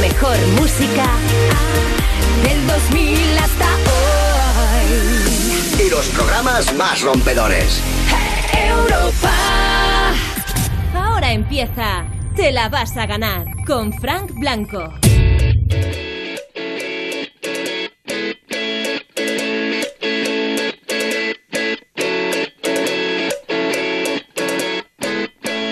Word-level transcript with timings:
mejor 0.00 0.36
música 0.58 1.06
del 2.42 2.66
2000 2.66 3.38
hasta 3.38 3.66
hoy. 4.74 5.86
Y 5.86 5.90
los 5.90 6.06
programas 6.08 6.74
más 6.74 7.02
rompedores. 7.02 7.82
Europa. 8.52 9.32
Ahora 10.94 11.32
empieza. 11.32 12.04
Te 12.34 12.50
la 12.52 12.68
vas 12.68 12.96
a 12.96 13.06
ganar 13.06 13.44
con 13.66 13.92
Frank 13.92 14.32
Blanco. 14.34 14.90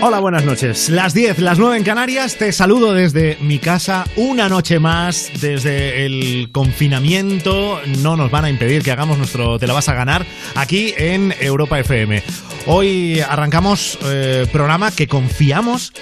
Hola, 0.01 0.21
buenas 0.21 0.45
noches. 0.45 0.91
Las 0.91 1.13
10, 1.13 1.41
las 1.41 1.59
9 1.59 1.77
en 1.77 1.83
Canarias. 1.83 2.37
Te 2.37 2.53
saludo 2.53 2.95
desde 2.95 3.37
mi 3.41 3.59
casa. 3.59 4.05
Una 4.15 4.49
noche 4.49 4.79
más 4.79 5.33
desde 5.41 6.07
el 6.07 6.51
confinamiento. 6.53 7.81
No 7.99 8.17
nos 8.17 8.31
van 8.31 8.45
a 8.45 8.51
impedir 8.51 8.85
que 8.85 8.93
hagamos 8.93 9.19
nuestro 9.19 9.59
Te 9.59 9.67
la 9.67 9.73
vas 9.73 9.89
a 9.89 9.95
ganar 9.95 10.25
aquí 10.55 10.95
en 10.97 11.35
Europa 11.41 11.81
FM. 11.81 12.23
Hoy 12.67 13.19
arrancamos 13.19 13.99
eh, 14.05 14.47
programa 14.53 14.93
que 14.93 15.09
confiamos 15.09 15.93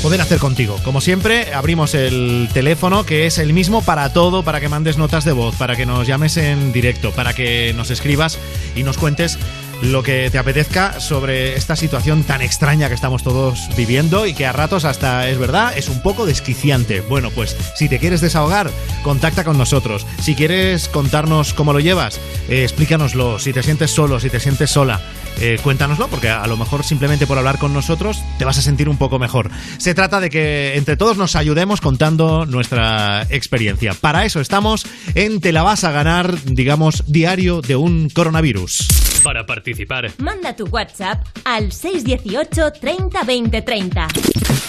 poder 0.00 0.20
hacer 0.20 0.38
contigo. 0.38 0.78
Como 0.84 1.00
siempre, 1.00 1.52
abrimos 1.54 1.92
el 1.94 2.48
teléfono 2.52 3.04
que 3.04 3.26
es 3.26 3.38
el 3.38 3.52
mismo 3.52 3.82
para 3.82 4.12
todo, 4.12 4.44
para 4.44 4.60
que 4.60 4.68
mandes 4.68 4.96
notas 4.96 5.24
de 5.24 5.32
voz, 5.32 5.56
para 5.56 5.74
que 5.74 5.86
nos 5.86 6.06
llames 6.06 6.36
en 6.36 6.72
directo, 6.72 7.10
para 7.10 7.34
que 7.34 7.74
nos 7.76 7.90
escribas 7.90 8.38
y 8.76 8.84
nos 8.84 8.96
cuentes 8.96 9.36
lo 9.82 10.02
que 10.02 10.30
te 10.30 10.38
apetezca 10.38 11.00
sobre 11.00 11.56
esta 11.56 11.76
situación 11.76 12.22
tan 12.24 12.42
extraña 12.42 12.88
que 12.88 12.94
estamos 12.94 13.22
todos 13.22 13.68
viviendo 13.76 14.26
y 14.26 14.34
que 14.34 14.46
a 14.46 14.52
ratos 14.52 14.84
hasta 14.84 15.28
es 15.28 15.38
verdad, 15.38 15.76
es 15.76 15.88
un 15.88 16.02
poco 16.02 16.26
desquiciante. 16.26 17.00
Bueno, 17.00 17.30
pues 17.30 17.56
si 17.74 17.88
te 17.88 17.98
quieres 17.98 18.20
desahogar, 18.20 18.70
contacta 19.02 19.44
con 19.44 19.58
nosotros. 19.58 20.06
Si 20.20 20.34
quieres 20.34 20.88
contarnos 20.88 21.54
cómo 21.54 21.72
lo 21.72 21.80
llevas, 21.80 22.20
eh, 22.48 22.62
explícanoslo. 22.62 23.38
Si 23.38 23.52
te 23.52 23.62
sientes 23.62 23.90
solo, 23.90 24.20
si 24.20 24.30
te 24.30 24.40
sientes 24.40 24.70
sola, 24.70 25.00
eh, 25.40 25.58
cuéntanoslo, 25.62 26.08
porque 26.08 26.28
a 26.28 26.46
lo 26.46 26.56
mejor 26.56 26.84
simplemente 26.84 27.26
por 27.26 27.38
hablar 27.38 27.58
con 27.58 27.72
nosotros 27.72 28.22
te 28.38 28.44
vas 28.44 28.58
a 28.58 28.62
sentir 28.62 28.88
un 28.88 28.96
poco 28.96 29.18
mejor. 29.18 29.50
Se 29.78 29.94
trata 29.94 30.20
de 30.20 30.30
que 30.30 30.76
entre 30.76 30.96
todos 30.96 31.16
nos 31.16 31.36
ayudemos 31.36 31.80
contando 31.80 32.46
nuestra 32.46 33.22
experiencia. 33.30 33.94
Para 33.94 34.24
eso 34.24 34.40
estamos 34.40 34.86
en 35.14 35.40
Te 35.40 35.52
la 35.52 35.62
vas 35.62 35.84
a 35.84 35.90
ganar, 35.92 36.34
digamos, 36.44 37.04
diario 37.06 37.60
de 37.60 37.76
un 37.76 38.08
coronavirus. 38.10 38.88
Para 39.22 39.44
participar, 39.44 40.12
Manda 40.18 40.54
tu 40.54 40.66
WhatsApp 40.66 41.26
al 41.44 41.72
618 41.72 42.72
30 42.80 43.22
20 43.24 43.62
30. 43.62 44.08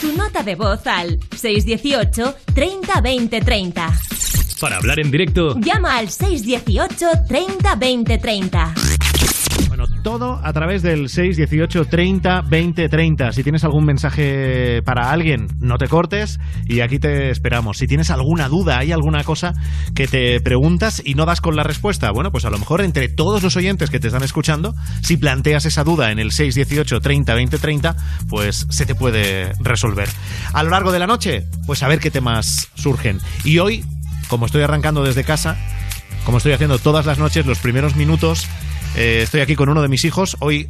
Tu 0.01 0.13
nota 0.15 0.41
de 0.43 0.55
voz 0.55 0.85
al 0.88 1.19
618 1.35 2.35
30 2.55 3.01
20 3.01 3.41
30. 3.41 3.91
para 4.59 4.77
hablar 4.77 4.99
en 4.99 5.11
directo, 5.11 5.55
Llama 5.59 5.97
al 5.97 6.09
618 6.09 7.05
30 7.27 7.75
20 7.75 8.17
30. 8.17 8.73
Todo 10.03 10.39
a 10.44 10.53
través 10.53 10.81
del 10.81 11.09
618 11.09 11.86
30 11.86 12.42
20 12.42 12.89
30. 12.89 13.31
Si 13.31 13.44
tienes 13.44 13.64
algún 13.64 13.86
mensaje 13.86 14.81
para 14.84 15.11
alguien, 15.11 15.47
no 15.59 15.78
te 15.78 15.88
cortes 15.88 16.39
y 16.66 16.81
aquí 16.81 17.00
te 17.00 17.30
esperamos. 17.30 17.78
Si 17.78 17.88
tienes 17.88 18.09
alguna 18.09 18.47
duda, 18.47 18.80
hay 18.80 18.92
alguna 18.92 19.23
cosa 19.23 19.53
que 19.95 20.08
te 20.08 20.39
preguntas 20.42 21.02
y 21.03 21.14
no 21.16 21.25
das 21.25 21.42
con 21.42 21.56
la 21.56 21.64
respuesta, 21.64 22.11
bueno, 22.11 22.31
pues 22.31 22.45
a 22.45 22.50
lo 22.50 22.58
mejor 22.58 22.81
entre 22.81 23.09
todos 23.09 23.44
los 23.44 23.56
oyentes 23.56 23.89
que 23.89 24.00
te 24.00 24.08
están 24.08 24.23
escuchando, 24.23 24.75
si 25.02 25.17
planteas 25.17 25.66
esa 25.66 25.84
duda 25.84 26.12
en 26.12 26.19
el 26.19 26.31
618 26.31 27.00
30 27.00 27.34
20 27.34 27.58
30, 27.58 27.95
pues 28.30 28.67
se 28.69 28.86
te 28.86 28.95
puede 28.95 29.53
resolver. 29.59 30.09
A 30.53 30.64
lo 30.64 30.69
largo 30.69 30.91
de 30.91 31.00
la 31.00 31.08
noche, 31.08 31.45
pues 31.66 31.84
a 31.84 31.88
ver 31.88 32.00
qué 32.00 32.12
temas 32.12 32.69
surgen. 32.75 33.19
Y 33.44 33.59
hoy, 33.59 33.84
como 34.28 34.46
estoy 34.46 34.63
arrancando 34.63 35.03
desde 35.03 35.24
casa, 35.24 35.57
como 36.25 36.38
estoy 36.38 36.53
haciendo 36.53 36.80
todas 36.80 37.06
las 37.06 37.19
noches, 37.19 37.46
los 37.46 37.59
primeros 37.59 37.96
minutos, 37.96 38.47
eh, 38.96 39.22
estoy 39.24 39.42
aquí 39.42 39.56
con 39.56 39.70
uno 39.70 39.81
de 39.81 39.88
mis 39.88 40.03
hijos. 40.06 40.38
Hoy, 40.40 40.68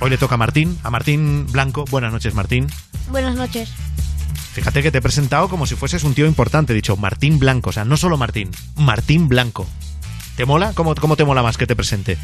hoy 0.00 0.10
le 0.10 0.18
toca 0.18 0.34
a 0.34 0.38
Martín, 0.38 0.78
a 0.82 0.90
Martín 0.90 1.46
Blanco. 1.50 1.84
Buenas 1.90 2.12
noches, 2.12 2.34
Martín. 2.34 2.66
Buenas 3.10 3.34
noches. 3.36 3.70
Fíjate 4.52 4.82
que 4.82 4.90
te 4.90 4.98
he 4.98 5.02
presentado 5.02 5.48
como 5.48 5.66
si 5.66 5.74
fueses 5.76 6.02
un 6.04 6.14
tío 6.14 6.26
importante. 6.26 6.72
He 6.72 6.76
dicho 6.76 6.96
Martín 6.96 7.38
Blanco, 7.38 7.70
o 7.70 7.72
sea, 7.72 7.84
no 7.84 7.96
solo 7.96 8.16
Martín, 8.16 8.50
Martín 8.76 9.28
Blanco. 9.28 9.66
¿Te 10.36 10.44
mola? 10.44 10.72
¿Cómo, 10.74 10.94
cómo 10.94 11.16
te 11.16 11.24
mola 11.24 11.42
más 11.42 11.56
que 11.56 11.66
te 11.66 11.76
presente? 11.76 12.18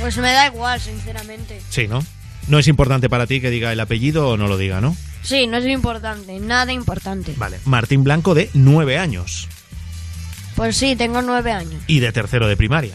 Pues 0.00 0.16
me 0.18 0.32
da 0.32 0.46
igual, 0.46 0.80
sinceramente. 0.80 1.60
Sí, 1.70 1.86
¿no? 1.88 2.04
No 2.48 2.58
es 2.58 2.68
importante 2.68 3.08
para 3.08 3.26
ti 3.26 3.40
que 3.40 3.50
diga 3.50 3.72
el 3.72 3.80
apellido 3.80 4.28
o 4.28 4.36
no 4.36 4.48
lo 4.48 4.56
diga, 4.58 4.80
¿no? 4.80 4.96
Sí, 5.22 5.46
no 5.46 5.56
es 5.56 5.66
importante, 5.66 6.38
nada 6.40 6.72
importante. 6.72 7.34
Vale. 7.36 7.58
Martín 7.64 8.04
Blanco 8.04 8.34
de 8.34 8.50
nueve 8.52 8.98
años 8.98 9.48
Pues 10.54 10.76
sí, 10.76 10.94
tengo 10.96 11.22
nueve 11.22 11.52
años. 11.52 11.82
y 11.86 12.00
de 12.00 12.12
tercero 12.12 12.46
de 12.46 12.56
primaria. 12.56 12.94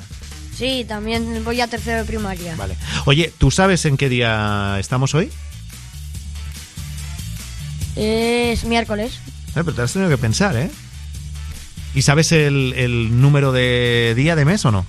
Sí, 0.59 0.85
también 0.85 1.45
voy 1.45 1.61
a 1.61 1.67
tercero 1.67 1.99
de 1.99 2.03
primaria. 2.03 2.53
Vale. 2.57 2.75
Oye, 3.05 3.31
¿tú 3.37 3.49
sabes 3.49 3.85
en 3.85 3.95
qué 3.95 4.09
día 4.09 4.75
estamos 4.77 5.15
hoy? 5.15 5.31
Es 7.95 8.65
miércoles. 8.65 9.21
Eh, 9.55 9.63
pero 9.63 9.73
te 9.73 9.81
has 9.83 9.93
tenido 9.93 10.09
que 10.09 10.17
pensar, 10.17 10.57
¿eh? 10.57 10.69
¿Y 11.95 12.01
sabes 12.01 12.33
el, 12.33 12.73
el 12.75 13.21
número 13.21 13.53
de 13.53 14.13
día 14.17 14.35
de 14.35 14.43
mes 14.43 14.65
o 14.65 14.71
no? 14.71 14.85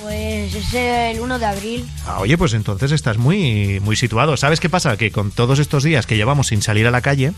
Pues 0.00 0.54
es 0.54 0.72
el 0.72 1.20
1 1.20 1.38
de 1.38 1.44
abril. 1.44 1.86
Ah, 2.06 2.20
oye, 2.20 2.38
pues 2.38 2.54
entonces 2.54 2.92
estás 2.92 3.18
muy, 3.18 3.78
muy 3.80 3.96
situado. 3.96 4.38
¿Sabes 4.38 4.58
qué 4.58 4.70
pasa? 4.70 4.96
Que 4.96 5.12
con 5.12 5.30
todos 5.30 5.58
estos 5.58 5.84
días 5.84 6.06
que 6.06 6.16
llevamos 6.16 6.46
sin 6.46 6.62
salir 6.62 6.86
a 6.86 6.90
la 6.90 7.02
calle, 7.02 7.34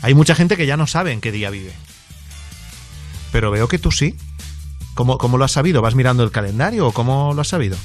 hay 0.00 0.14
mucha 0.14 0.34
gente 0.34 0.56
que 0.56 0.64
ya 0.64 0.78
no 0.78 0.86
sabe 0.86 1.12
en 1.12 1.20
qué 1.20 1.32
día 1.32 1.50
vive. 1.50 1.74
Pero 3.30 3.50
veo 3.50 3.68
que 3.68 3.78
tú 3.78 3.90
sí. 3.92 4.16
¿Cómo, 4.94 5.18
cómo 5.18 5.38
lo 5.38 5.44
has 5.44 5.52
sabido? 5.52 5.80
¿Vas 5.82 5.94
mirando 5.94 6.22
el 6.22 6.30
calendario 6.30 6.86
o 6.86 6.92
cómo 6.92 7.32
lo 7.34 7.40
has 7.40 7.48
sabido? 7.48 7.76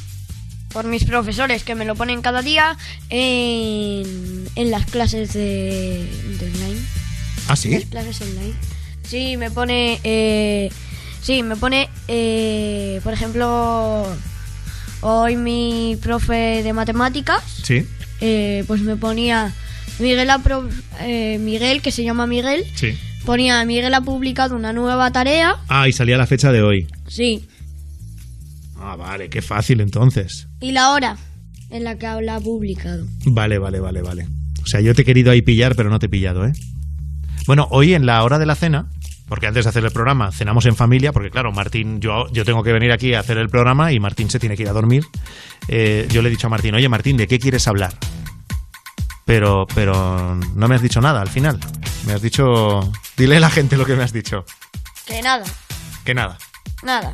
Por 0.74 0.86
mis 0.86 1.06
profesores 1.06 1.64
que 1.64 1.74
me 1.76 1.86
lo 1.86 1.96
ponen 1.96 2.22
cada 2.22 2.42
día 2.42 2.78
en, 3.10 4.48
en 4.56 4.72
las 4.72 4.86
clases 4.86 5.34
de, 5.34 6.08
de 6.40 6.46
online. 6.46 6.80
¿Ah, 7.48 7.56
sí? 7.56 7.72
Las 7.72 7.84
clases 7.86 8.22
online. 8.22 8.54
Sí, 9.04 9.38
me 9.38 9.50
pone. 9.50 10.00
Eh, 10.04 10.70
sí, 11.22 11.42
me 11.44 11.56
pone. 11.56 11.90
eh, 12.10 13.00
por 13.04 13.14
ejemplo, 13.14 14.06
hoy 15.02 15.36
mi 15.38 15.98
profe 16.02 16.62
de 16.64 16.74
matemáticas. 16.74 17.42
Sí, 17.64 17.86
eh, 18.20 18.64
pues 18.68 18.82
me 18.82 18.98
ponía 18.98 19.54
Miguel, 20.00 20.30
ha 20.30 20.40
pro- 20.40 20.68
eh, 21.00 21.38
Miguel, 21.40 21.82
que 21.82 21.92
se 21.92 22.04
llama 22.04 22.28
Miguel, 22.28 22.66
sí. 22.76 22.98
Ponía 23.28 23.64
Miguel 23.66 23.94
ha 23.94 24.00
publicado 24.00 24.56
una 24.56 24.72
nueva 24.72 25.12
tarea. 25.12 25.58
Ah, 25.68 25.90
y 25.90 25.92
salía 25.92 26.18
la 26.18 26.26
fecha 26.26 26.50
de 26.54 26.62
hoy. 26.62 26.88
Sí. 27.08 27.46
Ah, 28.80 28.96
vale, 28.96 29.30
qué 29.30 29.42
fácil 29.42 29.82
entonces. 29.82 30.48
Y 30.62 30.72
la 30.72 30.92
hora 30.92 31.18
en 31.70 31.84
la 31.84 31.98
que 31.98 32.08
la 32.22 32.36
ha 32.36 32.40
publicado. 32.40 33.06
Vale, 33.26 33.58
vale, 33.60 33.82
vale, 33.82 34.02
vale. 34.02 34.28
O 34.64 34.66
sea, 34.66 34.80
yo 34.80 34.96
te 34.96 35.02
he 35.02 35.06
querido 35.06 35.30
ahí 35.30 35.42
pillar, 35.42 35.76
pero 35.76 35.90
no 35.90 36.00
te 36.00 36.06
he 36.06 36.10
pillado, 36.10 36.46
¿eh? 36.48 36.54
Bueno, 37.48 37.68
hoy 37.70 37.96
en 37.96 38.06
la 38.06 38.24
hora 38.24 38.40
de 38.40 38.46
la 38.46 38.56
cena, 38.56 38.90
porque 39.28 39.48
antes 39.48 39.66
de 39.66 39.70
hacer 39.72 39.84
el 39.84 39.92
programa 39.92 40.32
cenamos 40.32 40.66
en 40.66 40.78
familia, 40.78 41.12
porque 41.12 41.30
claro, 41.30 41.52
Martín, 41.52 42.00
yo, 42.00 42.32
yo 42.32 42.46
tengo 42.46 42.64
que 42.64 42.72
venir 42.72 42.94
aquí 42.94 43.14
a 43.14 43.20
hacer 43.20 43.38
el 43.40 43.50
programa 43.50 43.92
y 43.92 44.00
Martín 44.00 44.30
se 44.30 44.40
tiene 44.40 44.56
que 44.56 44.64
ir 44.64 44.70
a 44.70 44.74
dormir. 44.74 45.04
Eh, 45.68 46.08
yo 46.10 46.22
le 46.22 46.30
he 46.30 46.32
dicho 46.32 46.48
a 46.48 46.50
Martín, 46.50 46.76
oye 46.76 46.88
Martín, 46.88 47.18
¿de 47.18 47.28
qué 47.28 47.40
quieres 47.40 47.68
hablar? 47.68 47.94
Pero, 49.26 49.68
pero 49.76 50.40
no 50.56 50.68
me 50.70 50.76
has 50.76 50.82
dicho 50.82 51.02
nada 51.02 51.20
al 51.20 51.28
final. 51.28 51.60
Me 52.08 52.14
has 52.14 52.22
dicho... 52.22 52.90
Dile 53.18 53.36
a 53.38 53.40
la 53.42 53.50
gente 53.50 53.76
lo 53.76 53.86
que 53.86 53.96
me 53.96 54.04
has 54.04 54.14
dicho. 54.14 54.46
Que 55.06 55.22
nada, 55.22 55.44
Que 56.06 56.14
nada. 56.14 56.38
nada. 56.82 57.12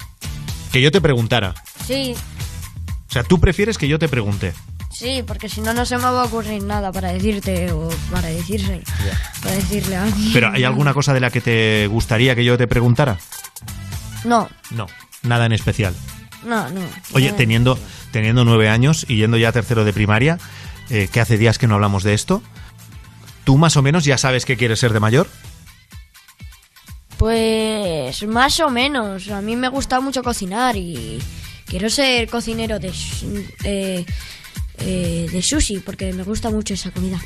Que 0.71 0.81
yo 0.81 0.91
te 0.91 1.01
preguntara. 1.01 1.55
Sí, 1.87 2.13
O 3.09 3.11
sea, 3.11 3.23
tú 3.23 3.39
prefieres 3.39 3.77
que 3.79 3.87
yo 3.87 3.97
te 3.99 4.07
pregunte. 4.07 4.53
sí, 4.91 5.23
porque 5.25 5.49
si 5.49 5.61
no, 5.61 5.73
no 5.73 5.83
se 5.85 5.97
me 5.97 6.03
va 6.03 6.21
a 6.21 6.25
ocurrir 6.25 6.61
nada 6.63 6.91
para 6.91 7.11
decirte 7.11 7.71
o 7.71 7.89
para 8.11 8.27
decirse. 8.27 8.83
Para 9.41 9.55
decirle 9.55 9.95
a 9.95 10.03
alguien. 10.03 10.31
Pero 10.33 10.51
¿hay 10.51 10.63
alguna 10.63 10.93
cosa 10.93 11.11
de 11.13 11.19
la 11.19 11.31
que 11.31 11.41
te 11.41 11.87
gustaría 11.87 12.35
que 12.35 12.45
yo 12.45 12.55
te 12.57 12.67
preguntara? 12.67 13.17
No, 14.23 14.47
No, 14.69 14.85
nada 15.23 15.45
en 15.47 15.53
especial. 15.53 15.95
no, 16.45 16.69
no. 16.69 16.81
Oye, 17.13 17.31
No. 17.31 17.35
teniendo, 17.35 17.79
teniendo 18.11 18.45
nueve 18.45 18.69
años 18.69 19.05
y 19.09 19.17
yendo 19.17 19.37
ya 19.37 19.49
a 19.49 19.51
tercero 19.51 19.85
de 19.85 19.93
primaria, 19.93 20.37
eh, 20.89 21.09
que 21.11 21.19
hace 21.19 21.37
días 21.37 21.57
que 21.57 21.67
no 21.67 21.75
hablamos 21.75 22.03
de 22.03 22.13
esto, 22.13 22.41
¿tú 23.43 23.57
más 23.57 23.77
o 23.77 23.81
menos 23.81 24.05
ya 24.05 24.17
sabes 24.17 24.45
qué 24.45 24.57
quieres 24.57 24.79
ser 24.79 24.93
de 24.93 24.99
mayor? 24.99 25.27
Pues 27.17 28.23
más 28.27 28.59
o 28.59 28.69
menos. 28.69 29.29
A 29.29 29.41
mí 29.41 29.55
me 29.55 29.69
gusta 29.69 29.99
mucho 30.01 30.23
cocinar 30.23 30.75
y 30.75 31.19
quiero 31.65 31.89
ser 31.89 32.29
cocinero 32.29 32.79
de, 32.79 32.91
eh, 33.63 34.05
eh, 34.79 35.29
de 35.31 35.41
sushi 35.41 35.79
porque 35.79 36.11
me 36.13 36.23
gusta 36.23 36.49
mucho 36.49 36.73
esa 36.73 36.91
comida. 36.91 37.21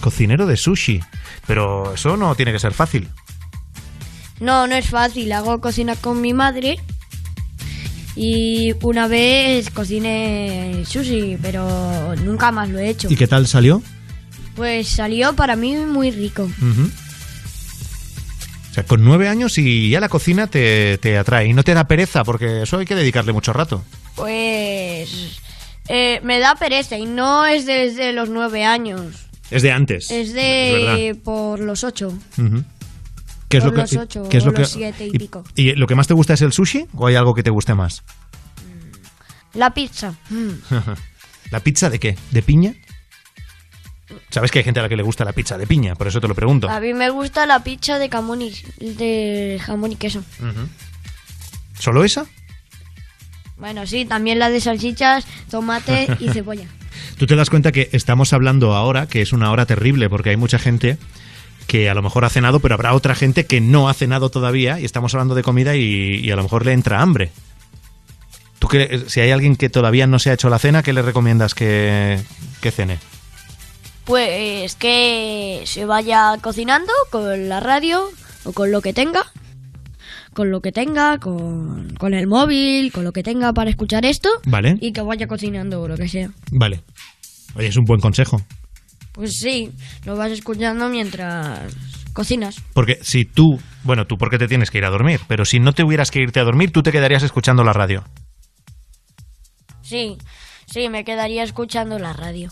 Cocinero 0.00 0.46
de 0.46 0.56
sushi. 0.56 1.00
Pero 1.46 1.94
eso 1.94 2.16
no 2.16 2.34
tiene 2.34 2.52
que 2.52 2.58
ser 2.58 2.74
fácil. 2.74 3.08
No, 4.40 4.66
no 4.66 4.74
es 4.74 4.88
fácil. 4.88 5.32
Hago 5.32 5.60
cocina 5.60 5.96
con 5.96 6.20
mi 6.20 6.32
madre 6.32 6.78
y 8.14 8.74
una 8.82 9.08
vez 9.08 9.70
cociné 9.70 10.84
sushi, 10.86 11.38
pero 11.40 12.14
nunca 12.16 12.52
más 12.52 12.68
lo 12.68 12.78
he 12.78 12.90
hecho. 12.90 13.08
¿Y 13.10 13.16
qué 13.16 13.26
tal 13.26 13.46
salió? 13.46 13.82
Pues 14.56 14.88
salió 14.88 15.34
para 15.34 15.56
mí 15.56 15.76
muy 15.76 16.10
rico. 16.10 16.48
O 18.70 18.74
sea, 18.74 18.84
con 18.84 19.04
nueve 19.04 19.28
años 19.28 19.58
y 19.58 19.90
ya 19.90 20.00
la 20.00 20.08
cocina 20.08 20.46
te, 20.46 20.98
te 20.98 21.18
atrae 21.18 21.46
y 21.48 21.52
no 21.52 21.62
te 21.62 21.74
da 21.74 21.86
pereza 21.86 22.24
porque 22.24 22.62
eso 22.62 22.78
hay 22.78 22.86
que 22.86 22.94
dedicarle 22.94 23.32
mucho 23.32 23.52
rato. 23.52 23.84
Pues 24.16 25.38
eh, 25.88 26.20
me 26.22 26.38
da 26.38 26.54
pereza 26.54 26.96
y 26.96 27.04
no 27.06 27.44
es 27.44 27.66
desde 27.66 28.12
los 28.12 28.28
nueve 28.30 28.64
años. 28.64 29.26
Es 29.50 29.62
de 29.62 29.72
antes. 29.72 30.10
Es 30.10 30.32
de 30.32 31.18
por 31.22 31.60
los 31.60 31.84
ocho. 31.84 32.14
¿Qué 33.48 33.58
es 33.58 33.64
por 33.64 33.72
lo 33.72 33.84
que, 33.84 33.94
los 33.94 33.96
ocho 33.96 34.28
qué 34.30 34.38
es 34.38 34.44
o 34.44 34.46
lo 34.46 34.52
que- 34.54 34.60
los 34.60 34.70
siete 34.70 35.06
y 35.06 35.18
pico. 35.18 35.44
¿Y 35.54 35.72
lo 35.74 35.86
que 35.86 35.94
más 35.94 36.06
te 36.06 36.14
gusta 36.14 36.32
es 36.32 36.40
el 36.40 36.52
sushi 36.54 36.86
o 36.94 37.06
hay 37.06 37.16
algo 37.16 37.34
que 37.34 37.42
te 37.42 37.50
guste 37.50 37.74
más? 37.74 38.02
La 39.52 39.74
pizza. 39.74 40.14
Mm. 40.30 40.50
¿La 41.50 41.60
pizza 41.60 41.90
de 41.90 42.00
qué? 42.00 42.16
¿De 42.30 42.40
piña? 42.40 42.74
Sabes 44.30 44.50
que 44.50 44.58
hay 44.58 44.64
gente 44.64 44.80
a 44.80 44.84
la 44.84 44.88
que 44.88 44.96
le 44.96 45.02
gusta 45.02 45.24
la 45.24 45.32
pizza 45.32 45.58
de 45.58 45.66
piña, 45.66 45.94
por 45.94 46.06
eso 46.06 46.20
te 46.20 46.28
lo 46.28 46.34
pregunto. 46.34 46.68
A 46.68 46.80
mí 46.80 46.94
me 46.94 47.10
gusta 47.10 47.46
la 47.46 47.62
pizza 47.62 47.98
de 47.98 48.08
jamón 48.08 48.42
y, 48.42 48.52
de 48.78 49.60
jamón 49.64 49.92
y 49.92 49.96
queso. 49.96 50.22
¿Solo 51.78 52.04
esa? 52.04 52.26
Bueno, 53.56 53.86
sí, 53.86 54.04
también 54.04 54.38
la 54.38 54.50
de 54.50 54.60
salchichas, 54.60 55.26
tomate 55.50 56.08
y 56.18 56.28
cebolla. 56.32 56.66
Tú 57.18 57.26
te 57.26 57.36
das 57.36 57.50
cuenta 57.50 57.72
que 57.72 57.88
estamos 57.92 58.32
hablando 58.32 58.74
ahora, 58.74 59.06
que 59.06 59.22
es 59.22 59.32
una 59.32 59.50
hora 59.50 59.66
terrible, 59.66 60.08
porque 60.08 60.30
hay 60.30 60.36
mucha 60.36 60.58
gente 60.58 60.98
que 61.66 61.88
a 61.88 61.94
lo 61.94 62.02
mejor 62.02 62.24
ha 62.24 62.30
cenado, 62.30 62.60
pero 62.60 62.74
habrá 62.74 62.94
otra 62.94 63.14
gente 63.14 63.46
que 63.46 63.60
no 63.60 63.88
ha 63.88 63.94
cenado 63.94 64.30
todavía 64.30 64.80
y 64.80 64.84
estamos 64.84 65.14
hablando 65.14 65.34
de 65.34 65.42
comida 65.42 65.76
y, 65.76 66.16
y 66.16 66.30
a 66.30 66.36
lo 66.36 66.42
mejor 66.42 66.66
le 66.66 66.72
entra 66.72 67.00
hambre. 67.00 67.30
¿Tú 68.58 68.68
si 69.08 69.20
hay 69.20 69.32
alguien 69.32 69.56
que 69.56 69.68
todavía 69.68 70.06
no 70.06 70.20
se 70.20 70.30
ha 70.30 70.34
hecho 70.34 70.48
la 70.48 70.60
cena, 70.60 70.84
qué 70.84 70.92
le 70.92 71.02
recomiendas 71.02 71.52
que, 71.54 72.20
que 72.60 72.70
cene? 72.70 72.98
Pues 74.04 74.74
que 74.74 75.62
se 75.64 75.84
vaya 75.84 76.36
cocinando 76.40 76.92
con 77.10 77.48
la 77.48 77.60
radio 77.60 78.08
o 78.44 78.52
con 78.52 78.72
lo 78.72 78.80
que 78.80 78.92
tenga. 78.92 79.24
Con 80.34 80.50
lo 80.50 80.60
que 80.60 80.72
tenga, 80.72 81.18
con, 81.18 81.94
con 81.98 82.14
el 82.14 82.26
móvil, 82.26 82.90
con 82.90 83.04
lo 83.04 83.12
que 83.12 83.22
tenga 83.22 83.52
para 83.52 83.70
escuchar 83.70 84.04
esto. 84.06 84.30
Vale. 84.46 84.76
Y 84.80 84.92
que 84.92 85.02
vaya 85.02 85.26
cocinando 85.26 85.82
o 85.82 85.88
lo 85.88 85.96
que 85.96 86.08
sea. 86.08 86.30
Vale. 86.50 86.82
Oye, 87.54 87.68
es 87.68 87.76
un 87.76 87.84
buen 87.84 88.00
consejo. 88.00 88.40
Pues 89.12 89.38
sí, 89.38 89.70
lo 90.06 90.16
vas 90.16 90.32
escuchando 90.32 90.88
mientras 90.88 91.60
cocinas. 92.14 92.56
Porque 92.72 92.98
si 93.02 93.26
tú, 93.26 93.60
bueno, 93.84 94.06
tú 94.06 94.16
porque 94.16 94.38
te 94.38 94.48
tienes 94.48 94.70
que 94.70 94.78
ir 94.78 94.84
a 94.86 94.90
dormir, 94.90 95.20
pero 95.28 95.44
si 95.44 95.60
no 95.60 95.74
te 95.74 95.84
hubieras 95.84 96.10
que 96.10 96.20
irte 96.20 96.40
a 96.40 96.44
dormir, 96.44 96.72
tú 96.72 96.82
te 96.82 96.92
quedarías 96.92 97.22
escuchando 97.22 97.62
la 97.62 97.74
radio. 97.74 98.04
Sí, 99.82 100.16
sí, 100.66 100.88
me 100.88 101.04
quedaría 101.04 101.42
escuchando 101.42 101.98
la 101.98 102.14
radio. 102.14 102.50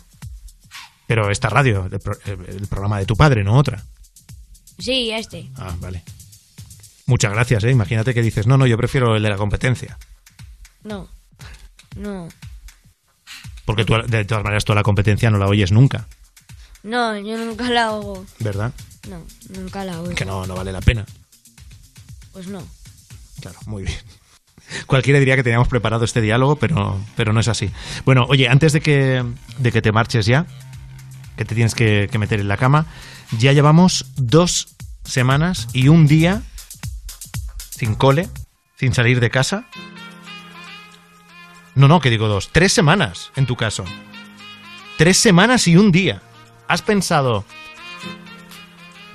Pero 1.11 1.29
esta 1.29 1.49
radio, 1.49 1.89
el, 1.91 1.99
pro- 1.99 2.17
el 2.25 2.69
programa 2.69 3.01
de 3.01 3.05
tu 3.05 3.17
padre, 3.17 3.43
no 3.43 3.55
otra. 3.59 3.83
Sí, 4.79 5.11
este. 5.11 5.51
Ah, 5.57 5.75
vale. 5.81 6.05
Muchas 7.07 7.33
gracias, 7.33 7.65
¿eh? 7.65 7.71
Imagínate 7.73 8.15
que 8.15 8.23
dices, 8.23 8.47
no, 8.47 8.57
no, 8.57 8.65
yo 8.65 8.77
prefiero 8.77 9.17
el 9.17 9.23
de 9.25 9.29
la 9.29 9.37
competencia. 9.37 9.99
No. 10.85 11.09
No. 11.97 12.29
Porque 13.65 13.85
tú, 13.85 13.95
de 14.07 14.25
todas 14.25 14.45
maneras, 14.45 14.65
tú 14.65 14.71
a 14.71 14.77
la 14.77 14.85
competencia 14.85 15.33
no 15.33 15.39
la 15.39 15.49
oyes 15.49 15.73
nunca, 15.73 16.07
No, 16.85 17.19
yo 17.19 17.37
nunca 17.39 17.69
la 17.71 17.91
oigo. 17.91 18.25
¿verdad? 18.39 18.73
No, 19.09 19.27
nunca 19.49 19.85
la 19.85 20.01
oigo. 20.01 20.15
Que 20.15 20.25
no, 20.25 20.47
no 20.47 20.55
vale 20.55 20.71
la 20.71 20.81
pena. 20.81 21.05
Pues 22.33 22.47
no. 22.47 22.63
Claro, 23.41 23.59
muy 23.67 23.83
bien. 23.83 23.99
Cualquiera 24.87 25.19
diría 25.19 25.35
que 25.35 25.43
teníamos 25.43 25.67
preparado 25.67 26.05
este 26.05 26.21
diálogo, 26.21 26.55
pero, 26.55 27.01
pero 27.17 27.33
no 27.33 27.41
es 27.41 27.49
así. 27.49 27.69
Bueno, 28.05 28.27
oye, 28.29 28.49
antes 28.49 28.73
de 28.73 28.81
que, 28.81 29.25
de 29.59 29.73
que 29.73 29.83
te 29.83 29.91
marches 29.91 30.27
ya, 30.27 30.47
que 31.41 31.47
te 31.47 31.55
tienes 31.55 31.75
que, 31.75 32.07
que 32.13 32.19
meter 32.19 32.39
en 32.39 32.49
la 32.49 32.59
cama, 32.59 32.85
ya 33.39 33.55
llevamos 33.55 34.05
dos 34.17 34.77
semanas 35.05 35.69
y 35.73 35.89
un 35.89 36.07
día 36.07 36.43
sin 37.71 37.95
cole, 37.95 38.29
sin 38.77 38.93
salir 38.93 39.21
de 39.21 39.31
casa. 39.31 39.65
No, 41.75 41.89
no, 41.89 42.03
que 42.03 42.11
digo 42.11 42.29
dos. 42.29 42.51
Tres 42.53 42.75
semanas, 42.75 43.33
en 43.37 43.47
tu 43.47 43.57
caso. 43.57 43.87
Tres 44.99 45.17
semanas 45.17 45.67
y 45.67 45.79
un 45.79 45.93
día. 45.93 46.21
¿Has 46.69 46.83
pensado 46.83 47.47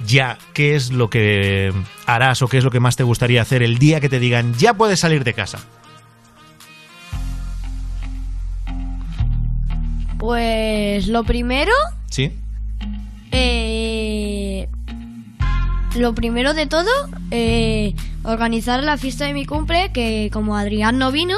ya 0.07 0.39
qué 0.55 0.75
es 0.75 0.91
lo 0.91 1.11
que 1.11 1.71
harás 2.07 2.41
o 2.41 2.47
qué 2.47 2.57
es 2.57 2.63
lo 2.63 2.71
que 2.71 2.79
más 2.79 2.95
te 2.95 3.03
gustaría 3.03 3.43
hacer 3.43 3.61
el 3.61 3.77
día 3.77 4.01
que 4.01 4.09
te 4.09 4.17
digan 4.17 4.55
ya 4.55 4.73
puedes 4.73 4.99
salir 4.99 5.23
de 5.23 5.35
casa? 5.35 5.59
Pues 10.17 11.07
lo 11.07 11.23
primero, 11.23 11.71
¿Sí? 12.09 12.31
eh, 13.31 14.67
lo 15.97 16.13
primero 16.13 16.53
de 16.53 16.65
todo, 16.67 16.89
eh, 17.31 17.93
organizar 18.23 18.83
la 18.83 18.97
fiesta 18.97 19.25
de 19.25 19.33
mi 19.33 19.45
cumple, 19.45 19.91
que 19.93 20.29
como 20.31 20.57
Adrián 20.57 20.97
no 20.97 21.11
vino, 21.11 21.37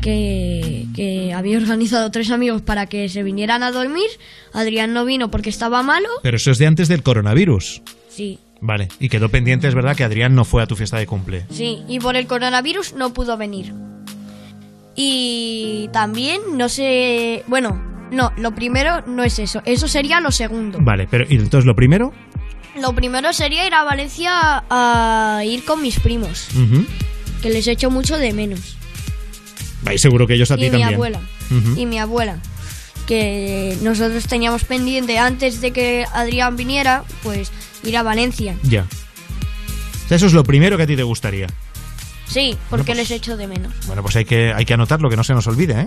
que, 0.00 0.86
que 0.94 1.32
había 1.32 1.58
organizado 1.62 2.10
tres 2.10 2.30
amigos 2.30 2.62
para 2.62 2.86
que 2.86 3.08
se 3.08 3.22
vinieran 3.22 3.62
a 3.62 3.70
dormir, 3.72 4.08
Adrián 4.52 4.92
no 4.92 5.04
vino 5.04 5.30
porque 5.30 5.50
estaba 5.50 5.82
malo, 5.82 6.08
Pero 6.22 6.36
eso 6.36 6.50
es 6.50 6.58
de 6.58 6.66
antes 6.66 6.88
del 6.88 7.02
coronavirus. 7.02 7.82
sí, 8.08 8.38
Vale. 8.64 8.86
Y 9.00 9.08
quedó 9.08 9.28
pendiente, 9.28 9.66
es 9.66 9.74
verdad, 9.74 9.96
que 9.96 10.04
Adrián 10.04 10.36
no 10.36 10.44
fue 10.44 10.62
a 10.62 10.68
tu 10.68 10.76
fiesta 10.76 10.96
de 10.96 11.04
cumple. 11.08 11.44
Sí, 11.50 11.82
y 11.88 11.98
por 11.98 12.14
el 12.14 12.28
coronavirus 12.28 12.92
no 12.94 13.12
pudo 13.12 13.36
venir. 13.36 13.74
Y 14.94 15.88
también, 15.92 16.40
no 16.56 16.68
sé, 16.68 17.42
bueno, 17.48 17.82
no, 18.12 18.32
lo 18.36 18.54
primero 18.54 19.02
no 19.06 19.24
es 19.24 19.38
eso, 19.40 19.62
eso 19.64 19.88
sería 19.88 20.20
lo 20.20 20.30
segundo. 20.30 20.78
Vale, 20.80 21.08
pero 21.10 21.24
¿y 21.28 21.34
entonces 21.36 21.66
lo 21.66 21.74
primero? 21.74 22.12
Lo 22.80 22.94
primero 22.94 23.32
sería 23.32 23.66
ir 23.66 23.74
a 23.74 23.82
Valencia 23.84 24.64
a 24.70 25.42
ir 25.44 25.64
con 25.64 25.82
mis 25.82 25.98
primos, 26.00 26.48
Ujú. 26.54 26.86
que 27.42 27.50
les 27.50 27.66
echo 27.66 27.90
mucho 27.90 28.16
de 28.18 28.32
menos. 28.32 28.76
Vais 29.82 30.00
seguro 30.00 30.26
que 30.26 30.34
ellos 30.34 30.50
a 30.50 30.56
ti 30.56 30.62
Y 30.62 30.70
mi 30.70 30.70
también. 30.78 30.94
abuela, 30.94 31.20
Ujú. 31.50 31.78
y 31.80 31.86
mi 31.86 31.98
abuela, 31.98 32.38
que 33.06 33.76
nosotros 33.82 34.24
teníamos 34.26 34.64
pendiente 34.64 35.18
antes 35.18 35.60
de 35.60 35.72
que 35.72 36.06
Adrián 36.14 36.56
viniera, 36.56 37.02
pues 37.22 37.50
ir 37.84 37.96
a 37.96 38.02
Valencia. 38.02 38.54
Ya. 38.62 38.86
O 40.04 40.08
sea, 40.08 40.16
eso 40.16 40.26
es 40.26 40.32
lo 40.32 40.44
primero 40.44 40.76
que 40.76 40.84
a 40.84 40.86
ti 40.86 40.96
te 40.96 41.02
gustaría. 41.02 41.48
Sí, 42.26 42.56
porque 42.70 42.86
pues- 42.94 42.98
les 42.98 43.10
echo 43.10 43.36
de 43.36 43.46
menos. 43.48 43.72
Bueno, 43.86 44.02
pues 44.02 44.16
hay 44.16 44.24
que, 44.24 44.52
hay 44.54 44.64
que 44.64 44.72
anotarlo, 44.74 45.10
que 45.10 45.16
no 45.16 45.24
se 45.24 45.34
nos 45.34 45.46
olvide, 45.46 45.80
¿eh? 45.82 45.86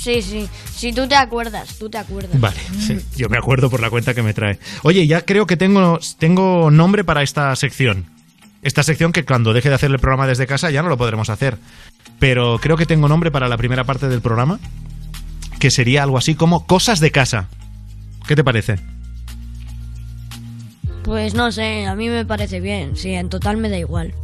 Sí, 0.00 0.22
sí, 0.22 0.48
si 0.74 0.94
tú 0.94 1.06
te 1.06 1.14
acuerdas, 1.14 1.76
tú 1.78 1.90
te 1.90 1.98
acuerdas. 1.98 2.40
Vale, 2.40 2.58
sí, 2.78 2.98
yo 3.16 3.28
me 3.28 3.36
acuerdo 3.36 3.68
por 3.68 3.80
la 3.82 3.90
cuenta 3.90 4.14
que 4.14 4.22
me 4.22 4.32
trae. 4.32 4.58
Oye, 4.82 5.06
ya 5.06 5.20
creo 5.26 5.46
que 5.46 5.58
tengo, 5.58 5.98
tengo 6.18 6.70
nombre 6.70 7.04
para 7.04 7.22
esta 7.22 7.54
sección. 7.54 8.06
Esta 8.62 8.82
sección 8.82 9.12
que 9.12 9.26
cuando 9.26 9.52
deje 9.52 9.68
de 9.68 9.74
hacer 9.74 9.90
el 9.90 9.98
programa 9.98 10.26
desde 10.26 10.46
casa 10.46 10.70
ya 10.70 10.82
no 10.82 10.88
lo 10.88 10.96
podremos 10.96 11.28
hacer. 11.28 11.58
Pero 12.18 12.58
creo 12.60 12.78
que 12.78 12.86
tengo 12.86 13.08
nombre 13.08 13.30
para 13.30 13.48
la 13.48 13.58
primera 13.58 13.84
parte 13.84 14.08
del 14.08 14.22
programa, 14.22 14.58
que 15.58 15.70
sería 15.70 16.02
algo 16.02 16.16
así 16.16 16.34
como 16.34 16.66
Cosas 16.66 17.00
de 17.00 17.10
casa. 17.10 17.48
¿Qué 18.26 18.34
te 18.36 18.44
parece? 18.44 18.76
Pues 21.02 21.34
no 21.34 21.52
sé, 21.52 21.86
a 21.86 21.94
mí 21.94 22.08
me 22.08 22.24
parece 22.24 22.60
bien. 22.60 22.96
Sí, 22.96 23.10
en 23.12 23.28
total 23.28 23.58
me 23.58 23.68
da 23.68 23.76
igual. 23.78 24.14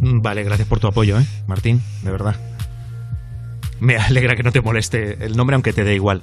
Mm, 0.00 0.22
Vale, 0.22 0.44
gracias 0.44 0.66
por 0.66 0.80
tu 0.80 0.86
apoyo, 0.86 1.18
¿eh, 1.18 1.26
Martín? 1.46 1.82
De 2.02 2.10
verdad. 2.10 2.36
Me 3.80 3.96
alegra 3.96 4.36
que 4.36 4.42
no 4.42 4.52
te 4.52 4.60
moleste 4.60 5.24
el 5.24 5.36
nombre, 5.36 5.54
aunque 5.54 5.72
te 5.72 5.84
dé 5.84 5.94
igual. 5.94 6.22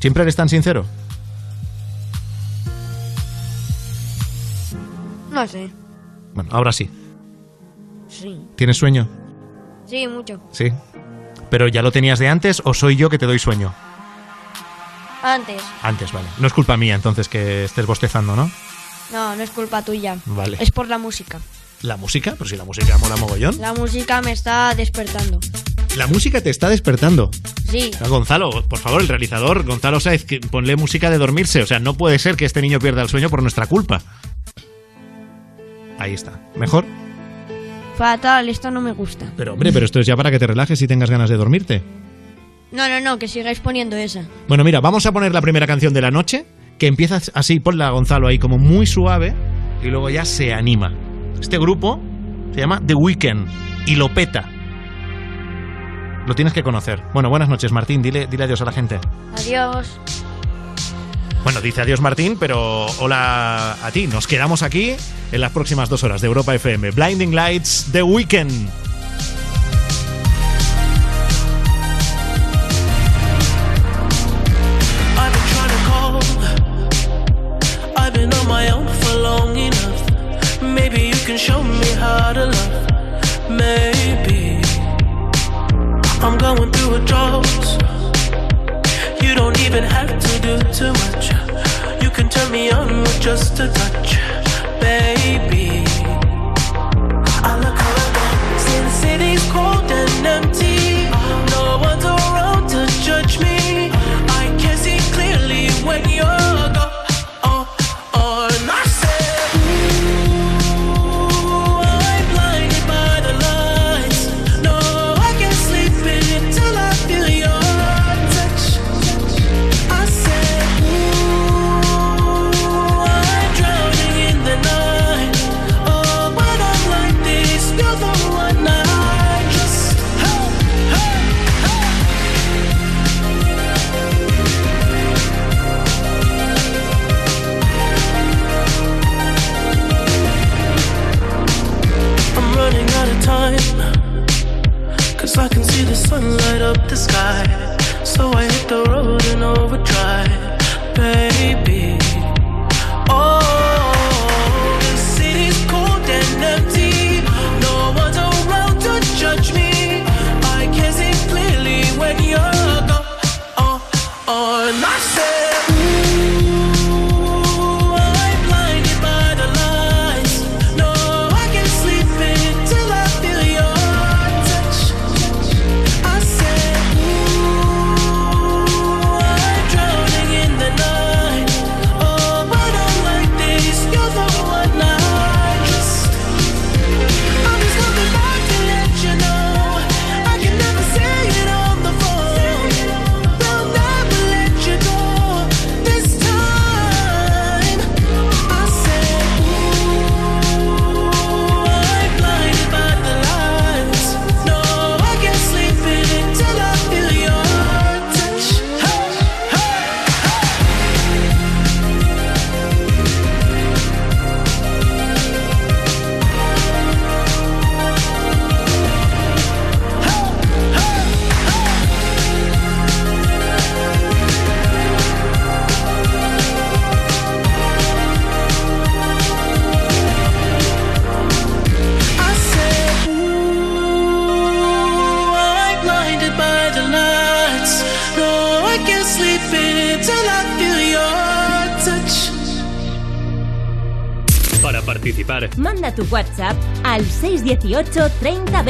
¿Siempre 0.00 0.22
eres 0.22 0.36
tan 0.36 0.48
sincero? 0.48 0.84
No 5.30 5.46
sé. 5.48 5.70
Bueno, 6.34 6.50
ahora 6.52 6.72
sí. 6.72 6.90
Sí. 8.08 8.40
¿Tienes 8.56 8.76
sueño? 8.76 9.08
Sí, 9.86 10.06
mucho. 10.06 10.40
Sí. 10.52 10.72
¿Pero 11.50 11.68
ya 11.68 11.82
lo 11.82 11.90
tenías 11.90 12.18
de 12.18 12.28
antes 12.28 12.62
o 12.64 12.74
soy 12.74 12.96
yo 12.96 13.10
que 13.10 13.18
te 13.18 13.26
doy 13.26 13.38
sueño? 13.38 13.74
Antes. 15.22 15.62
Antes, 15.82 16.12
vale. 16.12 16.28
No 16.38 16.46
es 16.46 16.52
culpa 16.52 16.76
mía 16.76 16.94
entonces 16.94 17.28
que 17.28 17.64
estés 17.64 17.86
bostezando, 17.86 18.36
¿no? 18.36 18.50
No, 19.10 19.34
no 19.34 19.42
es 19.42 19.50
culpa 19.50 19.82
tuya. 19.82 20.18
Vale. 20.26 20.58
Es 20.60 20.70
por 20.70 20.88
la 20.88 20.98
música. 20.98 21.40
¿La 21.82 21.96
música? 21.96 22.32
Pero 22.32 22.48
si 22.48 22.56
la 22.56 22.64
música 22.64 22.96
mola 22.98 23.16
mogollón. 23.16 23.58
La 23.60 23.72
música 23.74 24.22
me 24.22 24.32
está 24.32 24.74
despertando. 24.74 25.40
La 25.96 26.08
música 26.08 26.40
te 26.40 26.50
está 26.50 26.68
despertando. 26.68 27.30
Sí. 27.70 27.90
Gonzalo, 28.08 28.50
por 28.68 28.78
favor, 28.78 29.00
el 29.00 29.08
realizador, 29.08 29.64
Gonzalo 29.64 29.98
que 30.26 30.40
ponle 30.40 30.74
música 30.76 31.08
de 31.08 31.18
dormirse. 31.18 31.62
O 31.62 31.66
sea, 31.66 31.78
no 31.78 31.94
puede 31.94 32.18
ser 32.18 32.36
que 32.36 32.44
este 32.44 32.60
niño 32.60 32.80
pierda 32.80 33.02
el 33.02 33.08
sueño 33.08 33.30
por 33.30 33.42
nuestra 33.42 33.66
culpa. 33.66 34.02
Ahí 35.98 36.12
está. 36.12 36.40
¿Mejor? 36.56 36.84
Fatal, 37.96 38.48
esto 38.48 38.72
no 38.72 38.80
me 38.80 38.92
gusta. 38.92 39.32
Pero 39.36 39.52
hombre, 39.52 39.72
pero 39.72 39.84
esto 39.84 40.00
es 40.00 40.06
ya 40.06 40.16
para 40.16 40.32
que 40.32 40.40
te 40.40 40.48
relajes 40.48 40.82
y 40.82 40.88
tengas 40.88 41.10
ganas 41.10 41.30
de 41.30 41.36
dormirte. 41.36 41.82
No, 42.72 42.88
no, 42.88 42.98
no, 42.98 43.18
que 43.20 43.28
sigáis 43.28 43.60
poniendo 43.60 43.94
esa. 43.94 44.24
Bueno, 44.48 44.64
mira, 44.64 44.80
vamos 44.80 45.06
a 45.06 45.12
poner 45.12 45.32
la 45.32 45.40
primera 45.40 45.66
canción 45.68 45.94
de 45.94 46.00
la 46.00 46.10
noche, 46.10 46.44
que 46.76 46.88
empieza 46.88 47.20
así, 47.34 47.60
ponla 47.60 47.90
Gonzalo 47.90 48.26
ahí 48.26 48.40
como 48.40 48.58
muy 48.58 48.86
suave, 48.86 49.32
y 49.80 49.86
luego 49.86 50.10
ya 50.10 50.24
se 50.24 50.52
anima. 50.52 50.92
Este 51.40 51.56
grupo 51.56 52.00
se 52.52 52.60
llama 52.60 52.82
The 52.84 52.94
Weeknd 52.94 53.46
y 53.86 53.94
lo 53.94 54.12
peta. 54.12 54.50
Lo 56.26 56.34
tienes 56.34 56.52
que 56.52 56.62
conocer. 56.62 57.02
Bueno, 57.12 57.28
buenas 57.28 57.48
noches, 57.48 57.72
Martín. 57.72 58.02
Dile, 58.02 58.26
dile 58.26 58.44
adiós 58.44 58.60
a 58.60 58.64
la 58.64 58.72
gente. 58.72 58.98
Adiós. 59.36 59.98
Bueno, 61.42 61.60
dice 61.60 61.82
adiós 61.82 62.00
Martín, 62.00 62.38
pero 62.40 62.86
hola 62.98 63.76
a 63.82 63.90
ti. 63.90 64.06
Nos 64.06 64.26
quedamos 64.26 64.62
aquí 64.62 64.96
en 65.30 65.40
las 65.40 65.52
próximas 65.52 65.90
dos 65.90 66.02
horas 66.02 66.22
de 66.22 66.26
Europa 66.26 66.54
FM. 66.54 66.92
Blinding 66.92 67.34
Lights, 67.34 67.88
The 67.92 68.02
Weekend. 68.02 68.70
can 81.24 81.38
show 81.38 81.62
me 81.62 81.86
how 81.94 82.34
to 82.34 82.46
love. 82.46 83.50
Maybe 83.50 84.53
I'm 86.24 86.38
going 86.38 86.72
through 86.72 86.94
a 86.94 87.00
drought. 87.04 87.46
You 89.22 89.34
don't 89.34 89.60
even 89.60 89.84
have 89.84 90.08
to 90.08 90.40
do 90.40 90.56
too 90.72 90.92
much. 91.02 91.30
You 92.02 92.08
can 92.08 92.30
turn 92.30 92.50
me 92.50 92.70
on 92.70 93.02
with 93.02 93.20
just 93.20 93.60
a 93.60 93.68
touch, 93.68 94.16
baby. 94.80 95.63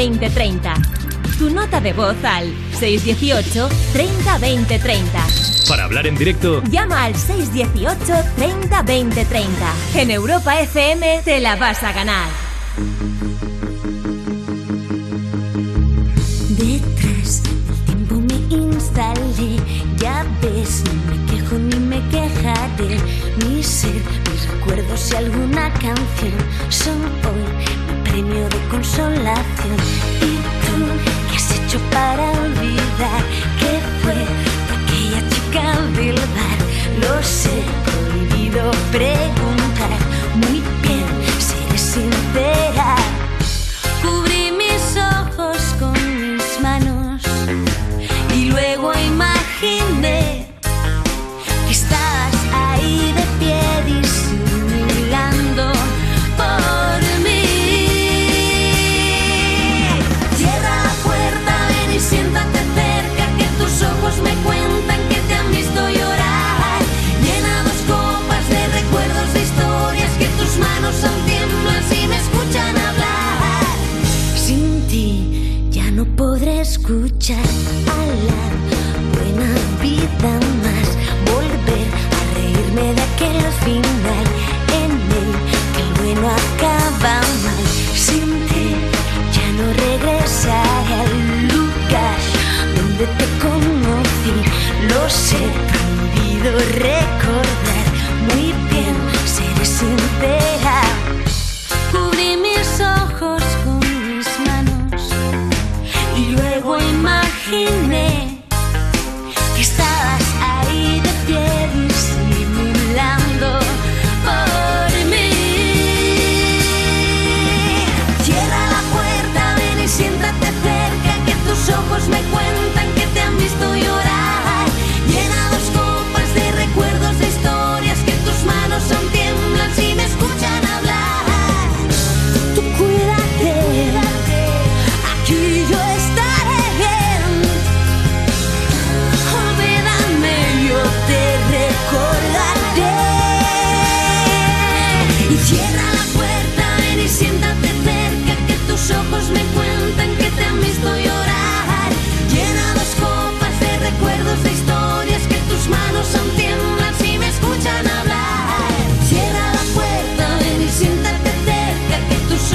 30 0.04 0.28
20 0.28 0.30
30. 0.34 0.74
Tu 1.38 1.48
nota 1.48 1.80
de 1.80 1.94
voz 1.94 2.16
al 2.24 2.52
618 2.78 3.68
30 3.94 4.38
20 4.38 4.78
30. 4.78 5.26
Para 5.66 5.84
hablar 5.84 6.06
en 6.06 6.14
directo, 6.14 6.62
llama 6.64 7.04
al 7.04 7.14
618 7.16 8.12
30 8.36 8.82
20 8.82 9.24
30. 9.24 9.50
En 9.94 10.10
Europa 10.10 10.60
FM 10.60 11.22
te 11.24 11.40
la 11.40 11.56
vas 11.56 11.82
a 11.82 11.92
ganar. 11.92 12.28
Detrás 16.50 17.42
del 17.42 17.84
tiempo 17.86 18.14
me 18.16 18.54
instalé, 18.54 19.56
ya 19.96 20.26
ves, 20.42 20.82
no 20.84 20.92
me 21.08 21.32
quejo 21.32 21.58
ni 21.58 21.76
me 21.76 22.00
quejaré, 22.10 22.98
mi 23.38 23.62
ser 23.62 24.02
recuerdos 24.52 25.12
y 25.12 25.16
alguna 25.16 25.72
canción 25.72 26.36
son 26.68 27.00
hoy 27.24 27.66
mi 27.88 28.10
premio 28.10 28.48
de 28.50 28.58
consolación. 28.70 29.53
Para 31.90 32.30
olvidar 32.30 33.43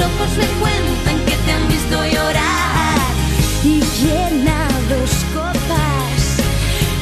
ojos 0.00 0.36
me 0.38 0.46
cuentan 0.60 1.18
que 1.26 1.36
te 1.44 1.52
han 1.52 1.68
visto 1.68 2.04
llorar 2.06 2.98
y 3.62 3.80
llena 4.00 4.68
dos 4.88 5.10
copas 5.34 6.20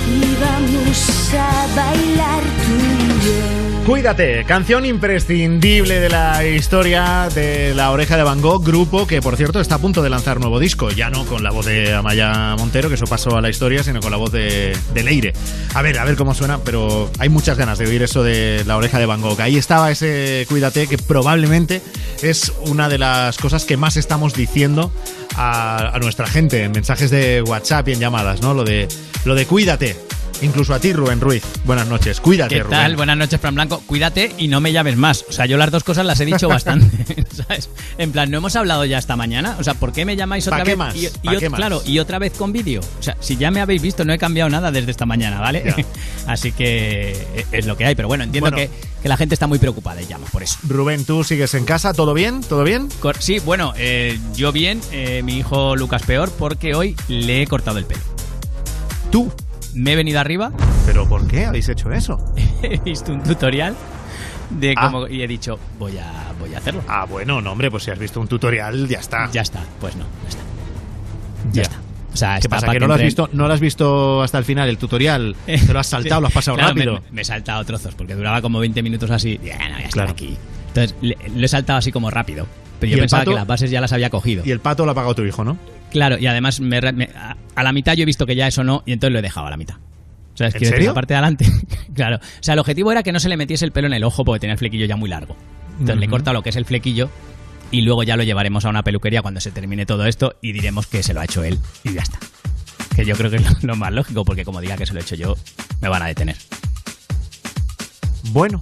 y 0.09 0.37
vamos 0.41 1.35
a 1.35 1.67
bailar 1.77 2.43
tú 2.43 2.75
y 3.05 3.27
yo. 3.27 3.68
Cuídate, 3.89 4.45
canción 4.45 4.85
imprescindible 4.85 5.99
de 5.99 6.11
la 6.11 6.45
historia 6.45 7.31
de 7.35 7.75
La 7.75 7.91
Oreja 7.91 8.19
de 8.19 8.23
Van 8.23 8.43
Gogh, 8.43 8.63
grupo 8.63 9.07
que 9.07 9.23
por 9.23 9.35
cierto 9.39 9.61
está 9.61 9.77
a 9.77 9.79
punto 9.79 10.03
de 10.03 10.11
lanzar 10.11 10.41
nuevo 10.41 10.61
disco, 10.61 10.91
ya 10.91 11.09
no 11.09 11.25
con 11.25 11.43
la 11.43 11.51
voz 11.51 11.65
de 11.65 11.95
Amaya 11.95 12.55
Montero, 12.59 12.91
que 12.91 12.97
eso 12.97 13.07
pasó 13.07 13.35
a 13.35 13.41
la 13.41 13.49
historia, 13.49 13.83
sino 13.83 14.01
con 14.01 14.11
la 14.11 14.19
voz 14.19 14.31
de, 14.31 14.77
Leire. 14.95 15.33
A 15.73 15.81
ver, 15.81 15.99
a 15.99 16.05
ver 16.05 16.17
cómo 16.17 16.35
suena, 16.35 16.59
pero 16.59 17.11
hay 17.19 17.31
muchas 17.31 17.57
ganas 17.57 17.79
de 17.79 17.87
oír 17.87 18.03
eso 18.03 18.23
de 18.23 18.63
La 18.67 18.77
Oreja 18.77 18.99
de 18.99 19.07
Van 19.07 19.23
Gogh. 19.23 19.41
Ahí 19.41 19.57
estaba 19.57 19.91
ese 19.91 20.45
Cuídate, 20.51 20.87
que 20.87 20.99
probablemente 20.99 21.81
es 22.21 22.53
una 22.67 22.91
de 22.91 22.99
las 22.99 23.39
cosas 23.39 23.65
que 23.65 23.79
más 23.79 23.97
estamos 23.97 24.35
diciendo 24.35 24.93
a, 25.35 25.97
a 25.97 25.99
nuestra 25.99 26.27
gente 26.27 26.63
en 26.63 26.73
mensajes 26.73 27.11
de 27.11 27.41
WhatsApp 27.41 27.89
y 27.89 27.93
en 27.95 28.01
llamadas, 28.01 28.43
¿no? 28.43 28.53
Lo 28.53 28.65
de, 28.65 28.87
lo 29.25 29.35
de 29.35 29.47
Cuídate. 29.47 29.97
Incluso 30.41 30.73
a 30.73 30.79
ti, 30.79 30.93
Rubén 30.93 31.21
Ruiz. 31.21 31.43
Buenas 31.65 31.89
noches. 31.89 32.21
Cuídate, 32.21 32.55
¿Qué 32.55 32.63
Rubén. 32.63 32.79
tal? 32.79 32.97
Buenas 32.97 33.17
noches, 33.17 33.41
Fran 33.41 33.57
Blanco. 33.57 33.83
Cuídate 33.87 34.33
y 34.39 34.47
no 34.47 34.61
me 34.61 34.73
llames 34.73 34.97
más. 34.97 35.25
O 35.29 35.33
sea, 35.33 35.47
yo 35.47 35.57
las 35.57 35.71
dos 35.73 35.83
cosas 35.83 36.07
las 36.07 36.21
he 36.21 36.25
dicho 36.25 36.49
bastante, 36.49 37.27
¿sabes? 37.35 37.69
En 37.99 38.13
plan, 38.13 38.31
¿no 38.31 38.39
hemos 38.39 38.55
hablado 38.55 38.85
ya 38.85 38.99
esta 38.99 39.17
mañana? 39.17 39.57
O 39.59 39.65
sea, 39.65 39.75
¿por 39.75 39.93
qué 39.93 40.05
me 40.05 40.15
llamáis 40.15 40.45
¿Pa 40.47 40.57
otra 40.57 40.65
vez? 40.65 40.77
más? 40.77 40.95
Y. 40.95 41.09
Claro, 41.55 41.83
y 41.85 41.99
otra 41.99 42.19
vez 42.21 42.33
con 42.35 42.53
vídeo. 42.53 42.81
O 43.01 43.03
sea, 43.03 43.17
si 43.21 43.37
ya 43.37 43.51
me 43.51 43.61
habéis 43.61 43.83
visto, 43.83 44.05
no 44.05 44.13
he 44.13 44.19
cambiado 44.19 44.49
nada 44.49 44.71
desde 44.71 44.91
esta 44.93 45.07
mañana, 45.07 45.41
¿vale? 45.41 45.63
Ya. 45.67 45.75
Así 46.33 46.53
que 46.53 47.11
eh, 47.35 47.47
es 47.51 47.67
lo 47.67 47.77
que 47.77 47.87
hay. 47.87 47.95
Pero 47.97 48.07
bueno, 48.07 48.23
entiendo 48.23 48.51
Bueno. 48.51 48.57
que, 48.57 48.71
que 49.03 49.09
la 49.09 49.17
gente 49.17 49.35
está 49.35 49.49
muy 49.49 49.59
preocupada 49.59 50.01
y 50.01 50.07
llama 50.07 50.27
por 50.31 50.45
eso. 50.45 50.57
Rubén, 50.69 51.05
¿tú 51.05 51.25
sigues 51.25 51.55
en 51.55 51.65
casa? 51.65 51.93
¿Todo 51.95 52.15
bien? 52.15 52.43
¿Todo 52.43 52.63
bien? 52.63 52.89
Sí, 53.19 53.41
bueno, 53.41 53.73
eh, 53.77 54.19
yo 54.35 54.53
bien, 54.53 54.81
eh, 54.93 55.23
mi 55.25 55.39
hijo 55.39 55.75
Lucas 55.75 56.03
peor, 56.03 56.31
porque 56.39 56.77
hoy 56.77 56.95
le 57.09 57.43
he 57.43 57.47
cortado 57.49 57.79
el 57.79 57.87
pelo. 57.87 58.03
¿Tú? 59.11 59.33
Me 59.79 59.93
he 59.93 59.97
venido 59.97 60.19
arriba, 60.21 60.53
¿Pero 60.87 61.09
por 61.09 61.27
qué 61.29 61.45
habéis 61.47 61.69
hecho 61.69 61.93
eso? 61.93 62.19
he 62.63 62.79
visto 62.79 63.13
un 63.13 63.23
tutorial 63.23 63.75
de 64.51 64.75
Ah. 64.77 64.87
cómo 64.91 65.07
y 65.07 65.23
he 65.23 65.29
dicho, 65.29 65.59
voy 65.79 65.99
a, 65.99 66.33
voy 66.41 66.55
a 66.55 66.59
hacerlo. 66.59 66.83
Ah, 66.89 67.05
bueno, 67.09 67.41
no, 67.41 67.53
hombre, 67.53 67.71
pues 67.71 67.85
si 67.85 67.91
has 67.91 67.99
visto 67.99 68.21
un 68.21 68.27
tutorial, 68.29 68.89
ya 68.89 68.99
está. 68.99 69.31
Ya 69.31 69.43
está, 69.43 69.61
pues 69.81 69.95
no, 69.97 70.05
ya 70.25 70.29
está. 70.31 70.41
Ya. 70.41 71.53
Ya 71.53 71.63
está. 71.63 71.77
O 72.13 72.17
sea, 72.17 72.35
¿Qué 72.35 72.39
está 72.39 72.49
pasa? 72.49 72.73
¿Que 72.73 72.81
no 72.81 72.87
lo, 72.89 72.95
has 72.95 73.03
visto, 73.03 73.29
no 73.33 73.47
lo 73.47 73.55
has 73.55 73.61
visto 73.61 74.23
hasta 74.23 74.39
el 74.39 74.45
final, 74.45 74.69
el 74.69 74.79
tutorial? 74.79 75.37
¿Te 75.47 75.73
lo 75.73 75.79
has 75.79 75.87
saltado, 75.87 76.21
lo 76.23 76.27
has 76.27 76.33
pasado 76.33 76.57
Claro, 76.57 76.71
rápido? 76.75 76.95
Me, 76.95 77.01
me 77.13 77.23
he 77.23 77.25
saltado 77.25 77.63
trozos 77.65 77.95
porque 77.95 78.15
duraba 78.17 78.43
como 78.43 78.59
20 78.59 78.83
minutos 78.83 79.11
así. 79.11 79.39
Ya, 79.45 79.59
no, 79.69 79.79
ya 79.79 79.89
Claro. 79.91 80.11
aquí. 80.11 80.37
Entonces, 80.69 80.97
le- 81.01 81.17
lo 81.37 81.45
he 81.45 81.49
saltado 81.49 81.79
así 81.79 81.93
como 81.93 82.11
rápido. 82.11 82.47
Pero 82.81 82.91
¿Y 82.93 82.95
yo 82.97 83.01
pensaba 83.01 83.21
pato? 83.21 83.31
que 83.33 83.37
las 83.37 83.47
bases 83.47 83.71
ya 83.71 83.81
las 83.81 83.93
había 83.93 84.11
cogido. 84.11 84.43
Y 84.45 84.51
el 84.51 84.59
pato 84.61 84.85
lo 84.85 84.91
ha 84.93 84.95
pagado 84.95 85.15
tu 85.15 85.23
hijo, 85.25 85.45
¿no? 85.45 85.57
Claro, 85.91 86.19
y 86.19 86.27
además 86.27 86.61
me 86.61 86.81
re- 86.81 86.93
me- 86.93 87.11
a, 87.55 87.63
la 87.63 87.73
mitad 87.73 87.95
yo 87.95 88.03
he 88.03 88.07
visto 88.07 88.27
que 88.27 88.35
ya 88.37 88.47
eso 88.47 88.63
no, 88.65 88.83
y 88.87 88.93
entonces 88.93 89.13
lo 89.13 89.19
he 89.19 89.23
dejado 89.23 89.47
a 89.47 89.51
la 89.51 89.57
mitad. 89.57 89.77
O 90.35 90.37
sea, 90.39 90.49
es 90.49 90.55
¿En 90.55 90.61
que 90.61 90.67
serio? 90.67 90.89
la 90.89 90.95
parte 90.95 91.15
de 91.15 91.19
adelante. 91.19 91.47
claro. 91.95 92.17
O 92.17 92.43
sea, 92.43 92.55
el 92.55 92.61
objetivo 92.61 92.93
era 92.93 93.03
que 93.03 93.11
no 93.13 93.19
se 93.21 93.29
le 93.29 93.37
metiese 93.37 93.65
el 93.65 93.73
pelo 93.73 93.87
en 93.89 93.95
el 93.95 94.05
ojo 94.05 94.25
porque 94.25 94.41
tenía 94.41 94.53
el 94.53 94.59
flequillo 94.59 94.87
ya 94.87 94.97
muy 94.97 95.09
largo. 95.09 95.37
Entonces 95.73 95.97
le 95.99 96.07
he 96.07 96.09
cortado 96.09 96.35
lo 96.35 96.43
que 96.43 96.51
es 96.51 96.57
el 96.57 96.65
flequillo 96.65 97.11
y 97.71 97.81
luego 97.83 98.03
ya 98.03 98.17
lo 98.17 98.23
llevaremos 98.23 98.65
a 98.65 98.69
una 98.69 98.83
peluquería 98.83 99.23
cuando 99.23 99.41
se 99.41 99.51
termine 99.51 99.87
todo 99.87 100.07
esto 100.07 100.37
y 100.43 100.53
diremos 100.53 100.87
que 100.87 101.03
se 101.03 101.13
lo 101.15 101.21
ha 101.21 101.25
hecho 101.25 101.43
él 101.43 101.59
y 101.85 101.95
ya 101.95 102.03
está. 102.03 102.19
Que 102.95 103.05
yo 103.05 103.15
creo 103.17 103.31
que 103.31 103.37
es 103.37 103.43
lo, 103.63 103.69
lo 103.69 103.77
más 103.77 103.93
lógico 103.93 104.25
porque 104.25 104.45
como 104.45 104.61
diga 104.61 104.77
que 104.77 104.87
se 104.87 104.93
lo 104.93 105.01
he 105.01 105.03
hecho 105.03 105.15
yo, 105.17 105.37
me 105.81 105.89
van 105.89 106.03
a 106.03 106.07
detener. 106.07 106.37
Bueno. 108.31 108.61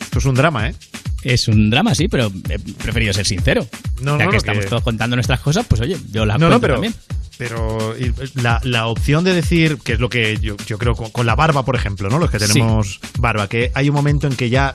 Esto 0.00 0.18
es 0.18 0.24
un 0.26 0.34
drama, 0.34 0.68
¿eh? 0.68 0.74
Es 1.22 1.46
un 1.48 1.70
drama, 1.70 1.94
sí, 1.94 2.08
pero 2.08 2.32
he 2.48 2.58
preferido 2.58 3.12
ser 3.12 3.26
sincero. 3.26 3.66
No, 4.00 4.18
ya 4.18 4.24
no, 4.24 4.30
que 4.30 4.36
no, 4.36 4.38
estamos 4.38 4.64
que- 4.64 4.70
todos 4.70 4.82
contando 4.82 5.16
nuestras 5.16 5.40
cosas, 5.40 5.64
pues 5.68 5.80
oye, 5.80 5.96
yo 6.10 6.26
las 6.26 6.38
no, 6.38 6.46
cuento 6.48 6.60
pero. 6.60 6.74
también. 6.74 6.94
Pero 7.38 7.94
la, 8.34 8.60
la 8.62 8.86
opción 8.86 9.24
de 9.24 9.34
decir, 9.34 9.78
que 9.82 9.94
es 9.94 10.00
lo 10.00 10.08
que 10.08 10.38
yo, 10.40 10.56
yo 10.66 10.78
creo 10.78 10.94
con, 10.94 11.10
con 11.10 11.26
la 11.26 11.34
barba, 11.34 11.64
por 11.64 11.74
ejemplo, 11.74 12.08
¿no? 12.08 12.18
Los 12.18 12.30
que 12.30 12.38
tenemos 12.38 13.00
barba, 13.18 13.48
que 13.48 13.72
hay 13.74 13.88
un 13.88 13.94
momento 13.96 14.26
en 14.28 14.36
que 14.36 14.48
ya 14.50 14.74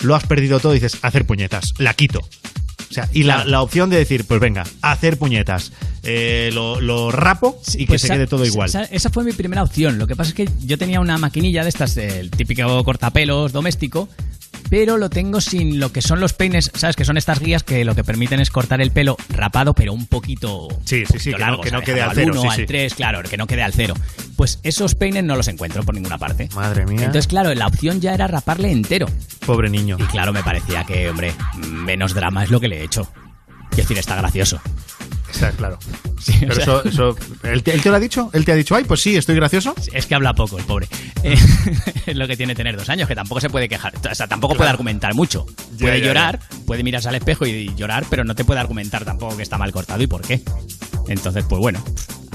lo 0.00 0.14
has 0.16 0.24
perdido 0.26 0.58
todo 0.58 0.72
y 0.72 0.80
dices, 0.80 0.98
hacer 1.02 1.26
puñetas, 1.26 1.74
la 1.78 1.94
quito. 1.94 2.20
O 2.20 2.92
sea, 2.92 3.08
y 3.12 3.22
la, 3.24 3.34
Claro. 3.36 3.50
la 3.50 3.62
opción 3.62 3.90
de 3.90 3.98
decir, 3.98 4.24
pues 4.24 4.40
venga, 4.40 4.64
hacer 4.82 5.18
puñetas, 5.18 5.72
eh, 6.02 6.50
lo, 6.54 6.80
lo 6.80 7.12
rapo 7.12 7.60
y 7.74 7.80
que 7.80 7.86
Pues 7.86 8.00
se 8.02 8.08
quede 8.08 8.26
todo 8.26 8.46
igual. 8.46 8.70
sa- 8.70 8.84
esa 8.84 9.10
fue 9.10 9.22
mi 9.24 9.32
primera 9.32 9.62
opción. 9.62 9.98
Lo 9.98 10.06
que 10.06 10.16
pasa 10.16 10.30
es 10.30 10.34
que 10.34 10.48
yo 10.64 10.78
tenía 10.78 11.00
una 11.00 11.18
maquinilla 11.18 11.62
de 11.62 11.68
estas, 11.68 11.96
el 11.98 12.30
típico 12.30 12.82
cortapelos 12.84 13.52
doméstico, 13.52 14.08
pero 14.70 14.96
lo 14.98 15.08
tengo 15.08 15.40
sin 15.40 15.80
lo 15.80 15.92
que 15.92 16.02
son 16.02 16.20
los 16.20 16.32
peines, 16.34 16.70
¿sabes? 16.74 16.94
Que 16.96 17.04
son 17.04 17.16
estas 17.16 17.40
guías 17.40 17.62
que 17.62 17.84
lo 17.84 17.94
que 17.94 18.04
permiten 18.04 18.40
es 18.40 18.50
cortar 18.50 18.80
el 18.80 18.90
pelo 18.90 19.16
rapado, 19.30 19.72
pero 19.74 19.92
un 19.92 20.06
poquito. 20.06 20.68
Sí, 20.84 21.04
sí, 21.10 21.18
sí, 21.18 21.30
poquito 21.30 21.36
que 21.36 21.38
no- 21.38 21.38
largo, 21.38 21.62
que 21.62 21.70
no 21.70 21.80
quede 21.82 22.02
al 22.02 22.10
Al 22.10 22.14
cero, 22.16 22.32
uno, 22.32 22.42
sí, 22.42 22.48
al 22.48 22.56
sí. 22.56 22.66
3, 22.66 22.94
claro, 22.94 23.22
que 23.22 23.36
no 23.36 23.46
quede 23.46 23.62
al 23.62 23.72
cero. 23.72 23.94
Pues 24.36 24.60
esos 24.62 24.94
peines 24.94 25.24
no 25.24 25.36
los 25.36 25.48
encuentro 25.48 25.82
por 25.84 25.94
ninguna 25.94 26.18
parte. 26.18 26.48
Madre 26.54 26.84
mía. 26.86 26.98
Entonces, 27.06 27.26
claro, 27.26 27.52
la 27.54 27.66
opción 27.66 28.00
ya 28.00 28.14
era 28.14 28.26
raparle 28.26 28.70
entero. 28.70 29.06
Pobre 29.46 29.70
niño. 29.70 29.96
Y 29.98 30.04
claro, 30.04 30.32
me 30.32 30.42
parecía 30.42 30.84
que, 30.84 31.08
hombre, 31.08 31.32
menos 31.56 32.14
drama 32.14 32.44
es 32.44 32.50
lo 32.50 32.60
que 32.60 32.68
le 32.68 32.80
he 32.80 32.84
hecho. 32.84 33.10
Es 33.72 33.78
decir, 33.78 33.98
está 33.98 34.16
gracioso. 34.16 34.60
Está 35.30 35.50
claro. 35.52 35.78
Sí, 36.18 36.32
o 36.34 36.40
Pero 36.40 36.54
sea- 36.54 36.64
eso, 36.64 36.84
eso 36.84 37.16
¿él, 37.44 37.62
te, 37.62 37.72
él 37.72 37.80
te 37.80 37.90
lo 37.90 37.94
ha 37.96 38.00
dicho? 38.00 38.28
¿Él 38.32 38.44
te 38.44 38.50
ha 38.50 38.56
dicho, 38.56 38.74
ay, 38.74 38.82
pues 38.82 39.00
sí, 39.00 39.16
estoy 39.16 39.36
gracioso? 39.36 39.72
Es 39.92 40.06
que 40.06 40.16
habla 40.16 40.34
poco 40.34 40.58
el 40.58 40.64
pobre. 40.64 40.88
Eh, 41.22 41.38
es 42.06 42.16
lo 42.16 42.26
que 42.26 42.36
tiene 42.36 42.56
tener 42.56 42.76
dos 42.76 42.88
años, 42.88 43.06
que 43.06 43.14
tampoco 43.14 43.40
se 43.40 43.48
puede 43.48 43.68
quejar. 43.68 43.92
O 44.10 44.14
sea, 44.14 44.26
tampoco 44.26 44.56
puede 44.56 44.68
argumentar 44.68 45.14
mucho. 45.14 45.46
Ya, 45.76 45.78
puede 45.78 46.00
ya, 46.00 46.06
llorar, 46.08 46.40
puede 46.66 46.82
mirarse 46.82 47.08
al 47.08 47.14
espejo 47.14 47.46
y 47.46 47.72
llorar, 47.76 48.04
pero 48.10 48.24
no 48.24 48.34
te 48.34 48.44
puede 48.44 48.58
argumentar 48.58 49.04
tampoco 49.04 49.36
que 49.36 49.44
está 49.44 49.58
mal 49.58 49.70
cortado 49.70 50.02
y 50.02 50.08
por 50.08 50.22
qué. 50.22 50.40
Entonces, 51.06 51.44
pues 51.48 51.60
bueno. 51.60 51.82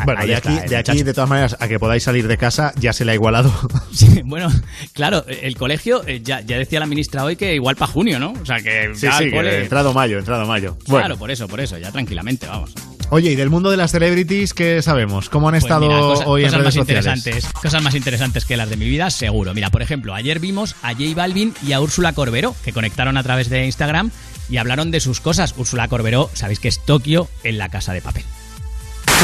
Bueno, 0.05 0.21
ahí 0.21 0.27
de 0.27 0.35
aquí, 0.35 0.59
de 0.67 0.75
aquí, 0.77 1.03
de 1.03 1.13
todas 1.13 1.29
maneras, 1.29 1.55
a 1.59 1.67
que 1.67 1.79
podáis 1.79 2.03
salir 2.03 2.27
de 2.27 2.37
casa, 2.37 2.73
ya 2.79 2.93
se 2.93 3.05
le 3.05 3.11
ha 3.11 3.15
igualado. 3.15 3.53
Sí, 3.93 4.21
bueno, 4.25 4.49
claro, 4.93 5.23
el 5.27 5.55
colegio, 5.55 6.03
eh, 6.07 6.21
ya, 6.23 6.41
ya 6.41 6.57
decía 6.57 6.79
la 6.79 6.85
ministra 6.87 7.23
hoy 7.23 7.35
que 7.35 7.53
igual 7.53 7.75
para 7.75 7.91
junio, 7.91 8.19
¿no? 8.19 8.33
O 8.41 8.45
sea, 8.45 8.57
que 8.61 8.91
Sí, 8.95 9.01
ya 9.05 9.17
sí, 9.19 9.29
que 9.29 9.61
entrado 9.61 9.93
mayo, 9.93 10.17
entrado 10.17 10.45
mayo. 10.47 10.75
Bueno, 10.87 11.05
Claro, 11.05 11.17
por 11.17 11.29
eso, 11.31 11.47
por 11.47 11.59
eso, 11.61 11.77
ya 11.77 11.91
tranquilamente, 11.91 12.47
vamos. 12.47 12.73
oye, 13.11 13.31
y 13.31 13.35
del 13.35 13.49
mundo 13.51 13.69
de 13.69 13.77
las 13.77 13.91
celebrities, 13.91 14.53
¿qué 14.53 14.81
sabemos? 14.81 15.29
¿Cómo 15.29 15.47
han 15.49 15.53
Pues 15.53 15.63
estado 15.65 15.81
mira, 15.87 15.99
cosa- 15.99 16.25
hoy 16.25 16.41
en 16.41 16.47
cosas 16.47 16.59
redes 16.61 16.65
más 16.65 16.73
sociales? 16.87 17.05
interesantes, 17.17 17.53
cosas 17.53 17.83
más 17.83 17.95
interesantes 17.95 18.45
que 18.45 18.57
las 18.57 18.69
de 18.69 18.77
mi 18.77 18.89
vida, 18.89 19.09
seguro. 19.11 19.53
Mira, 19.53 19.69
por 19.69 19.81
ejemplo, 19.83 20.13
ayer 20.15 20.39
vimos 20.39 20.75
a 20.81 20.93
J 20.93 21.03
Balvin 21.15 21.53
y 21.65 21.73
a 21.73 21.79
Úrsula 21.81 22.13
Corberó, 22.13 22.55
que 22.65 22.73
conectaron 22.73 23.15
a 23.17 23.23
través 23.23 23.49
de 23.49 23.65
Instagram 23.65 24.09
y 24.49 24.57
hablaron 24.57 24.89
de 24.91 24.99
sus 24.99 25.19
cosas. 25.19 25.53
Úrsula 25.57 25.87
Corberó, 25.87 26.29
sabéis 26.33 26.59
que 26.59 26.67
es 26.67 26.83
Tokio 26.83 27.29
en 27.43 27.57
la 27.59 27.69
casa 27.69 27.93
de 27.93 28.01
papel. 28.01 28.23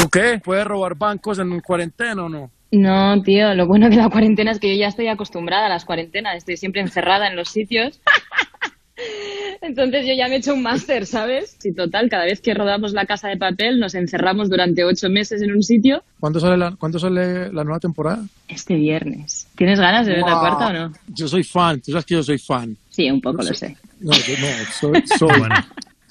¿Tú 0.00 0.08
qué? 0.08 0.40
¿Puedes 0.42 0.66
robar 0.66 0.94
bancos 0.96 1.38
en 1.40 1.60
cuarentena 1.60 2.24
o 2.24 2.28
no? 2.30 2.50
No, 2.72 3.20
tío, 3.22 3.52
lo 3.54 3.66
bueno 3.66 3.90
de 3.90 3.96
la 3.96 4.08
cuarentena 4.08 4.50
es 4.52 4.58
que 4.58 4.74
yo 4.74 4.80
ya 4.80 4.88
estoy 4.88 5.08
acostumbrada 5.08 5.66
a 5.66 5.68
las 5.68 5.84
cuarentenas, 5.84 6.36
estoy 6.36 6.56
siempre 6.56 6.80
encerrada 6.80 7.26
en 7.28 7.36
los 7.36 7.50
sitios. 7.50 8.00
Entonces 9.62 10.06
yo 10.06 10.14
ya 10.14 10.28
me 10.28 10.36
he 10.36 10.38
hecho 10.38 10.54
un 10.54 10.62
máster, 10.62 11.04
¿sabes? 11.04 11.56
Y 11.64 11.74
total, 11.74 12.08
cada 12.08 12.24
vez 12.24 12.40
que 12.40 12.54
rodamos 12.54 12.92
la 12.94 13.04
casa 13.04 13.28
de 13.28 13.36
papel 13.36 13.78
nos 13.78 13.94
encerramos 13.94 14.48
durante 14.48 14.84
ocho 14.84 15.10
meses 15.10 15.42
en 15.42 15.52
un 15.52 15.62
sitio. 15.62 16.02
¿Cuándo 16.18 16.40
sale 16.40 16.56
la, 16.56 16.74
¿cuándo 16.76 16.98
sale 16.98 17.52
la 17.52 17.62
nueva 17.64 17.78
temporada? 17.80 18.24
Este 18.48 18.76
viernes. 18.76 19.46
¿Tienes 19.56 19.78
ganas 19.80 20.06
de 20.06 20.14
ver 20.14 20.24
la 20.24 20.32
Wow. 20.34 20.40
cuarta 20.40 20.68
o 20.68 20.72
no? 20.72 20.92
Yo 21.08 21.28
soy 21.28 21.44
fan, 21.44 21.80
tú 21.82 21.92
sabes 21.92 22.06
que 22.06 22.14
yo 22.14 22.22
soy 22.22 22.38
fan. 22.38 22.74
Sí, 22.88 23.10
un 23.10 23.20
poco 23.20 23.38
No 23.38 23.44
lo 23.50 23.54
sé. 23.54 23.68
sé. 23.68 23.76
No, 24.00 24.12
no, 24.12 24.70
soy, 24.72 25.06
soy, 25.06 25.28
Bueno. 25.38 25.56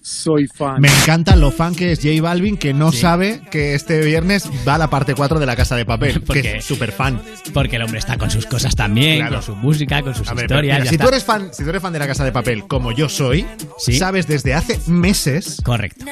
Soy 0.10 0.48
fan. 0.48 0.82
Me 0.82 0.88
encanta 0.88 1.36
lo 1.36 1.52
fan 1.52 1.76
que 1.76 1.92
es 1.92 2.00
J 2.02 2.22
Balvin, 2.22 2.58
que 2.58 2.74
no 2.74 2.92
sabe 2.92 3.42
que 3.52 3.76
este 3.76 4.02
viernes 4.02 4.50
va 4.68 4.78
la 4.78 4.90
parte 4.90 5.14
4 5.14 5.40
de 5.40 5.46
la 5.46 5.56
Casa 5.56 5.76
de 5.76 5.86
Papel, 5.86 6.22
Porque- 6.26 6.42
que 6.42 6.58
es 6.58 6.66
súper 6.66 6.92
fan. 6.92 7.22
Porque 7.54 7.76
el 7.76 7.84
hombre 7.84 8.00
está 8.00 8.18
con 8.18 8.32
sus 8.32 8.46
cosas 8.46 8.76
también, 8.76 9.20
Claro. 9.20 9.36
con 9.36 9.44
su 9.44 9.56
música, 9.56 10.02
con 10.02 10.16
sus 10.16 10.26
ver, 10.28 10.36
pero 10.36 10.46
historias. 10.46 10.80
mira, 10.80 10.90
si, 10.90 10.96
está. 10.96 11.04
tú 11.06 11.10
eres 11.10 11.24
fan, 11.24 11.50
si 11.54 11.64
tú 11.64 11.70
eres 11.70 11.82
fan 11.82 11.94
de 11.94 12.00
la 12.00 12.08
Casa 12.08 12.24
de 12.26 12.32
Papel, 12.32 12.68
como 12.68 12.92
yo 12.92 13.08
soy, 13.10 13.46
Sí. 13.78 13.98
sabes 13.98 14.28
desde 14.28 14.54
hace 14.54 14.80
meses 14.88 15.62
Correcto. 15.64 16.06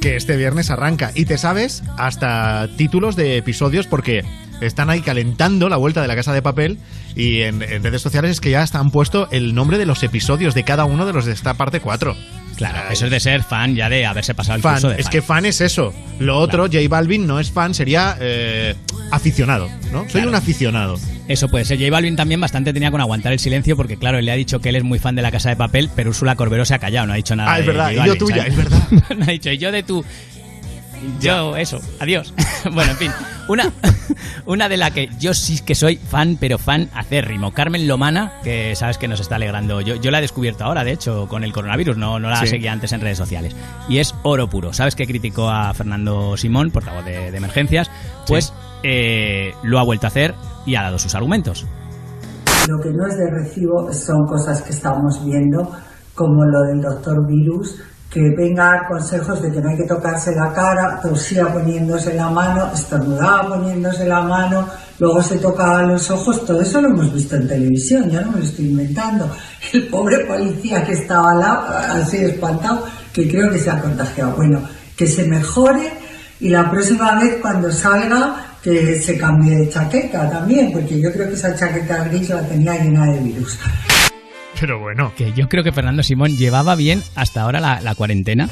que 0.00 0.16
este 0.16 0.36
viernes 0.36 0.70
arranca 0.70 1.12
y 1.14 1.24
te 1.24 1.38
sabes 1.38 1.82
hasta 1.98 2.68
títulos 2.76 3.16
de 3.16 3.36
episodios 3.36 3.86
porque 3.86 4.24
están 4.60 4.90
ahí 4.90 5.00
calentando 5.02 5.68
la 5.68 5.76
vuelta 5.76 6.00
de 6.02 6.08
la 6.08 6.16
casa 6.16 6.32
de 6.32 6.42
papel 6.42 6.78
y 7.16 7.40
en, 7.42 7.62
en 7.62 7.82
redes 7.82 8.02
sociales 8.02 8.30
es 8.32 8.40
que 8.40 8.50
ya 8.50 8.64
han 8.72 8.90
puesto 8.90 9.28
el 9.32 9.54
nombre 9.54 9.78
de 9.78 9.86
los 9.86 10.02
episodios 10.02 10.54
de 10.54 10.62
cada 10.64 10.84
uno 10.84 11.06
de 11.06 11.12
los 11.12 11.24
de 11.24 11.32
esta 11.32 11.54
parte 11.54 11.80
4. 11.80 12.14
Claro, 12.56 12.78
eso 12.90 13.04
es 13.04 13.10
de 13.10 13.20
ser 13.20 13.42
fan 13.42 13.74
ya 13.74 13.90
de 13.90 14.06
haberse 14.06 14.34
pasado 14.34 14.56
el 14.56 14.62
Fan, 14.62 14.74
curso 14.74 14.88
de 14.88 14.94
es 14.96 15.02
fan. 15.04 15.10
que 15.12 15.20
fan 15.22 15.44
es 15.44 15.60
eso. 15.60 15.92
Lo 16.18 16.38
otro, 16.38 16.64
J 16.72 16.78
Balvin 16.88 17.26
no 17.26 17.38
es 17.38 17.50
fan, 17.50 17.74
sería 17.74 18.16
eh, 18.18 18.74
aficionado, 19.10 19.68
¿no? 19.92 20.02
Soy 20.04 20.12
Claro. 20.12 20.30
un 20.30 20.34
aficionado. 20.36 20.98
Eso 21.28 21.48
puede 21.48 21.66
ser. 21.66 21.78
J 21.78 21.90
Balvin 21.90 22.16
también 22.16 22.40
bastante 22.40 22.72
tenía 22.72 22.90
con 22.90 23.00
aguantar 23.02 23.34
el 23.34 23.38
silencio 23.40 23.76
porque, 23.76 23.98
claro, 23.98 24.18
él 24.18 24.24
le 24.24 24.32
ha 24.32 24.36
dicho 24.36 24.60
que 24.60 24.70
él 24.70 24.76
es 24.76 24.84
muy 24.84 24.98
fan 24.98 25.14
de 25.16 25.20
la 25.22 25.30
casa 25.30 25.50
de 25.50 25.56
papel, 25.56 25.90
pero 25.94 26.10
Úrsula 26.10 26.34
Corberó 26.34 26.64
se 26.64 26.72
ha 26.74 26.78
callado, 26.78 27.06
no 27.06 27.12
ha 27.12 27.16
dicho 27.16 27.36
nada. 27.36 27.52
Ah, 27.52 27.58
es 27.60 27.66
de 27.66 27.72
verdad, 27.72 27.90
y 27.90 28.06
yo 28.06 28.16
tuya, 28.16 28.36
¿sabes? 28.36 28.52
es 28.52 28.56
verdad. 28.56 28.82
no 29.18 29.24
ha 29.24 29.28
dicho, 29.28 29.50
y 29.50 29.58
yo 29.58 29.70
de 29.70 29.82
tu. 29.82 30.02
Yo, 31.20 31.56
eso, 31.56 31.78
adiós. 32.00 32.32
bueno, 32.72 32.92
en 32.92 32.96
fin. 32.96 33.12
Una, 33.48 33.72
una 34.46 34.68
de 34.68 34.76
la 34.76 34.90
que 34.90 35.08
yo 35.18 35.32
sí 35.34 35.60
que 35.64 35.74
soy 35.74 35.96
fan, 35.96 36.36
pero 36.40 36.58
fan 36.58 36.88
acérrimo. 36.94 37.52
Carmen 37.52 37.86
Lomana, 37.86 38.40
que 38.42 38.74
sabes 38.74 38.98
que 38.98 39.06
nos 39.08 39.20
está 39.20 39.36
alegrando. 39.36 39.80
Yo, 39.80 39.94
yo 39.96 40.10
la 40.10 40.18
he 40.18 40.22
descubierto 40.22 40.64
ahora, 40.64 40.82
de 40.84 40.92
hecho, 40.92 41.26
con 41.28 41.44
el 41.44 41.52
coronavirus, 41.52 41.96
no, 41.96 42.18
no 42.18 42.28
la 42.28 42.36
Sí. 42.40 42.48
seguía 42.48 42.72
antes 42.72 42.92
en 42.92 43.00
redes 43.00 43.18
sociales. 43.18 43.54
Y 43.88 43.98
es 43.98 44.14
oro 44.22 44.48
puro. 44.48 44.72
¿Sabes 44.72 44.94
que 44.96 45.06
criticó 45.06 45.48
a 45.48 45.72
Fernando 45.74 46.36
Simón, 46.36 46.70
portavoz 46.70 47.04
de, 47.04 47.30
de 47.30 47.36
emergencias? 47.36 47.90
Pues 48.26 48.52
eh, 48.82 49.52
lo 49.62 49.78
ha 49.78 49.84
vuelto 49.84 50.06
a 50.06 50.08
hacer 50.08 50.34
y 50.66 50.74
ha 50.74 50.82
dado 50.82 50.98
sus 50.98 51.14
argumentos. 51.14 51.66
Lo 52.68 52.82
que 52.82 52.90
no 52.90 53.06
es 53.06 53.16
de 53.16 53.30
recibo 53.30 53.92
son 53.92 54.26
cosas 54.26 54.60
que 54.62 54.70
estamos 54.70 55.24
viendo, 55.24 55.70
como 56.14 56.44
lo 56.44 56.62
del 56.62 56.80
doctor 56.80 57.16
Virus, 57.28 57.76
que 58.16 58.30
venga 58.30 58.66
a 58.66 58.72
dar 58.72 58.88
consejos 58.88 59.42
de 59.42 59.52
que 59.52 59.60
no 59.60 59.68
hay 59.68 59.76
que 59.76 59.84
tocarse 59.84 60.34
la 60.34 60.50
cara, 60.50 60.98
tosía 61.02 61.52
poniéndose 61.52 62.14
la 62.14 62.30
mano, 62.30 62.70
estornudaba 62.72 63.46
poniéndose 63.46 64.06
la 64.06 64.22
mano, 64.22 64.66
luego 64.98 65.22
se 65.22 65.36
tocaba 65.36 65.82
los 65.82 66.10
ojos, 66.10 66.42
todo 66.46 66.62
eso 66.62 66.80
lo 66.80 66.88
hemos 66.88 67.12
visto 67.12 67.36
en 67.36 67.46
televisión, 67.46 68.08
ya 68.08 68.22
no 68.22 68.32
me 68.32 68.38
lo 68.38 68.44
estoy 68.44 68.68
inventando. 68.70 69.30
El 69.70 69.88
pobre 69.88 70.20
policía 70.20 70.82
que 70.82 70.92
estaba 70.92 71.34
lado, 71.34 71.66
así 71.68 72.16
espantado, 72.16 72.86
que 73.12 73.28
creo 73.28 73.52
que 73.52 73.58
se 73.58 73.68
ha 73.68 73.78
contagiado. 73.82 74.34
Bueno, 74.34 74.62
que 74.96 75.06
se 75.06 75.24
mejore 75.24 75.92
y 76.40 76.48
la 76.48 76.70
próxima 76.70 77.20
vez 77.20 77.36
cuando 77.42 77.70
salga 77.70 78.56
que 78.62 78.98
se 78.98 79.18
cambie 79.18 79.56
de 79.56 79.68
chaqueta 79.68 80.30
también, 80.30 80.72
porque 80.72 80.98
yo 80.98 81.12
creo 81.12 81.28
que 81.28 81.34
esa 81.34 81.54
chaqueta 81.54 82.04
gris 82.04 82.30
la 82.30 82.40
tenía 82.40 82.82
llena 82.82 83.12
de 83.12 83.18
virus. 83.18 83.58
Pero 84.60 84.78
bueno. 84.78 85.12
Que 85.16 85.32
yo 85.32 85.48
creo 85.48 85.64
que 85.64 85.72
Fernando 85.72 86.02
Simón 86.02 86.36
llevaba 86.36 86.74
bien 86.74 87.02
hasta 87.14 87.42
ahora 87.42 87.60
la, 87.60 87.94
cuarentena, 87.94 88.48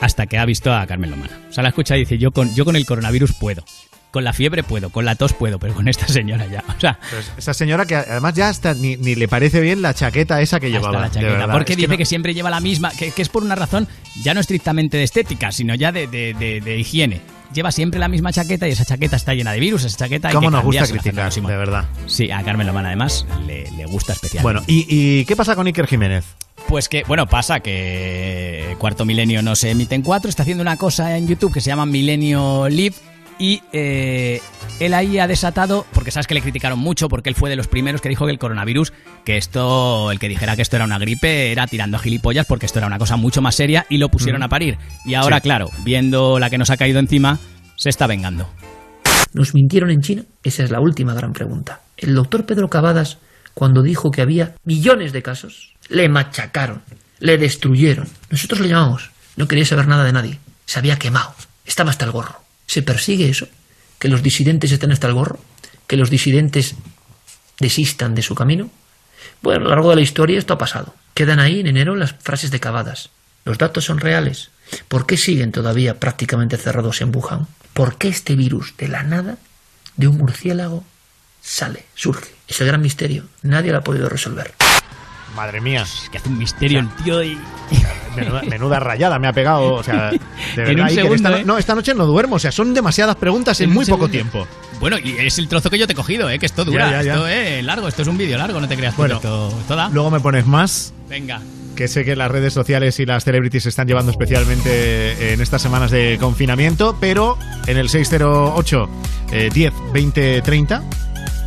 hasta 0.00 0.26
que 0.26 0.38
ha 0.38 0.44
visto 0.44 0.74
a 0.74 0.86
Carmen 0.86 1.10
Lomana. 1.10 1.38
O 1.48 1.52
sea, 1.52 1.62
la 1.62 1.70
escucha 1.70 1.96
y 1.96 2.00
dice, 2.00 2.18
yo 2.18 2.32
con, 2.32 2.54
yo 2.54 2.64
con 2.64 2.76
el 2.76 2.86
coronavirus 2.86 3.34
puedo. 3.34 3.62
Con 4.16 4.24
la 4.24 4.32
fiebre 4.32 4.62
puedo, 4.62 4.88
con 4.88 5.04
la 5.04 5.14
tos 5.14 5.34
puedo, 5.34 5.58
pero 5.58 5.74
con 5.74 5.88
esta 5.88 6.08
señora 6.08 6.46
ya. 6.46 6.64
O 6.74 6.80
sea, 6.80 6.98
Pues 7.10 7.30
esa 7.36 7.52
señora 7.52 7.84
que 7.84 7.96
además 7.96 8.32
ya 8.32 8.48
hasta 8.48 8.72
ni, 8.72 8.96
ni 8.96 9.14
le 9.14 9.28
parece 9.28 9.60
bien 9.60 9.82
la 9.82 9.92
chaqueta 9.92 10.40
esa 10.40 10.58
que 10.58 10.70
llevaba. 10.70 11.00
la 11.00 11.10
chaqueta. 11.10 11.52
porque 11.52 11.74
Es 11.74 11.76
que 11.76 11.82
dice 11.82 11.88
no- 11.92 11.98
que 11.98 12.06
siempre 12.06 12.32
lleva 12.32 12.48
la 12.48 12.60
misma, 12.60 12.92
que, 12.92 13.10
que 13.10 13.20
es 13.20 13.28
por 13.28 13.42
una 13.42 13.56
razón 13.56 13.86
ya 14.22 14.32
no 14.32 14.40
estrictamente 14.40 14.96
de 14.96 15.02
estética, 15.02 15.52
sino 15.52 15.74
ya 15.74 15.92
de, 15.92 16.06
de- 16.06 16.32
de- 16.32 16.62
de 16.62 16.78
higiene. 16.78 17.20
Lleva 17.52 17.70
siempre 17.72 18.00
la 18.00 18.08
misma 18.08 18.32
chaqueta 18.32 18.66
y 18.66 18.70
esa 18.72 18.86
chaqueta 18.86 19.16
está 19.16 19.34
llena 19.34 19.52
de 19.52 19.60
virus, 19.60 19.84
esa 19.84 19.98
chaqueta 19.98 20.28
hay 20.28 20.34
¿Cómo 20.34 20.48
que 20.48 20.52
nos 20.56 20.64
gusta 20.64 20.86
criticar, 20.86 21.30
de 21.30 21.40
verdad? 21.58 21.84
Sí, 22.06 22.30
a 22.30 22.42
Carmen 22.42 22.66
Lomana 22.66 22.88
además 22.88 23.26
le, 23.46 23.70
le 23.72 23.84
gusta 23.84 24.14
especialmente. 24.14 24.42
Bueno, 24.44 24.62
¿y, 24.66 24.86
y 24.88 25.24
qué 25.26 25.36
pasa 25.36 25.54
con 25.54 25.66
Iker 25.66 25.86
Jiménez? 25.86 26.24
Pues 26.68 26.88
que, 26.88 27.02
bueno, 27.06 27.26
pasa 27.26 27.60
que 27.60 28.74
Cuarto 28.78 29.04
Milenio 29.04 29.42
no 29.42 29.54
se 29.56 29.72
emite 29.72 29.94
en 29.94 30.00
cuatro, 30.00 30.30
está 30.30 30.42
haciendo 30.42 30.62
una 30.62 30.78
cosa 30.78 31.18
en 31.18 31.28
YouTube 31.28 31.52
que 31.52 31.60
se 31.60 31.68
llama 31.68 31.84
Milenio 31.84 32.66
Live 32.70 32.96
y 33.38 33.62
eh, 33.72 34.40
él 34.80 34.94
ahí 34.94 35.18
ha 35.18 35.26
desatado, 35.26 35.86
porque 35.92 36.10
sabes 36.10 36.26
que 36.26 36.34
le 36.34 36.40
criticaron 36.42 36.78
mucho, 36.78 37.08
porque 37.08 37.28
él 37.28 37.34
fue 37.34 37.50
de 37.50 37.56
los 37.56 37.68
primeros 37.68 38.00
que 38.00 38.08
dijo 38.08 38.24
que 38.26 38.32
el 38.32 38.38
coronavirus, 38.38 38.92
que 39.24 39.36
esto, 39.36 40.10
el 40.10 40.18
que 40.18 40.28
dijera 40.28 40.56
que 40.56 40.62
esto 40.62 40.76
era 40.76 40.84
una 40.84 40.98
gripe, 40.98 41.52
era 41.52 41.66
tirando 41.66 41.96
a 41.96 42.00
gilipollas, 42.00 42.46
porque 42.46 42.66
esto 42.66 42.78
era 42.78 42.86
una 42.86 42.98
cosa 42.98 43.16
mucho 43.16 43.42
más 43.42 43.54
seria 43.54 43.86
y 43.88 43.98
lo 43.98 44.08
pusieron 44.08 44.40
Mm. 44.40 44.44
a 44.44 44.48
parir. 44.48 44.78
Y 45.04 45.14
ahora, 45.14 45.36
Sí. 45.36 45.42
claro, 45.42 45.70
viendo 45.84 46.38
la 46.38 46.50
que 46.50 46.58
nos 46.58 46.70
ha 46.70 46.76
caído 46.76 46.98
encima, 46.98 47.38
se 47.76 47.90
está 47.90 48.06
vengando. 48.06 48.48
¿Nos 49.32 49.54
mintieron 49.54 49.90
en 49.90 50.00
China? 50.00 50.22
Esa 50.42 50.64
es 50.64 50.70
la 50.70 50.80
última 50.80 51.12
gran 51.14 51.32
pregunta. 51.32 51.80
El 51.96 52.14
doctor 52.14 52.46
Pedro 52.46 52.68
Cavadas, 52.68 53.18
cuando 53.54 53.82
dijo 53.82 54.10
que 54.10 54.22
había 54.22 54.54
millones 54.64 55.12
de 55.12 55.22
casos, 55.22 55.74
le 55.88 56.08
machacaron, 56.08 56.82
le 57.18 57.36
destruyeron. 57.38 58.08
Nosotros 58.30 58.60
le 58.60 58.68
llamamos. 58.68 59.10
No 59.36 59.46
quería 59.48 59.66
saber 59.66 59.88
nada 59.88 60.04
de 60.04 60.12
nadie. 60.12 60.38
Se 60.64 60.78
había 60.78 60.98
quemado. 60.98 61.34
Estaba 61.66 61.90
hasta 61.90 62.04
el 62.06 62.10
gorro. 62.12 62.36
¿Se 62.66 62.82
persigue 62.82 63.28
eso? 63.28 63.48
¿Que 63.98 64.08
los 64.08 64.22
disidentes 64.22 64.72
estén 64.72 64.92
hasta 64.92 65.06
el 65.06 65.14
gorro? 65.14 65.38
¿Que 65.86 65.96
los 65.96 66.10
disidentes 66.10 66.74
desistan 67.58 68.14
de 68.14 68.22
su 68.22 68.34
camino? 68.34 68.70
Bueno, 69.42 69.60
a 69.60 69.64
lo 69.64 69.70
largo 69.70 69.90
de 69.90 69.96
la 69.96 70.02
historia 70.02 70.38
esto 70.38 70.54
ha 70.54 70.58
pasado. 70.58 70.94
Quedan 71.14 71.40
ahí 71.40 71.60
en 71.60 71.66
enero 71.66 71.96
las 71.96 72.14
frases 72.14 72.50
de 72.50 72.60
Cavadas. 72.60 73.10
Los 73.44 73.58
datos 73.58 73.84
son 73.84 74.00
reales. 74.00 74.50
¿Por 74.88 75.06
qué 75.06 75.16
siguen 75.16 75.52
todavía 75.52 76.00
prácticamente 76.00 76.56
cerrados 76.56 77.00
en 77.00 77.14
Wuhan? 77.14 77.46
¿Por 77.72 77.96
qué 77.96 78.08
este 78.08 78.34
virus 78.34 78.74
de 78.76 78.88
la 78.88 79.02
nada, 79.02 79.38
de 79.96 80.08
un 80.08 80.18
murciélago, 80.18 80.84
sale, 81.40 81.86
surge? 81.94 82.34
Es 82.48 82.60
el 82.60 82.66
gran 82.66 82.82
misterio. 82.82 83.24
Nadie 83.42 83.72
lo 83.72 83.78
ha 83.78 83.84
podido 83.84 84.08
resolver. 84.08 84.54
Madre 85.36 85.60
mía. 85.60 85.84
Que 86.10 86.18
hace 86.18 86.28
un 86.28 86.38
misterio 86.38 86.80
el 86.80 86.88
tío 87.04 87.22
y... 87.22 87.38
Menuda, 88.16 88.42
menuda 88.42 88.80
rayada 88.80 89.18
me 89.18 89.28
ha 89.28 89.32
pegado. 89.32 89.74
O 89.74 89.82
sea, 89.82 90.10
de 90.10 90.18
verdad, 90.56 90.70
En 90.70 90.80
un 90.80 90.86
Iker, 90.86 90.94
segundo, 91.04 91.14
esta, 91.16 91.30
no- 91.30 91.36
¿eh? 91.36 91.44
no, 91.44 91.58
esta 91.58 91.74
noche 91.74 91.94
no 91.94 92.06
duermo. 92.06 92.36
O 92.36 92.38
sea, 92.38 92.50
son 92.50 92.72
demasiadas 92.72 93.16
preguntas 93.16 93.60
en, 93.60 93.70
muy 93.70 93.84
poco 93.84 94.08
tiempo. 94.08 94.46
Bueno, 94.80 94.96
y 94.98 95.10
es 95.18 95.38
el 95.38 95.48
trozo 95.48 95.68
que 95.70 95.78
yo 95.78 95.86
te 95.86 95.92
he 95.92 95.96
cogido, 95.96 96.28
¿eh? 96.30 96.38
Que 96.38 96.46
esto 96.46 96.64
dura, 96.64 96.90
Ya, 96.90 96.96
ya, 96.98 97.02
ya. 97.02 97.12
esto 97.14 97.28
es 97.28 97.64
largo, 97.64 97.88
esto 97.88 98.02
es 98.02 98.08
un 98.08 98.16
vídeo 98.18 98.38
largo, 98.38 98.60
no 98.60 98.68
te 98.68 98.76
creas 98.76 98.96
Bueno, 98.96 99.16
esto, 99.16 99.54
esto 99.60 99.76
da. 99.76 99.88
Luego 99.90 100.10
me 100.10 100.20
pones 100.20 100.46
más. 100.46 100.92
Venga. 101.08 101.40
que 101.76 101.88
sé 101.88 102.04
que 102.06 102.16
las 102.16 102.30
redes 102.30 102.52
sociales 102.54 102.98
y 103.00 103.04
las 103.06 103.22
celebrities 103.24 103.62
se 103.64 103.68
están 103.68 103.86
llevando 103.86 104.10
especialmente 104.12 105.32
en 105.34 105.40
estas 105.42 105.60
semanas 105.62 105.90
de 105.90 106.16
confinamiento, 106.20 106.96
pero 107.00 107.38
en 107.66 107.76
el 107.76 107.88
608 107.90 108.88
eh, 109.32 109.50
10 109.52 109.72
20 109.92 110.42
30. 110.42 110.82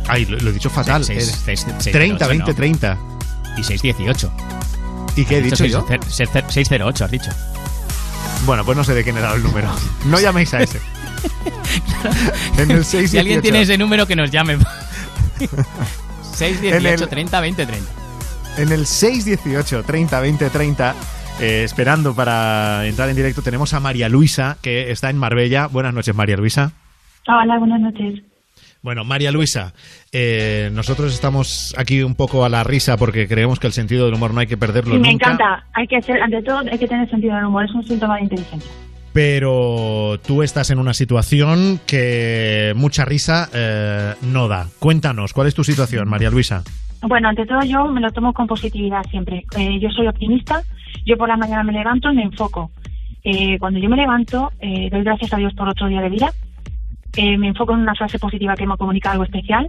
Ay, 0.08 0.24
lo, 0.26 0.38
lo 0.38 0.50
he 0.50 0.52
dicho 0.52 0.70
fatal. 0.70 1.04
Seis- 1.04 1.28
eh, 1.28 1.36
seis- 1.44 1.66
seis- 1.78 1.92
30 1.92 2.24
ocho, 2.24 2.28
20 2.28 2.50
no. 2.50 2.54
30. 2.56 2.98
Y 3.56 3.64
618. 3.64 4.32
¿Y 5.16 5.24
qué 5.24 5.38
he 5.38 5.42
dicho 5.42 5.64
yo? 5.66 5.84
608, 6.08 7.04
has 7.04 7.10
dicho. 7.10 7.30
Bueno, 8.46 8.64
pues 8.64 8.76
no 8.76 8.84
sé 8.84 8.94
de 8.94 9.04
quién 9.04 9.16
era 9.18 9.34
el 9.34 9.42
número. 9.42 9.68
No 10.06 10.18
llaméis 10.20 10.54
a 10.54 10.62
ese. 10.62 10.78
en 12.56 12.70
el 12.70 12.84
618. 12.84 13.08
Si 13.08 13.18
alguien 13.18 13.42
tiene 13.42 13.62
ese 13.62 13.76
número, 13.76 14.06
que 14.06 14.16
nos 14.16 14.30
llame. 14.30 14.56
618 16.34 16.76
En 16.76 16.86
el- 16.86 17.08
30 17.08 17.40
20 17.40 17.66
30. 17.66 17.90
En 18.58 18.72
el 18.72 18.86
618 18.86 19.82
30 19.84 20.20
20 20.20 20.50
30. 20.50 20.94
eh, 21.40 21.62
esperando 21.64 22.14
para 22.14 22.86
entrar 22.86 23.08
en 23.08 23.16
directo 23.16 23.42
tenemos 23.42 23.72
a 23.74 23.80
María 23.80 24.08
Luisa 24.08 24.56
que 24.62 24.90
está 24.90 25.10
en 25.10 25.18
Marbella. 25.18 25.66
Buenas 25.66 25.94
noches 25.94 26.14
María 26.14 26.36
Luisa. 26.36 26.72
Hola, 27.26 27.58
buenas 27.58 27.80
noches. 27.80 28.22
Bueno, 28.82 29.04
María 29.04 29.30
Luisa, 29.30 29.74
eh, 30.10 30.70
nosotros 30.72 31.12
estamos 31.12 31.74
aquí 31.76 32.02
un 32.02 32.14
poco 32.14 32.44
a 32.44 32.48
la 32.48 32.64
risa 32.64 32.96
porque 32.96 33.28
creemos 33.28 33.58
que 33.60 33.66
el 33.66 33.74
sentido 33.74 34.06
del 34.06 34.14
humor 34.14 34.32
no 34.32 34.40
hay 34.40 34.46
que 34.46 34.56
perderlo 34.56 34.94
Sí, 34.94 35.00
me 35.00 35.12
nunca. 35.12 35.26
encanta. 35.32 35.66
Hay 35.74 35.86
que 35.86 36.00
ser, 36.00 36.22
ante 36.22 36.42
todo, 36.42 36.58
hay 36.60 36.78
que 36.78 36.88
tener 36.88 37.08
sentido 37.10 37.34
del 37.36 37.44
humor. 37.44 37.64
Es 37.66 37.72
un 37.72 37.84
síntoma 37.86 38.16
de 38.16 38.22
inteligencia. 38.22 38.70
Pero 39.12 40.18
tú 40.26 40.42
estás 40.42 40.70
en 40.70 40.78
una 40.78 40.94
situación 40.94 41.80
que 41.86 42.72
mucha 42.76 43.04
risa 43.04 43.50
eh, 43.52 44.14
no 44.22 44.48
da. 44.48 44.68
Cuéntanos, 44.78 45.32
¿cuál 45.34 45.48
es 45.48 45.54
tu 45.54 45.64
situación, 45.64 46.08
María 46.08 46.30
Luisa? 46.30 46.62
Bueno, 47.02 47.28
ante 47.28 47.44
todo, 47.44 47.62
yo 47.64 47.86
me 47.86 48.00
lo 48.00 48.10
tomo 48.12 48.32
con 48.32 48.46
positividad 48.46 49.02
siempre. 49.10 49.44
Eh, 49.58 49.78
yo 49.80 49.90
soy 49.90 50.06
optimista. 50.06 50.62
Yo 51.04 51.16
por 51.16 51.28
la 51.28 51.36
mañana 51.36 51.64
me 51.64 51.72
levanto 51.72 52.10
y 52.12 52.16
me 52.16 52.22
enfoco. 52.22 52.70
Eh, 53.24 53.58
cuando 53.58 53.78
yo 53.80 53.88
me 53.90 53.96
levanto, 53.96 54.52
eh, 54.60 54.88
doy 54.90 55.02
gracias 55.02 55.32
a 55.34 55.36
Dios 55.36 55.52
por 55.54 55.68
otro 55.68 55.88
día 55.88 56.00
de 56.00 56.08
vida. 56.08 56.32
Eh, 57.16 57.36
me 57.36 57.48
enfoco 57.48 57.72
en 57.74 57.80
una 57.80 57.94
frase 57.94 58.18
positiva 58.18 58.54
que 58.54 58.66
me 58.66 58.76
comunica 58.76 59.10
algo 59.12 59.24
especial 59.24 59.68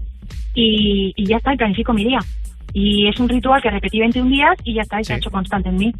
y, 0.53 1.11
y 1.15 1.25
ya 1.25 1.37
está, 1.37 1.53
y 1.53 1.57
planifico 1.57 1.93
mi 1.93 2.03
día. 2.05 2.19
Y 2.73 3.07
es 3.07 3.19
un 3.19 3.27
ritual 3.29 3.61
que 3.61 3.69
repetí 3.71 3.99
21 3.99 4.29
días 4.29 4.55
y 4.63 4.75
ya 4.75 4.83
está, 4.83 5.01
y 5.01 5.03
se 5.03 5.13
ha 5.13 5.17
hecho 5.17 5.31
constante 5.31 5.69
en 5.69 5.75
mí. 5.77 5.93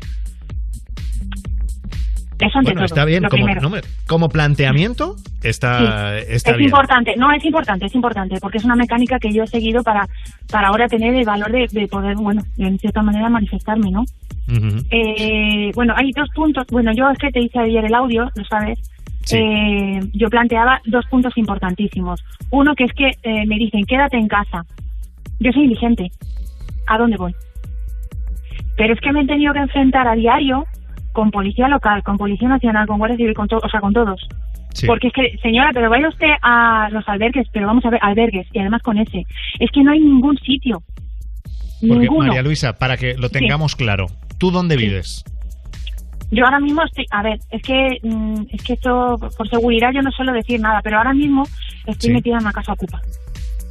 Eso 2.39 2.58
ante 2.58 2.71
Bueno, 2.71 2.80
todo, 2.80 2.86
está 2.86 3.06
bien, 3.06 3.23
como, 3.25 3.47
no 3.62 3.69
me- 3.69 3.82
como 4.08 4.27
planteamiento 4.30 5.15
está, 5.43 6.17
Sí, 6.21 6.25
está 6.30 6.51
es 6.51 6.58
bien. 6.58 6.69
importante, 6.69 7.13
no 7.15 7.32
es 7.32 7.45
importante, 7.45 7.86
es 7.86 7.93
importante, 7.93 8.38
porque 8.41 8.58
es 8.58 8.63
una 8.65 8.75
mecánica 8.75 9.19
que 9.19 9.32
yo 9.32 9.43
he 9.43 9.47
seguido 9.47 9.84
para, 9.84 10.08
para 10.49 10.69
ahora 10.69 10.88
tener 10.88 11.13
el 11.13 11.23
valor 11.23 11.51
de, 11.51 11.67
de 11.71 11.88
poder, 11.88 12.15
bueno, 12.15 12.41
en 12.58 12.80
cierta 12.80 13.04
manera 13.04 13.30
manifestarme, 13.30 13.91
¿no? 13.91 14.04
Eh, 14.89 15.71
bueno, 15.75 15.93
hay 15.95 16.12
dos 16.13 16.30
puntos, 16.34 16.65
bueno, 16.71 16.91
yo 16.93 17.08
es 17.12 17.17
que 17.19 17.30
te 17.30 17.41
hice 17.41 17.60
ayer 17.60 17.86
el 17.86 17.93
audio, 17.93 18.27
lo 18.36 18.43
sabes, 18.45 18.80
Sí. 19.24 19.38
Eh, 19.38 20.00
yo 20.14 20.30
planteaba 20.30 20.82
dos 20.86 21.06
puntos 21.08 21.38
importantísimos. 21.38 22.24
Uno 22.50 22.74
que 22.76 22.86
es 22.86 22.94
que 22.94 23.10
eh, 23.24 23.46
me 23.46 23.56
dicen, 23.58 23.86
quédate 23.86 24.18
en 24.18 24.28
casa. 24.28 24.64
Yo 25.40 25.52
soy 25.52 25.64
diligente. 25.64 26.12
¿A 26.88 26.98
dónde 26.98 27.18
voy? 27.18 27.34
Pero 28.78 28.94
es 28.94 29.00
que 29.02 29.12
me 29.12 29.22
he 29.22 29.26
tenido 29.28 29.54
que 29.54 29.60
enfrentar 29.60 30.08
a 30.08 30.16
diario 30.16 30.66
con 31.14 31.30
policía 31.30 31.68
local, 31.68 32.04
con 32.04 32.18
policía 32.18 32.48
nacional, 32.48 32.88
con 32.88 32.98
guardia 32.98 33.18
civil, 33.18 33.34
con 33.34 33.48
to- 33.48 33.60
o 33.64 33.70
sea, 33.70 33.80
con 33.80 33.94
todos. 33.94 34.20
Sí. 34.74 34.88
Porque 34.88 35.08
es 35.08 35.14
que, 35.14 35.38
señora, 35.42 35.72
pero 35.74 35.90
vaya 35.90 36.08
usted 36.08 36.30
a 36.42 36.88
los 36.92 37.08
albergues, 37.08 37.48
pero 37.52 37.68
vamos 37.68 37.84
a 37.86 37.90
ver, 37.90 38.00
albergues, 38.02 38.48
y 38.54 38.60
además 38.60 38.82
con 38.82 38.98
ese. 38.98 39.24
Es 39.60 39.70
que 39.72 39.84
no 39.84 39.92
hay 39.92 40.00
ningún 40.00 40.38
sitio. 40.38 40.82
Porque, 41.82 41.96
Ninguno. 42.00 42.28
María 42.28 42.42
Luisa, 42.44 42.78
para 42.78 42.96
que 42.96 43.16
lo 43.16 43.28
Sí. 43.28 43.34
tengamos 43.34 43.76
claro, 43.76 44.06
¿tú 44.40 44.50
dónde 44.52 44.78
vives? 44.78 45.26
Yo 46.32 46.46
ahora 46.46 46.60
mismo 46.60 46.82
estoy, 46.84 47.06
a 47.12 47.22
ver, 47.24 47.39
es 47.50 47.62
que 47.62 47.98
mm, 48.04 48.44
es 48.52 48.63
que 48.63 48.74
esto 48.74 49.17
por 49.38 49.50
seguridad 49.50 49.89
yo 49.94 50.02
no 50.02 50.12
suelo 50.12 50.32
decir 50.32 50.60
nada, 50.62 50.80
pero 50.82 50.98
ahora 50.98 51.13
mismo 51.13 51.44
estoy 51.86 52.10
Sí. 52.10 52.13
metida 52.13 52.36
en 52.38 52.41
una 52.44 52.54
casa 52.54 52.72
ocupa. 52.74 53.02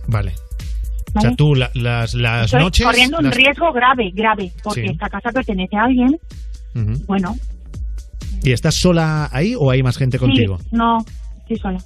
Vale. 0.09 0.33
O 0.33 1.12
¿vale? 1.14 1.29
sea, 1.29 1.37
tú 1.37 1.55
la- 1.55 1.70
las, 1.75 2.14
las 2.14 2.44
Estoy 2.46 2.61
noches... 2.61 2.87
corriendo 2.87 3.18
un 3.18 3.25
las- 3.25 3.35
riesgo 3.35 3.73
grave, 3.73 4.11
grave, 4.14 4.53
porque 4.62 4.83
Sí. 4.83 4.88
esta 4.88 5.09
casa 5.09 5.31
pertenece 5.33 5.77
a 5.77 5.85
alguien. 5.85 6.18
Bueno, 7.07 7.35
¿Y 8.42 8.53
estás 8.53 8.75
sola 8.77 9.29
ahí 9.33 9.55
o 9.59 9.70
hay 9.70 9.83
más 9.83 9.96
gente 9.99 10.18
contigo? 10.18 10.59
sí, 10.59 10.68
no, 10.73 11.05
estoy 11.40 11.57
sola. 11.59 11.79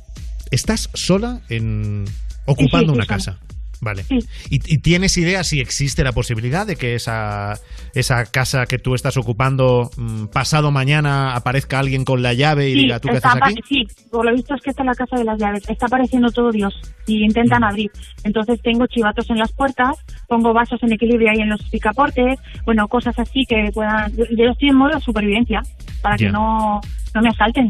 ¿Estás 0.51 0.89
sola 0.93 1.41
en 1.49 2.05
ocupando 2.47 2.93
una 2.93 3.05
sola. 3.05 3.39
Vale. 3.81 4.05
¿Y, 4.11 4.21
y 4.51 4.79
tienes 4.79 5.17
idea 5.17 5.45
si 5.45 5.61
existe 5.61 6.05
la 6.05 6.13
posibilidad 6.13 6.67
de 6.67 6.77
que 6.77 6.95
esa, 6.95 7.55
esa 7.95 8.25
casa 8.27 8.67
que 8.67 8.79
tú 8.79 8.95
estás 8.95 9.17
ocupando 9.17 9.91
mm, 9.97 10.27
pasado 10.27 10.71
mañana 10.71 11.35
aparezca 11.35 11.79
alguien 11.79 12.05
con 12.05 12.23
la 12.23 12.33
llave 12.35 12.71
y 12.71 12.75
Sí, 12.75 12.79
diga, 12.81 13.01
¿tú 13.01 13.09
qué 13.09 13.17
está 13.17 13.31
haces 13.33 13.43
aquí? 13.43 13.61
sí, 13.69 13.87
por 14.11 14.25
lo 14.25 14.33
visto 14.35 14.55
es 14.55 14.63
que 14.63 14.71
esta 14.71 14.83
es 14.83 14.87
la 14.87 14.95
casa 14.95 15.17
de 15.17 15.25
las 15.25 15.39
llaves. 15.39 15.69
Está 15.69 15.87
apareciendo 15.87 16.31
todo 16.31 16.51
Dios 16.51 16.75
y 17.07 17.25
intentan 17.25 17.61
Mm. 17.61 17.65
abrir. 17.65 17.91
Entonces 18.25 18.61
tengo 18.63 18.87
chivatos 18.87 19.29
en 19.31 19.39
las 19.39 19.53
puertas, 19.53 19.97
pongo 20.29 20.53
vasos 20.53 20.83
en 20.83 20.93
equilibrio 20.93 21.31
ahí 21.31 21.41
en 21.41 21.51
los 21.51 21.63
picaportes, 21.71 22.39
bueno, 22.65 22.89
cosas 22.89 23.19
así 23.19 23.45
que 23.49 23.71
puedan... 23.73 24.15
Yo 24.17 24.25
yo 24.31 24.51
estoy 24.51 24.69
en 24.71 24.77
modo 24.77 24.95
de 24.95 25.01
supervivencia 25.01 25.61
para 26.03 26.17
que 26.17 26.31
no, 26.31 26.81
no 27.15 27.21
me 27.23 27.29
asalten. 27.29 27.69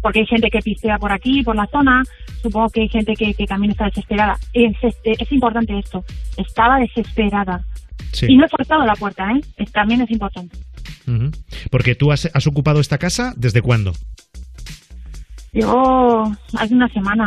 Porque 0.00 0.20
hay 0.20 0.26
gente 0.26 0.48
que 0.50 0.60
pistea 0.60 0.96
por 0.98 1.10
aquí, 1.12 1.42
por 1.42 1.56
la 1.56 1.66
zona, 1.66 2.02
supongo 2.42 2.68
que 2.70 2.82
hay 2.82 2.88
gente 2.88 3.14
que, 3.14 3.34
que 3.34 3.46
también 3.46 3.72
está 3.72 3.86
desesperada. 3.86 4.36
Es, 4.52 4.76
es, 4.82 4.96
es 5.04 5.32
importante 5.32 5.78
esto, 5.78 6.04
estaba 6.36 6.78
desesperada. 6.78 7.64
Sí. 8.12 8.26
Y 8.28 8.36
no 8.36 8.46
he 8.46 8.48
forzado 8.48 8.84
la 8.84 8.94
puerta, 8.94 9.30
¿eh? 9.32 9.40
Es- 9.56 9.72
también 9.72 10.00
es 10.02 10.10
importante. 10.10 10.56
Porque 11.70 11.94
tú 11.94 12.12
has, 12.12 12.28
has 12.34 12.46
ocupado 12.46 12.80
esta 12.80 12.98
casa 12.98 13.32
desde 13.36 13.62
cuándo? 13.62 13.92
Yo 15.52 16.24
hace 16.58 16.74
una 16.74 16.88
semana. 16.88 17.26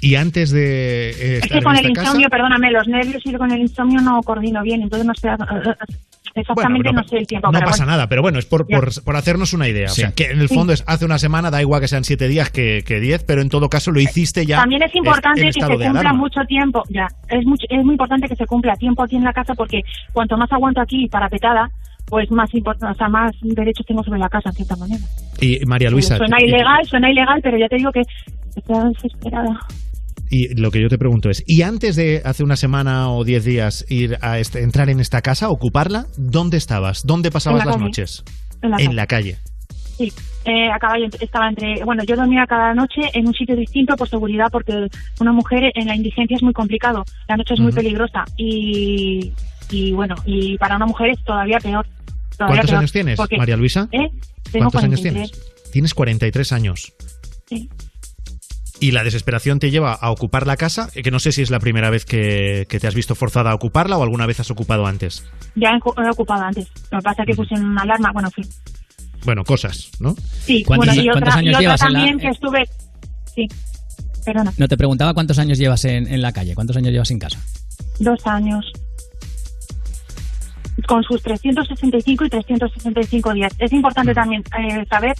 Y 0.00 0.14
antes 0.14 0.50
de 0.52 1.10
eh, 1.10 1.40
Es 1.42 1.50
que 1.50 1.60
con 1.60 1.76
el 1.76 1.90
insomnio, 1.90 2.28
casa, 2.28 2.30
perdóname, 2.30 2.70
los 2.70 2.86
nervios 2.86 3.20
y 3.26 3.32
con 3.32 3.50
el 3.50 3.60
insomnio 3.62 4.00
no 4.00 4.22
coordino 4.22 4.62
bien, 4.62 4.82
entonces 4.82 5.04
no 5.06 5.12
sé 5.14 5.28
exactamente 6.40 6.88
Bueno, 6.88 7.02
no, 7.02 7.08
sé 7.08 7.16
el 7.18 7.26
tiempo. 7.26 7.48
no 7.48 7.52
pero 7.58 7.66
pasa 7.66 7.84
bueno. 7.84 7.92
nada, 7.96 8.08
pero 8.08 8.22
bueno, 8.22 8.38
es 8.38 8.46
por, 8.46 8.66
por, 8.66 8.90
por 9.04 9.16
hacernos 9.16 9.52
una 9.52 9.68
idea. 9.68 9.88
Sí. 9.88 10.02
O 10.02 10.04
sea, 10.06 10.12
que 10.14 10.24
en 10.32 10.40
el 10.40 10.48
Sí. 10.48 10.54
fondo 10.54 10.72
es 10.72 10.84
hace 10.86 11.04
una 11.04 11.18
semana, 11.18 11.50
da 11.50 11.60
igual 11.60 11.80
que 11.80 11.88
sean 11.88 12.04
siete 12.04 12.28
días 12.28 12.50
que, 12.50 12.82
que 12.86 13.00
diez, 13.00 13.24
pero 13.24 13.42
en 13.42 13.48
todo 13.48 13.68
caso 13.68 13.90
lo 13.90 14.00
hiciste 14.00 14.46
ya. 14.46 14.58
También 14.58 14.82
es 14.82 14.94
importante 14.94 15.40
en 15.42 15.46
que 15.48 15.60
se 15.60 15.66
cumpla 15.66 15.90
alarma. 15.90 16.12
mucho 16.14 16.40
tiempo, 16.48 16.82
ya, 16.90 17.06
es, 17.28 17.44
mucho, 17.46 17.66
es 17.68 17.84
muy 17.84 17.94
importante 17.94 18.28
que 18.28 18.36
se 18.36 18.46
cumpla 18.46 18.74
tiempo 18.76 19.02
aquí 19.02 19.16
en 19.16 19.24
la 19.24 19.32
casa 19.32 19.54
porque 19.54 19.80
cuanto 20.12 20.36
más 20.36 20.50
aguanto 20.52 20.80
aquí 20.80 21.08
parapetada, 21.08 21.68
pues 22.06 22.30
más 22.30 22.48
import- 22.52 22.90
o 22.90 22.94
sea, 22.94 23.08
más 23.08 23.32
derechos 23.42 23.84
tengo 23.86 24.02
sobre 24.02 24.18
la 24.18 24.28
casa, 24.28 24.48
en 24.48 24.54
cierta 24.54 24.76
manera. 24.76 25.04
Y 25.40 25.58
María 25.66 25.90
Luisa, 25.90 26.16
suena 26.16 26.38
y- 26.40 26.44
ilegal, 26.46 26.84
suena 26.86 27.10
ilegal, 27.10 27.40
pero 27.42 27.58
ya 27.58 27.68
te 27.68 27.76
digo 27.76 27.92
que 27.92 28.00
estoy 28.56 28.92
desesperada. 28.94 29.58
Y 30.30 30.54
lo 30.60 30.70
que 30.70 30.80
yo 30.82 30.88
te 30.88 30.98
pregunto 30.98 31.30
es, 31.30 31.42
¿y 31.46 31.62
antes 31.62 31.96
de 31.96 32.20
hace 32.24 32.44
una 32.44 32.56
semana 32.56 33.10
o 33.10 33.24
diez 33.24 33.44
días 33.44 33.84
ir 33.88 34.18
a 34.20 34.38
este- 34.38 34.62
entrar 34.62 34.90
en 34.90 35.00
esta 35.00 35.22
casa, 35.22 35.48
ocuparla, 35.48 36.06
dónde 36.16 36.56
estabas? 36.56 37.06
¿Dónde 37.06 37.30
pasabas 37.30 37.64
la 37.64 37.72
las 37.72 37.80
noches? 37.80 38.24
En 38.62 38.70
la 38.70 38.76
en 38.78 38.84
calle. 38.86 38.94
la 38.96 39.06
calle. 39.06 39.38
Sí, 39.96 40.12
eh, 40.44 40.68
estaba 41.20 41.48
entre, 41.48 41.82
bueno, 41.84 42.04
yo 42.04 42.14
dormía 42.14 42.44
cada 42.48 42.72
noche 42.72 43.00
en 43.14 43.26
un 43.26 43.34
sitio 43.34 43.56
distinto 43.56 43.96
por 43.96 44.08
seguridad 44.08 44.46
porque 44.52 44.86
una 45.20 45.32
mujer 45.32 45.72
en 45.74 45.86
la 45.88 45.96
indigencia 45.96 46.36
es 46.36 46.42
muy 46.42 46.52
complicado, 46.52 47.04
la 47.28 47.36
noche 47.36 47.54
es 47.54 47.60
muy 47.60 47.72
peligrosa 47.72 48.24
y, 48.36 49.32
y 49.70 49.92
bueno, 49.92 50.14
y 50.24 50.56
para 50.58 50.76
una 50.76 50.86
mujer 50.86 51.10
es 51.10 51.24
todavía 51.24 51.58
peor. 51.58 51.84
todavía 52.36 52.46
¿Cuántos 52.60 52.66
peor, 52.70 52.78
años 52.78 52.92
tienes, 52.92 53.16
porque- 53.16 53.36
María 53.38 53.56
Luisa? 53.56 53.88
¿Eh? 53.90 54.08
Tengo 54.52 54.70
¿Cuántos 54.70 54.84
años 54.84 55.00
43. 55.00 55.30
tienes? 55.32 55.70
Tienes 55.72 55.94
43 55.94 56.52
años. 56.52 56.92
Sí. 57.48 57.68
Y 58.80 58.92
la 58.92 59.02
desesperación 59.02 59.58
te 59.58 59.70
lleva 59.72 59.92
a 59.92 60.10
ocupar 60.10 60.46
la 60.46 60.56
casa, 60.56 60.88
eh, 60.94 61.02
que 61.02 61.10
no 61.10 61.18
sé 61.18 61.32
si 61.32 61.42
es 61.42 61.50
la 61.50 61.58
primera 61.58 61.90
vez 61.90 62.04
que, 62.04 62.66
que 62.68 62.78
te 62.78 62.86
has 62.86 62.94
visto 62.94 63.14
forzada 63.16 63.50
a 63.50 63.54
ocuparla 63.54 63.96
o 63.98 64.02
alguna 64.04 64.24
vez 64.26 64.38
has 64.38 64.50
ocupado 64.52 64.86
antes. 64.86 65.24
Ya 65.56 65.70
he, 65.70 65.74
he 66.06 66.10
ocupado 66.10 66.42
antes, 66.44 66.68
lo 66.92 66.98
que 66.98 67.02
pasa 67.02 67.22
es 67.22 67.26
que 67.26 67.34
puse 67.34 67.54
una 67.54 67.82
alarma, 67.82 68.10
bueno, 68.12 68.30
fin. 68.30 68.46
Bueno, 69.24 69.42
cosas, 69.42 69.90
¿no? 69.98 70.14
Sí, 70.44 70.62
¿Cuántos- 70.62 70.86
bueno, 70.86 71.02
y 71.02 71.06
cuántos 71.06 71.28
otra, 71.34 71.42
y 71.42 71.46
años 71.48 71.54
otra 71.56 71.60
llevas 71.60 71.82
en 71.82 71.92
la- 71.92 71.98
también 71.98 72.18
que 72.18 72.28
estuve, 72.28 72.64
sí, 73.34 73.46
perdona, 74.24 74.52
No 74.56 74.68
te 74.68 74.76
preguntaba 74.76 75.12
cuántos 75.12 75.38
años 75.40 75.58
llevas 75.58 75.84
en, 75.84 76.06
en 76.06 76.22
la 76.22 76.32
calle, 76.32 76.54
cuántos 76.54 76.76
años 76.76 76.92
llevas 76.92 77.10
en 77.10 77.18
casa. 77.18 77.40
dos 77.98 78.24
años. 78.26 78.64
Con 80.86 81.02
sus 81.02 81.20
365 81.22 82.24
y 82.26 82.30
365 82.30 83.34
días. 83.34 83.52
Es 83.58 83.72
importante 83.72 84.14
también 84.14 84.44
eh, 84.56 84.86
saber 84.88 85.12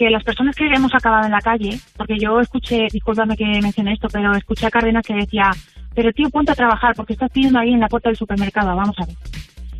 que 0.00 0.08
las 0.08 0.24
personas 0.24 0.56
que 0.56 0.64
hemos 0.64 0.94
acabado 0.94 1.26
en 1.26 1.32
la 1.32 1.42
calle, 1.42 1.78
porque 1.94 2.16
yo 2.18 2.40
escuché, 2.40 2.86
discúlpame 2.90 3.36
que 3.36 3.44
mencione 3.44 3.92
esto, 3.92 4.08
pero 4.10 4.32
escuché 4.32 4.66
a 4.66 4.70
Cárdenas 4.70 5.04
que 5.06 5.12
decía, 5.12 5.50
pero 5.94 6.10
tío, 6.14 6.30
ponte 6.30 6.52
a 6.52 6.54
trabajar 6.54 6.94
porque 6.96 7.12
estás 7.12 7.30
pidiendo 7.30 7.58
ahí 7.58 7.74
en 7.74 7.80
la 7.80 7.88
puerta 7.88 8.08
del 8.08 8.16
supermercado. 8.16 8.74
Vamos 8.74 8.96
a 8.98 9.04
ver. 9.04 9.14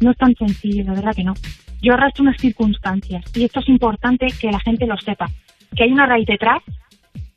No 0.00 0.11
es 0.11 0.18
tan 0.18 0.35
sencillo, 0.35 0.85
la 0.85 0.92
verdad 0.92 1.14
que 1.16 1.24
no. 1.24 1.33
Yo 1.80 1.94
arrastro 1.94 2.24
unas 2.24 2.37
circunstancias 2.38 3.24
y 3.35 3.44
esto 3.44 3.61
es 3.61 3.68
importante 3.70 4.26
que 4.38 4.50
la 4.50 4.61
gente 4.61 4.87
lo 4.87 4.98
sepa. 4.98 5.26
Que 5.74 5.85
hay 5.85 5.92
una 5.92 6.04
raíz 6.04 6.26
detrás 6.26 6.62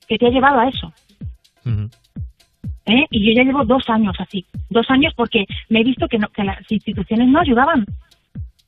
que 0.05 0.17
te 0.17 0.27
ha 0.27 0.31
llevado 0.31 0.59
a 0.59 0.67
eso. 0.67 0.91
¿eh? 2.85 3.05
Y 3.11 3.25
yo 3.25 3.31
ya 3.33 3.45
llevo 3.45 3.63
dos 3.63 3.83
años 3.87 4.17
así. 4.19 4.45
Dos 4.69 4.87
años 4.89 5.13
porque 5.15 5.45
me 5.69 5.79
he 5.79 5.83
visto 5.85 6.09
que, 6.09 6.17
no, 6.17 6.27
que 6.27 6.43
las 6.43 6.69
instituciones 6.69 7.29
no 7.29 7.39
ayudaban. 7.39 7.85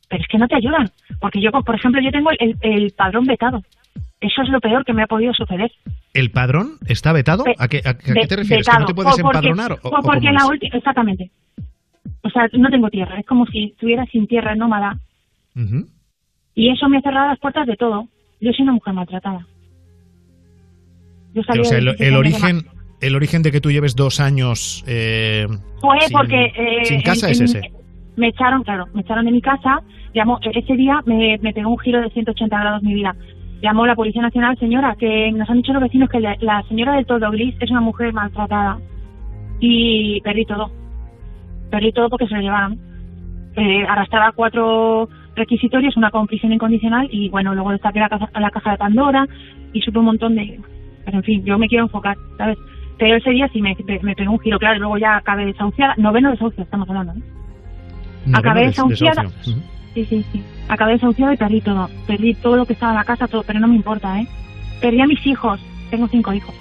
Pero 0.08 0.22
es 0.22 0.28
que 0.30 0.38
no 0.38 0.48
te 0.48 0.56
ayudan. 0.56 0.90
Porque 1.20 1.42
yo, 1.42 1.52
por 1.52 1.76
ejemplo, 1.76 2.02
yo 2.02 2.12
tengo 2.12 2.30
el, 2.40 2.56
el 2.62 2.92
padrón 2.92 3.26
vetado. 3.26 3.62
Eso 4.28 4.42
es 4.42 4.50
lo 4.50 4.60
peor 4.60 4.84
que 4.86 4.94
me 4.94 5.04
ha 5.04 5.08
podido 5.08 5.34
suceder. 5.34 5.72
¿El 6.14 6.32
padrón 6.32 6.78
está 6.88 7.12
vetado? 7.14 7.44
Ve- 7.44 7.56
¿A 7.60 7.68
qué, 7.68 7.82
a- 7.86 7.90
a 7.92 7.98
qué 7.98 8.26
te 8.28 8.36
refieres? 8.38 8.48
¿Que 8.48 8.56
vetado. 8.72 8.80
no 8.80 8.86
te 8.88 8.94
puedes 8.96 9.22
porque- 9.22 9.38
empadronar? 9.38 9.72
o- 9.74 9.76
o 9.76 9.88
o 9.90 10.02
porque 10.02 10.28
cómo 10.28 10.32
la 10.32 10.44
es? 10.46 10.50
última, 10.50 10.78
exactamente. 10.78 11.32
O 12.24 12.30
sea, 12.30 12.48
no 12.54 12.70
tengo 12.70 12.90
tierra. 12.90 13.20
Es 13.20 13.26
como 13.26 13.46
si 13.48 13.66
estuviera 13.66 14.06
sin 14.08 14.26
tierra, 14.28 14.56
nómada. 14.56 14.98
Y 16.56 16.70
eso 16.70 16.88
me 16.90 16.98
ha 16.98 17.02
cerrado 17.02 17.28
las 17.30 17.40
puertas 17.40 17.68
de 17.68 17.76
todo. 17.76 18.08
Yo 18.42 18.52
soy 18.54 18.64
una 18.64 18.74
mujer 18.74 18.94
maltratada. 18.94 19.46
Yo 21.34 21.44
salí 21.44 21.60
O 21.62 21.66
sea, 21.66 21.78
el, 21.78 21.86
17 21.86 22.08
el 22.08 22.16
años 22.16 22.24
de 22.24 22.30
origen, 22.48 22.68
el 23.02 23.16
origen 23.16 23.44
de 23.44 23.52
que 23.52 23.62
tú 23.62 23.72
lleves 23.72 23.96
dos 23.96 24.20
años 24.20 24.84
eh, 24.88 25.48
Fue 25.82 26.00
sin- 26.02 26.12
porque... 26.18 26.46
eh, 26.56 26.86
sin 26.86 27.02
casa 27.02 27.28
en- 27.28 27.32
es 27.34 27.42
ese. 27.42 27.62
Me 28.16 28.30
echaron, 28.30 28.64
claro, 28.64 28.86
me 28.94 29.02
echaron 29.02 29.26
de 29.26 29.32
mi 29.32 29.42
casa. 29.42 29.82
Llamó, 30.14 30.40
ese 30.42 30.76
día 30.76 31.02
me, 31.06 31.38
me 31.42 31.52
pegó 31.54 31.70
un 31.70 31.78
giro 31.80 32.02
de 32.02 32.10
180 32.10 32.58
grados 32.58 32.82
mi 32.82 32.94
vida. 32.94 33.14
Llamó 33.62 33.86
la 33.88 33.96
Policía 33.96 34.22
Nacional, 34.22 34.58
señora, 34.60 34.96
que 34.96 35.32
nos 35.32 35.50
han 35.50 35.58
dicho 35.58 35.74
los 35.74 35.82
vecinos 35.82 36.10
que 36.10 36.20
la, 36.20 36.36
la 36.42 36.62
señora 36.64 36.94
del 36.96 37.06
todo 37.06 37.32
gris 37.32 37.56
es 37.60 37.72
una 37.72 37.82
mujer 37.82 38.14
maltratada. 38.14 38.78
Y 39.60 40.22
perdí 40.22 40.46
todo. 40.46 40.70
Perdí 41.72 41.92
todo 41.92 42.10
porque 42.10 42.28
se 42.28 42.36
lo 42.36 42.42
llevaron. 42.42 42.78
Eh, 43.56 43.86
arrastraba 43.88 44.34
cuatro 44.34 45.08
requisitorios, 45.36 45.96
una 45.98 46.12
con 46.12 46.28
prisión 46.28 46.52
incondicional 46.54 47.08
y 47.12 47.30
bueno, 47.30 47.54
luego 47.56 47.72
destaqué 47.72 48.00
la, 48.00 48.10
caja- 48.10 48.30
la 48.40 48.50
caja 48.52 48.72
de 48.72 48.78
Pandora 48.78 49.26
y 49.74 49.82
supe 49.82 50.00
un 50.00 50.06
montón 50.06 50.36
de... 50.36 50.60
Pero 51.06 51.18
en 51.18 51.24
fin, 51.24 51.44
yo 51.46 51.58
me 51.58 51.68
quiero 51.68 51.86
enfocar, 51.86 52.18
¿sabes? 52.38 52.58
Pero 52.98 53.16
ese 53.18 53.30
día 53.32 53.48
sí 53.54 53.62
me, 53.62 53.76
me 54.02 54.16
pegó 54.16 54.32
un 54.32 54.40
giro, 54.40 54.58
claro, 54.60 54.76
y 54.78 54.80
luego 54.80 54.98
ya 54.98 55.18
acabé 55.18 55.46
desahuciada. 55.46 55.94
Noveno 55.98 56.32
desahucio, 56.32 56.64
estamos 56.64 56.88
hablando. 56.90 57.14
Noveno 57.14 58.38
acabé 58.38 58.60
de- 58.62 58.66
desahuciada. 58.68 59.24
desahucio. 59.24 59.56
Sí, 59.96 60.06
sí, 60.06 60.26
sí. 60.32 60.44
Acabé 60.68 60.94
desahuciada 60.94 61.34
y 61.34 61.38
perdí 61.38 61.62
todo. 61.62 61.90
Perdí 62.06 62.34
todo 62.36 62.58
lo 62.58 62.66
que 62.66 62.74
estaba 62.74 62.92
en 62.92 62.98
la 62.98 63.06
casa, 63.06 63.28
todo, 63.28 63.44
pero 63.44 63.60
no 63.60 63.68
me 63.68 63.76
importa, 63.76 64.20
¿eh? 64.20 64.28
Perdí 64.82 65.02
a 65.02 65.08
mis 65.08 65.26
hijos. 65.26 65.60
Tengo 65.90 66.08
cinco 66.10 66.34
hijos. 66.34 66.54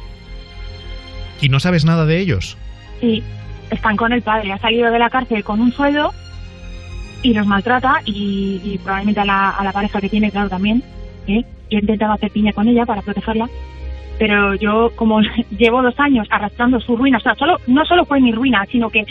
¿Y 1.40 1.48
no 1.48 1.58
sabes 1.58 1.84
nada 1.84 2.06
de 2.06 2.20
ellos? 2.20 2.56
Sí, 3.00 3.22
están 3.70 3.96
con 3.96 4.12
el 4.12 4.22
padre. 4.22 4.52
Ha 4.52 4.58
salido 4.58 4.90
de 4.90 4.98
la 4.98 5.10
cárcel 5.10 5.42
con 5.42 5.60
un 5.60 5.72
sueldo 5.72 6.14
y 7.22 7.34
los 7.34 7.46
maltrata 7.46 8.02
y, 8.04 8.60
y 8.64 8.78
probablemente 8.78 9.20
a 9.20 9.24
la, 9.24 9.50
a 9.50 9.64
la 9.64 9.72
pareja 9.72 10.00
que 10.00 10.08
tiene, 10.08 10.30
claro, 10.30 10.48
también. 10.48 10.82
¿eh? 11.26 11.42
Yo 11.70 11.78
intentaba 11.80 12.14
hacer 12.14 12.30
piña 12.30 12.52
con 12.52 12.68
ella 12.68 12.86
para 12.86 13.02
protegerla. 13.02 13.48
Pero 14.16 14.54
yo, 14.54 14.92
como 14.94 15.20
llevo 15.58 15.82
dos 15.82 15.98
años 15.98 16.28
arrastrando 16.30 16.80
su 16.80 16.96
ruina, 16.96 17.18
o 17.18 17.20
sea, 17.20 17.34
solo, 17.34 17.58
no 17.66 17.84
solo 17.84 18.04
fue 18.04 18.20
mi 18.20 18.30
ruina, 18.30 18.64
sino 18.70 18.90
que 18.90 19.04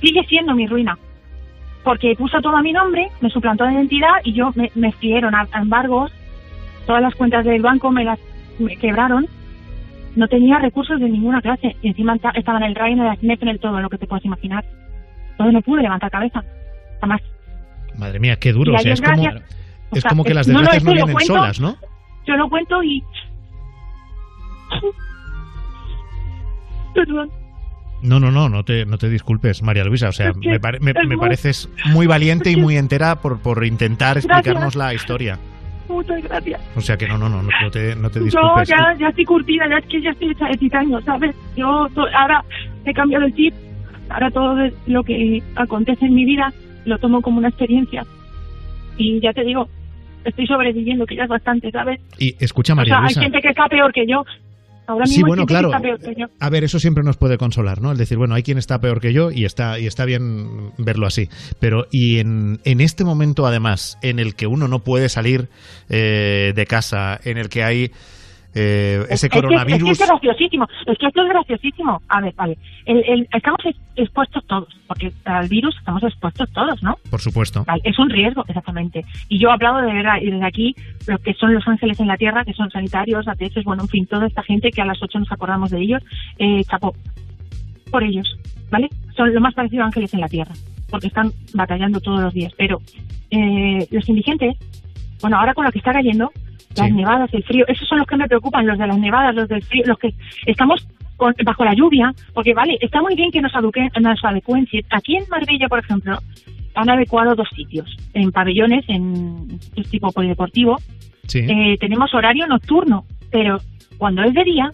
sigue 0.00 0.24
siendo 0.24 0.54
mi 0.54 0.66
ruina. 0.66 0.98
Porque 1.84 2.14
puso 2.16 2.40
todo 2.40 2.56
a 2.56 2.62
mi 2.62 2.72
nombre, 2.72 3.08
me 3.20 3.28
suplantó 3.30 3.64
la 3.64 3.72
identidad 3.72 4.14
y 4.24 4.32
yo 4.34 4.52
me, 4.54 4.70
me 4.74 4.92
fieron 4.92 5.34
a, 5.34 5.48
a 5.52 5.60
embargos. 5.62 6.12
Todas 6.86 7.02
las 7.02 7.14
cuentas 7.14 7.44
del 7.44 7.62
banco 7.62 7.90
me 7.90 8.04
las 8.04 8.18
me 8.58 8.76
quebraron 8.76 9.26
no 10.14 10.28
tenía 10.28 10.58
recursos 10.58 11.00
de 11.00 11.08
ninguna 11.08 11.40
clase 11.40 11.74
y 11.80 11.88
encima 11.88 12.14
esta- 12.14 12.30
estaba 12.34 12.58
en 12.58 12.64
el 12.64 12.74
RAI, 12.74 12.92
en 12.92 13.00
el 13.00 13.08
ACNEP, 13.08 13.42
en 13.44 13.48
el 13.48 13.58
todo, 13.58 13.80
lo 13.80 13.88
que 13.88 13.96
te 13.96 14.06
puedes 14.06 14.24
imaginar. 14.26 14.62
Entonces 15.30 15.54
no 15.54 15.62
pude 15.62 15.80
levantar 15.82 16.10
cabeza, 16.10 16.42
jamás. 17.00 17.22
Madre 17.96 18.20
mía, 18.20 18.36
qué 18.36 18.52
duro. 18.52 18.74
O 18.74 18.78
sea, 18.78 18.92
es 18.92 19.00
como, 19.00 19.22
o 19.22 19.96
sea, 19.96 20.08
como 20.10 20.22
que 20.24 20.30
es- 20.30 20.36
las 20.36 20.48
no, 20.48 20.54
no, 20.54 20.58
desgracias 20.60 20.84
no 20.84 20.90
lo 20.90 20.94
vienen 20.96 21.14
cuento- 21.14 21.34
solas, 21.34 21.60
¿no? 21.60 21.76
Yo 22.26 22.34
lo 22.36 22.48
cuento 22.50 22.82
y... 22.82 23.02
Perdón. 26.94 27.30
No, 28.02 28.18
no, 28.20 28.30
no, 28.30 28.48
no 28.48 28.64
te, 28.64 28.84
no 28.84 28.98
te 28.98 29.08
disculpes, 29.08 29.62
María 29.62 29.84
Luisa. 29.84 30.08
O 30.08 30.12
sea, 30.12 30.30
Es 30.30 30.38
que 30.38 30.48
me, 30.50 30.60
pare- 30.60 30.80
me- 30.80 30.92
pareces 31.18 31.68
muy 31.92 32.06
valiente 32.06 32.50
y 32.50 32.56
muy 32.56 32.76
entera 32.76 33.16
por, 33.20 33.38
por 33.40 33.64
intentar 33.64 34.14
Gracias. 34.14 34.32
explicarnos 34.34 34.74
la 34.76 34.92
historia. 34.94 35.38
Muchas 35.88 36.22
gracias. 36.22 36.60
O 36.76 36.80
sea 36.80 36.96
que 36.96 37.06
no, 37.06 37.18
no, 37.18 37.28
no, 37.28 37.42
no, 37.42 37.70
te, 37.70 37.94
no 37.96 38.08
te 38.10 38.18
Yo 38.20 38.24
disculpes. 38.24 38.68
ya, 38.68 38.94
ya 38.98 39.08
estoy 39.08 39.24
curtida, 39.24 39.68
ya 39.68 39.76
es 39.78 39.86
que 39.86 40.00
ya 40.00 40.10
estoy 40.10 40.30
hecha 40.30 40.46
de 40.46 40.56
titanio, 40.56 41.00
¿sabes? 41.02 41.34
Yo 41.56 41.86
to- 41.94 42.06
ahora 42.16 42.44
he 42.84 42.92
cambiado 42.94 43.24
el 43.26 43.34
chip, 43.34 43.52
ahora 44.08 44.30
todo 44.30 44.56
lo 44.86 45.02
que 45.04 45.42
acontece 45.56 46.06
en 46.06 46.14
mi 46.14 46.24
vida 46.24 46.52
lo 46.86 46.98
tomo 46.98 47.20
como 47.20 47.38
una 47.38 47.48
experiencia. 47.48 48.04
Y 48.96 49.20
ya 49.20 49.32
te 49.32 49.44
digo, 49.44 49.68
estoy 50.24 50.46
sobreviviendo, 50.46 51.04
que 51.06 51.16
ya 51.16 51.24
es 51.24 51.28
bastante, 51.28 51.70
¿sabes? 51.70 52.00
Y 52.18 52.34
escucha, 52.42 52.72
O 52.72 52.76
María 52.76 52.94
sea, 52.94 52.98
hay 52.98 53.04
Luisa. 53.04 53.20
gente 53.22 53.40
que 53.40 53.48
está 53.48 53.66
peor 53.68 53.92
que 53.92 54.06
yo. 54.06 54.24
Ahora 54.86 55.04
mismo 55.04 55.14
Sí, 55.14 55.22
bueno, 55.22 55.46
claro. 55.46 55.68
está 55.68 55.80
peor 55.80 55.98
que 56.00 56.14
yo. 56.18 56.26
A 56.40 56.50
ver, 56.50 56.64
eso 56.64 56.78
siempre 56.78 57.04
nos 57.04 57.16
puede 57.16 57.38
consolar, 57.38 57.80
¿no? 57.80 57.92
Es 57.92 57.98
decir, 57.98 58.18
bueno, 58.18 58.34
hay 58.34 58.42
quien 58.42 58.58
está 58.58 58.78
peor 58.80 59.00
que 59.00 59.12
yo 59.12 59.30
y 59.30 59.44
está, 59.44 59.78
y 59.78 59.86
está 59.86 60.04
bien 60.04 60.72
verlo 60.78 61.06
así. 61.06 61.28
Pero, 61.60 61.86
y 61.90 62.18
en, 62.18 62.60
en 62.64 62.80
este 62.80 63.04
momento, 63.04 63.46
además, 63.46 63.98
en 64.02 64.18
el 64.18 64.34
que 64.34 64.46
uno 64.46 64.68
no 64.68 64.80
puede 64.80 65.08
salir 65.08 65.48
eh, 65.88 66.52
de 66.54 66.66
casa, 66.66 67.20
en 67.24 67.38
el 67.38 67.48
que 67.48 67.62
hay 67.62 67.90
eh, 68.54 69.02
ese 69.08 69.26
Es 69.26 69.32
que- 69.32 69.40
coronavirus. 69.40 69.90
Es 69.90 69.98
que, 69.98 70.04
es 70.04 70.10
graciosísimo. 70.10 70.66
Es 70.86 70.98
que 70.98 71.06
esto 71.06 71.22
es 71.22 71.28
graciosísimo. 71.28 72.02
A 72.08 72.20
ver, 72.20 72.34
vale. 72.34 72.58
El- 72.86 73.04
el- 73.08 73.28
estamos 73.32 73.58
ex- 73.64 73.78
expuestos 73.96 74.44
todos, 74.46 74.68
porque 74.86 75.12
al 75.24 75.48
virus 75.48 75.74
estamos 75.78 76.02
expuestos 76.02 76.50
todos, 76.52 76.82
¿no? 76.82 76.96
Por 77.10 77.20
supuesto. 77.20 77.64
Vale, 77.66 77.80
es 77.84 77.98
un 77.98 78.10
riesgo, 78.10 78.44
exactamente. 78.46 79.04
Y 79.28 79.38
yo 79.38 79.50
hablado 79.50 79.80
de 79.80 79.92
verdad, 79.92 80.16
y 80.20 80.30
desde 80.30 80.44
aquí, 80.46 80.74
lo 81.06 81.18
que 81.18 81.34
son 81.34 81.54
los 81.54 81.66
ángeles 81.66 81.98
en 82.00 82.08
la 82.08 82.16
tierra, 82.16 82.44
que 82.44 82.52
son 82.52 82.70
sanitarios, 82.70 83.26
ATS, 83.28 83.64
bueno, 83.64 83.82
en 83.82 83.88
fin, 83.88 84.06
toda 84.06 84.26
esta 84.26 84.42
gente 84.42 84.70
que 84.70 84.82
a 84.82 84.86
las 84.86 85.02
8 85.02 85.18
nos 85.18 85.32
acordamos 85.32 85.70
de 85.70 85.80
ellos, 85.80 86.02
eh, 86.38 86.62
chapó 86.70 86.94
por 87.90 88.02
ellos, 88.02 88.36
¿vale? 88.70 88.88
Son 89.16 89.32
lo 89.34 89.40
más 89.40 89.54
parecido 89.54 89.82
a 89.82 89.86
ángeles 89.86 90.12
en 90.14 90.20
la 90.20 90.28
tierra, 90.28 90.52
porque 90.90 91.06
están 91.08 91.30
batallando 91.54 92.00
todos 92.00 92.20
los 92.20 92.32
días. 92.34 92.52
Pero 92.56 92.80
eh, 93.30 93.86
los 93.90 94.08
indigentes, 94.08 94.56
bueno, 95.20 95.38
ahora 95.38 95.54
con 95.54 95.64
lo 95.64 95.72
que 95.72 95.78
está 95.78 95.92
cayendo, 95.92 96.30
las 96.76 96.92
nevadas, 96.92 97.30
el 97.32 97.42
frío, 97.44 97.64
esos 97.68 97.86
son 97.88 97.98
los 97.98 98.06
que 98.06 98.16
me 98.16 98.26
preocupan, 98.28 98.66
los 98.66 98.78
de 98.78 98.86
las 98.86 98.98
nevadas, 98.98 99.34
los 99.34 99.48
del 99.48 99.62
frío, 99.62 99.82
los 99.86 99.98
que 99.98 100.14
estamos 100.46 100.86
con- 101.16 101.34
bajo 101.44 101.64
la 101.64 101.74
lluvia, 101.74 102.12
porque 102.34 102.54
vale, 102.54 102.76
está 102.80 103.00
muy 103.00 103.14
bien 103.14 103.30
que 103.30 103.40
nos, 103.40 103.52
aduque- 103.54 103.90
nos 104.00 104.24
adecuen. 104.24 104.66
Aquí 104.90 105.16
en 105.16 105.24
Marbella, 105.28 105.68
por 105.68 105.78
ejemplo, 105.78 106.18
han 106.74 106.90
adecuado 106.90 107.34
dos 107.34 107.48
sitios, 107.54 107.86
en 108.14 108.32
pabellones, 108.32 108.84
en 108.88 109.58
es 109.76 109.88
tipo 109.90 110.10
polideportivo, 110.10 110.78
Sí. 111.26 111.40
eh, 111.40 111.76
tenemos 111.78 112.12
horario 112.14 112.46
nocturno, 112.46 113.04
pero 113.30 113.58
cuando 113.98 114.22
es 114.24 114.32
de 114.34 114.42
día, 114.44 114.70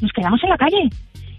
nos 0.00 0.12
quedamos 0.12 0.42
en 0.42 0.50
la 0.50 0.56
calle. 0.58 0.88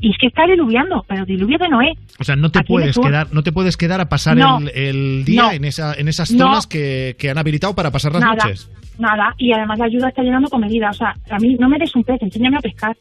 Y 0.02 0.12
es 0.12 0.18
que 0.18 0.28
está 0.28 0.48
diluviando, 0.48 1.04
pero 1.10 1.26
diluvio 1.26 1.58
de 1.58 1.68
Noé. 1.68 1.94
O 2.20 2.24
sea, 2.24 2.38
no 2.38 2.50
te 2.50 2.60
Aquí 2.60 2.68
puedes 2.70 2.98
quedar, 2.98 3.28
no 3.34 3.44
te 3.44 3.52
puedes 3.52 3.76
quedar 3.76 4.00
a 4.00 4.08
pasar 4.08 4.38
No. 4.38 4.60
el, 4.60 4.70
el 4.70 5.26
día 5.26 5.42
No. 5.44 5.52
en 5.52 5.66
esa, 5.66 5.94
en 5.94 6.08
esas 6.08 6.32
No. 6.32 6.46
zonas 6.46 6.68
que, 6.68 7.18
que 7.20 7.30
han 7.30 7.38
habilitado 7.38 7.76
para 7.76 7.92
pasar 7.92 8.14
las 8.14 8.22
nada, 8.22 8.36
noches. 8.36 8.72
Nada. 9.00 9.34
Y 9.38 9.52
además 9.54 9.80
la 9.80 9.86
ayuda 9.86 10.10
está 10.10 10.22
llegando 10.22 10.50
con 10.50 10.62
medida. 10.62 10.90
O 10.90 10.94
sea, 10.94 11.16
a 11.30 11.38
mí 11.40 11.56
no 11.60 11.68
me 11.70 11.78
des 11.80 11.96
un 11.96 12.04
pez, 12.04 12.22
enséñame 12.22 12.58
a 12.58 12.62
pescar. 12.62 12.96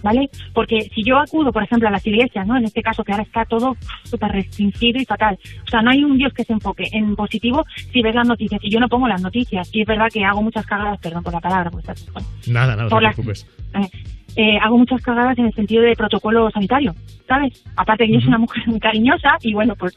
¿Vale? 0.00 0.30
Porque 0.54 0.88
si 0.94 1.02
yo 1.02 1.18
acudo, 1.18 1.50
por 1.50 1.64
ejemplo, 1.64 1.88
a 1.88 1.90
las 1.90 2.06
iglesias, 2.06 2.46
¿no? 2.46 2.56
En 2.56 2.64
este 2.64 2.82
caso, 2.82 3.02
que 3.02 3.10
ahora 3.10 3.24
está 3.24 3.44
todo 3.44 3.76
súper 4.04 4.30
restringido 4.30 5.00
y 5.00 5.04
fatal. 5.04 5.36
O 5.66 5.68
sea, 5.68 5.82
no 5.82 5.90
hay 5.90 6.04
un 6.04 6.16
Dios 6.16 6.32
que 6.32 6.44
se 6.44 6.52
enfoque 6.52 6.84
en 6.92 7.16
positivo 7.16 7.64
si 7.92 8.00
ves 8.00 8.14
las 8.14 8.28
noticias. 8.28 8.60
Y 8.62 8.70
yo 8.70 8.78
no 8.78 8.88
pongo 8.88 9.08
las 9.08 9.20
noticias. 9.20 9.68
Y 9.72 9.80
es 9.80 9.88
verdad 9.88 10.06
que 10.12 10.24
hago 10.24 10.40
muchas 10.40 10.64
cagadas, 10.66 11.00
perdón 11.00 11.24
por 11.24 11.32
la 11.32 11.40
palabra, 11.40 11.68
pues, 11.72 11.84
bueno, 12.12 12.28
Nada, 12.46 12.76
nada, 12.76 12.84
no 12.84 12.96
te 12.96 13.02
las- 13.02 13.14
preocupes. 13.16 13.46
eh, 13.74 13.88
eh, 14.36 14.58
hago 14.62 14.78
muchas 14.78 15.02
cagadas 15.02 15.36
en 15.36 15.46
el 15.46 15.52
sentido 15.54 15.82
de 15.82 15.96
protocolo 15.96 16.48
sanitario, 16.52 16.94
¿sabes? 17.26 17.60
Aparte 17.74 18.06
que 18.06 18.12
yo 18.12 18.20
soy 18.20 18.28
una 18.28 18.38
mujer 18.38 18.62
muy 18.68 18.78
cariñosa 18.78 19.30
y 19.42 19.52
bueno, 19.52 19.74
pues 19.74 19.96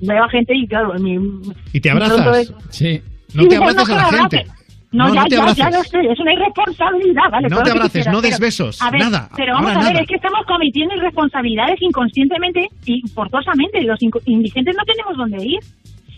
veo 0.00 0.24
a 0.24 0.28
gente 0.30 0.52
y 0.56 0.66
claro, 0.66 0.94
mi... 0.98 1.16
¿Y 1.72 1.80
te 1.80 1.90
abrazas? 1.90 2.38
es- 2.38 2.54
Sí. 2.70 3.00
No 3.34 3.42
Sí, 3.42 3.48
te 3.48 3.56
abraces 3.56 3.88
a 3.90 3.94
la 3.96 4.04
gente. 4.18 4.44
No, 4.92 5.08
No, 5.08 5.14
ya, 5.14 5.22
no 5.22 5.26
te 5.26 5.36
ya, 5.36 5.40
abraces. 5.42 5.56
ya 5.64 5.70
lo 5.70 5.82
sé, 5.84 6.12
es 6.12 6.20
una 6.20 6.32
irresponsabilidad, 6.34 7.22
¿vale? 7.32 7.48
No 7.48 7.62
te 7.62 7.70
abraces, 7.70 8.06
no 8.08 8.20
des 8.20 8.32
pero- 8.32 8.44
besos, 8.46 8.82
a 8.82 8.90
ver, 8.90 9.00
nada, 9.00 9.28
Pero 9.34 9.54
vamos 9.54 9.70
a 9.70 9.74
ver, 9.78 9.84
nada. 9.84 10.00
es 10.00 10.06
que 10.06 10.16
estamos 10.16 10.40
cometiendo 10.46 10.94
irresponsabilidades 10.96 11.80
inconscientemente 11.80 12.68
y 12.84 13.00
forzosamente. 13.14 13.82
Los 13.84 13.98
indigentes 14.26 14.76
no 14.76 14.84
tenemos 14.84 15.16
dónde 15.16 15.46
ir. 15.46 15.60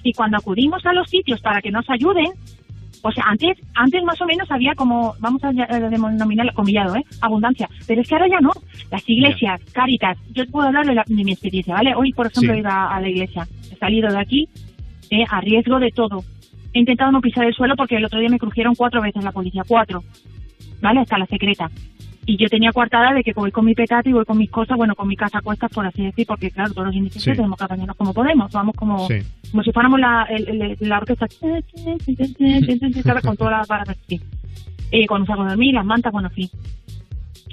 Y 0.02 0.12
cuando 0.12 0.38
acudimos 0.38 0.84
a 0.84 0.92
los 0.92 1.08
sitios 1.08 1.40
para 1.40 1.60
que 1.62 1.70
nos 1.70 1.88
ayuden, 1.88 2.26
o 3.02 3.12
sea, 3.12 3.24
antes 3.28 3.56
antes 3.76 4.02
más 4.02 4.20
o 4.20 4.26
menos 4.26 4.50
había 4.50 4.74
como, 4.74 5.14
vamos 5.20 5.42
a 5.44 5.50
eh, 5.50 5.80
denominar 5.88 6.52
comillado, 6.52 6.96
¿eh? 6.96 7.02
Abundancia. 7.20 7.68
Pero 7.86 8.00
es 8.02 8.08
que 8.08 8.14
ahora 8.16 8.26
ya 8.28 8.40
no. 8.40 8.50
Las 8.90 9.08
iglesias, 9.08 9.60
Cáritas, 9.72 10.18
yo 10.32 10.44
puedo 10.50 10.66
hablar 10.66 10.84
de, 10.84 10.94
la- 10.94 11.04
de 11.06 11.22
mi 11.24 11.30
experiencia, 11.32 11.74
¿vale? 11.74 11.94
Hoy, 11.94 12.12
por 12.12 12.26
ejemplo, 12.26 12.52
Sí. 12.52 12.58
he 12.58 12.60
ido 12.60 12.70
a, 12.70 12.96
a 12.96 13.00
la 13.00 13.08
iglesia. 13.08 13.46
He 13.72 13.76
salido 13.76 14.10
de 14.12 14.18
aquí 14.20 14.48
eh, 15.10 15.24
a 15.30 15.40
riesgo 15.40 15.78
de 15.78 15.90
todo. 15.90 16.24
He 16.74 16.80
intentado 16.80 17.10
no 17.12 17.20
pisar 17.20 17.46
el 17.46 17.54
suelo 17.54 17.74
porque 17.76 17.96
el 17.96 18.04
otro 18.04 18.18
día 18.20 18.28
me 18.28 18.38
crujieron 18.38 18.74
cuatro 18.74 19.00
veces 19.00 19.24
la 19.24 19.32
policía, 19.32 19.62
cuatro, 19.66 20.02
¿vale? 20.82 21.00
Hasta 21.00 21.16
la 21.18 21.26
secreta. 21.26 21.70
Y 22.26 22.36
yo 22.38 22.48
tenía 22.48 22.72
coartada 22.72 23.12
de 23.12 23.22
que 23.22 23.32
voy 23.34 23.50
con 23.52 23.64
mi 23.66 23.74
petate 23.74 24.08
y 24.08 24.12
voy 24.12 24.24
con 24.24 24.38
mis 24.38 24.50
cosas, 24.50 24.76
bueno, 24.78 24.94
con 24.94 25.06
mi 25.06 25.14
casa 25.14 25.40
cuestas, 25.42 25.70
por 25.70 25.86
así 25.86 26.02
decir, 26.04 26.26
porque 26.26 26.50
claro, 26.50 26.72
todos 26.72 26.86
los 26.86 26.96
indigentes 26.96 27.22
Sí. 27.22 27.32
tenemos 27.32 27.56
que 27.58 27.64
apañarnos 27.64 27.96
como 27.96 28.12
podemos, 28.14 28.50
vamos 28.50 28.74
como, 28.74 29.06
Sí. 29.08 29.18
como 29.50 29.62
si 29.62 29.72
fuéramos 29.72 30.00
la, 30.00 30.22
el- 30.30 30.48
el- 30.62 30.76
la 30.80 30.98
orquesta, 30.98 31.26
con 33.22 33.36
todas 33.36 33.58
las 33.58 33.68
barras 33.68 33.90
así. 33.90 34.20
Eh, 34.90 35.06
con 35.06 35.20
un 35.22 35.26
saco 35.26 35.42
de 35.44 35.50
dormir, 35.50 35.74
las 35.74 35.84
mantas, 35.84 36.12
bueno, 36.12 36.28
en 36.28 36.34
fin. 36.34 36.48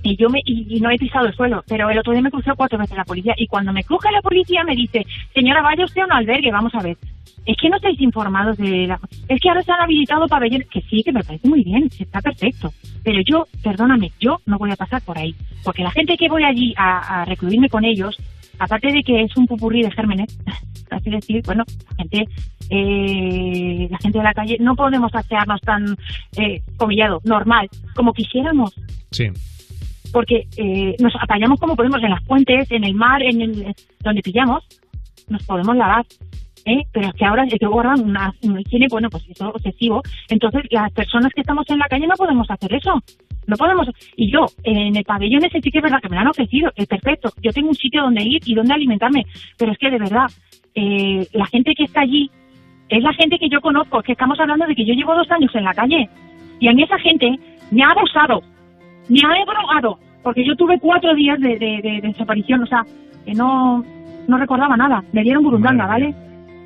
Y 0.04 0.16
yo 0.16 0.30
me, 0.30 0.40
y, 0.46 0.78
y 0.78 0.80
no 0.80 0.90
he 0.90 0.98
pisado 0.98 1.28
el 1.28 1.34
suelo, 1.36 1.64
pero 1.68 1.90
el 1.90 1.98
otro 2.00 2.14
día 2.14 2.22
me 2.22 2.32
crucé 2.32 2.52
cuatro 2.56 2.80
veces 2.80 2.98
la 2.98 3.04
policía, 3.06 3.34
y 3.38 3.48
cuando 3.48 3.72
me 3.74 3.84
cruje 3.84 4.10
la 4.12 4.22
policía 4.22 4.64
me 4.64 4.76
dice, 4.76 5.06
señora, 5.34 5.62
vaya 5.62 5.84
usted 5.86 6.02
a 6.02 6.06
un 6.06 6.12
albergue, 6.14 6.52
vamos 6.52 6.74
a 6.76 6.82
ver. 6.82 6.98
Es 7.46 7.58
que 7.58 7.70
no 7.70 7.78
estáis 7.78 8.00
informados 8.02 8.58
de 8.58 8.86
la... 8.88 9.00
Es 9.28 9.40
que 9.42 9.50
ahora 9.50 9.64
se 9.64 9.72
han 9.72 9.82
habilitado 9.82 10.28
pabellones, 10.28 10.68
que 10.70 10.82
sí, 10.82 11.02
que 11.04 11.12
me 11.12 11.24
parece 11.24 11.48
muy 11.48 11.64
bien, 11.64 11.90
está 11.98 12.22
perfecto. 12.22 12.72
Pero 13.04 13.20
yo, 13.26 13.46
perdóname, 13.64 14.12
yo 14.20 14.38
no 14.46 14.58
voy 14.60 14.72
a 14.72 14.76
pasar 14.76 15.02
por 15.02 15.18
ahí. 15.18 15.34
Porque 15.64 15.82
la 15.84 15.92
gente 15.92 16.16
que 16.18 16.30
voy 16.30 16.44
allí 16.44 16.74
a, 16.78 17.22
a 17.22 17.26
recluirme 17.26 17.68
con 17.70 17.84
ellos, 17.84 18.16
aparte 18.60 18.92
de 18.92 19.02
que 19.02 19.24
es 19.24 19.36
un 19.38 19.48
pupurrí 19.48 19.82
de 19.82 19.90
gérmenes, 19.92 20.38
así 20.92 21.10
decir, 21.10 21.42
bueno, 21.44 21.64
la 21.90 21.96
gente, 21.98 22.28
eh, 22.70 23.88
la 23.90 23.98
gente 23.98 24.18
de 24.20 24.24
la 24.24 24.34
calle, 24.34 24.58
no 24.60 24.76
podemos 24.76 25.14
asearnos 25.14 25.60
tan, 25.62 25.96
eh, 26.38 26.62
comillado, 26.78 27.22
normal, 27.24 27.68
como 27.96 28.14
quisiéramos 28.14 28.76
Sí. 29.12 29.26
porque 30.14 30.48
eh, 30.58 30.96
nos 31.00 31.14
apañamos 31.20 31.60
como 31.60 31.76
podemos 31.76 32.02
en 32.04 32.12
las 32.12 32.24
fuentes, 32.26 32.70
en 32.72 32.84
el 32.84 32.94
mar, 32.94 33.22
en 33.24 33.42
el, 33.42 33.76
donde 34.02 34.22
pillamos, 34.22 34.64
nos 35.28 35.44
podemos 35.44 35.76
lavar. 35.76 36.06
¿Eh? 36.66 36.84
Pero 36.92 37.08
es 37.08 37.14
que 37.14 37.26
ahora 37.26 37.46
que 37.48 37.66
guardan 37.66 38.02
una, 38.02 38.34
una 38.44 38.62
higiene, 38.62 38.88
bueno, 38.90 39.10
pues 39.10 39.28
eso 39.30 39.50
obsesivo. 39.50 40.02
Entonces, 40.30 40.64
las 40.72 40.92
personas 40.92 41.32
que 41.34 41.42
estamos 41.42 41.66
en 41.70 41.80
la 41.80 41.88
calle 41.88 42.08
no 42.08 42.16
podemos 42.16 42.50
hacer 42.50 42.74
eso. 42.74 43.02
No 43.48 43.56
podemos. 43.58 43.88
Y 44.16 44.32
yo, 44.32 44.46
en 44.64 44.96
el 44.96 45.04
pabellón 45.04 45.44
ese 45.46 45.60
sí 45.62 45.72
que 45.72 45.80
es 45.80 45.84
verdad 45.84 46.00
que 46.02 46.10
me 46.10 46.16
lo 46.16 46.22
han 46.22 46.28
ofrecido, 46.28 46.72
es 46.76 46.88
perfecto. 46.88 47.32
Yo 47.42 47.52
tengo 47.52 47.70
un 47.70 47.76
sitio 47.76 48.04
donde 48.04 48.24
ir 48.24 48.42
y 48.46 48.54
donde 48.54 48.74
alimentarme. 48.74 49.26
Pero 49.58 49.72
es 49.72 49.78
que 49.78 49.90
de 49.90 49.98
verdad, 50.00 50.28
eh, 50.76 51.26
la 51.34 51.46
gente 51.48 51.74
que 51.76 51.84
está 51.84 52.02
allí 52.02 52.30
es 52.90 53.02
la 53.04 53.14
gente 53.14 53.38
que 53.40 53.50
yo 53.50 53.62
conozco. 53.62 54.00
Es 54.00 54.06
que 54.06 54.12
estamos 54.14 54.40
hablando 54.40 54.66
de 54.68 54.76
que 54.76 54.86
yo 54.86 54.94
llevo 54.94 55.16
dos 55.16 55.30
años 55.32 55.54
en 55.56 55.64
la 55.64 55.74
calle. 55.74 56.10
Y 56.60 56.68
a 56.68 56.74
mí 56.74 56.84
esa 56.84 57.00
gente 57.00 57.38
me 57.72 57.84
ha 57.84 57.92
abusado 57.92 58.42
me 59.10 59.20
ha 59.26 59.46
drogado, 59.46 59.98
porque 60.24 60.46
yo 60.46 60.56
tuve 60.56 60.80
cuatro 60.80 61.14
días 61.16 61.38
de, 61.40 61.58
de, 61.58 61.82
de- 61.82 62.00
de 62.02 62.08
desaparición, 62.08 62.64
o 62.64 62.66
sea, 62.68 62.86
que 63.26 63.34
no, 63.34 63.84
no 64.28 64.38
recordaba 64.38 64.78
nada, 64.78 65.04
me 65.12 65.24
dieron 65.24 65.44
burundanga, 65.44 65.86
¿vale? 65.86 66.14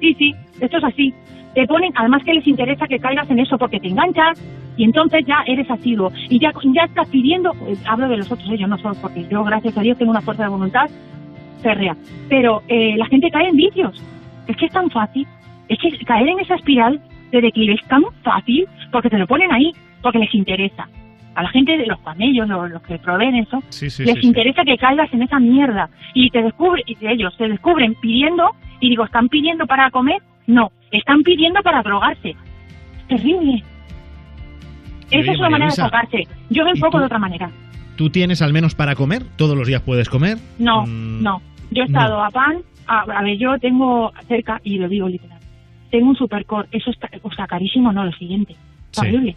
Sí, 0.06 0.14
sí, 0.20 0.36
esto 0.62 0.78
es 0.78 0.84
así. 0.84 1.14
Te 1.56 1.66
ponen, 1.66 1.91
además 1.95 2.24
que 2.24 2.34
les 2.36 2.45
interesa 2.45 2.86
que 2.86 2.99
caigas 2.99 3.28
en 3.32 3.39
eso 3.39 3.58
porque 3.58 3.80
te 3.80 3.88
enganchas 3.88 4.39
y 4.78 4.84
entonces 4.84 5.26
ya 5.26 5.43
eres 5.47 5.68
asiduo. 5.72 6.12
Y 6.30 6.38
ya, 6.38 6.51
ya 6.64 6.84
estás 6.84 7.10
pidiendo, 7.10 7.51
eh, 7.68 7.76
hablo 7.88 8.08
de 8.08 8.18
los 8.18 8.32
otros, 8.32 8.47
eh, 8.51 8.58
yo 8.58 8.68
no 8.68 8.78
solo 8.78 8.93
porque 9.01 9.26
yo, 9.28 9.43
gracias 9.43 9.76
a 9.76 9.82
Dios, 9.82 9.97
tengo 9.97 10.12
una 10.12 10.22
fuerza 10.22 10.43
de 10.43 10.49
voluntad 10.49 10.88
férrea, 11.64 11.97
pero 12.30 12.62
eh, 12.68 12.95
la 12.97 13.08
gente 13.08 13.32
cae 13.32 13.47
en 13.47 13.56
vicios, 13.56 13.99
es 14.45 14.56
que 14.58 14.68
es 14.68 14.72
tan 14.72 14.91
fácil, 14.91 15.26
es 15.70 15.80
que 15.80 16.06
caer 16.06 16.28
en 16.28 16.39
esa 16.39 16.53
espiral 16.53 17.01
de 17.32 17.41
declive 17.41 17.74
es 17.74 17.88
tan 17.88 18.03
fácil 18.22 18.68
porque 18.91 19.10
te 19.10 19.18
lo 19.18 19.26
ponen 19.26 19.51
ahí, 19.51 19.72
porque 20.03 20.20
les 20.20 20.36
interesa 20.36 20.88
a 21.36 21.44
la 21.44 21.50
gente 21.50 21.78
de 21.78 21.86
los 21.86 22.00
camellos, 22.00 22.48
los, 22.48 22.70
los 22.72 22.82
que 22.84 22.98
proveen 22.98 23.36
eso, 23.36 23.62
Sí, 23.70 23.90
sí, 23.90 24.06
les 24.06 24.16
sí, 24.16 24.26
interesa 24.28 24.64
que 24.64 24.78
caigas 24.78 25.14
en 25.14 25.22
esa 25.22 25.40
mierda 25.40 25.90
y 26.14 26.30
te 26.30 26.42
descubre 26.42 26.82
y 26.88 26.98
ellos 27.06 27.34
se 27.38 27.48
descubren 27.48 27.94
pidiendo 27.96 28.52
y 28.80 28.90
digo, 28.90 29.06
¿están 29.06 29.28
pidiendo 29.30 29.66
para 29.68 29.92
comer? 29.92 30.22
No, 30.48 30.72
están 30.92 31.22
pidiendo 31.24 31.62
para 31.62 31.82
drogarse. 31.84 32.30
Es 32.30 33.08
terrible. 33.08 33.64
Esa 35.12 35.32
es 35.32 35.38
una 35.40 35.50
María 35.50 35.52
manera 35.52 35.58
de 35.58 35.66
Luisa, 35.66 35.84
enfocarse. 35.86 36.28
Yo 36.50 36.64
me 36.66 36.72
enfoco 36.72 37.00
de 37.00 37.06
otra 37.06 37.20
manera. 37.20 37.52
¿Tú 37.96 38.10
tienes 38.10 38.42
al 38.42 38.52
menos 38.54 38.76
para 38.76 38.96
comer? 38.96 39.24
¿Todos 39.38 39.56
los 39.58 39.68
días 39.68 39.82
puedes 39.82 40.10
comer? 40.10 40.38
No, 40.60 40.86
Mm, 40.86 41.22
no. 41.24 41.42
Yo 41.72 41.84
he 41.84 41.86
estado 41.86 42.24
a 42.24 42.30
pan, 42.30 42.58
a, 42.88 43.02
a 43.02 43.22
ver, 43.24 43.38
yo 43.38 43.58
tengo 43.60 44.12
cerca, 44.28 44.60
y 44.64 44.78
lo 44.78 44.88
digo 44.88 45.08
literal, 45.10 45.40
tengo 45.92 46.10
un 46.10 46.16
supercore, 46.16 46.68
eso 46.72 46.92
está, 46.92 47.10
o 47.24 47.32
sea, 47.32 47.48
carísimo, 47.48 47.92
no, 47.92 48.06
lo 48.06 48.12
siguiente. 48.14 48.56
Horrible. 48.98 49.36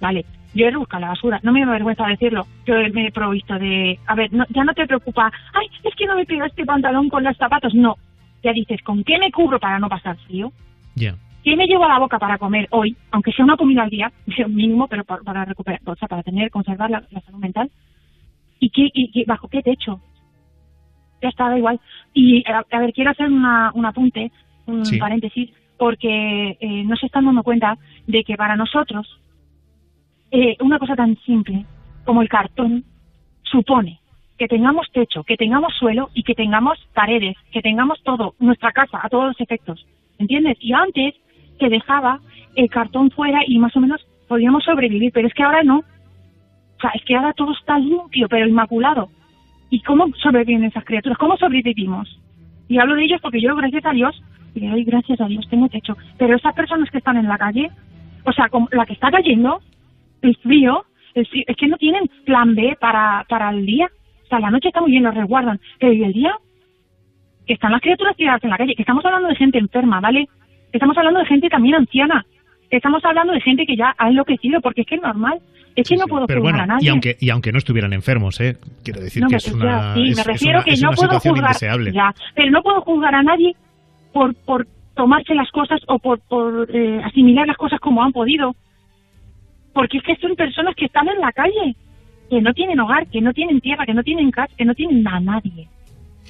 Vale, 0.00 0.24
yo 0.54 0.66
he 0.66 0.76
buscado 0.76 1.02
la 1.02 1.08
basura, 1.08 1.40
no 1.42 1.52
me 1.52 1.64
da 1.64 1.72
vergüenza 1.72 2.06
decirlo. 2.06 2.46
Yo 2.66 2.74
me 2.92 3.06
he 3.06 3.12
provisto 3.12 3.58
de, 3.58 3.98
a 4.06 4.14
ver, 4.14 4.32
no- 4.32 4.46
ya 4.50 4.64
no 4.64 4.72
te 4.74 4.86
preocupa, 4.86 5.30
ay, 5.54 5.66
es 5.84 5.94
que 5.94 6.06
no 6.06 6.16
me 6.16 6.26
pido 6.26 6.44
este 6.44 6.64
pantalón 6.64 7.08
con 7.08 7.22
los 7.24 7.36
zapatos, 7.36 7.74
no. 7.74 7.96
Ya 8.42 8.52
dices, 8.52 8.80
¿con 8.82 9.04
qué 9.04 9.18
me 9.18 9.30
cubro 9.30 9.60
para 9.60 9.78
no 9.78 9.88
pasar 9.88 10.16
frío? 10.26 10.52
Ya. 10.96 11.14
¿Qué 11.44 11.56
me 11.56 11.66
llevo 11.66 11.84
a 11.84 11.88
la 11.88 11.98
boca 11.98 12.18
para 12.18 12.36
comer 12.38 12.66
hoy? 12.70 12.96
Aunque 13.12 13.32
sea 13.32 13.44
una 13.44 13.56
comida 13.56 13.82
al 13.82 13.90
día, 13.90 14.10
mínimo, 14.48 14.88
pero 14.88 15.04
para, 15.04 15.22
para 15.22 15.44
recuperar, 15.44 15.80
o 15.84 15.94
sea, 15.96 16.08
para 16.08 16.22
tener, 16.22 16.50
conservar 16.50 16.90
la, 16.90 17.02
la 17.10 17.20
salud 17.20 17.38
mental. 17.38 17.70
¿Y 18.58 18.70
qué, 18.70 18.88
y, 18.92 19.10
qué- 19.12 19.24
bajo 19.26 19.48
qué 19.48 19.62
techo? 19.62 20.00
Ya 21.22 21.28
está, 21.28 21.48
da 21.48 21.58
igual. 21.58 21.80
Y 22.14 22.42
a, 22.50 22.64
a 22.70 22.78
ver, 22.80 22.92
quiero 22.92 23.10
hacer 23.10 23.26
una, 23.30 23.70
un 23.74 23.84
apunte, 23.86 24.32
un 24.66 24.84
Sí. 24.84 24.98
paréntesis, 24.98 25.50
porque 25.78 26.56
eh, 26.60 26.84
no 26.84 26.96
se 26.96 27.06
están 27.06 27.24
dando 27.26 27.42
cuenta 27.42 27.76
de 28.06 28.22
que 28.24 28.36
para 28.36 28.56
nosotros, 28.56 29.06
eh, 30.30 30.56
una 30.60 30.78
cosa 30.78 30.94
tan 30.96 31.16
simple 31.26 31.64
como 32.04 32.22
el 32.22 32.28
cartón, 32.28 32.84
supone 33.42 34.00
que 34.38 34.48
tengamos 34.48 34.86
techo, 34.92 35.22
que 35.22 35.36
tengamos 35.36 35.74
suelo 35.74 36.08
y 36.14 36.22
que 36.22 36.34
tengamos 36.34 36.78
paredes, 36.94 37.36
que 37.52 37.60
tengamos 37.60 38.02
todo, 38.02 38.34
nuestra 38.38 38.72
casa, 38.72 38.98
a 39.02 39.08
todos 39.10 39.26
los 39.26 39.40
efectos. 39.40 39.86
¿Entiendes? 40.18 40.56
Y 40.60 40.72
antes 40.72 41.14
se 41.58 41.68
dejaba 41.68 42.20
el 42.56 42.70
cartón 42.70 43.10
fuera 43.10 43.40
y 43.46 43.58
más 43.58 43.76
o 43.76 43.80
menos 43.80 44.00
podíamos 44.28 44.64
sobrevivir, 44.64 45.12
pero 45.12 45.28
es 45.28 45.34
que 45.34 45.42
ahora 45.42 45.62
no. 45.62 45.78
O 45.80 46.80
sea, 46.80 46.90
es 46.94 47.04
que 47.04 47.16
ahora 47.16 47.34
todo 47.34 47.52
está 47.52 47.78
limpio, 47.78 48.28
pero 48.28 48.46
inmaculado. 48.46 49.10
¿Y 49.68 49.82
cómo 49.82 50.06
sobreviven 50.22 50.64
esas 50.64 50.84
criaturas? 50.84 51.18
¿Cómo 51.18 51.36
sobrevivimos? 51.36 52.18
Y 52.68 52.78
hablo 52.78 52.94
de 52.94 53.04
ellos 53.04 53.20
porque 53.20 53.42
yo, 53.42 53.54
gracias 53.56 53.84
a 53.84 53.92
Dios, 53.92 54.22
y 54.54 54.60
le 54.60 54.70
doy 54.70 54.84
gracias 54.84 55.20
a 55.20 55.26
Dios, 55.26 55.46
tengo 55.50 55.68
techo. 55.68 55.96
Pero 56.16 56.36
esas 56.36 56.54
personas 56.54 56.90
que 56.90 56.98
están 56.98 57.18
en 57.18 57.28
la 57.28 57.36
calle, 57.36 57.70
o 58.24 58.32
sea, 58.32 58.48
como 58.48 58.68
la 58.72 58.86
que 58.86 58.94
está 58.94 59.10
cayendo, 59.10 59.60
el 60.22 60.36
frío, 60.36 60.84
el 61.14 61.26
frío, 61.26 61.44
es 61.46 61.56
que 61.56 61.68
no 61.68 61.76
tienen 61.76 62.08
plan 62.24 62.54
B 62.54 62.76
para, 62.80 63.24
para 63.28 63.50
el 63.50 63.64
día. 63.66 63.88
O 64.24 64.26
sea, 64.28 64.40
la 64.40 64.50
noche 64.50 64.68
está 64.68 64.80
muy 64.80 64.90
bien, 64.92 65.02
lo 65.04 65.10
resguardan. 65.10 65.60
Pero 65.78 65.92
¿y 65.92 66.04
el 66.04 66.12
día? 66.12 66.32
Que 67.46 67.54
están 67.54 67.72
las 67.72 67.80
criaturas 67.80 68.16
tiradas 68.16 68.42
en 68.44 68.50
la 68.50 68.58
calle, 68.58 68.74
que 68.76 68.82
estamos 68.82 69.04
hablando 69.04 69.28
de 69.28 69.34
gente 69.36 69.58
enferma, 69.58 70.00
¿vale? 70.00 70.26
Que 70.70 70.78
estamos 70.78 70.96
hablando 70.96 71.20
de 71.20 71.26
gente 71.26 71.48
también 71.48 71.74
anciana. 71.74 72.24
Que 72.70 72.76
estamos 72.76 73.04
hablando 73.04 73.32
de 73.32 73.40
gente 73.40 73.66
que 73.66 73.76
ya 73.76 73.94
ha 73.98 74.08
enloquecido, 74.08 74.60
porque 74.60 74.82
es 74.82 74.86
que 74.86 74.94
es 74.96 75.02
normal. 75.02 75.40
Es 75.74 75.88
que 75.88 75.96
no 75.96 76.06
puedo 76.06 76.26
Pero 76.26 76.40
juzgar 76.40 76.56
bueno, 76.58 76.62
a 76.64 76.74
nadie. 76.76 76.86
y 76.86 76.88
aunque, 76.90 77.16
y 77.18 77.30
aunque 77.30 77.52
no 77.52 77.58
estuvieran 77.58 77.92
enfermos, 77.92 78.40
¿eh? 78.40 78.56
quiero 78.84 79.00
decir 79.00 79.22
No, 79.22 79.28
que 79.28 79.36
es 79.36 79.52
una, 79.52 79.94
sí, 79.94 80.02
es- 80.10 80.16
me 80.16 80.24
refiero 80.24 80.58
una- 80.58 80.64
que 80.64 80.76
no 80.80 80.90
puedo 80.92 81.18
juzgar, 81.20 81.92
ya, 81.92 82.14
pero 82.34 82.50
no 82.50 82.62
puedo 82.62 82.80
juzgar 82.82 83.14
a 83.14 83.22
nadie 83.22 83.54
por 84.12 84.34
por 84.44 84.66
tomarse 84.94 85.34
las 85.34 85.48
cosas 85.52 85.80
o 85.86 85.98
por, 86.00 86.20
por 86.28 86.68
eh, 86.74 87.00
asimilar 87.04 87.46
las 87.46 87.56
cosas 87.56 87.78
como 87.80 88.02
han 88.02 88.12
podido, 88.12 88.54
porque 89.72 89.98
es 89.98 90.04
que 90.04 90.16
son 90.16 90.34
personas 90.36 90.74
que 90.76 90.86
están 90.86 91.08
en 91.08 91.20
la 91.20 91.32
calle, 91.32 91.74
que 92.28 92.40
no 92.40 92.52
tienen 92.54 92.78
hogar, 92.80 93.06
que 93.08 93.20
no 93.20 93.32
tienen 93.32 93.60
tierra, 93.60 93.84
que 93.86 93.94
no 93.94 94.02
tienen 94.02 94.30
casa, 94.30 94.52
que 94.56 94.64
no 94.64 94.74
tienen 94.74 95.06
a 95.06 95.20
nadie, 95.20 95.68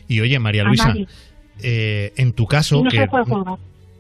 Y 0.08 0.20
oye, 0.20 0.38
María 0.38 0.64
Luisa, 0.64 0.94
eh, 1.62 2.12
en 2.16 2.32
tu 2.32 2.46
caso, 2.46 2.82
no 2.82 2.90
que, 2.90 3.06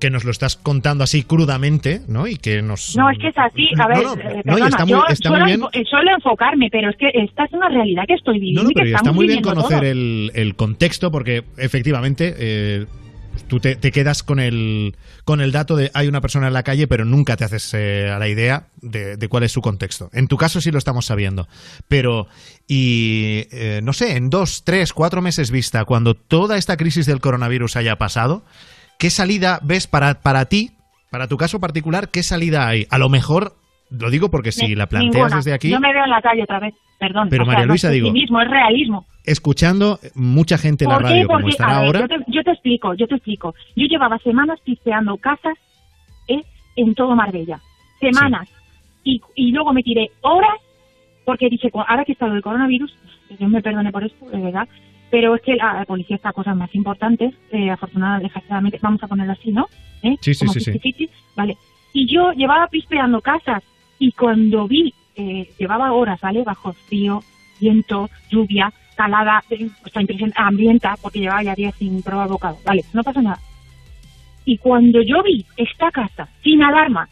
que 0.00 0.10
nos 0.10 0.24
lo 0.24 0.30
estás 0.30 0.56
contando 0.56 1.04
así 1.04 1.22
crudamente, 1.24 2.00
¿no? 2.08 2.26
Y 2.26 2.36
que 2.36 2.62
nos... 2.62 2.96
No, 2.96 3.10
es 3.10 3.18
que 3.18 3.28
es 3.28 3.36
así, 3.38 3.68
a 3.78 3.86
ver, 3.86 3.98
no, 4.02 4.14
eh, 4.14 4.42
no, 4.44 4.58
y 4.58 4.62
perdona, 4.62 4.66
está 4.68 4.84
muy- 4.86 4.94
yo 4.94 5.04
está 5.08 5.28
muy 5.28 5.38
suelo, 5.40 5.44
bien. 5.44 5.60
eh, 5.82 5.84
suelo 5.88 6.10
enfocarme, 6.14 6.68
pero 6.72 6.88
es 6.90 6.96
que 6.96 7.10
esta 7.12 7.44
es 7.44 7.52
una 7.52 7.68
realidad 7.68 8.04
que 8.08 8.14
estoy 8.14 8.38
viviendo 8.38 8.62
No, 8.62 8.64
no, 8.64 8.70
y 8.70 8.74
que 8.74 8.78
pero 8.80 8.86
está 8.86 8.96
estamos 8.98 9.16
muy 9.16 9.26
bien 9.26 9.42
conocer 9.42 9.84
el, 9.84 10.32
el 10.34 10.54
contexto 10.56 11.10
porque 11.10 11.44
efectivamente 11.58 12.34
eh, 12.38 12.86
tú 13.48 13.60
te, 13.60 13.76
quedas 13.78 14.22
con 14.22 14.40
el, 14.40 14.96
con 15.24 15.40
el 15.40 15.52
dato 15.52 15.76
de 15.76 15.90
hay 15.94 16.08
una 16.08 16.20
persona 16.20 16.46
en 16.48 16.52
la 16.52 16.62
calle 16.62 16.86
pero 16.86 17.04
nunca 17.04 17.36
te 17.36 17.44
haces 17.44 17.74
eh, 17.74 18.08
a 18.08 18.18
la 18.18 18.28
idea 18.28 18.68
de, 18.80 19.16
de 19.16 19.28
cuál 19.28 19.42
es 19.44 19.52
su 19.52 19.60
contexto. 19.60 20.10
En 20.12 20.28
tu 20.28 20.36
caso 20.36 20.60
sí 20.60 20.70
lo 20.70 20.78
estamos 20.78 21.06
sabiendo. 21.06 21.48
Pero, 21.88 22.26
y 22.66 23.46
eh, 23.50 23.80
no 23.82 23.92
sé, 23.92 24.16
en 24.16 24.30
dos, 24.30 24.62
tres, 24.64 24.92
cuatro 24.92 25.22
meses 25.22 25.50
vista, 25.50 25.84
cuando 25.84 26.14
toda 26.14 26.56
esta 26.56 26.76
crisis 26.76 27.06
del 27.06 27.20
coronavirus 27.20 27.76
haya 27.76 27.96
pasado, 27.96 28.44
¿qué 28.98 29.10
salida 29.10 29.60
ves 29.62 29.86
para, 29.86 30.20
para 30.20 30.46
ti, 30.46 30.72
para 31.10 31.28
tu 31.28 31.36
caso 31.36 31.60
particular, 31.60 32.10
qué 32.10 32.22
salida 32.22 32.66
hay? 32.68 32.86
A 32.90 32.98
lo 32.98 33.08
mejor, 33.08 33.56
lo 33.90 34.10
digo 34.10 34.30
porque 34.30 34.52
si 34.52 34.74
la 34.74 34.86
planteas 34.86 35.14
ninguna. 35.14 35.36
desde 35.36 35.52
aquí... 35.52 35.70
Yo 35.70 35.80
me 35.80 35.92
veo 35.92 36.04
en 36.04 36.10
la 36.10 36.22
calle 36.22 36.42
otra 36.42 36.60
vez, 36.60 36.74
perdón. 36.98 37.28
Pero 37.30 37.42
o 37.42 37.46
sea, 37.46 37.52
María 37.52 37.66
no 37.66 37.72
Luisa, 37.72 37.88
es 37.88 37.94
digo- 37.94 38.06
pesimismo, 38.08 38.40
es 38.40 38.48
realismo. 38.50 39.06
Escuchando 39.24 39.98
mucha 40.14 40.56
gente 40.58 40.84
en 40.84 40.90
la 40.90 40.98
radio 40.98 41.26
como 41.26 41.48
estará 41.48 41.80
ver, 41.80 41.86
ahora... 41.86 42.00
Yo 42.00 42.08
te, 42.08 42.16
yo 42.28 42.42
te 42.42 42.50
explico, 42.52 42.94
yo 42.94 43.06
te 43.06 43.14
explico. 43.16 43.54
Yo 43.76 43.86
llevaba 43.86 44.18
semanas 44.18 44.58
pisteando 44.64 45.16
casas 45.18 45.54
¿eh? 46.28 46.42
en 46.76 46.94
todo 46.94 47.14
Marbella. 47.14 47.60
Semanas. 48.00 48.48
Y, 49.04 49.20
y 49.34 49.52
luego 49.52 49.72
me 49.72 49.82
tiré 49.82 50.10
horas 50.22 50.54
porque 51.24 51.48
dije, 51.50 51.70
"Cu- 51.70 51.80
ahora 51.86 52.04
que 52.04 52.12
está 52.12 52.26
lo 52.26 52.32
del 52.34 52.42
coronavirus, 52.42 52.92
que 53.28 53.36
Dios 53.36 53.50
me 53.50 53.62
perdone 53.62 53.92
por 53.92 54.02
esto, 54.04 54.26
de 54.30 54.40
verdad, 54.40 54.66
pero 55.10 55.34
es 55.34 55.42
que 55.42 55.54
la, 55.54 55.74
la 55.74 55.84
policía 55.84 56.16
está 56.16 56.30
a 56.30 56.32
cosas 56.32 56.56
más 56.56 56.74
importantes, 56.74 57.34
eh, 57.52 57.70
afortunadamente, 57.70 58.24
desgraciadamente, 58.24 58.78
vamos 58.82 59.02
a 59.02 59.06
ponerlo 59.08 59.32
así, 59.34 59.50
¿no? 59.52 59.66
¿Eh? 60.02 60.16
Sí, 60.20 60.34
sí, 60.34 60.46
Como 60.46 60.52
sí, 60.54 60.60
sí. 60.60 60.70
50-50, 60.72 61.10
Vale. 61.36 61.56
Y 61.92 62.06
yo 62.12 62.32
llevaba 62.32 62.66
pispeando 62.68 63.20
casas 63.20 63.62
y 64.00 64.10
cuando 64.12 64.66
vi, 64.66 64.92
eh, 65.14 65.52
llevaba 65.58 65.92
horas, 65.92 66.20
¿vale? 66.20 66.42
Bajo 66.42 66.72
frío, 66.72 67.22
viento, 67.60 68.10
lluvia, 68.30 68.72
calada, 68.96 69.44
eh, 69.50 69.68
o 69.84 69.88
sea, 69.90 70.02
impresión 70.02 70.32
hambrienta, 70.34 70.96
porque 71.00 71.20
llevaba 71.20 71.42
ya 71.44 71.54
días 71.54 71.74
sin 71.78 72.02
probar 72.02 72.28
bocado. 72.28 72.58
Vale, 72.64 72.82
no 72.92 73.04
pasa 73.04 73.22
nada. 73.22 73.38
Y 74.44 74.56
cuando 74.58 75.02
yo 75.02 75.22
vi 75.22 75.44
esta 75.56 75.90
casa 75.92 76.28
sin 76.42 76.62
alarma 76.62 77.08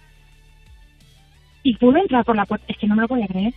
y 1.62 1.74
pude 1.76 2.00
entrar 2.00 2.24
por 2.24 2.36
la 2.36 2.46
puerta, 2.46 2.64
es 2.68 2.76
que 2.78 2.86
no 2.86 2.96
me 2.96 3.02
lo 3.02 3.08
podía 3.08 3.26
creer. 3.26 3.52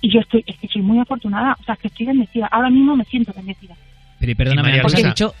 Y 0.00 0.10
yo 0.12 0.20
estoy, 0.20 0.44
es 0.46 0.56
que 0.58 0.68
soy 0.68 0.82
muy 0.82 0.98
afortunada, 0.98 1.56
o 1.60 1.64
sea, 1.64 1.76
que 1.76 1.88
estoy 1.88 2.06
bendecida. 2.06 2.46
Ahora 2.46 2.70
mismo 2.70 2.96
me 2.96 3.04
siento 3.04 3.32
bendecida. 3.34 3.74
Pero 4.18 4.32
y 4.32 4.34
perdóname, 4.34 4.68
María 4.68 4.82
has 4.86 4.92
Luisa. 4.92 5.08
dicho 5.08 5.34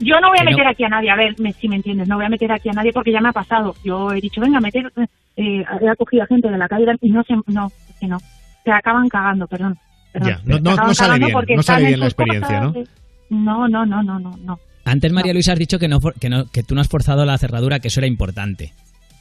Yo 0.00 0.20
no 0.20 0.28
voy 0.28 0.38
a 0.40 0.44
no- 0.44 0.50
meter 0.50 0.66
aquí 0.66 0.84
a 0.84 0.88
nadie, 0.88 1.10
a 1.10 1.16
ver 1.16 1.38
me- 1.38 1.52
si 1.52 1.68
me 1.68 1.76
entiendes, 1.76 2.08
no 2.08 2.16
voy 2.16 2.24
a 2.26 2.28
meter 2.28 2.50
aquí 2.52 2.68
a 2.68 2.72
nadie 2.72 2.92
porque 2.92 3.12
ya 3.12 3.20
me 3.20 3.28
ha 3.28 3.32
pasado. 3.32 3.74
Yo 3.84 4.12
he 4.12 4.20
dicho, 4.20 4.40
venga, 4.40 4.60
meter, 4.60 4.92
eh, 5.36 5.64
he 5.80 5.88
acogido 5.88 6.22
a 6.22 6.26
gente 6.26 6.48
de 6.50 6.58
la 6.58 6.68
calle 6.68 6.86
y 7.00 7.10
no 7.10 7.22
se, 7.24 7.34
no, 7.46 7.70
que 8.00 8.06
no, 8.06 8.18
se 8.64 8.70
acaban 8.72 9.08
cagando, 9.08 9.46
perdón. 9.46 9.76
perdón. 10.12 10.28
Ya, 10.30 10.40
no- 10.44 10.58
no- 10.60 10.76
no 10.76 10.94
sale 10.94 11.18
bien, 11.18 11.32
porque 11.32 11.56
no 11.56 11.62
sale 11.62 11.86
bien 11.86 12.00
la 12.00 12.06
experiencia, 12.06 12.60
¿no? 12.60 12.72
cosas, 12.72 12.88
No, 13.30 13.68
no, 13.68 13.84
no, 13.86 14.02
no, 14.02 14.18
no, 14.18 14.36
no. 14.38 14.58
Antes 14.84 15.12
María 15.12 15.32
Luisa 15.32 15.52
has 15.54 15.58
dicho 15.58 15.78
que 15.78 15.88
no, 15.88 15.98
que 16.00 16.28
no 16.28 16.44
que 16.46 16.62
tú 16.62 16.74
no 16.74 16.80
has 16.82 16.88
forzado 16.88 17.24
la 17.24 17.38
cerradura, 17.38 17.80
que 17.80 17.88
eso 17.88 18.00
era 18.00 18.06
importante. 18.06 18.72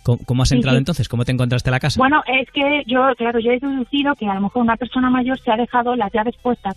¿Cómo, 0.04 0.20
cómo 0.26 0.44
has 0.44 0.50
Sí, 0.50 0.56
entrado 0.56 0.76
sí. 0.76 0.80
entonces? 0.80 1.08
¿Cómo 1.08 1.24
te 1.24 1.32
encontraste 1.32 1.72
la 1.72 1.80
casa? 1.80 1.98
Bueno, 1.98 2.22
es 2.28 2.52
que 2.52 2.84
yo, 2.86 3.00
claro, 3.18 3.40
yo 3.40 3.52
he 3.52 3.60
deducido 3.60 4.14
que 4.16 4.28
a 4.28 4.34
lo 4.34 4.42
mejor 4.42 4.62
una 4.62 4.76
persona 4.76 5.10
mayor 5.10 5.40
se 5.40 5.50
ha 5.52 5.56
dejado 5.56 5.96
las 5.96 6.12
llaves 6.12 6.36
puestas 6.44 6.76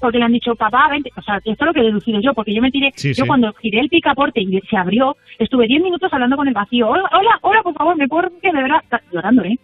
porque 0.00 0.18
le 0.18 0.24
han 0.24 0.32
dicho, 0.32 0.54
papá, 0.56 0.88
vente. 0.88 1.10
O 1.16 1.22
sea, 1.22 1.36
esto 1.36 1.50
es 1.52 1.60
lo 1.60 1.72
que 1.74 1.80
he 1.80 1.84
deducido 1.84 2.20
yo, 2.20 2.32
porque 2.34 2.54
yo 2.54 2.62
me 2.62 2.70
tiré, 2.70 2.90
Sí, 2.96 3.08
yo 3.14 3.22
sí. 3.24 3.26
cuando 3.28 3.52
giré 3.54 3.80
el 3.80 3.88
picaporte 3.88 4.40
y 4.40 4.58
se 4.62 4.76
abrió, 4.76 5.16
estuve 5.38 5.66
10 5.66 5.82
minutos 5.82 6.12
hablando 6.12 6.36
con 6.36 6.48
el 6.48 6.54
vacío. 6.54 6.88
Hola, 6.88 7.08
hola, 7.12 7.38
hola, 7.42 7.62
por 7.62 7.74
favor, 7.74 7.96
me 7.96 8.08
puedo 8.08 8.28
que 8.40 8.50
de 8.50 8.62
verdad, 8.62 8.82
llorando, 9.12 9.42
¿eh? 9.44 9.58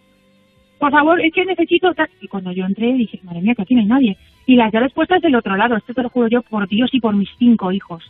Por 0.79 0.91
favor, 0.91 1.19
es 1.19 1.33
que 1.33 1.43
necesito. 1.43 1.91
tal". 1.95 2.07
Y 2.21 2.27
cuando 2.27 2.51
yo 2.51 2.65
entré 2.65 2.93
dije, 2.93 3.19
madre 3.23 3.41
mía, 3.41 3.55
que 3.55 3.63
aquí 3.63 3.73
no 3.73 3.81
hay 3.81 3.87
nadie. 3.87 4.17
Y 4.45 4.55
las 4.55 4.71
llaves 4.71 4.93
puestas 4.93 5.21
del 5.21 5.35
otro 5.35 5.55
lado, 5.57 5.75
esto 5.75 5.93
te 5.93 6.03
lo 6.03 6.09
juro 6.09 6.27
yo 6.27 6.41
por 6.43 6.67
Dios 6.67 6.89
y 6.93 6.99
por 6.99 7.15
mis 7.15 7.29
cinco 7.39 7.71
hijos. 7.71 8.03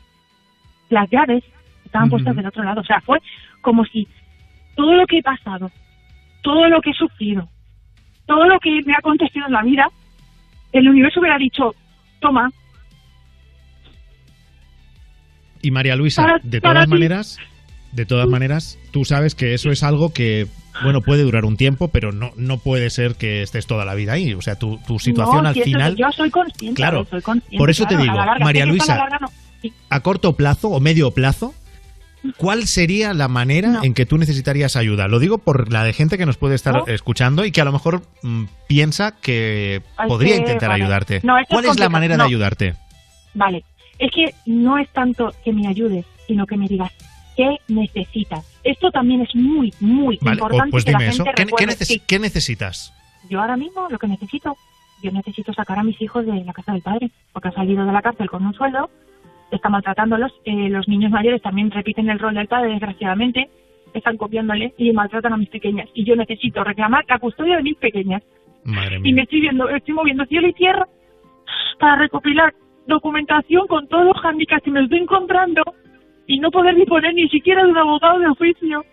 Las 0.90 1.10
llaves 1.10 1.44
estaban 1.86 2.10
puestas 2.10 2.36
del 2.36 2.46
otro 2.46 2.64
lado. 2.64 2.82
O 2.82 2.84
sea, 2.84 3.00
fue 3.02 3.20
como 3.62 3.86
si 3.86 4.06
todo 4.76 4.94
lo 4.96 5.08
que 5.08 5.20
he 5.20 5.24
pasado, 5.24 5.72
todo 6.44 6.68
lo 6.68 6.82
que 6.82 6.90
he 6.90 6.94
sufrido, 6.94 7.48
todo 8.26 8.46
lo 8.46 8.60
que 8.60 8.82
me 8.86 8.94
ha 8.94 8.98
acontecido 8.98 9.46
en 9.48 9.54
la 9.54 9.64
vida, 9.64 9.88
el 10.74 10.90
universo 10.90 11.22
hubiera 11.22 11.38
dicho, 11.38 11.74
toma, 12.20 12.52
Y 15.62 15.72
María 15.72 15.96
Luisa, 15.96 16.22
Para- 16.24 16.40
de 16.44 16.62
todas 16.62 16.86
ti. 16.86 16.90
maneras, 16.92 17.38
de 17.92 18.06
todas 18.06 18.28
maneras, 18.28 18.78
tú 18.92 19.06
sabes 19.06 19.34
que 19.36 19.54
eso 19.54 19.72
es 19.72 19.82
algo 19.84 20.14
que, 20.14 20.48
bueno, 20.84 21.02
puede 21.02 21.24
durar 21.24 21.46
un 21.46 21.58
tiempo, 21.58 21.88
pero 21.88 22.12
no, 22.12 22.32
no 22.38 22.60
puede 22.60 22.90
ser 22.92 23.16
que 23.16 23.42
estés 23.42 23.66
toda 23.66 23.84
la 23.84 23.96
vida 23.96 24.14
ahí. 24.14 24.34
O 24.36 24.42
sea, 24.42 24.58
tu, 24.58 24.78
tu 24.86 25.00
situación 25.00 25.44
no, 25.44 25.50
al 25.50 25.56
si 25.56 25.64
final, 25.64 25.96
yo 25.96 26.12
soy 26.12 26.30
consciente, 26.30 26.76
Claro, 26.76 27.06
soy 27.10 27.22
consciente, 27.22 27.58
por 27.58 27.70
eso 27.72 27.86
te 27.88 27.98
digo, 27.98 28.14
larga, 28.14 28.46
María 28.46 28.66
Luisa, 28.66 28.96
larga 28.98 29.18
no. 29.20 29.28
Sí. 29.62 29.74
a 29.90 30.00
corto 30.02 30.36
plazo 30.36 30.70
o 30.70 30.80
medio 30.80 31.10
plazo, 31.12 31.56
¿cuál 32.38 32.68
sería 32.68 33.14
la 33.14 33.28
manera 33.28 33.70
No. 33.70 33.84
en 33.84 33.94
que 33.94 34.06
tú 34.06 34.18
necesitarías 34.18 34.76
ayuda? 34.76 35.08
Lo 35.08 35.20
digo 35.20 35.38
por 35.38 35.72
la 35.72 35.84
de 35.84 35.94
gente 35.94 36.18
que 36.18 36.26
nos 36.26 36.38
puede 36.38 36.56
estar 36.56 36.74
¿No? 36.76 36.88
escuchando 36.88 37.46
y 37.46 37.52
que 37.52 37.62
a 37.62 37.66
lo 37.66 37.72
mejor 37.72 38.02
mm, 38.24 38.46
piensa 38.68 39.12
que 39.20 39.82
podría 40.08 40.34
que- 40.36 40.42
intentar 40.42 40.70
vale. 40.70 40.84
ayudarte. 40.84 41.22
No, 41.24 41.38
esto 41.38 41.56
es 41.56 41.62
¿Cuál 41.62 41.66
es 41.74 41.80
la 41.80 41.90
manera 41.90 42.18
de 42.18 42.24
ayudarte? 42.24 42.76
Vale, 43.34 43.64
es 44.00 44.12
que 44.12 44.34
no 44.46 44.78
es 44.78 44.90
tanto 44.90 45.34
que 45.46 45.54
me 45.54 45.68
ayudes, 45.68 46.06
sino 46.28 46.46
que 46.46 46.58
me 46.58 46.68
digas 46.68 46.92
qué 47.36 47.58
necesitas. 47.68 48.46
Esto 48.64 48.90
también 48.92 49.22
es 49.22 49.34
muy, 49.36 49.74
muy 49.80 50.18
Vale, 50.22 50.36
importante 50.36 50.72
pues 50.72 50.84
que 50.86 50.92
la 50.92 50.98
dime 51.00 51.10
eso. 51.12 51.24
¿Qué, 51.24 51.32
qué 51.36 51.44
recuerde. 51.46 51.66
neces- 51.68 51.86
Sí, 51.86 52.02
qué 52.06 52.20
necesitas? 52.20 52.94
yo 53.30 53.42
ahora 53.42 53.58
mismo 53.58 53.88
lo 53.90 54.00
que 54.00 54.08
necesito, 54.08 54.56
yo 55.04 55.12
necesito 55.12 55.54
sacar 55.54 55.78
a 55.80 55.84
mis 55.84 56.02
hijos 56.02 56.26
de 56.26 56.34
la 56.44 56.54
casa 56.54 56.72
del 56.74 56.82
padre, 56.82 57.12
porque 57.34 57.50
ha 57.50 57.52
salido 57.52 57.86
de 57.86 57.92
la 57.92 58.02
cárcel 58.02 58.30
con 58.30 58.46
un 58.46 58.54
sueldo, 58.54 58.90
está 59.52 59.70
maltratándolos, 59.70 60.32
eh, 60.46 60.70
los 60.70 60.88
niños 60.88 61.12
mayores 61.12 61.42
también 61.42 61.72
repiten 61.72 62.10
el 62.10 62.20
rol 62.20 62.36
del 62.36 62.48
padre, 62.48 62.72
desgraciadamente, 62.72 63.50
están 63.94 64.18
copiándole 64.18 64.74
y 64.78 64.92
maltratan 64.92 65.34
a 65.34 65.38
mis 65.38 65.50
pequeñas. 65.50 65.90
Y 65.94 66.04
yo 66.04 66.16
necesito 66.16 66.64
reclamar 66.64 67.06
la 67.08 67.20
custodia 67.20 67.58
de 67.58 67.64
mis 67.64 67.78
pequeñas. 67.78 68.24
Madre 68.64 68.98
y 68.98 69.00
mía. 69.00 69.16
me 69.16 69.22
estoy 69.24 69.42
viendo, 69.42 69.70
estoy 69.70 69.94
moviendo 69.94 70.26
cielo 70.26 70.48
y 70.48 70.54
tierra 70.54 70.88
para 71.80 71.96
recopilar 71.96 72.54
documentación 72.88 73.68
con 73.68 73.88
todos 73.88 74.06
los 74.06 74.26
handicaps 74.26 74.64
que 74.64 74.72
me 74.72 74.84
estoy 74.84 75.00
encontrando 75.00 75.64
y 76.26 76.40
no 76.40 76.52
poder 76.52 76.76
disponer 76.76 77.14
ni 77.14 77.28
siquiera 77.30 77.64
de 77.64 77.72
un 77.72 77.78
abogado 77.78 78.20
de 78.20 78.28
oficio. 78.28 78.84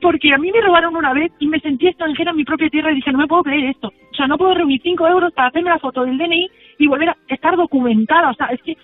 Porque 0.00 0.32
a 0.32 0.38
mí 0.38 0.52
me 0.52 0.60
robaron 0.60 0.94
una 0.94 1.12
vez 1.12 1.32
y 1.40 1.48
me 1.48 1.58
sentí 1.58 1.88
extranjera 1.88 2.30
en 2.30 2.36
mi 2.36 2.44
propia 2.44 2.68
tierra 2.68 2.92
y 2.92 2.96
dije, 2.96 3.10
no 3.10 3.18
me 3.18 3.26
puedo 3.26 3.42
creer 3.42 3.70
esto. 3.70 3.88
O 3.88 4.14
sea, 4.14 4.28
no 4.28 4.38
puedo 4.38 4.54
reunir 4.54 4.80
cinco 4.82 5.08
euros 5.08 5.32
para 5.32 5.48
hacerme 5.48 5.70
la 5.70 5.80
foto 5.80 6.04
del 6.04 6.16
DNI 6.16 6.48
y 6.78 6.86
volver 6.86 7.08
a 7.08 7.16
estar 7.28 7.56
documentada. 7.56 8.30
O 8.30 8.34
sea, 8.34 8.46
es 8.46 8.62
que 8.62 8.76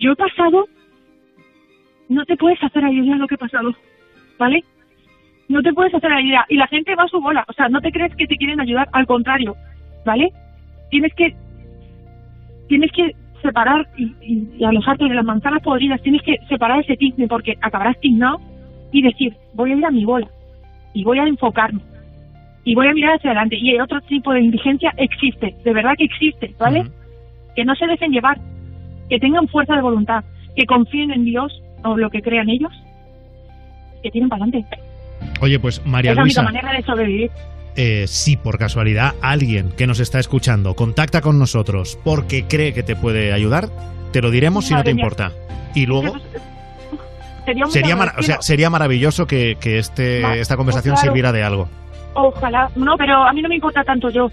yo 0.00 0.12
he 0.12 0.16
pasado, 0.16 0.66
no 2.08 2.24
te 2.24 2.36
puedes 2.36 2.62
hacer 2.62 2.84
a 2.84 2.90
idea 2.90 3.16
lo 3.16 3.28
que 3.28 3.36
he 3.36 3.38
pasado, 3.38 3.72
¿vale? 4.38 4.64
No 5.48 5.62
te 5.62 5.72
puedes 5.72 5.94
hacer 5.94 6.10
la 6.10 6.20
idea. 6.22 6.44
Y 6.48 6.56
la 6.56 6.66
gente 6.68 6.94
va 6.94 7.04
a 7.04 7.08
su 7.08 7.20
bola. 7.20 7.44
O 7.48 7.52
sea, 7.52 7.68
no 7.68 7.80
te 7.80 7.90
crees 7.92 8.14
que 8.16 8.26
te 8.26 8.36
quieren 8.36 8.60
ayudar, 8.60 8.88
al 8.92 9.06
contrario, 9.06 9.56
¿vale? 10.04 10.32
Tienes 10.90 11.12
que 11.14 11.34
tienes 12.68 12.90
que 12.92 13.14
separar 13.42 13.88
y, 13.96 14.04
y- 14.20 14.48
y 14.58 14.64
alejarte 14.64 15.04
de 15.04 15.14
las 15.14 15.24
manzanas 15.24 15.62
podridas. 15.62 16.00
Tienes 16.02 16.22
que 16.22 16.38
separar 16.48 16.80
ese 16.80 16.96
tizne 16.96 17.26
porque 17.26 17.56
acabarás 17.60 17.98
tiznado 18.00 18.40
y 18.92 19.02
decir, 19.02 19.34
voy 19.54 19.72
a 19.72 19.76
ir 19.76 19.84
a 19.84 19.90
mi 19.90 20.04
bola 20.04 20.28
y 20.94 21.02
voy 21.04 21.18
a 21.18 21.24
enfocarme 21.26 21.80
y 22.64 22.74
voy 22.74 22.86
a 22.86 22.92
mirar 22.92 23.16
hacia 23.16 23.30
adelante. 23.30 23.56
Y 23.56 23.70
el 23.70 23.80
otro 23.80 24.00
tipo 24.02 24.32
de 24.32 24.40
indigencia 24.42 24.92
existe, 24.96 25.56
de 25.64 25.72
verdad 25.72 25.94
que 25.96 26.04
existe, 26.04 26.54
¿vale? 26.58 26.84
Que 27.56 27.64
no 27.64 27.74
se 27.74 27.86
dejen 27.86 28.12
llevar, 28.12 28.38
que 29.10 29.18
tengan 29.18 29.46
fuerza 29.48 29.74
de 29.74 29.82
voluntad, 29.82 30.24
que 30.56 30.64
confíen 30.64 31.10
en 31.10 31.24
Dios 31.24 31.52
o 31.84 31.96
lo 31.96 32.08
que 32.10 32.22
crean 32.22 32.48
ellos, 32.48 32.72
que 34.02 34.10
tienen 34.10 34.30
para 34.30 34.44
adelante. 34.44 34.76
Oye, 35.42 35.58
pues 35.58 35.84
María 35.84 36.12
es 36.12 36.16
la 36.16 36.22
única 36.22 36.42
manera 36.42 36.72
de 36.72 36.82
sobrevivir. 36.82 37.30
eh, 37.76 38.06
si 38.06 38.36
por 38.36 38.58
casualidad 38.58 39.14
alguien 39.22 39.70
que 39.76 39.86
nos 39.86 40.00
está 40.00 40.18
escuchando 40.18 40.74
contacta 40.74 41.20
con 41.20 41.38
nosotros 41.38 41.98
porque 42.04 42.44
cree 42.44 42.72
que 42.72 42.82
te 42.82 42.96
puede 42.96 43.32
ayudar, 43.32 43.68
te 44.12 44.22
lo 44.22 44.30
diremos 44.30 44.66
si 44.66 44.74
no 44.74 44.82
te 44.82 44.94
mía. 44.94 45.02
importa. 45.02 45.32
Y 45.74 45.86
luego 45.86 46.14
Sería, 47.44 47.64
muy 47.64 47.72
sería, 47.72 47.96
mar- 47.96 48.14
o 48.18 48.22
sea, 48.22 48.40
sería 48.42 48.70
maravilloso 48.70 49.26
que, 49.26 49.56
que 49.60 49.78
este, 49.78 50.22
Va, 50.22 50.36
esta 50.36 50.56
conversación 50.56 50.92
pues 50.94 51.00
claro. 51.02 51.12
sirviera 51.12 51.32
de 51.32 51.42
algo. 51.42 51.68
Ojalá, 52.14 52.70
no, 52.76 52.96
pero 52.96 53.22
a 53.24 53.32
mí 53.32 53.40
no 53.42 53.48
me 53.48 53.54
importa 53.56 53.82
tanto 53.84 54.10
yo. 54.10 54.30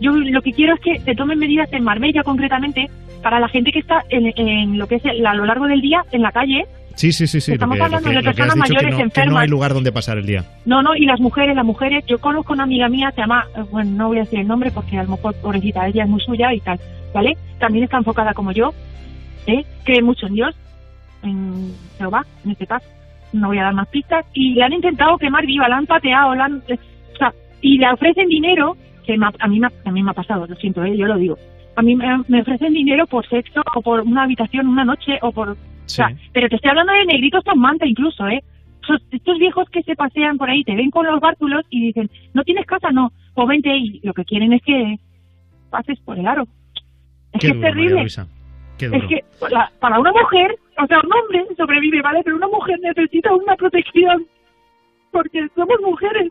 Yo 0.00 0.12
lo 0.12 0.42
que 0.42 0.52
quiero 0.52 0.74
es 0.74 0.80
que 0.80 1.00
se 1.00 1.14
tomen 1.14 1.38
medidas 1.38 1.72
en 1.72 1.84
Marbella 1.84 2.22
concretamente 2.22 2.88
para 3.26 3.40
la 3.40 3.48
gente 3.48 3.72
que 3.72 3.80
está 3.80 4.04
en, 4.08 4.32
en 4.36 4.78
lo 4.78 4.86
que 4.86 4.94
es 4.94 5.04
el- 5.04 5.26
a 5.26 5.34
lo 5.34 5.44
largo 5.46 5.66
del 5.66 5.80
día 5.80 6.04
en 6.12 6.22
la 6.22 6.30
calle. 6.30 6.64
Sí, 6.94 7.10
sí, 7.10 7.26
sí, 7.26 7.40
sí. 7.40 7.54
Estamos 7.54 7.76
lo 7.76 7.80
que, 7.82 7.84
hablando 7.86 8.12
lo 8.12 8.20
que- 8.20 8.28
de 8.28 8.34
personas 8.34 8.56
mayores 8.56 8.84
no, 8.84 8.90
que 8.90 9.02
no 9.02 9.04
enfermas. 9.08 9.42
hay 9.42 9.48
lugar 9.48 9.74
donde 9.74 9.90
pasar 9.90 10.16
el 10.18 10.26
día. 10.26 10.44
No, 10.64 10.80
no, 10.80 10.94
y 10.94 11.06
las 11.06 11.18
mujeres, 11.18 11.56
las 11.56 11.64
mujeres, 11.64 12.04
yo 12.06 12.18
conozco 12.18 12.52
una 12.52 12.62
amiga 12.62 12.88
mía, 12.88 13.10
se 13.16 13.22
llama, 13.22 13.44
eh, 13.56 13.62
bueno, 13.72 13.90
no 13.96 14.06
voy 14.06 14.18
a 14.18 14.20
decir 14.20 14.38
el 14.38 14.46
nombre 14.46 14.70
porque 14.70 14.96
a 14.96 15.02
lo 15.02 15.08
mejor, 15.10 15.34
pobrecita, 15.42 15.88
ella 15.88 16.04
es 16.04 16.08
muy 16.08 16.20
suya 16.20 16.54
y 16.54 16.60
tal, 16.60 16.78
¿vale? 17.12 17.36
También 17.58 17.82
está 17.82 17.96
enfocada 17.96 18.32
como 18.32 18.52
yo, 18.52 18.72
¿eh? 19.48 19.64
Cree 19.82 20.02
mucho 20.02 20.28
en 20.28 20.34
Dios, 20.34 20.54
en 21.24 21.72
Jehová, 21.98 22.24
en 22.44 22.52
este 22.52 22.68
caso. 22.68 22.86
No 23.32 23.48
voy 23.48 23.58
a 23.58 23.64
dar 23.64 23.74
más 23.74 23.88
pistas. 23.88 24.24
Y 24.34 24.54
le 24.54 24.62
han 24.62 24.72
intentado 24.72 25.18
quemar 25.18 25.44
viva, 25.44 25.68
la 25.68 25.78
han 25.78 25.86
pateado, 25.86 26.32
la 26.36 26.44
han, 26.44 26.62
eh, 26.68 26.78
o 27.12 27.16
sea, 27.18 27.32
y 27.60 27.76
le 27.78 27.90
ofrecen 27.92 28.28
dinero, 28.28 28.76
que 29.04 29.14
a 29.40 29.48
mí 29.48 29.58
me 29.58 29.66
ha, 29.66 29.70
también 29.82 30.04
me 30.06 30.12
ha 30.12 30.14
pasado, 30.14 30.46
lo 30.46 30.54
siento, 30.56 30.84
¿eh? 30.84 30.96
yo 30.96 31.06
lo 31.06 31.16
digo. 31.18 31.36
A 31.76 31.82
mí 31.82 31.94
me, 31.94 32.06
me 32.28 32.40
ofrecen 32.40 32.72
dinero 32.72 33.06
por 33.06 33.26
sexo 33.28 33.62
o 33.74 33.82
por 33.82 34.00
una 34.00 34.22
habitación 34.24 34.66
una 34.66 34.84
noche 34.84 35.18
o 35.22 35.30
por... 35.32 35.50
O 35.50 35.56
sea, 35.88 36.08
pero 36.32 36.48
te 36.48 36.56
estoy 36.56 36.70
hablando 36.70 36.92
de 36.92 37.04
negritos 37.06 37.44
con 37.44 37.58
manta 37.60 37.86
incluso, 37.86 38.26
¿eh? 38.26 38.42
Estos 39.10 39.38
viejos 39.38 39.68
que 39.70 39.82
se 39.82 39.94
pasean 39.96 40.36
por 40.38 40.48
ahí, 40.48 40.62
te 40.64 40.74
ven 40.74 40.90
con 40.90 41.06
los 41.06 41.20
bártulos 41.20 41.62
y 41.70 41.86
dicen, 41.88 42.08
¿no 42.34 42.42
tienes 42.44 42.66
casa? 42.66 42.90
No, 42.92 43.12
pues 43.34 43.48
vente 43.48 43.76
y 43.76 44.00
lo 44.02 44.14
que 44.14 44.24
quieren 44.24 44.52
es 44.52 44.62
que 44.62 44.96
pases 45.70 45.98
por 46.00 46.18
el 46.18 46.26
aro. 46.26 46.44
Es 47.32 47.40
Qué 47.40 47.46
que 47.46 47.46
es 47.48 47.54
duro, 47.54 47.66
terrible. 47.68 48.02
Es 48.96 49.04
que 49.08 49.24
la- 49.50 49.70
para 49.80 49.98
una 49.98 50.12
mujer, 50.12 50.56
o 50.78 50.86
sea, 50.86 50.98
un 51.04 51.12
hombre 51.12 51.44
sobrevive, 51.56 52.00
¿vale? 52.02 52.20
Pero 52.24 52.36
una 52.36 52.48
mujer 52.48 52.78
necesita 52.80 53.34
una 53.34 53.56
protección. 53.56 54.24
Porque 55.10 55.46
somos 55.54 55.76
mujeres. 55.84 56.30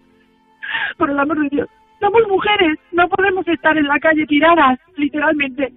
Por 0.98 1.10
el 1.10 1.20
amor 1.20 1.40
de 1.42 1.50
Dios. 1.50 1.70
Somos 2.06 2.22
mujeres. 2.30 2.78
No 2.92 3.08
podemos 3.10 3.48
estar 3.48 3.78
en 3.78 3.88
la 3.88 4.00
calle 4.00 4.26
tiradas, 4.28 4.80
literalmente. 4.98 5.74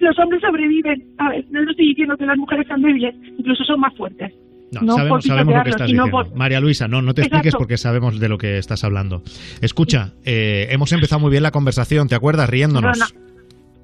Los 0.00 0.18
hombres 0.18 0.40
sobreviven. 0.40 1.02
A 1.18 1.28
ver, 1.30 1.44
no 1.50 1.68
estoy 1.70 1.88
diciendo 1.88 2.16
que 2.16 2.24
las 2.26 2.38
mujeres 2.38 2.66
sean 2.66 2.80
débiles. 2.82 3.14
Incluso 3.38 3.64
son 3.64 3.80
más 3.80 3.94
fuertes. 3.96 4.32
No, 4.72 4.80
No 4.82 4.92
sabemos, 4.94 5.16
por 5.16 5.22
sabemos 5.28 5.54
lo 5.54 5.62
que 5.64 5.70
estás 5.70 5.86
diciendo. 5.88 6.10
por- 6.10 6.34
María 6.34 6.60
Luisa, 6.60 6.88
no, 6.88 7.02
no 7.02 7.12
te 7.12 7.20
Exacto. 7.22 7.36
expliques 7.36 7.54
porque 7.58 7.76
sabemos 7.76 8.18
de 8.18 8.28
lo 8.30 8.38
que 8.38 8.56
estás 8.56 8.84
hablando. 8.84 9.22
Escucha, 9.60 10.12
eh, 10.24 10.68
hemos 10.70 10.92
empezado 10.92 11.20
muy 11.20 11.30
bien 11.30 11.42
la 11.42 11.50
conversación, 11.50 12.08
¿te 12.08 12.14
acuerdas? 12.14 12.48
Riéndonos. 12.48 12.98
Perdona. 12.98 13.32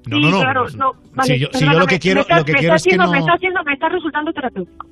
No, 0.07 0.17
Sí, 0.17 0.23
no, 0.23 0.31
no. 0.31 0.39
claro, 0.39 0.65
no. 0.77 0.91
Vale, 1.13 1.33
si 1.33 1.39
yo, 1.39 1.47
si 1.51 1.65
yo 1.65 1.77
lo 1.77 1.85
que 1.85 1.99
quiero, 1.99 2.19
me 2.19 2.21
está- 2.21 2.39
lo 2.39 2.45
que 2.45 2.53
me 2.53 2.59
quiero 2.59 2.75
está 2.75 2.77
es 2.77 2.83
que 2.83 2.89
haciendo- 2.95 3.05
no. 3.05 3.11
Me 3.11 3.19
está, 3.19 3.33
haciendo, 3.33 3.63
me 3.63 3.73
está 3.73 3.89
resultando 3.89 4.33
terapéutico. 4.33 4.87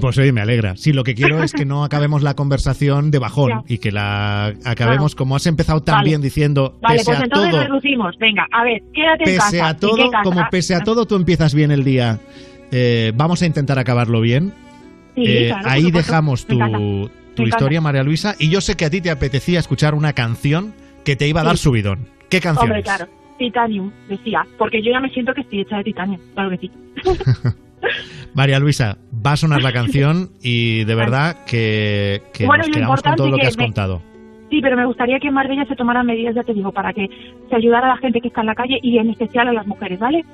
Pues 0.00 0.16
oye, 0.18 0.32
me 0.32 0.40
alegra. 0.40 0.74
Sí, 0.76 0.92
lo 0.92 1.04
que 1.04 1.14
quiero 1.14 1.42
es 1.42 1.52
que 1.52 1.64
no 1.66 1.84
acabemos 1.84 2.22
la 2.22 2.34
conversación 2.34 3.10
de 3.10 3.18
bajón 3.18 3.50
Ya. 3.50 3.62
y 3.68 3.78
que 3.78 3.92
la 3.92 4.54
acabemos 4.64 5.14
como 5.14 5.36
has 5.36 5.46
empezado 5.46 5.82
tan 5.82 5.96
Vale. 5.96 6.08
bien 6.08 6.22
diciendo, 6.22 6.78
Vale, 6.80 6.96
pese 6.98 7.04
pues 7.10 7.20
a 7.20 7.24
entonces 7.24 7.50
todo, 7.50 7.62
reducimos. 7.64 8.16
Venga, 8.18 8.46
a 8.50 8.64
ver, 8.64 8.82
quédate 8.94 9.24
en 9.24 9.36
pese 9.36 9.38
casa. 9.58 9.66
a 9.66 9.70
¿En 9.70 9.76
todo, 9.78 10.10
como 10.24 10.42
pese 10.50 10.74
a 10.74 10.80
todo 10.80 11.06
tú 11.06 11.16
empiezas 11.16 11.54
bien 11.54 11.70
el 11.70 11.84
día. 11.84 12.20
Eh, 12.70 13.12
vamos 13.14 13.42
a 13.42 13.46
intentar 13.46 13.78
acabarlo 13.78 14.20
bien. 14.22 14.52
Sí, 15.14 15.24
Eh, 15.26 15.46
claro, 15.48 15.68
ahí 15.68 15.90
dejamos 15.90 16.46
tu, 16.46 16.58
historia, 17.44 17.80
María 17.82 18.02
Luisa, 18.02 18.34
y 18.38 18.48
yo 18.48 18.60
sé 18.62 18.76
que 18.76 18.86
a 18.86 18.90
ti 18.90 19.02
te 19.02 19.10
apetecía 19.10 19.58
escuchar 19.58 19.94
una 19.94 20.14
canción 20.14 20.72
que 21.04 21.16
te 21.16 21.28
iba 21.28 21.42
a 21.42 21.44
dar 21.44 21.58
Sí. 21.58 21.64
subidón. 21.64 22.08
¿Qué 22.30 22.40
canción? 22.40 22.64
Hombre, 22.70 22.82
claro. 22.82 23.06
Titanium, 23.38 23.90
decía. 24.08 24.46
Porque 24.56 24.82
yo 24.82 24.90
ya 24.90 25.00
me 25.00 25.10
siento 25.10 25.34
que 25.34 25.42
estoy 25.42 25.60
hecha 25.60 25.76
de 25.76 25.84
titanio. 25.84 26.18
Claro 26.34 26.50
que 26.50 26.58
sí. 26.58 26.70
María 28.34 28.58
Luisa, 28.58 28.96
va 29.24 29.32
a 29.32 29.36
sonar 29.36 29.62
la 29.62 29.72
canción 29.80 30.30
y 30.42 30.84
de 30.84 30.94
verdad 30.94 31.44
que, 31.46 32.22
que 32.32 32.46
Bueno, 32.46 32.64
nos 32.66 32.76
quedamos 32.76 33.02
con 33.02 33.14
todo 33.16 33.28
lo 33.28 33.36
que 33.36 33.42
que 33.42 33.46
has 33.48 33.56
me- 33.58 33.64
contado. 33.64 34.02
Sí, 34.50 34.60
pero 34.60 34.76
me 34.76 34.84
gustaría 34.84 35.18
que 35.18 35.28
en 35.28 35.34
Marbella 35.34 35.64
se 35.64 35.74
tomaran 35.76 36.04
medidas, 36.04 36.34
ya 36.34 36.42
te 36.42 36.52
digo, 36.52 36.72
para 36.72 36.92
que 36.92 37.08
se 37.48 37.56
ayudara 37.56 37.86
a 37.86 37.94
la 37.94 37.96
gente 37.96 38.20
que 38.20 38.28
está 38.28 38.42
en 38.42 38.48
la 38.48 38.54
calle 38.54 38.78
y 38.82 38.98
en 38.98 39.08
especial 39.08 39.48
a 39.48 39.52
las 39.52 39.66
mujeres, 39.66 39.98
¿vale? 39.98 40.24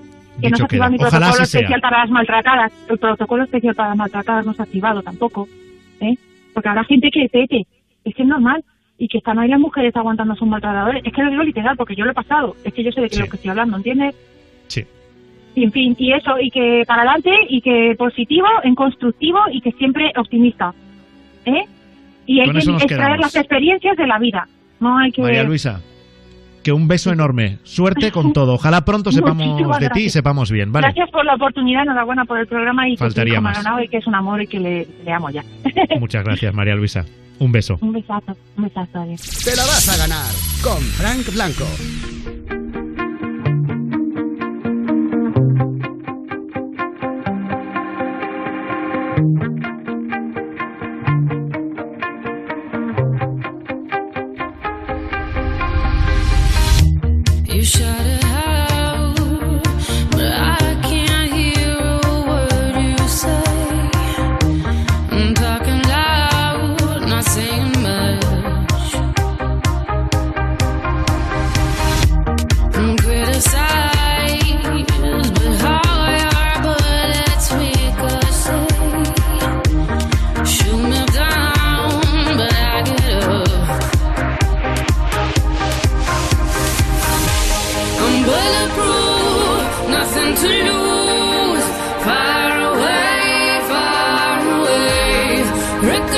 Que 0.42 0.50
no 0.50 0.56
se 0.56 0.64
activa 0.64 0.88
mi 0.90 0.98
protocolo 0.98 1.32
sea. 1.34 1.42
especial 1.44 1.80
para 1.80 1.98
las 2.00 2.10
maltratadas. 2.10 2.72
El 2.88 2.98
protocolo 2.98 3.44
especial 3.44 3.74
para 3.76 3.90
las 3.90 3.98
maltratadas 3.98 4.44
no 4.44 4.54
se 4.54 4.62
ha 4.62 4.64
activado 4.64 5.02
tampoco, 5.02 5.48
¿eh? 6.00 6.16
Porque 6.52 6.68
habrá 6.68 6.82
gente 6.84 7.10
que 7.12 7.28
pete. 7.28 7.64
Es 8.04 8.14
que 8.14 8.22
es 8.22 8.28
normal. 8.28 8.64
Y 9.00 9.06
que 9.06 9.18
están 9.18 9.38
ahí 9.38 9.48
las 9.48 9.60
mujeres 9.60 9.94
aguantando 9.94 10.34
a 10.34 10.36
sus 10.36 10.48
maltratadores. 10.48 11.04
Es 11.04 11.12
que 11.12 11.22
lo 11.22 11.30
digo 11.30 11.44
literal, 11.44 11.76
porque 11.76 11.94
yo 11.94 12.04
lo 12.04 12.10
he 12.10 12.14
pasado. 12.14 12.56
Es 12.64 12.74
que 12.74 12.82
yo 12.82 12.90
sé 12.90 13.00
de 13.00 13.08
qué 13.08 13.14
Sí. 13.16 13.22
lo 13.22 13.28
que 13.28 13.36
estoy 13.36 13.50
hablando, 13.50 13.76
¿entiendes? 13.76 14.16
Sí. 14.66 14.84
Y 15.58 15.64
en 15.64 15.72
fin, 15.72 15.96
y 15.98 16.12
eso, 16.12 16.38
y 16.40 16.50
que 16.50 16.84
para 16.86 17.02
adelante, 17.02 17.30
y 17.48 17.60
que 17.60 17.94
positivo, 17.98 18.46
en 18.62 18.76
constructivo, 18.76 19.38
y 19.52 19.60
que 19.60 19.72
siempre 19.72 20.12
optimista. 20.16 20.72
¿Eh? 21.44 21.64
Y 22.26 22.38
hay 22.40 22.46
Con 22.46 22.54
que 22.54 22.60
extraer 22.60 22.86
quedamos. 22.86 23.18
las 23.20 23.34
experiencias 23.34 23.96
de 23.96 24.06
la 24.06 24.18
vida. 24.20 24.46
No 24.78 24.96
hay 24.98 25.10
que... 25.10 25.20
María 25.20 25.42
Luisa, 25.42 25.80
que 26.62 26.70
un 26.70 26.86
beso 26.86 27.10
enorme. 27.12 27.58
Suerte 27.64 28.12
con 28.12 28.32
todo. 28.38 28.54
Ojalá 28.54 28.82
pronto 28.84 29.10
sepamos 29.10 29.44
Muchísimas 29.44 29.80
de 29.80 29.86
ti 29.86 29.92
y 30.00 30.02
gracias. 30.02 30.12
sepamos 30.12 30.50
bien, 30.52 30.70
¿vale? 30.70 30.86
Gracias 30.86 31.10
por 31.10 31.24
la 31.24 31.34
oportunidad, 31.34 31.82
enhorabuena 31.82 32.24
por 32.24 32.38
el 32.38 32.46
programa 32.46 32.88
y 32.88 32.92
que 32.92 32.98
Faltaría 32.98 33.32
hijo 33.34 33.42
más. 33.42 33.58
Y 33.84 33.88
que 33.88 33.96
es 33.96 34.06
un 34.06 34.14
amor 34.14 34.40
y 34.40 34.46
que 34.46 34.60
le, 34.60 34.86
le 35.04 35.12
amo 35.12 35.28
ya. 35.30 35.42
Muchas 35.98 36.22
gracias, 36.24 36.54
María 36.54 36.76
Luisa. 36.76 37.04
Un 37.40 37.50
beso. 37.50 37.78
un 37.80 37.92
besazo, 37.92 38.36
un 38.56 38.64
besazo, 38.64 38.98
adiós. 39.00 39.20
Te 39.44 39.56
la 39.56 39.62
vas 39.62 39.88
a 39.88 40.06
ganar 40.06 40.32
con 40.62 40.80
Frank 40.82 41.34
Blanco. 41.34 42.57
You 49.18 49.24
shout 57.64 58.07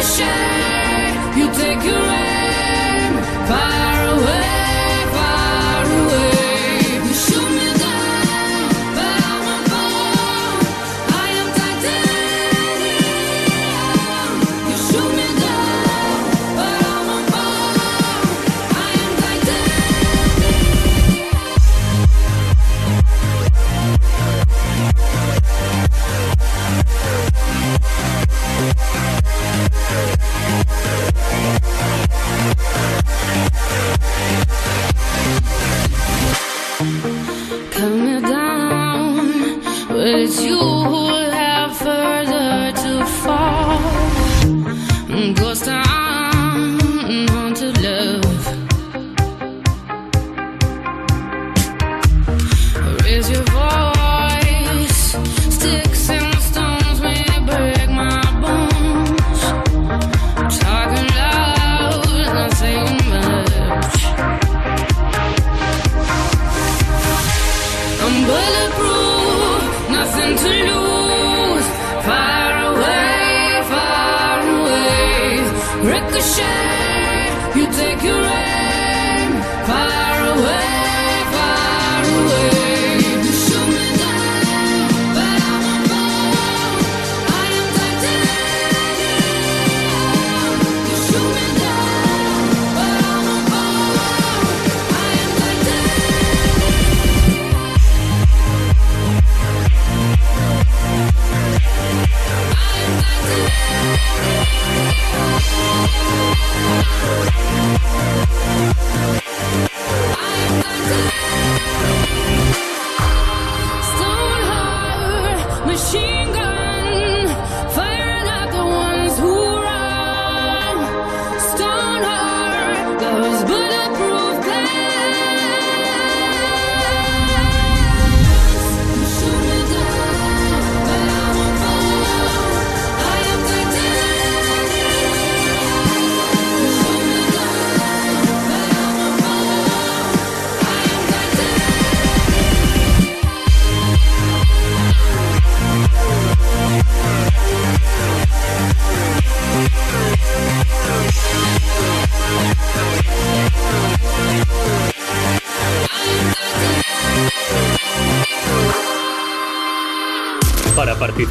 ocean 0.00 0.49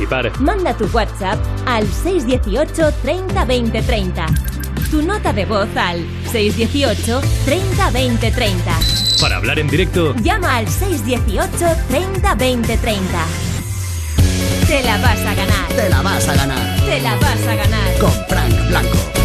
participar, 0.09 0.41
Manda 0.41 0.73
tu 0.75 0.85
WhatsApp 0.93 1.39
al 1.65 1.87
618 1.87 2.91
30 3.01 3.45
20 3.45 3.81
30. 3.81 4.25
Tu 4.91 5.01
nota 5.03 5.31
de 5.33 5.45
voz 5.45 5.67
al 5.75 6.03
618 6.31 7.21
30 7.45 7.91
20 7.91 8.31
30. 8.31 8.79
para 9.21 9.37
hablar 9.37 9.59
en 9.59 9.67
directo, 9.67 10.15
Llama 10.15 10.57
al 10.57 10.67
618 10.67 11.65
30 11.89 12.35
20 12.35 12.77
30. 12.77 13.03
Te 14.67 14.83
la 14.83 14.97
vas 14.97 15.19
a 15.19 15.33
ganar. 15.35 15.67
Te 15.75 15.89
la 15.89 16.01
vas 16.01 16.27
a 16.27 16.35
ganar 16.35 16.79
Te 16.85 17.01
la 17.01 17.15
vas 17.15 17.47
a 17.47 17.55
ganar. 17.55 17.97
con 17.99 18.11
Frank 18.27 18.67
Blanco. 18.69 19.18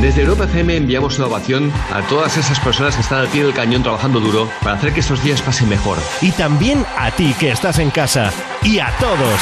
Desde 0.00 0.20
Europa 0.20 0.44
FM 0.44 0.76
enviamos 0.76 1.18
una 1.18 1.28
ovación 1.28 1.72
a 1.90 2.02
todas 2.02 2.36
esas 2.36 2.60
personas 2.60 2.94
que 2.94 3.00
están 3.00 3.20
al 3.20 3.28
pie 3.28 3.44
del 3.44 3.54
cañón 3.54 3.82
trabajando 3.82 4.20
duro 4.20 4.46
para 4.62 4.76
hacer 4.76 4.92
que 4.92 5.00
estos 5.00 5.24
días 5.24 5.40
pasen 5.40 5.70
mejor. 5.70 5.96
Y 6.20 6.32
también 6.32 6.84
a 6.98 7.10
ti 7.10 7.34
que 7.40 7.50
estás 7.50 7.78
en 7.78 7.90
casa. 7.90 8.30
Y 8.62 8.78
a 8.78 8.92
todos. 9.00 9.40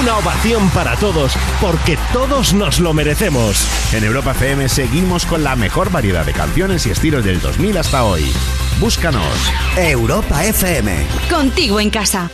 Una 0.00 0.16
ovación 0.18 0.70
para 0.70 0.94
todos, 0.96 1.36
porque 1.60 1.98
todos 2.12 2.54
nos 2.54 2.78
lo 2.78 2.92
merecemos. 2.94 3.66
En 3.92 4.04
Europa 4.04 4.30
FM 4.30 4.68
seguimos 4.68 5.26
con 5.26 5.42
la 5.42 5.56
mejor 5.56 5.90
variedad 5.90 6.24
de 6.24 6.32
canciones 6.32 6.86
y 6.86 6.90
estilos 6.90 7.24
del 7.24 7.40
2000 7.40 7.76
hasta 7.76 8.04
hoy. 8.04 8.24
Búscanos. 8.78 9.26
Europa 9.76 10.44
FM. 10.44 11.04
Contigo 11.28 11.80
en 11.80 11.90
casa. 11.90 12.30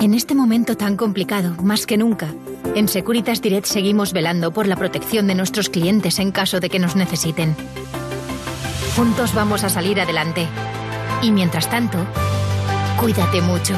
En 0.00 0.14
este 0.14 0.34
momento 0.34 0.76
tan 0.76 0.96
complicado, 0.96 1.54
más 1.62 1.86
que 1.86 1.96
nunca, 1.96 2.28
en 2.74 2.88
Securitas 2.88 3.40
Direct 3.40 3.66
seguimos 3.66 4.12
velando 4.12 4.52
por 4.52 4.66
la 4.66 4.76
protección 4.76 5.26
de 5.26 5.34
nuestros 5.34 5.68
clientes 5.68 6.18
en 6.18 6.32
caso 6.32 6.60
de 6.60 6.68
que 6.68 6.78
nos 6.78 6.96
necesiten. 6.96 7.54
Juntos 8.96 9.34
vamos 9.34 9.64
a 9.64 9.68
salir 9.68 10.00
adelante. 10.00 10.46
Y 11.22 11.30
mientras 11.30 11.70
tanto, 11.70 11.98
cuídate 13.00 13.40
mucho. 13.40 13.74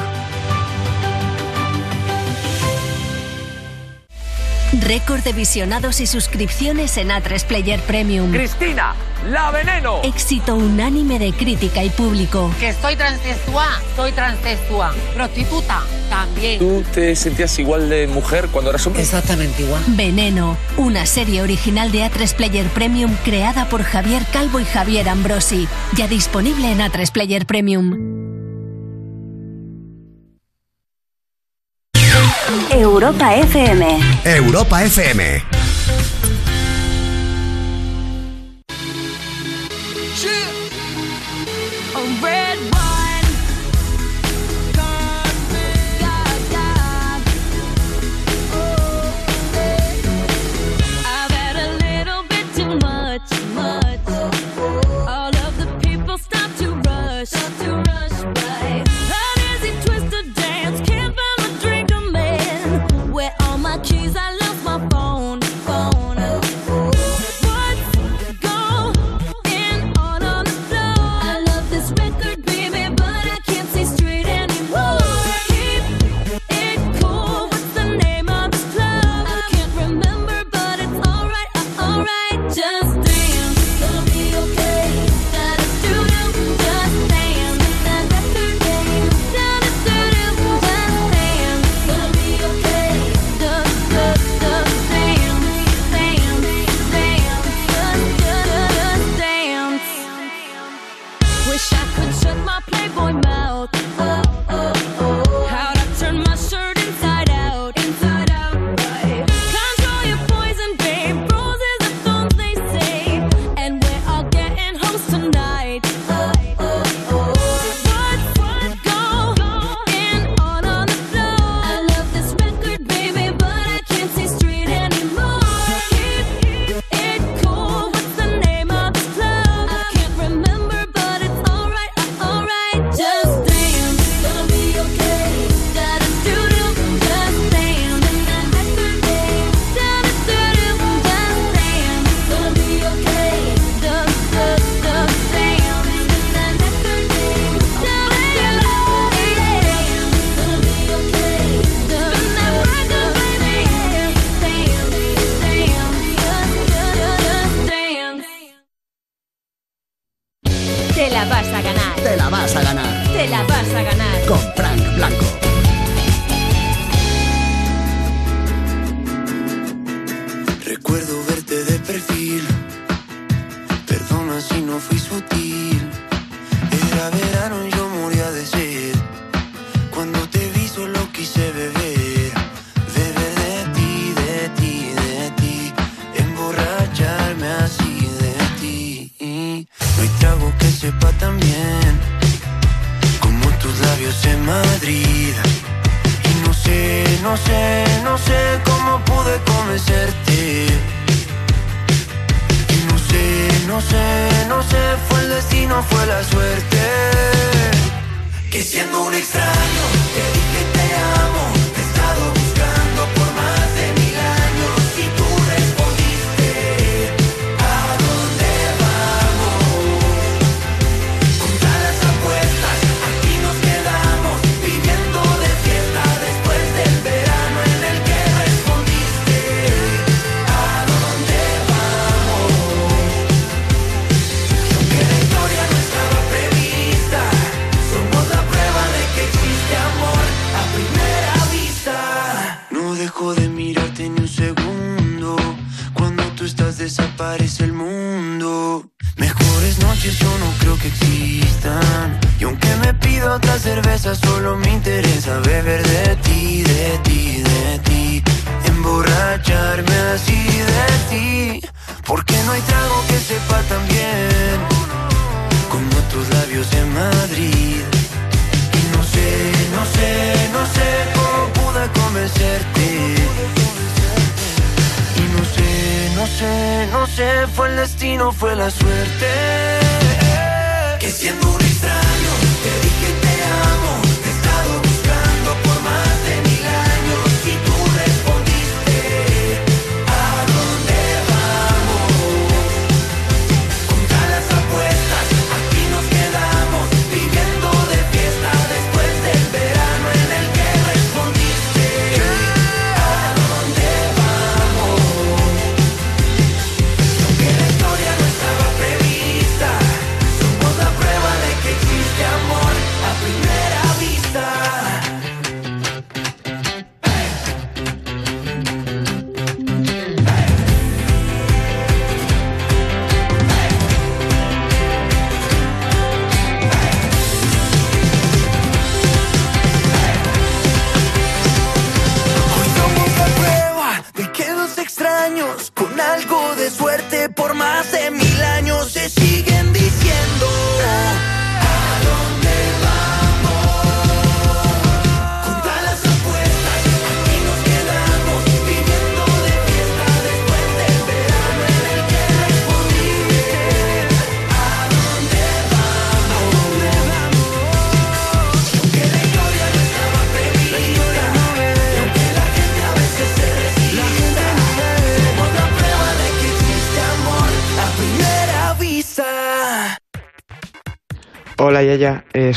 Récord 4.81 5.23
de 5.23 5.33
visionados 5.33 5.99
y 6.01 6.07
suscripciones 6.07 6.97
en 6.97 7.09
A3 7.09 7.45
Player 7.45 7.79
Premium. 7.81 8.31
Cristina, 8.31 8.95
la 9.29 9.51
veneno. 9.51 10.01
Éxito 10.03 10.55
unánime 10.55 11.19
de 11.19 11.33
crítica 11.33 11.83
y 11.83 11.89
público. 11.89 12.51
Que 12.59 12.73
soy 12.73 12.95
transexual, 12.95 13.81
soy 13.95 14.11
transexual. 14.11 14.95
Prostituta, 15.13 15.81
también. 16.09 16.59
¿Tú 16.59 16.83
te 16.93 17.15
sentías 17.15 17.57
igual 17.59 17.89
de 17.89 18.07
mujer 18.07 18.49
cuando 18.51 18.69
eras 18.69 18.85
hombre? 18.85 19.01
Exactamente 19.01 19.63
igual. 19.63 19.83
Veneno, 19.87 20.57
una 20.77 21.05
serie 21.05 21.41
original 21.41 21.91
de 21.91 22.03
A3 22.03 22.35
Player 22.35 22.67
Premium 22.67 23.15
creada 23.23 23.69
por 23.69 23.83
Javier 23.83 24.23
Calvo 24.31 24.59
y 24.59 24.65
Javier 24.65 25.09
Ambrosi. 25.09 25.67
Ya 25.95 26.07
disponible 26.07 26.71
en 26.71 26.79
A3 26.79 27.11
Player 27.11 27.45
Premium. 27.45 28.16
Europa 32.77 33.25
FM. 33.33 33.81
Europa 34.23 34.77
FM. 34.85 35.56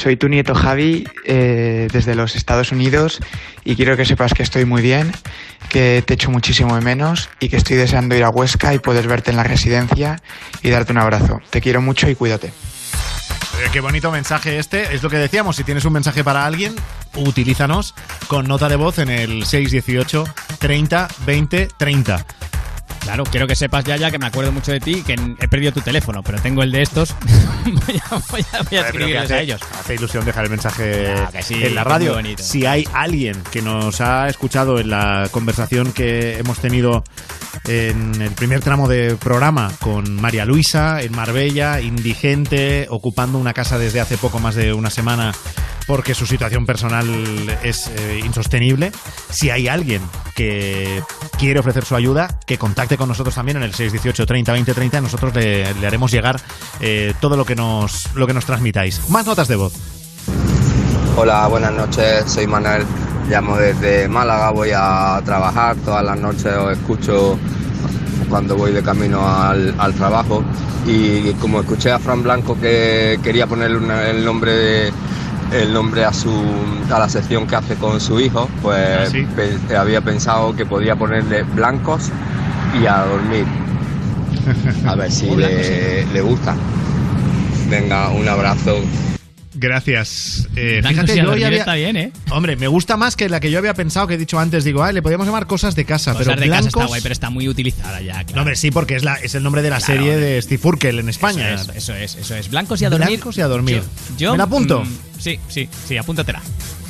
Soy 0.00 0.16
tu 0.16 0.28
nieto 0.28 0.54
Javi 0.54 1.06
eh, 1.26 1.86
desde 1.92 2.14
los 2.14 2.34
Estados 2.34 2.72
Unidos 2.72 3.20
y 3.64 3.76
quiero 3.76 3.96
que 3.96 4.06
sepas 4.06 4.32
que 4.32 4.42
estoy 4.42 4.64
muy 4.64 4.80
bien, 4.80 5.12
que 5.68 6.02
te 6.06 6.14
echo 6.14 6.30
muchísimo 6.30 6.74
de 6.74 6.80
menos 6.80 7.28
y 7.38 7.50
que 7.50 7.56
estoy 7.56 7.76
deseando 7.76 8.16
ir 8.16 8.24
a 8.24 8.30
Huesca 8.30 8.72
y 8.74 8.78
poder 8.78 9.06
verte 9.06 9.30
en 9.30 9.36
la 9.36 9.44
residencia 9.44 10.20
y 10.62 10.70
darte 10.70 10.92
un 10.92 10.98
abrazo. 10.98 11.40
Te 11.50 11.60
quiero 11.60 11.82
mucho 11.82 12.08
y 12.08 12.14
cuídate. 12.14 12.50
Qué 13.72 13.80
bonito 13.80 14.10
mensaje 14.10 14.58
este. 14.58 14.94
Es 14.94 15.02
lo 15.02 15.10
que 15.10 15.18
decíamos, 15.18 15.56
si 15.56 15.64
tienes 15.64 15.84
un 15.84 15.92
mensaje 15.92 16.24
para 16.24 16.46
alguien, 16.46 16.74
utilízanos 17.14 17.94
con 18.26 18.48
nota 18.48 18.68
de 18.68 18.76
voz 18.76 18.98
en 18.98 19.10
el 19.10 19.44
618 19.44 20.24
30 20.58 21.08
20 21.26 21.68
30. 21.76 22.26
Claro, 23.10 23.24
quiero 23.24 23.48
que 23.48 23.56
sepas 23.56 23.82
ya 23.82 23.96
ya 23.96 24.08
que 24.12 24.20
me 24.20 24.26
acuerdo 24.26 24.52
mucho 24.52 24.70
de 24.70 24.78
ti 24.78 24.98
y 24.98 25.02
que 25.02 25.14
he 25.14 25.48
perdido 25.48 25.72
tu 25.72 25.80
teléfono, 25.80 26.22
pero 26.22 26.40
tengo 26.40 26.62
el 26.62 26.70
de 26.70 26.82
estos. 26.82 27.16
voy 27.64 28.00
a, 28.08 28.16
voy 28.30 28.44
a- 28.52 28.62
voy 28.62 28.62
a 28.62 28.62
Pero 28.62 28.68
que 28.68 28.78
escribirles 28.78 29.22
hace, 29.24 29.34
a 29.34 29.40
ellos. 29.40 29.60
hace 29.80 29.94
ilusión 29.96 30.24
dejar 30.24 30.44
el 30.44 30.50
mensaje 30.50 31.12
sí, 31.42 31.54
en 31.60 31.74
la 31.74 31.82
radio. 31.82 32.16
Si 32.38 32.66
hay 32.66 32.86
alguien 32.92 33.42
que 33.50 33.62
nos 33.62 34.00
ha 34.00 34.28
escuchado 34.28 34.78
en 34.78 34.90
la 34.90 35.26
conversación 35.32 35.92
que 35.92 36.38
hemos 36.38 36.60
tenido 36.60 37.02
en 37.66 38.22
el 38.22 38.30
primer 38.30 38.60
tramo 38.60 38.86
de 38.86 39.16
programa 39.16 39.72
con 39.80 40.14
María 40.14 40.44
Luisa 40.44 41.02
en 41.02 41.10
Marbella, 41.10 41.80
indigente, 41.80 42.86
ocupando 42.90 43.38
una 43.38 43.52
casa 43.54 43.76
desde 43.76 44.00
hace 44.00 44.18
poco 44.18 44.38
más 44.38 44.54
de 44.54 44.72
una 44.72 44.88
semana 44.88 45.32
porque 45.86 46.14
su 46.14 46.26
situación 46.26 46.66
personal 46.66 47.06
es 47.62 47.88
eh, 47.88 48.20
insostenible. 48.24 48.92
Si 49.30 49.50
hay 49.50 49.68
alguien 49.68 50.02
que 50.36 51.02
quiere 51.38 51.60
ofrecer 51.60 51.84
su 51.84 51.96
ayuda, 51.96 52.38
que 52.46 52.58
contacte 52.58 52.96
con 52.96 53.08
nosotros 53.08 53.34
también 53.34 53.56
en 53.58 53.62
el 53.64 53.74
618 53.74 54.26
30 54.26 54.52
20 54.52 54.74
30. 54.74 55.00
Nosotros 55.00 55.34
le, 55.34 55.72
le 55.74 55.86
haremos 55.86 56.10
llegar 56.10 56.40
eh, 56.80 57.14
todo 57.20 57.36
lo 57.36 57.44
que, 57.44 57.56
nos, 57.56 58.14
lo 58.14 58.26
que 58.26 58.34
nos 58.34 58.44
transmitáis. 58.44 59.08
Más 59.08 59.26
notas 59.26 59.48
de 59.48 59.56
voz. 59.56 59.72
Hola, 61.16 61.46
buenas 61.48 61.72
noches, 61.72 62.24
soy 62.30 62.46
Manuel, 62.46 62.84
llamo 63.28 63.56
desde 63.56 64.08
Málaga, 64.08 64.50
voy 64.52 64.70
a 64.74 65.20
trabajar, 65.24 65.76
todas 65.84 66.04
las 66.04 66.18
noches 66.18 66.46
os 66.46 66.72
escucho 66.72 67.38
cuando 68.28 68.56
voy 68.56 68.72
de 68.72 68.82
camino 68.82 69.28
al, 69.28 69.74
al 69.78 69.92
trabajo 69.94 70.42
y 70.86 71.32
como 71.34 71.60
escuché 71.60 71.90
a 71.90 71.98
Fran 71.98 72.22
Blanco 72.22 72.58
que 72.58 73.18
quería 73.22 73.46
ponerle 73.48 73.76
una- 73.78 74.08
el 74.08 74.24
nombre 74.24 74.52
de- 74.52 74.92
el 75.52 75.72
nombre 75.72 76.04
a 76.04 76.12
su 76.12 76.30
a 76.92 76.98
la 76.98 77.08
sección 77.08 77.46
que 77.46 77.56
hace 77.56 77.74
con 77.76 78.00
su 78.00 78.20
hijo, 78.20 78.48
pues 78.62 79.10
pe- 79.36 79.76
había 79.76 80.00
pensado 80.00 80.54
que 80.54 80.64
podía 80.66 80.96
ponerle 80.96 81.42
blancos 81.42 82.10
y 82.80 82.86
a 82.86 83.04
dormir. 83.04 83.44
A 84.86 84.94
ver 84.94 85.10
si 85.10 85.26
le, 85.36 86.06
le 86.06 86.20
gusta. 86.20 86.54
Venga, 87.68 88.10
un 88.10 88.28
abrazo. 88.28 88.76
Gracias. 89.60 90.48
Eh, 90.56 90.80
fíjate, 90.82 91.16
yo 91.18 91.36
ya 91.36 91.48
había... 91.48 91.58
está 91.58 91.74
bien, 91.74 91.94
¿eh? 91.94 92.12
Hombre, 92.30 92.56
me 92.56 92.66
gusta 92.66 92.96
más 92.96 93.14
que 93.14 93.28
la 93.28 93.40
que 93.40 93.50
yo 93.50 93.58
había 93.58 93.74
pensado 93.74 94.06
que 94.06 94.14
he 94.14 94.18
dicho 94.18 94.38
antes. 94.38 94.64
Digo, 94.64 94.82
ah, 94.82 94.90
le 94.90 95.02
podíamos 95.02 95.26
llamar 95.26 95.46
cosas 95.46 95.74
de 95.74 95.84
casa, 95.84 96.12
Cosas 96.12 96.28
pero 96.28 96.40
de 96.40 96.48
casa 96.48 96.68
está 96.68 96.86
guay, 96.86 97.02
pero 97.02 97.12
está 97.12 97.28
muy 97.28 97.46
utilizada 97.46 98.00
ya. 98.00 98.24
No, 98.34 98.40
hombre, 98.40 98.56
sí, 98.56 98.70
porque 98.70 98.96
es, 98.96 99.04
la, 99.04 99.16
es 99.16 99.34
el 99.34 99.42
nombre 99.42 99.60
de 99.60 99.68
la 99.68 99.76
Claro, 99.76 99.92
serie 99.92 100.16
de 100.16 100.40
Steve 100.40 100.62
Urkel 100.64 100.98
en 100.98 101.10
España. 101.10 101.52
Eso 101.52 101.72
es, 101.72 101.76
eso 101.76 101.94
es, 101.94 102.14
eso 102.16 102.34
es. 102.36 102.48
Blancos 102.48 102.80
y 102.80 102.86
a 102.86 102.90
dormir. 102.90 103.08
Blancos 103.08 103.36
y 103.36 103.40
a 103.42 103.48
dormir. 103.48 103.82
Yo, 104.12 104.16
yo, 104.16 104.32
¿Me 104.32 104.38
la 104.38 104.44
apunto? 104.44 104.82
mm, 104.82 104.98
sí, 105.18 105.38
sí, 105.48 105.68
sí, 105.86 105.96
apúntatela. 105.98 106.40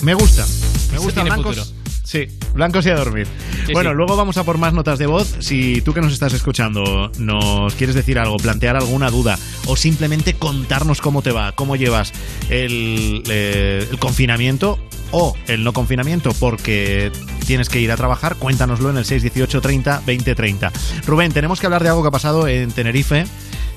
Me 0.02 0.14
gusta. 0.14 0.46
Me 0.92 0.98
gusta 0.98 1.24
blancos. 1.24 1.56
futuro. 1.58 1.79
Sí, 2.10 2.26
blancos 2.54 2.84
y 2.86 2.90
a 2.90 2.96
dormir. 2.96 3.28
Sí, 3.66 3.72
bueno, 3.72 3.90
sí. 3.90 3.96
luego 3.96 4.16
vamos 4.16 4.36
a 4.36 4.42
por 4.42 4.58
más 4.58 4.72
notas 4.72 4.98
de 4.98 5.06
voz. 5.06 5.36
Si 5.38 5.80
tú 5.80 5.94
que 5.94 6.00
nos 6.00 6.12
estás 6.12 6.32
escuchando 6.32 7.12
nos 7.18 7.76
quieres 7.76 7.94
decir 7.94 8.18
algo, 8.18 8.36
plantear 8.36 8.74
alguna 8.74 9.10
duda 9.10 9.38
o 9.66 9.76
simplemente 9.76 10.34
contarnos 10.34 11.00
cómo 11.00 11.22
te 11.22 11.30
va, 11.30 11.52
cómo 11.52 11.76
llevas 11.76 12.12
el, 12.48 13.22
eh, 13.30 13.86
el 13.88 13.98
confinamiento 14.00 14.80
o 15.12 15.36
el 15.46 15.62
no 15.62 15.72
confinamiento 15.72 16.32
porque 16.40 17.12
tienes 17.46 17.68
que 17.68 17.78
ir 17.78 17.92
a 17.92 17.96
trabajar, 17.96 18.34
cuéntanoslo 18.34 18.90
en 18.90 18.96
el 18.96 19.04
618 19.04 19.60
30 19.60 20.02
20 20.04 20.34
30. 20.34 20.72
Rubén, 21.06 21.30
tenemos 21.30 21.60
que 21.60 21.66
hablar 21.66 21.84
de 21.84 21.90
algo 21.90 22.02
que 22.02 22.08
ha 22.08 22.10
pasado 22.10 22.48
en 22.48 22.72
Tenerife. 22.72 23.24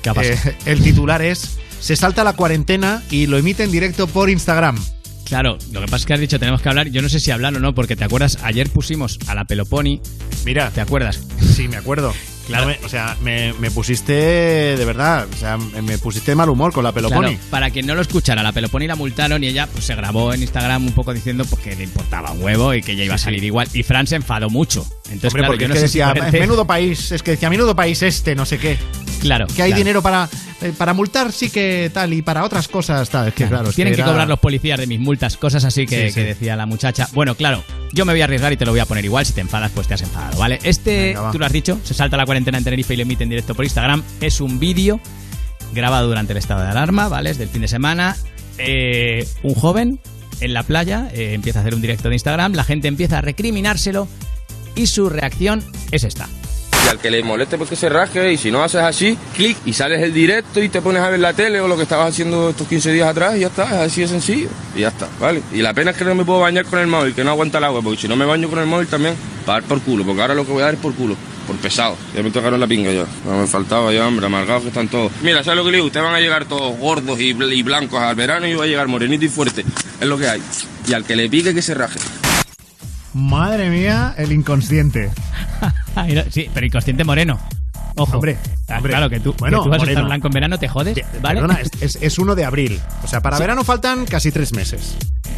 ¿Qué 0.02 0.10
ha 0.10 0.14
pasado? 0.14 0.34
Eh, 0.34 0.56
el 0.66 0.82
titular 0.82 1.22
es 1.22 1.56
Se 1.78 1.94
salta 1.94 2.24
la 2.24 2.32
cuarentena 2.32 3.00
y 3.12 3.28
lo 3.28 3.38
emite 3.38 3.62
en 3.62 3.70
directo 3.70 4.08
por 4.08 4.28
Instagram. 4.28 4.76
Claro, 5.24 5.58
lo 5.72 5.80
que 5.80 5.86
pasa 5.86 5.96
es 5.96 6.06
que 6.06 6.14
has 6.14 6.20
dicho 6.20 6.38
tenemos 6.38 6.60
que 6.62 6.68
hablar. 6.68 6.88
Yo 6.88 7.02
no 7.02 7.08
sé 7.08 7.20
si 7.20 7.30
hablar 7.30 7.54
o 7.54 7.60
no, 7.60 7.74
porque 7.74 7.96
te 7.96 8.04
acuerdas, 8.04 8.38
ayer 8.42 8.68
pusimos 8.70 9.18
a 9.26 9.34
la 9.34 9.44
Peloponi. 9.44 10.00
Mira. 10.44 10.70
¿Te 10.70 10.80
acuerdas? 10.80 11.20
Sí, 11.40 11.68
me 11.68 11.76
acuerdo. 11.76 12.12
Claro. 12.46 12.64
No 12.64 12.70
me- 12.70 12.78
o 12.84 12.88
sea, 12.88 13.16
me, 13.22 13.52
me 13.54 13.70
pusiste 13.70 14.12
de 14.12 14.84
verdad, 14.84 15.26
o 15.32 15.36
sea, 15.36 15.56
me 15.56 15.98
pusiste 15.98 16.32
de 16.32 16.36
mal 16.36 16.48
humor 16.48 16.72
con 16.72 16.84
la 16.84 16.92
Peloponi. 16.92 17.36
Claro, 17.36 17.50
para 17.50 17.70
quien 17.70 17.86
no 17.86 17.94
lo 17.94 18.02
escuchara, 18.02 18.42
la 18.42 18.52
Peloponi 18.52 18.86
la 18.86 18.96
multaron 18.96 19.42
y 19.42 19.48
ella 19.48 19.66
pues, 19.66 19.84
se 19.84 19.94
grabó 19.94 20.32
en 20.34 20.42
Instagram 20.42 20.86
un 20.86 20.92
poco 20.92 21.12
diciendo 21.14 21.44
pues, 21.44 21.62
que 21.62 21.74
le 21.76 21.84
importaba 21.84 22.32
un 22.32 22.42
huevo 22.42 22.74
y 22.74 22.82
que 22.82 22.92
ella 22.92 23.04
iba 23.04 23.14
a 23.14 23.18
salir 23.18 23.42
igual. 23.44 23.68
Y 23.72 23.82
Fran 23.82 24.06
se 24.06 24.16
enfadó 24.16 24.50
mucho. 24.50 24.86
Entonces, 25.06 25.24
Hombre, 25.32 25.40
claro, 25.42 25.52
porque 25.52 25.62
yo 25.62 25.66
es 25.66 25.68
no 25.70 25.74
que 25.74 25.80
decía, 25.80 26.14
menudo 26.32 26.66
país, 26.66 27.12
es 27.12 27.22
que 27.22 27.32
decía, 27.32 27.50
menudo 27.50 27.74
país 27.76 28.02
este, 28.02 28.34
no 28.34 28.44
sé 28.46 28.58
qué. 28.58 28.78
Claro. 29.20 29.46
Que 29.46 29.62
hay 29.62 29.70
claro. 29.70 29.78
dinero 29.78 30.02
para, 30.02 30.28
eh, 30.60 30.72
para 30.76 30.92
multar, 30.92 31.32
sí 31.32 31.48
que 31.48 31.90
tal, 31.94 32.12
y 32.12 32.20
para 32.22 32.44
otras 32.44 32.68
cosas 32.68 33.08
tal. 33.08 33.28
Es 33.28 33.34
que 33.34 33.46
claro, 33.46 33.70
es 33.70 33.74
Tienen 33.76 33.94
que 33.94 34.00
era- 34.02 34.10
cobrar 34.10 34.28
los 34.28 34.38
policías 34.38 34.78
de 34.78 34.86
mis 34.86 35.00
multas, 35.00 35.36
cosas 35.38 35.64
así 35.64 35.86
que, 35.86 36.04
Sí, 36.04 36.08
sí. 36.08 36.14
que 36.16 36.24
decía 36.26 36.56
la 36.56 36.66
muchacha. 36.66 37.08
Bueno, 37.12 37.34
claro, 37.34 37.64
yo 37.92 38.04
me 38.04 38.12
voy 38.12 38.20
a 38.20 38.24
arriesgar 38.24 38.52
y 38.52 38.56
te 38.58 38.64
lo 38.66 38.72
voy 38.72 38.80
a 38.80 38.86
poner 38.86 39.04
igual. 39.04 39.24
Si 39.24 39.32
te 39.32 39.40
enfadas, 39.40 39.70
pues 39.74 39.86
te 39.88 39.94
has 39.94 40.02
enfadado, 40.02 40.38
¿vale? 40.38 40.58
Este, 40.62 41.14
Venga, 41.14 41.30
tú 41.30 41.38
lo 41.38 41.46
has 41.46 41.52
dicho, 41.52 41.78
se 41.84 41.94
salta 41.94 42.16
la 42.18 42.26
cuarentena 42.34 42.58
en 42.58 42.64
Tenerife 42.64 42.94
y 42.94 42.96
lo 42.96 43.02
emite 43.04 43.22
en 43.22 43.30
directo 43.30 43.54
por 43.54 43.64
Instagram. 43.64 44.02
Es 44.20 44.40
un 44.40 44.58
vídeo 44.58 44.98
grabado 45.72 46.08
durante 46.08 46.32
el 46.32 46.38
estado 46.38 46.62
de 46.62 46.68
alarma, 46.68 47.08
¿vale? 47.08 47.30
Es 47.30 47.38
del 47.38 47.48
fin 47.48 47.60
de 47.60 47.68
semana. 47.68 48.16
Eh, 48.58 49.24
un 49.44 49.54
joven 49.54 50.00
en 50.40 50.52
la 50.52 50.64
playa 50.64 51.08
eh, 51.12 51.34
empieza 51.34 51.60
a 51.60 51.62
hacer 51.62 51.76
un 51.76 51.80
directo 51.80 52.08
de 52.08 52.16
Instagram, 52.16 52.54
la 52.54 52.64
gente 52.64 52.88
empieza 52.88 53.18
a 53.18 53.20
recriminárselo 53.20 54.08
y 54.74 54.88
su 54.88 55.08
reacción 55.08 55.62
es 55.92 56.02
esta. 56.02 56.28
Y 56.84 56.88
al 56.88 56.98
que 56.98 57.08
le 57.08 57.22
moleste 57.22 57.56
pues 57.56 57.70
que 57.70 57.76
se 57.76 57.88
rasque 57.88 58.32
y 58.32 58.36
si 58.36 58.50
no 58.50 58.64
haces 58.64 58.80
así, 58.80 59.16
clic 59.36 59.56
y 59.64 59.72
sales 59.72 60.02
el 60.02 60.12
directo 60.12 60.60
y 60.60 60.68
te 60.68 60.82
pones 60.82 61.02
a 61.02 61.10
ver 61.10 61.20
la 61.20 61.34
tele 61.34 61.60
o 61.60 61.68
lo 61.68 61.76
que 61.76 61.84
estabas 61.84 62.08
haciendo 62.08 62.50
estos 62.50 62.66
15 62.66 62.90
días 62.90 63.08
atrás 63.08 63.36
y 63.36 63.40
ya 63.40 63.46
está, 63.46 63.62
es 63.64 63.92
así 63.92 64.00
de 64.00 64.08
sencillo. 64.08 64.48
Y 64.74 64.80
ya 64.80 64.88
está, 64.88 65.06
¿vale? 65.20 65.40
Y 65.52 65.62
la 65.62 65.72
pena 65.72 65.92
es 65.92 65.96
que 65.96 66.04
no 66.04 66.16
me 66.16 66.24
puedo 66.24 66.40
bañar 66.40 66.64
con 66.64 66.80
el 66.80 66.88
móvil, 66.88 67.14
que 67.14 67.22
no 67.22 67.30
aguanta 67.30 67.58
el 67.58 67.64
agua, 67.64 67.80
porque 67.80 68.00
si 68.00 68.08
no 68.08 68.16
me 68.16 68.24
baño 68.24 68.50
con 68.50 68.58
el 68.58 68.66
móvil 68.66 68.88
también, 68.88 69.14
va 69.48 69.54
a 69.54 69.60
dar 69.60 69.68
por 69.68 69.80
culo, 69.82 70.04
porque 70.04 70.20
ahora 70.20 70.34
lo 70.34 70.44
que 70.44 70.50
voy 70.50 70.62
a 70.62 70.64
dar 70.64 70.74
es 70.74 70.80
por 70.80 70.94
culo. 70.94 71.16
Por 71.46 71.56
pesado. 71.56 71.96
Ya 72.14 72.22
me 72.22 72.30
tocaron 72.30 72.58
la 72.58 72.66
pinga 72.66 72.90
ya. 72.92 73.04
No 73.26 73.38
me 73.40 73.46
faltaba 73.46 73.92
ya, 73.92 74.06
hombre, 74.06 74.26
amargados 74.26 74.62
que 74.62 74.68
están 74.68 74.88
todos. 74.88 75.12
Mira, 75.22 75.44
¿sabes 75.44 75.58
lo 75.58 75.64
que 75.64 75.70
le 75.72 75.76
digo? 75.78 75.86
Ustedes 75.86 76.04
van 76.06 76.14
a 76.14 76.20
llegar 76.20 76.46
todos 76.46 76.76
gordos 76.78 77.20
y, 77.20 77.34
bl- 77.34 77.54
y 77.54 77.62
blancos 77.62 78.00
al 78.00 78.14
verano 78.16 78.46
y 78.46 78.52
yo 78.52 78.58
voy 78.58 78.66
a 78.68 78.70
llegar 78.70 78.88
morenito 78.88 79.24
y 79.24 79.28
fuerte. 79.28 79.64
Es 80.00 80.06
lo 80.08 80.16
que 80.18 80.28
hay. 80.28 80.40
Y 80.88 80.92
al 80.94 81.04
que 81.04 81.16
le 81.16 81.28
pique 81.28 81.52
que 81.54 81.60
se 81.62 81.74
raje. 81.74 81.98
Madre 83.12 83.70
mía, 83.70 84.14
el 84.18 84.32
inconsciente. 84.32 85.10
sí, 86.30 86.50
pero 86.52 86.66
inconsciente 86.66 87.04
moreno. 87.04 87.38
Ojo. 87.96 88.16
Hombre, 88.16 88.36
Ah, 88.68 88.78
hombre. 88.78 88.90
Claro 88.92 89.08
que 89.10 89.20
tú, 89.20 89.34
Bueno, 89.38 89.58
que 89.58 89.64
tú 89.64 89.70
vas 89.70 89.82
a 89.82 89.86
estar 89.86 90.04
blanco 90.04 90.26
en 90.26 90.32
verano, 90.32 90.58
te 90.58 90.66
jodes, 90.68 90.98
¿vale? 91.22 91.40
Perdona, 91.40 91.60
es, 91.60 91.70
es, 91.80 91.98
es 92.02 92.18
1 92.18 92.34
de 92.34 92.44
abril. 92.44 92.80
O 93.04 93.06
sea, 93.06 93.20
para 93.20 93.36
Sí. 93.36 93.42
verano 93.42 93.62
faltan 93.62 94.04
casi 94.06 94.32
tres 94.32 94.52
meses. 94.52 94.96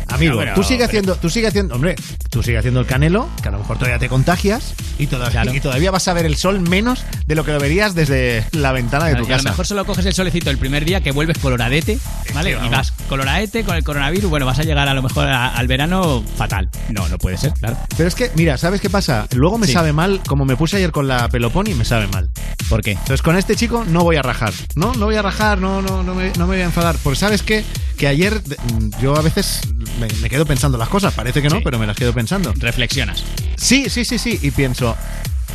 Amigo, 0.09 0.37
bueno, 0.37 0.53
tú 0.55 0.63
sigue 0.63 0.77
pero- 0.79 0.87
haciendo, 0.89 1.15
tú 1.17 1.31
sigue 1.31 1.47
haciendo, 1.49 1.75
hombre, 1.75 1.97
tú 2.31 2.43
sigue 2.43 2.59
haciendo 2.59 2.81
el 2.81 2.87
canelo, 2.87 3.29
que 3.43 3.49
a 3.49 3.51
lo 3.53 3.59
mejor 3.59 3.77
todavía 3.79 3.99
te 3.99 4.09
contagias 4.09 4.75
y 4.99 5.07
todavía, 5.09 5.43
Claro. 5.43 5.55
y 5.57 5.61
todavía 5.61 5.91
vas 5.91 6.07
a 6.09 6.13
ver 6.13 6.27
el 6.27 6.37
sol 6.37 6.61
menos 6.61 7.05
de 7.27 7.35
lo 7.35 7.45
que 7.45 7.53
lo 7.53 7.59
verías 7.61 7.95
desde 7.95 8.45
la 8.53 8.73
ventana 8.73 9.07
de 9.07 9.13
Claro, 9.13 9.25
tu 9.25 9.31
y 9.31 9.33
a 9.33 9.37
casa. 9.37 9.49
lo 9.49 9.53
mejor 9.53 9.67
solo 9.67 9.85
coges 9.85 10.07
el 10.07 10.15
solecito 10.15 10.51
el 10.51 10.59
primer 10.59 10.85
día 10.85 11.01
que 11.01 11.11
vuelves 11.13 11.39
coloradete, 11.39 11.99
¿vale? 12.35 12.53
Y 12.65 12.69
vas 12.69 12.93
coloradete 13.09 13.65
con 13.65 13.77
el 13.77 13.85
coronavirus, 13.85 14.31
bueno, 14.31 14.47
vas 14.47 14.59
a 14.59 14.63
llegar 14.63 14.89
a 14.89 14.95
lo 14.95 15.03
mejor 15.03 15.29
a- 15.29 15.49
al 15.49 15.67
verano 15.67 16.23
fatal. 16.37 16.71
No, 16.91 17.09
no 17.09 17.19
puede 17.19 17.37
ser, 17.37 17.53
claro. 17.55 17.77
Pero 17.97 18.09
es 18.09 18.15
que, 18.15 18.31
mira, 18.37 18.57
¿sabes 18.59 18.81
qué 18.81 18.91
pasa? 18.91 19.27
Luego 19.35 19.59
me 19.59 19.67
Sí. 19.67 19.73
sabe 19.73 19.93
mal, 19.93 20.21
como 20.27 20.45
me 20.45 20.57
puse 20.57 20.77
ayer 20.77 20.93
con 20.93 21.09
la 21.09 21.29
Peloponi, 21.29 21.75
me 21.75 21.85
sabe 21.85 22.07
mal. 22.09 22.31
¿Por 22.69 22.83
qué? 22.83 22.93
Entonces 22.93 23.23
con 23.23 23.37
este 23.37 23.55
chico 23.57 23.85
no 23.87 24.03
voy 24.03 24.17
a 24.17 24.23
rajar. 24.23 24.53
No, 24.75 24.95
no 24.95 25.07
voy 25.07 25.17
a 25.17 25.23
rajar, 25.23 25.59
no, 25.59 25.83
no, 25.83 26.03
no, 26.03 26.15
me, 26.15 26.31
no 26.31 26.47
me 26.47 26.55
voy 26.55 26.61
a 26.61 26.65
enfadar. 26.65 26.97
Porque 27.03 27.19
sabes 27.19 27.43
qué? 27.43 27.65
que 27.97 28.07
ayer 28.09 28.43
mm, 28.75 28.91
yo 29.01 29.17
a 29.17 29.23
veces 29.23 29.63
me, 30.01 30.09
me 30.21 30.29
quedo 30.31 30.45
pensando 30.47 30.79
las 30.79 30.89
cosas. 30.89 31.15
Parece 31.15 31.43
que 31.43 31.49
no, 31.49 31.57
Sí. 31.57 31.63
pero 31.65 31.79
me 31.79 31.87
las 31.87 31.97
quedo 31.97 32.13
pensando. 32.13 32.53
Reflexionas. 32.57 33.23
Sí, 33.57 33.89
sí, 33.89 34.05
sí, 34.05 34.19
sí. 34.19 34.39
Y 34.43 34.51
pienso, 34.51 34.97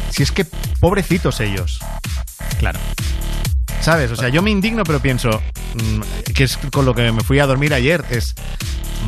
si 0.09 0.23
es 0.23 0.31
que 0.31 0.45
pobrecitos 0.79 1.39
ellos. 1.39 1.79
Claro. 2.59 2.79
¿Sabes? 3.81 4.11
O 4.11 4.15
sea, 4.15 4.29
yo 4.29 4.41
me 4.41 4.51
indigno, 4.51 4.83
pero 4.83 4.99
pienso, 4.99 5.41
mm, 5.73 6.31
que 6.33 6.43
es 6.43 6.57
con 6.71 6.85
lo 6.85 6.93
que 6.93 7.11
me 7.11 7.21
fui 7.23 7.39
a 7.39 7.47
dormir 7.47 7.73
ayer, 7.73 8.03
es, 8.11 8.35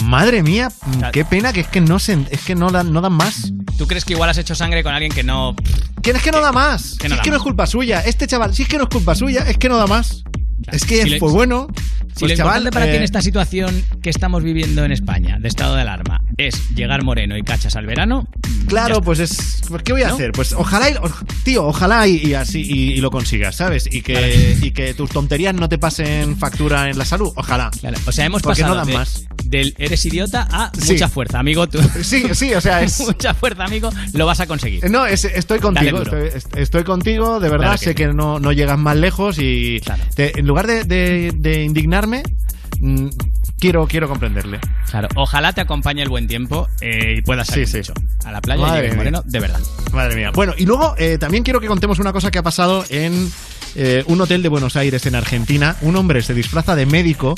madre 0.04 0.42
mía, 0.42 0.72
mm, 0.86 1.12
qué 1.12 1.26
pena 1.26 1.54
que 1.54 1.60
es 1.62 1.68
que 1.68 1.80
no 1.80 2.00
se, 2.00 2.18
es 2.32 2.42
que 2.42 2.56
no 2.56 2.72
dan, 2.72 2.92
no 2.92 3.00
dan 3.02 3.14
más. 3.14 3.52
¿Tú 3.78 3.88
crees 3.88 4.04
que 4.04 4.14
igual 4.14 4.30
has 4.32 4.38
hecho 4.40 4.56
sangre 4.56 4.84
con 4.84 4.94
alguien 4.94 5.12
que 5.12 5.24
no... 5.24 5.56
Que 6.02 6.12
es 6.12 6.22
que 6.24 6.32
no 6.32 6.42
da 6.42 6.52
más. 6.52 6.96
que 6.98 7.08
Si 7.08 7.10
no 7.10 7.16
es 7.16 7.22
que 7.22 7.30
no 7.30 7.38
es 7.38 7.44
culpa 7.44 7.66
suya. 7.68 8.02
Este 8.02 8.28
chaval, 8.28 8.54
si 8.56 8.64
es 8.64 8.68
que 8.68 8.78
no 8.78 8.84
es 8.84 8.90
culpa 8.90 9.16
suya, 9.16 9.46
es 9.48 9.58
que 9.58 9.70
no 9.70 9.78
da 9.78 9.88
más. 9.88 10.24
Es 10.72 10.86
que 10.86 11.04
Si 11.04 11.10
le- 11.10 11.20
fue 11.20 11.32
bueno. 11.32 11.68
Si 12.16 12.20
Pues 12.20 12.32
lo 12.34 12.38
chaval, 12.38 12.58
importante 12.60 12.72
para 12.74 12.86
ti 12.86 12.96
en 12.98 13.02
eh, 13.02 13.06
esta 13.06 13.22
situación 13.24 13.84
que 14.04 14.12
estamos 14.12 14.44
viviendo 14.44 14.86
en 14.86 14.92
España, 14.92 15.40
de 15.40 15.48
estado 15.48 15.74
de 15.76 15.82
alarma, 15.82 16.22
es 16.38 16.70
llegar 16.76 17.04
moreno 17.04 17.36
y 17.38 17.42
cachas 17.42 17.76
al 17.76 17.88
verano, 17.88 18.28
Claro, 18.68 19.02
pues 19.02 19.18
es. 19.20 19.62
pues, 19.68 19.82
¿Qué 19.82 19.94
voy 19.94 20.04
a 20.04 20.10
¿No? 20.10 20.14
hacer? 20.14 20.32
Pues 20.32 20.54
ojalá, 20.54 20.92
y- 20.92 20.96
tío, 21.44 21.66
ojalá 21.66 22.08
y, 22.08 22.18
y 22.18 22.34
así 22.36 22.62
y, 22.62 22.92
y 22.94 22.98
lo 23.02 23.10
consigas, 23.10 23.56
¿sabes? 23.56 23.90
Y 23.92 24.04
que, 24.04 24.58
y 24.62 24.72
que 24.72 24.94
tus 24.94 25.10
tonterías 25.10 25.56
no 25.56 25.68
te 25.70 25.80
pasen 25.80 26.38
factura 26.38 26.88
en 26.92 27.00
la 27.00 27.06
salud. 27.06 27.32
Ojalá. 27.36 27.72
o 28.06 28.12
sea, 28.12 28.26
hemos 28.26 28.44
Porque 28.44 28.62
pasado 28.62 28.76
no 28.76 28.82
dan 28.82 28.88
de- 28.88 28.94
más. 28.94 29.26
del 29.46 29.74
eres 29.80 30.06
idiota 30.06 30.48
a 30.52 30.72
Sí. 30.80 30.94
mucha 30.94 31.08
fuerza, 31.10 31.40
amigo. 31.40 31.68
Tú. 31.68 31.80
Sí, 32.04 32.26
sí, 32.34 32.54
o 32.54 32.62
sea, 32.62 32.84
es. 32.84 33.00
mucha 33.08 33.34
fuerza, 33.34 33.64
amigo, 33.66 33.90
lo 34.14 34.26
vas 34.28 34.40
a 34.40 34.46
conseguir. 34.46 34.88
No, 34.90 35.08
es- 35.08 35.26
estoy 35.26 35.58
contigo, 35.60 36.04
estoy, 36.04 36.28
est- 36.28 36.56
estoy 36.58 36.84
contigo, 36.84 37.40
de 37.40 37.50
verdad, 37.50 37.66
Claro 37.66 37.80
que 37.80 37.86
sé 37.86 37.90
sí. 37.92 37.96
que 37.96 38.08
no, 38.14 38.40
no 38.40 38.52
llegas 38.52 38.78
más 38.78 38.96
lejos 38.98 39.40
y 39.40 39.82
te- 40.16 40.40
en 40.40 40.46
lugar 40.54 40.68
de, 40.68 40.84
de- 40.84 41.32
de 41.36 41.64
indignarme, 41.64 42.22
mm, 42.80 43.08
quiero, 43.60 43.88
quiero 43.88 44.08
comprenderle. 44.08 44.60
Claro, 44.90 45.08
ojalá 45.16 45.52
te 45.54 45.62
acompañe 45.62 46.04
el 46.04 46.10
buen 46.10 46.28
tiempo 46.28 46.68
eh, 46.80 47.16
y 47.18 47.22
puedas 47.24 47.48
salir 47.48 47.68
Sí, 47.68 47.82
a 48.24 48.32
la 48.32 48.40
playa 48.40 48.68
y 48.68 48.82
llegues 48.82 48.96
moreno, 48.96 49.24
de 49.26 49.40
verdad. 49.40 49.60
Madre 49.92 50.16
mía. 50.16 50.32
Bueno, 50.34 50.54
y 50.56 50.66
luego 50.68 50.94
eh, 51.00 51.18
también 51.18 51.44
quiero 51.44 51.60
que 51.60 51.66
contemos 51.68 51.98
una 51.98 52.14
cosa 52.14 52.30
que 52.30 52.38
ha 52.38 52.44
pasado 52.44 52.86
en 52.90 53.32
eh, 53.76 54.04
un 54.06 54.22
hotel 54.22 54.44
de 54.44 54.50
Buenos 54.50 54.76
Aires, 54.76 55.06
en 55.08 55.16
Argentina. 55.16 55.76
Un 55.82 55.96
hombre 55.96 56.22
se 56.22 56.36
disfraza 56.36 56.76
de 56.76 56.86
médico 56.86 57.34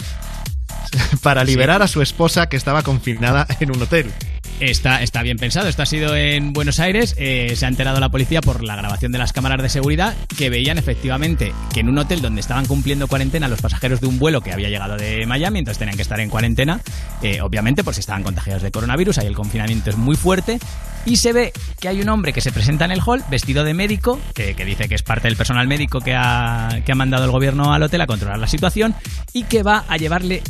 para 1.21 1.45
liberar 1.45 1.81
a 1.81 1.87
su 1.87 2.01
esposa 2.01 2.49
que 2.49 2.57
estaba 2.57 2.83
confinada 2.83 3.47
en 3.61 3.71
un 3.73 3.81
hotel. 3.81 4.11
Está, 4.59 5.03
está 5.03 5.21
bien 5.21 5.37
pensado. 5.37 5.67
Esto 5.67 5.81
ha 5.81 5.85
sido 5.85 6.15
en 6.15 6.53
Buenos 6.53 6.79
Aires. 6.79 7.13
Eh, 7.17 7.53
se 7.55 7.65
ha 7.65 7.69
enterado 7.69 7.99
la 7.99 8.09
policía 8.09 8.41
por 8.41 8.63
la 8.63 8.75
grabación 8.75 9.11
de 9.11 9.17
las 9.17 9.33
cámaras 9.33 9.61
de 9.61 9.69
seguridad 9.69 10.15
que 10.37 10.49
veían 10.49 10.77
efectivamente 10.77 11.53
que 11.73 11.81
en 11.81 11.89
un 11.89 11.97
hotel 11.97 12.21
donde 12.21 12.39
estaban 12.39 12.65
cumpliendo 12.65 13.07
cuarentena 13.07 13.49
los 13.49 13.61
pasajeros 13.61 13.99
de 13.99 14.07
un 14.07 14.17
vuelo 14.17 14.39
que 14.41 14.53
había 14.53 14.69
llegado 14.69 14.95
de 14.95 15.25
Miami, 15.25 15.59
entonces 15.59 15.79
tenían 15.79 15.97
que 15.97 16.03
estar 16.03 16.19
en 16.21 16.29
cuarentena, 16.29 16.79
eh, 17.21 17.41
obviamente, 17.41 17.83
por 17.83 17.93
si 17.93 17.99
estaban 17.99 18.23
contagiados 18.23 18.63
de 18.63 18.71
coronavirus. 18.71 19.17
Ahí 19.17 19.27
el 19.27 19.35
confinamiento 19.35 19.89
es 19.89 19.97
muy 19.97 20.15
fuerte. 20.15 20.59
Y 21.05 21.17
se 21.17 21.33
ve 21.33 21.53
que 21.79 21.87
hay 21.87 22.01
un 22.01 22.09
hombre 22.09 22.33
que 22.33 22.41
se 22.41 22.51
presenta 22.51 22.85
en 22.85 22.91
el 22.91 23.01
hall 23.05 23.23
vestido 23.29 23.63
de 23.63 23.73
médico, 23.73 24.19
que, 24.33 24.55
que 24.55 24.65
dice 24.65 24.89
que 24.89 24.95
es 24.95 25.03
parte 25.03 25.27
del 25.27 25.37
personal 25.37 25.67
médico 25.67 25.99
que 25.99 26.15
ha, 26.15 26.81
que 26.85 26.91
ha 26.91 26.95
mandado 26.95 27.25
el 27.25 27.31
gobierno 27.31 27.73
al 27.73 27.83
hotel 27.83 28.01
a 28.01 28.07
controlar 28.07 28.39
la 28.39 28.47
situación 28.47 28.95
y 29.33 29.43
que 29.43 29.61
va 29.61 29.85
a 29.87 29.97
llevarle 29.97 30.41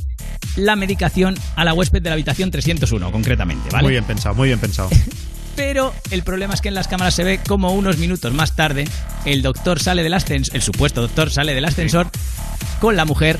la 0.55 0.75
medicación 0.75 1.35
a 1.55 1.65
la 1.65 1.73
huésped 1.73 2.01
de 2.01 2.09
la 2.09 2.13
habitación 2.13 2.51
301, 2.51 3.11
concretamente, 3.11 3.69
¿vale? 3.71 3.83
Muy 3.83 3.91
bien 3.91 4.05
pensado, 4.05 4.35
muy 4.35 4.47
bien 4.47 4.59
pensado. 4.59 4.89
Pero 5.55 5.93
el 6.11 6.23
problema 6.23 6.53
es 6.53 6.61
que 6.61 6.67
en 6.69 6.75
las 6.75 6.87
cámaras 6.87 7.13
se 7.15 7.23
ve 7.23 7.39
como 7.47 7.71
unos 7.73 7.97
minutos 7.97 8.33
más 8.33 8.55
tarde 8.55 8.85
el 9.25 9.41
doctor 9.41 9.79
sale 9.79 10.03
del 10.03 10.13
ascensor, 10.13 10.55
el 10.55 10.61
supuesto 10.61 11.01
doctor 11.01 11.31
sale 11.31 11.53
del 11.53 11.65
ascensor 11.65 12.07
con 12.79 12.95
la 12.95 13.05
mujer 13.05 13.39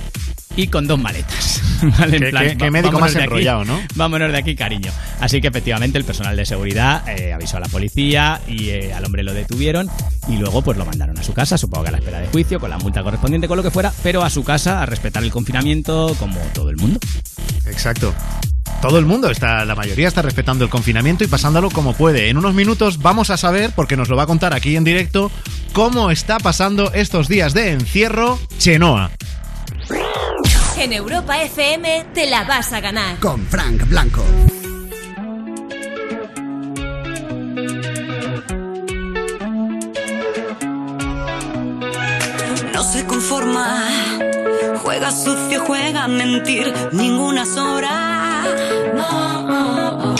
y 0.57 0.67
con 0.67 0.87
dos 0.87 0.97
maletas. 0.97 1.61
¿vale? 1.99 2.15
En 2.17 2.23
Qué- 2.23 2.29
plan, 2.29 2.47
qué- 2.47 2.57
qué 2.57 2.63
va- 2.65 2.71
médico 2.71 2.99
más 2.99 3.13
de 3.13 3.19
aquí, 3.19 3.25
enrollado, 3.25 3.65
¿no? 3.65 3.79
Vámonos 3.95 4.31
de 4.31 4.37
aquí, 4.37 4.55
cariño. 4.55 4.91
Así 5.19 5.41
que 5.41 5.49
efectivamente 5.49 5.97
el 5.97 6.05
personal 6.05 6.35
de 6.37 6.45
seguridad 6.45 7.03
eh, 7.09 7.33
avisó 7.33 7.57
a 7.57 7.59
la 7.59 7.67
policía 7.67 8.39
y 8.47 8.69
eh, 8.69 8.93
al 8.93 9.03
hombre 9.03 9.21
lo 9.23 9.33
detuvieron 9.33 9.89
y 10.29 10.37
luego 10.37 10.61
pues 10.61 10.77
lo 10.77 10.85
mandaron 10.85 11.19
a 11.19 11.23
su 11.23 11.33
casa, 11.33 11.57
supongo 11.57 11.83
que 11.83 11.89
a 11.89 11.91
la 11.91 11.97
espera 11.97 12.19
de 12.21 12.27
juicio, 12.27 12.59
con 12.61 12.69
la 12.69 12.77
multa 12.77 13.03
correspondiente, 13.03 13.47
con 13.49 13.57
lo 13.57 13.63
que 13.63 13.71
fuera, 13.71 13.91
pero 14.01 14.23
a 14.23 14.29
su 14.29 14.43
casa 14.45 14.81
a 14.81 14.85
respetar 14.85 15.21
el 15.23 15.31
confinamiento 15.31 16.15
como 16.17 16.39
todo 16.53 16.69
el 16.69 16.77
mundo. 16.77 16.99
Exacto. 17.65 18.13
Todo 18.81 18.99
el 18.99 19.05
mundo 19.05 19.29
está, 19.29 19.65
la 19.65 19.75
mayoría 19.75 20.07
está 20.07 20.21
respetando 20.21 20.63
el 20.63 20.69
confinamiento 20.69 21.23
y 21.23 21.27
pasándolo 21.27 21.69
como 21.71 21.93
puede. 21.93 22.29
En 22.29 22.37
unos 22.37 22.53
minutos 22.53 22.99
vamos 22.99 23.29
a 23.29 23.37
saber, 23.37 23.71
porque 23.75 23.97
nos 23.97 24.09
lo 24.09 24.15
va 24.15 24.23
a 24.23 24.27
contar 24.27 24.53
aquí 24.53 24.75
en 24.75 24.83
directo, 24.83 25.31
cómo 25.73 26.11
está 26.11 26.37
pasando 26.37 26.91
estos 26.93 27.27
días 27.27 27.53
de 27.53 27.71
encierro 27.71 28.39
Chenoa. 28.59 29.11
En 30.77 30.91
Europa 30.91 31.41
FM 31.41 32.07
te 32.13 32.29
la 32.29 32.43
vas 32.43 32.73
a 32.73 32.81
ganar. 32.81 33.17
Con 33.19 33.45
Frank 33.47 33.87
Blanco. 33.87 34.23
No 42.73 42.83
se 42.83 43.05
conforma, 43.05 43.83
juega 44.83 45.11
sucio, 45.11 45.63
juega 45.65 46.03
a 46.03 46.07
mentir, 46.07 46.73
ninguna 46.91 47.45
sobra. 47.45 48.24
No, 48.93 49.09
a 50.07 50.14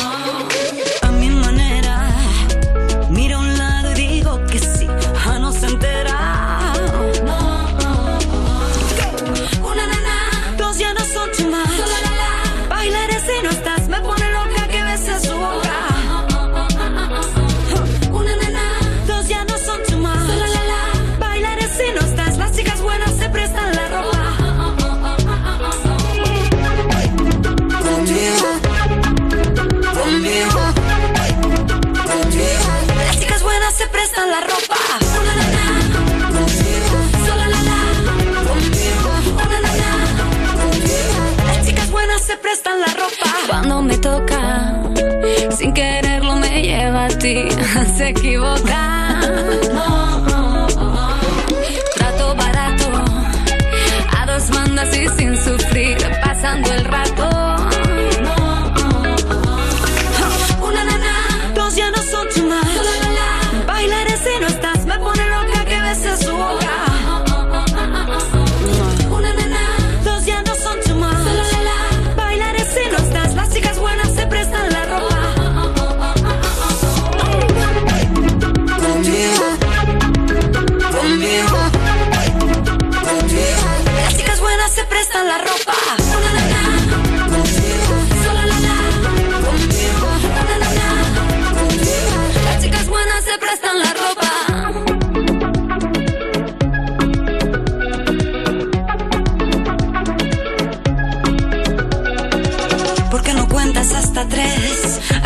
Cuando 43.47 43.81
me 43.81 43.97
toca, 43.97 44.81
sin 45.57 45.73
quererlo 45.73 46.35
me 46.35 46.61
lleva 46.61 47.05
a 47.05 47.07
ti, 47.09 47.47
se 47.97 48.09
equivoca. 48.09 49.19
Trato 51.95 52.35
barato, 52.35 52.91
a 54.17 54.25
dos 54.25 54.49
bandas 54.49 54.95
y 54.97 55.07
sin 55.09 55.37
sufrir, 55.37 55.97
pasando 56.23 56.71
el 56.73 56.85
rato. 56.85 57.14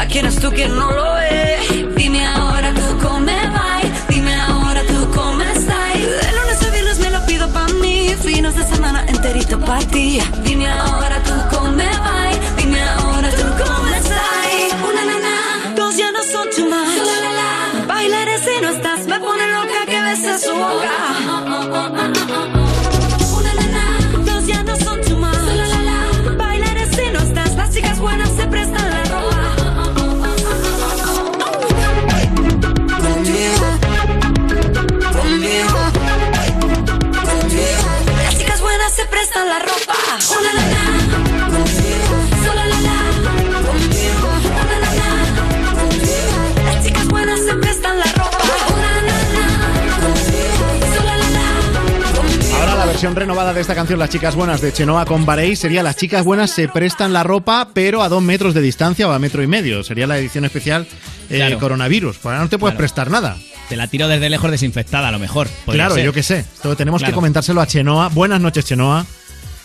Quién 0.09 0.25
es 0.25 0.35
tú 0.39 0.51
quien 0.51 0.75
no 0.75 0.91
lo 0.91 1.17
es? 1.19 1.95
Dime 1.95 2.25
ahora 2.25 2.73
tú 2.73 2.97
cómo 3.01 3.19
me 3.19 3.49
va. 3.49 3.79
Dime 4.09 4.33
ahora 4.35 4.81
tú 4.83 5.09
cómo 5.15 5.41
estás. 5.41 5.93
De 5.93 6.31
lunes 6.37 6.61
a 6.63 6.69
viernes 6.71 6.99
me 6.99 7.09
lo 7.11 7.25
pido 7.25 7.47
pa' 7.49 7.67
mí. 7.81 8.15
Fines 8.21 8.55
de 8.55 8.63
semana 8.63 9.05
enterito 9.07 9.59
pa' 9.59 9.79
ti. 9.79 10.19
Dime 10.43 10.69
ahora 10.69 11.08
versión 52.99 53.15
renovada 53.15 53.53
de 53.53 53.61
esta 53.61 53.75
canción, 53.75 53.97
Las 53.97 54.09
Chicas 54.09 54.35
Buenas 54.35 54.59
de 54.59 54.73
Chenoa 54.73 55.05
con 55.05 55.25
Barey, 55.25 55.55
sería 55.55 55.83
Las 55.83 55.95
Chicas 55.95 56.25
Buenas 56.25 56.51
se 56.51 56.67
prestan 56.67 57.13
la 57.13 57.23
ropa, 57.23 57.69
pero 57.73 58.01
a 58.01 58.09
dos 58.09 58.21
metros 58.21 58.53
de 58.53 58.61
distancia 58.61 59.07
o 59.07 59.11
a 59.11 59.19
metro 59.19 59.41
y 59.41 59.47
medio. 59.47 59.83
Sería 59.83 60.05
la 60.05 60.17
edición 60.17 60.43
especial 60.43 60.85
eh, 61.29 61.37
Claro. 61.37 61.59
coronavirus. 61.59 62.17
Pues 62.17 62.25
ahora 62.25 62.39
no 62.43 62.49
te 62.49 62.57
puedes 62.57 62.73
Claro. 62.73 62.79
prestar 62.79 63.09
nada. 63.09 63.37
Te 63.69 63.77
la 63.77 63.87
tiro 63.87 64.09
desde 64.09 64.29
lejos 64.29 64.51
desinfectada, 64.51 65.07
a 65.07 65.11
lo 65.11 65.19
mejor. 65.19 65.47
Claro, 65.65 65.95
ser. 65.95 66.03
yo 66.03 66.11
qué 66.11 66.23
sé. 66.23 66.39
Esto 66.39 66.75
tenemos 66.75 67.01
que 67.01 67.13
comentárselo 67.13 67.61
a 67.61 67.67
Chenoa. 67.67 68.09
Buenas 68.09 68.41
noches, 68.41 68.65
Chenoa. 68.65 69.05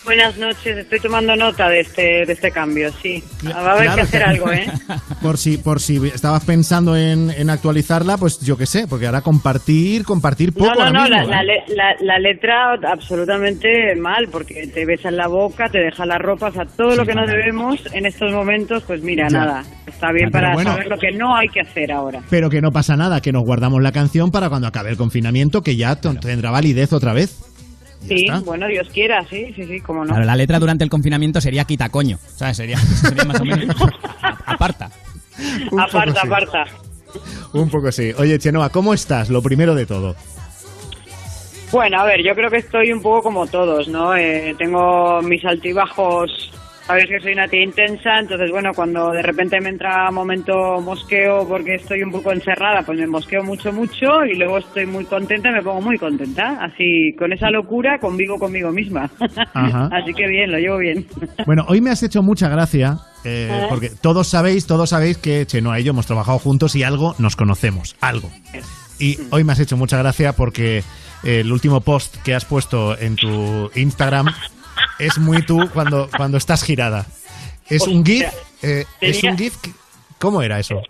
Buenas 0.05 0.37
noches, 0.37 0.77
estoy 0.77 1.01
tomando 1.01 1.35
nota 1.35 1.67
de 1.71 1.81
este, 1.81 2.03
de 2.27 2.33
este 2.35 2.51
cambio, 2.51 2.91
sí. 3.03 3.25
Va 3.47 3.53
a 3.53 3.73
haber 3.73 3.85
Claro. 3.85 3.95
que 3.97 4.01
hacer 4.03 4.23
algo, 4.23 4.53
¿eh? 4.53 4.67
Por 5.23 5.39
si, 5.39 5.57
por 5.57 5.81
si 5.81 5.97
estabas 6.09 6.45
pensando 6.45 6.95
en, 6.95 7.31
en 7.31 7.49
actualizarla, 7.49 8.19
pues 8.19 8.39
yo 8.41 8.59
qué 8.59 8.67
sé, 8.67 8.87
porque 8.87 9.07
ahora 9.07 9.23
compartir, 9.23 10.05
compartir 10.05 10.53
poco. 10.53 10.67
No, 10.75 10.91
no, 10.91 10.93
no, 10.93 11.03
mismo, 11.05 11.31
la, 11.31 11.41
¿eh? 11.43 11.47
la 11.69 11.75
la- 11.75 11.97
la 12.01 12.19
letra 12.19 12.75
absolutamente 12.93 13.97
mal, 13.97 14.29
porque 14.31 14.67
te 14.67 14.85
besa 14.85 15.09
en 15.09 15.17
la 15.17 15.27
boca, 15.29 15.71
te 15.71 15.79
deja 15.79 16.05
la 16.05 16.19
ropa, 16.19 16.49
o 16.49 16.53
sea, 16.53 16.67
todo 16.67 16.95
lo 16.95 17.07
que 17.07 17.15
no 17.15 17.27
debemos 17.27 17.81
en 17.95 18.05
estos 18.05 18.31
momentos, 18.31 18.83
pues 18.87 19.03
mira, 19.03 19.29
Ya. 19.31 19.39
nada, 19.39 19.65
está 19.87 20.13
bien 20.13 20.27
Ah, 20.27 20.31
pero 20.33 20.43
para 20.45 20.55
bueno. 20.55 20.71
saber 20.73 20.87
lo 20.89 20.99
que 20.99 21.13
no 21.13 21.35
hay 21.35 21.49
que 21.49 21.61
hacer 21.63 21.91
ahora. 21.91 22.21
Pero 22.29 22.51
que 22.51 22.61
no 22.61 22.71
pasa 22.71 22.95
nada, 22.97 23.23
que 23.23 23.33
nos 23.33 23.45
guardamos 23.45 23.83
la 23.83 23.93
canción 23.93 24.31
para 24.31 24.51
cuando 24.51 24.69
acabe 24.69 24.91
el 24.91 24.99
confinamiento, 24.99 25.63
que 25.63 25.77
ya 25.77 25.97
tendrá 25.97 26.51
validez 26.51 26.93
otra 26.93 27.15
vez. 27.15 27.39
Sí, 28.07 28.27
bueno, 28.45 28.67
Dios 28.67 28.89
quiera, 28.93 29.25
sí, 29.29 29.53
sí, 29.55 29.65
sí, 29.67 29.81
cómo 29.81 30.05
no. 30.05 30.11
Claro, 30.11 30.25
la 30.25 30.37
letra 30.37 30.59
durante 30.59 30.85
el 30.85 30.91
confinamiento 30.91 31.41
sería 31.41 31.65
quita 31.65 31.89
coño. 31.89 32.19
¿Sabes? 32.37 32.57
Sería, 32.57 32.79
sería 32.79 33.25
más 33.25 33.41
o 33.41 33.45
menos. 33.45 33.77
Aparta. 34.47 34.91
Un 35.71 35.81
Aparta, 35.81 36.21
sí. 36.21 36.27
aparta. 36.27 36.65
Un 37.53 37.69
poco 37.71 37.91
sí. 37.93 38.13
Oye, 38.19 38.39
Chenoa, 38.39 38.71
¿cómo 38.71 38.93
estás? 38.95 39.31
Lo 39.31 39.43
primero 39.43 39.75
de 39.75 39.87
todo. 39.87 40.17
Bueno, 41.73 42.01
a 42.01 42.05
ver, 42.05 42.23
yo 42.23 42.35
creo 42.35 42.51
que 42.51 42.59
estoy 42.59 42.93
un 42.93 43.03
poco 43.03 43.23
como 43.25 43.47
todos, 43.49 43.89
¿no? 43.89 44.15
Eh, 44.17 44.55
tengo 44.59 45.21
mis 45.23 45.45
altibajos, 45.45 46.53
sabes 46.87 47.07
que 47.09 47.21
soy 47.21 47.33
una 47.33 47.49
tía 47.49 47.63
intensa, 47.63 48.19
entonces 48.21 48.51
bueno, 48.51 48.71
cuando 48.75 49.11
de 49.11 49.23
repente 49.23 49.61
me 49.61 49.71
entra 49.71 50.11
momento 50.11 50.81
mosqueo 50.81 51.47
porque 51.49 51.77
estoy 51.77 52.03
un 52.03 52.11
poco 52.11 52.33
encerrada, 52.33 52.83
pues 52.83 52.99
me 52.99 53.07
mosqueo 53.07 53.43
mucho, 53.43 53.73
mucho 53.73 54.25
y 54.25 54.37
luego 54.37 54.59
estoy 54.59 54.87
muy 54.87 55.05
contenta 55.05 55.51
y 55.51 55.53
me 55.53 55.63
pongo 55.63 55.81
muy 55.81 55.99
contenta. 55.99 56.59
Así, 56.61 57.15
con 57.19 57.33
esa 57.33 57.51
locura 57.51 57.99
convivo 57.99 58.39
conmigo 58.39 58.71
misma. 58.71 59.11
Ajá. 59.55 59.89
Así 59.93 60.13
que 60.15 60.27
bien, 60.27 60.51
lo 60.51 60.59
llevo 60.59 60.79
bien. 60.79 61.07
Bueno, 61.47 61.65
hoy 61.69 61.81
me 61.81 61.91
has 61.91 62.03
hecho 62.03 62.23
mucha 62.23 62.49
gracia, 62.49 62.99
eh, 63.25 63.49
¿Eh? 63.51 63.67
porque 63.69 63.91
todos 64.01 64.29
sabéis, 64.29 64.67
todos 64.67 64.91
sabéis 64.91 65.19
que 65.19 65.47
Chenoa 65.47 65.81
y 65.81 65.85
yo 65.85 65.91
hemos 65.91 66.07
trabajado 66.07 66.39
juntos 66.39 66.77
y 66.77 66.83
algo 66.83 67.15
nos 67.19 67.37
conocemos, 67.37 67.97
algo. 68.01 68.31
Y 68.99 69.19
hoy 69.31 69.43
me 69.45 69.53
has 69.53 69.61
hecho 69.61 69.77
mucha 69.77 69.99
gracia 69.99 70.35
porque 70.35 70.79
eh, 70.79 71.41
el 71.41 71.51
último 71.51 71.81
post 71.81 72.17
que 72.23 72.35
has 72.35 72.45
puesto 72.45 72.97
en 72.99 73.17
tu 73.17 73.71
Instagram 73.75 74.27
es 74.99 75.19
muy 75.19 75.43
tú 75.43 75.69
cuando, 75.73 76.09
cuando 76.17 76.37
estás 76.39 76.63
girada. 76.63 77.07
Es 77.69 77.87
un 77.87 78.05
GIF. 78.05 78.27
eh, 78.63 78.85
es 79.01 79.23
un 79.25 79.37
GIF. 79.39 79.57
que- 79.61 79.71
¿Cómo 80.19 80.43
era 80.43 80.59
eso? 80.59 80.81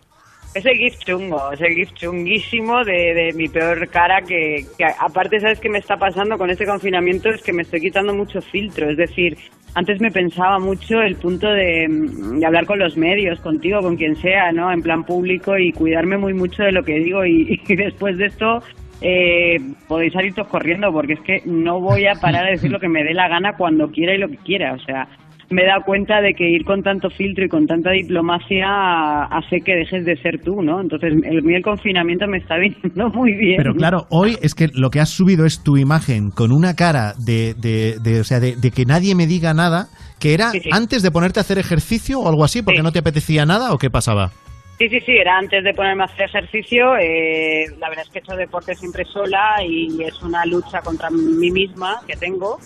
Es 0.55 0.65
el 0.67 0.77
GIF 0.77 0.99
chungo, 1.01 1.51
es 1.53 1.61
el 1.61 1.75
GIF 1.75 1.93
chunguísimo 1.95 2.85
de, 2.85 3.13
de 3.15 3.33
mi 3.35 3.49
peor 3.49 3.89
cara 3.89 4.23
que, 4.23 4.65
que 4.79 4.85
aparte, 4.85 5.41
¿sabes 5.41 5.59
qué 5.59 5.69
me 5.69 5.79
está 5.79 5.97
pasando 5.97 6.39
con 6.39 6.49
este 6.51 6.65
confinamiento? 6.65 7.29
Es 7.31 7.43
que 7.43 7.53
me 7.53 7.63
estoy 7.63 7.81
quitando 7.81 8.15
mucho 8.15 8.41
filtro, 8.41 8.89
es 8.89 8.97
decir, 8.97 9.37
antes 9.75 10.01
me 10.01 10.13
pensaba 10.13 10.61
mucho 10.61 11.01
el 11.03 11.17
punto 11.17 11.49
de, 11.49 11.89
mm, 11.89 12.39
de 12.39 12.47
hablar 12.47 12.67
con 12.67 12.79
los 12.79 12.97
medios, 12.97 13.41
contigo, 13.41 13.81
con 13.81 13.97
quien 13.97 14.15
sea, 14.15 14.53
¿no? 14.53 14.71
En 14.71 14.81
plan 14.83 15.03
público 15.03 15.59
y 15.59 15.73
cuidarme 15.73 16.17
muy 16.19 16.35
mucho 16.35 16.63
de 16.63 16.71
lo 16.71 16.85
que 16.85 17.01
digo 17.01 17.25
y, 17.27 17.61
y 17.69 17.75
después 17.75 18.17
de 18.17 18.27
esto 18.27 18.63
eh, 19.07 19.57
podéis 19.87 20.15
salir 20.15 20.33
todos 20.35 20.49
corriendo 20.49 20.91
porque 20.91 21.13
es 21.13 21.21
que 21.21 21.39
no 21.45 21.79
voy 21.81 22.07
a 22.07 22.15
parar 22.21 22.47
a 22.47 22.51
decir 22.51 22.71
lo 22.71 22.81
que 22.81 22.89
me 22.89 23.05
dé 23.05 23.13
la 23.13 23.29
gana 23.29 23.53
cuando 23.59 23.89
quiera 23.89 24.15
y 24.15 24.19
lo 24.19 24.29
que 24.29 24.39
quiera, 24.39 24.73
o 24.73 24.79
sea, 24.79 25.07
me 25.51 25.63
he 25.63 25.67
dado 25.67 25.83
cuenta 25.85 26.23
de 26.23 26.33
que 26.33 26.49
ir 26.49 26.65
con 26.65 26.83
tanto 26.83 27.11
filtro 27.11 27.45
y 27.45 27.49
con 27.51 27.67
tanta 27.67 27.91
diplomacia 27.91 29.25
hace 29.25 29.61
que 29.61 29.75
dejes 29.75 30.05
de 30.07 30.17
ser 30.17 30.41
tú, 30.43 30.63
¿no? 30.63 30.81
Entonces, 30.81 31.13
el, 31.23 31.49
el 31.55 31.63
confinamiento 31.63 32.27
me 32.27 32.39
está 32.39 32.57
viniendo 32.59 33.11
muy 33.11 33.35
bien. 33.35 33.57
Pero 33.59 33.75
claro, 33.75 34.07
hoy 34.11 34.37
es 34.43 34.55
que 34.55 34.69
lo 34.73 34.89
que 34.89 35.01
has 35.01 35.11
subido 35.11 35.45
es 35.45 35.63
tu 35.63 35.77
imagen 35.77 36.31
con 36.31 36.51
una 36.51 36.75
cara 36.75 37.13
de, 37.25 37.55
de, 37.55 37.99
de- 38.03 38.21
o 38.21 38.25
sea, 38.25 38.41
de, 38.41 38.57
de 38.57 38.71
que 38.71 38.85
nadie 38.87 39.15
me 39.15 39.27
diga 39.27 39.53
nada, 39.53 39.89
que 40.19 40.33
era 40.35 40.51
Sí, 40.51 40.61
sí. 40.61 40.71
antes 40.73 41.03
de 41.03 41.11
ponerte 41.11 41.41
a 41.41 41.43
hacer 41.43 41.59
ejercicio 41.59 42.21
o 42.21 42.29
algo 42.29 42.43
así, 42.43 42.63
porque 42.63 42.83
no 42.83 42.91
te 42.91 43.01
apetecía 43.01 43.45
nada 43.45 43.73
o 43.75 43.79
qué 43.79 43.91
pasaba. 43.91 44.31
Sí, 44.79 44.89
sí, 44.89 45.01
sí, 45.01 45.13
era 45.13 45.39
antes 45.39 45.63
de 45.63 45.73
ponerme 45.73 46.03
a 46.03 46.07
hacer 46.07 46.25
ejercicio. 46.25 46.97
eh, 46.97 47.67
la 47.79 47.89
verdad 47.89 48.05
es 48.07 48.11
que 48.11 48.19
he 48.19 48.23
hecho 48.23 48.35
deporte 48.35 48.75
siempre 48.75 49.05
sola 49.05 49.63
y 49.65 50.03
es 50.03 50.21
una 50.23 50.45
lucha 50.47 50.81
contra 50.81 51.11
mí 51.11 51.51
misma 51.51 52.01
que 52.07 52.17
tengo. 52.17 52.59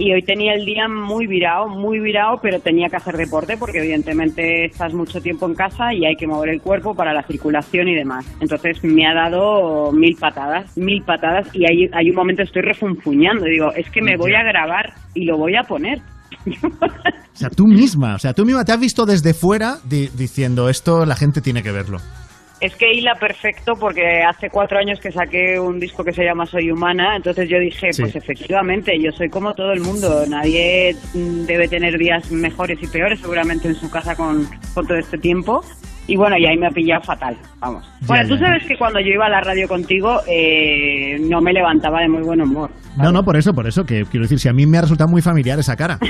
Y 0.00 0.14
hoy 0.14 0.22
tenía 0.22 0.54
el 0.54 0.64
día 0.64 0.88
muy 0.88 1.26
virado, 1.26 1.68
muy 1.68 2.00
virado, 2.00 2.40
pero 2.40 2.58
tenía 2.58 2.88
que 2.88 2.96
hacer 2.96 3.18
deporte 3.18 3.58
porque 3.58 3.80
evidentemente 3.80 4.64
estás 4.64 4.94
mucho 4.94 5.20
tiempo 5.20 5.46
en 5.46 5.54
casa 5.54 5.92
y 5.92 6.06
hay 6.06 6.16
que 6.16 6.26
mover 6.26 6.48
el 6.48 6.62
cuerpo 6.62 6.94
para 6.94 7.12
la 7.12 7.22
circulación 7.22 7.86
y 7.86 7.94
demás. 7.94 8.26
Entonces 8.40 8.82
me 8.82 9.06
ha 9.06 9.12
dado 9.12 9.92
mil 9.92 10.16
patadas, 10.16 10.74
mil 10.78 11.02
patadas 11.02 11.54
y 11.54 11.66
hay, 11.66 11.90
hay 11.92 12.08
un 12.08 12.16
momento 12.16 12.42
estoy 12.42 12.62
refunfuñando. 12.62 13.44
Digo, 13.44 13.72
es 13.74 13.90
que 13.90 14.00
me 14.00 14.16
voy 14.16 14.34
a 14.34 14.42
grabar 14.42 14.94
y 15.14 15.26
lo 15.26 15.36
voy 15.36 15.54
a 15.54 15.64
poner. 15.64 16.00
O 16.46 17.36
sea, 17.40 17.50
tú 17.50 17.66
misma, 17.66 18.14
o 18.16 18.18
sea, 18.18 18.34
tú 18.34 18.44
misma 18.44 18.64
te 18.64 18.72
has 18.72 18.80
visto 18.80 19.06
desde 19.06 19.32
fuera 19.34 19.78
di- 19.84 20.08
diciendo 20.14 20.68
esto 20.68 21.06
la 21.06 21.16
gente 21.16 21.40
tiene 21.40 21.62
que 21.62 21.72
verlo. 21.72 21.98
Es 22.60 22.74
que 22.76 22.92
hila 22.92 23.14
perfecto 23.14 23.72
porque 23.76 24.22
hace 24.22 24.50
cuatro 24.50 24.78
años 24.78 25.00
que 25.00 25.10
saqué 25.10 25.58
un 25.58 25.80
disco 25.80 26.04
que 26.04 26.12
se 26.12 26.22
llama 26.24 26.44
Soy 26.44 26.70
Humana, 26.70 27.16
entonces 27.16 27.48
yo 27.48 27.58
dije, 27.58 27.90
Sí. 27.94 28.02
pues 28.02 28.14
efectivamente, 28.16 28.92
yo 29.00 29.10
soy 29.12 29.30
como 29.30 29.54
todo 29.54 29.72
el 29.72 29.80
mundo, 29.80 30.24
nadie 30.28 30.94
mm, 31.14 31.46
debe 31.46 31.68
tener 31.68 31.96
días 31.96 32.30
mejores 32.30 32.78
y 32.82 32.86
peores 32.86 33.20
seguramente 33.20 33.66
en 33.68 33.76
su 33.76 33.88
casa 33.90 34.14
con, 34.14 34.46
con 34.74 34.86
todo 34.86 34.98
este 34.98 35.16
tiempo. 35.16 35.64
Y 36.06 36.16
bueno, 36.16 36.36
y 36.36 36.44
ahí 36.46 36.56
me 36.56 36.66
ha 36.66 36.70
pillado 36.70 37.02
fatal, 37.02 37.36
vamos. 37.60 37.84
Ya, 38.00 38.06
bueno, 38.08 38.28
tú 38.28 38.34
ya. 38.36 38.46
sabes 38.46 38.64
que 38.66 38.76
cuando 38.76 38.98
yo 39.00 39.08
iba 39.08 39.26
a 39.26 39.28
la 39.30 39.40
radio 39.42 39.68
contigo 39.68 40.20
eh, 40.26 41.18
no 41.20 41.40
me 41.40 41.52
levantaba 41.52 42.00
de 42.00 42.08
muy 42.08 42.22
buen 42.22 42.40
humor. 42.40 42.70
No, 42.96 43.12
no, 43.12 43.24
por 43.24 43.36
eso, 43.36 43.54
por 43.54 43.68
eso, 43.68 43.84
que 43.86 44.04
quiero 44.10 44.24
decir, 44.24 44.40
si 44.40 44.48
a 44.48 44.52
mí 44.52 44.66
me 44.66 44.78
ha 44.78 44.80
resultado 44.82 45.08
muy 45.08 45.22
familiar 45.22 45.58
esa 45.58 45.76
cara. 45.76 45.98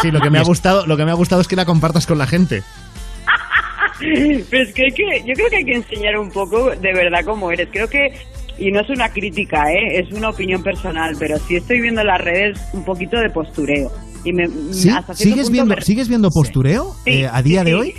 Sí, 0.00 0.10
lo 0.10 0.20
que 0.20 0.30
me 0.30 0.40
ha 0.40 0.42
gustado, 0.42 0.84
lo 0.84 0.96
que 0.96 1.04
me 1.04 1.12
ha 1.12 1.14
gustado 1.14 1.40
es 1.40 1.46
que 1.46 1.54
la 1.54 1.64
compartas 1.64 2.08
con 2.08 2.18
la 2.18 2.26
gente. 2.26 2.64
Pero 4.00 4.62
es 4.64 4.74
que, 4.74 4.84
hay 4.86 4.90
que 4.92 5.04
yo 5.24 5.34
creo 5.34 5.48
que 5.48 5.56
hay 5.58 5.64
que 5.64 5.74
enseñar 5.74 6.18
un 6.18 6.28
poco 6.30 6.70
de 6.70 6.92
verdad 6.92 7.20
cómo 7.24 7.52
eres. 7.52 7.68
Creo 7.70 7.88
que, 7.88 8.12
y 8.58 8.72
no 8.72 8.80
es 8.80 8.90
una 8.90 9.08
crítica, 9.10 9.72
¿eh? 9.72 10.00
es 10.00 10.10
una 10.10 10.30
opinión 10.30 10.60
personal, 10.62 11.14
pero 11.20 11.38
sí 11.38 11.54
estoy 11.56 11.80
viendo 11.80 12.00
en 12.00 12.08
las 12.08 12.20
redes 12.20 12.58
un 12.72 12.84
poquito 12.84 13.16
de 13.18 13.30
postureo. 13.30 13.92
Y 14.24 14.32
me, 14.32 14.48
¿Sí? 14.72 14.88
hasta 14.88 15.14
¿Sigues, 15.14 15.36
punto 15.44 15.52
viendo, 15.52 15.76
me- 15.76 15.82
¿Sigues 15.82 16.08
viendo 16.08 16.30
postureo 16.30 16.94
Sí, 17.04 17.10
eh, 17.22 17.28
a 17.32 17.40
día 17.42 17.60
sí, 17.60 17.66
de 17.66 17.70
sí. 17.70 17.76
hoy? 17.76 17.94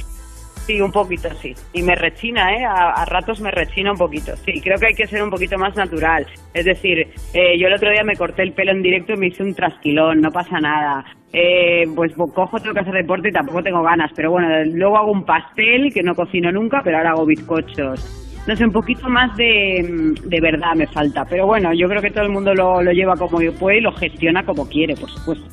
Sí, 0.65 0.79
un 0.79 0.91
poquito, 0.91 1.29
sí. 1.41 1.53
Y 1.73 1.81
me 1.81 1.93
rechina, 1.93 2.53
¿eh? 2.53 2.63
A, 2.63 3.01
a 3.01 3.05
ratos 3.05 3.41
me 3.41 3.51
rechina 3.51 3.91
un 3.91 3.97
poquito. 3.97 4.33
Sí, 4.37 4.61
creo 4.61 4.77
que 4.79 4.87
hay 4.87 4.93
que 4.93 5.07
ser 5.07 5.21
un 5.21 5.29
poquito 5.29 5.57
más 5.57 5.75
natural. 5.75 6.25
Es 6.53 6.63
decir, 6.63 6.99
eh, 7.33 7.59
yo 7.59 7.67
el 7.67 7.73
otro 7.73 7.91
día 7.91 8.03
me 8.05 8.15
corté 8.15 8.43
el 8.43 8.53
pelo 8.53 8.71
en 8.71 8.81
directo 8.81 9.13
y 9.13 9.17
me 9.17 9.27
hice 9.27 9.43
un 9.43 9.53
trasquilón, 9.53 10.21
no 10.21 10.29
pasa 10.31 10.59
nada. 10.61 11.03
Eh, 11.33 11.83
pues 11.93 12.13
cojo, 12.15 12.59
tengo 12.59 12.73
que 12.73 12.79
hacer 12.79 12.93
deporte 12.93 13.27
y 13.27 13.33
tampoco 13.33 13.61
tengo 13.61 13.83
ganas. 13.83 14.11
Pero 14.15 14.31
bueno, 14.31 14.47
luego 14.73 14.97
hago 14.97 15.11
un 15.11 15.25
pastel, 15.25 15.91
que 15.93 16.01
no 16.01 16.13
cocino 16.13 16.49
nunca, 16.49 16.79
pero 16.81 16.97
ahora 16.97 17.11
hago 17.11 17.25
bizcochos. 17.25 18.21
No 18.47 18.55
sé, 18.55 18.63
un 18.63 18.71
poquito 18.71 19.09
más 19.09 19.35
de, 19.35 19.83
mm, 19.83 20.29
de 20.29 20.41
verdad 20.41 20.75
me 20.77 20.87
falta. 20.87 21.25
Pero 21.29 21.45
bueno, 21.45 21.71
yo 21.73 21.89
creo 21.89 22.01
que 22.01 22.11
todo 22.11 22.23
el 22.23 22.31
mundo 22.31 22.53
lo, 22.53 22.81
lo 22.81 22.91
lleva 22.91 23.15
como 23.17 23.37
puede 23.59 23.79
y 23.79 23.81
lo 23.81 23.91
gestiona 23.91 24.43
como 24.43 24.65
quiere, 24.65 24.95
por 24.95 25.09
supuesto. 25.09 25.45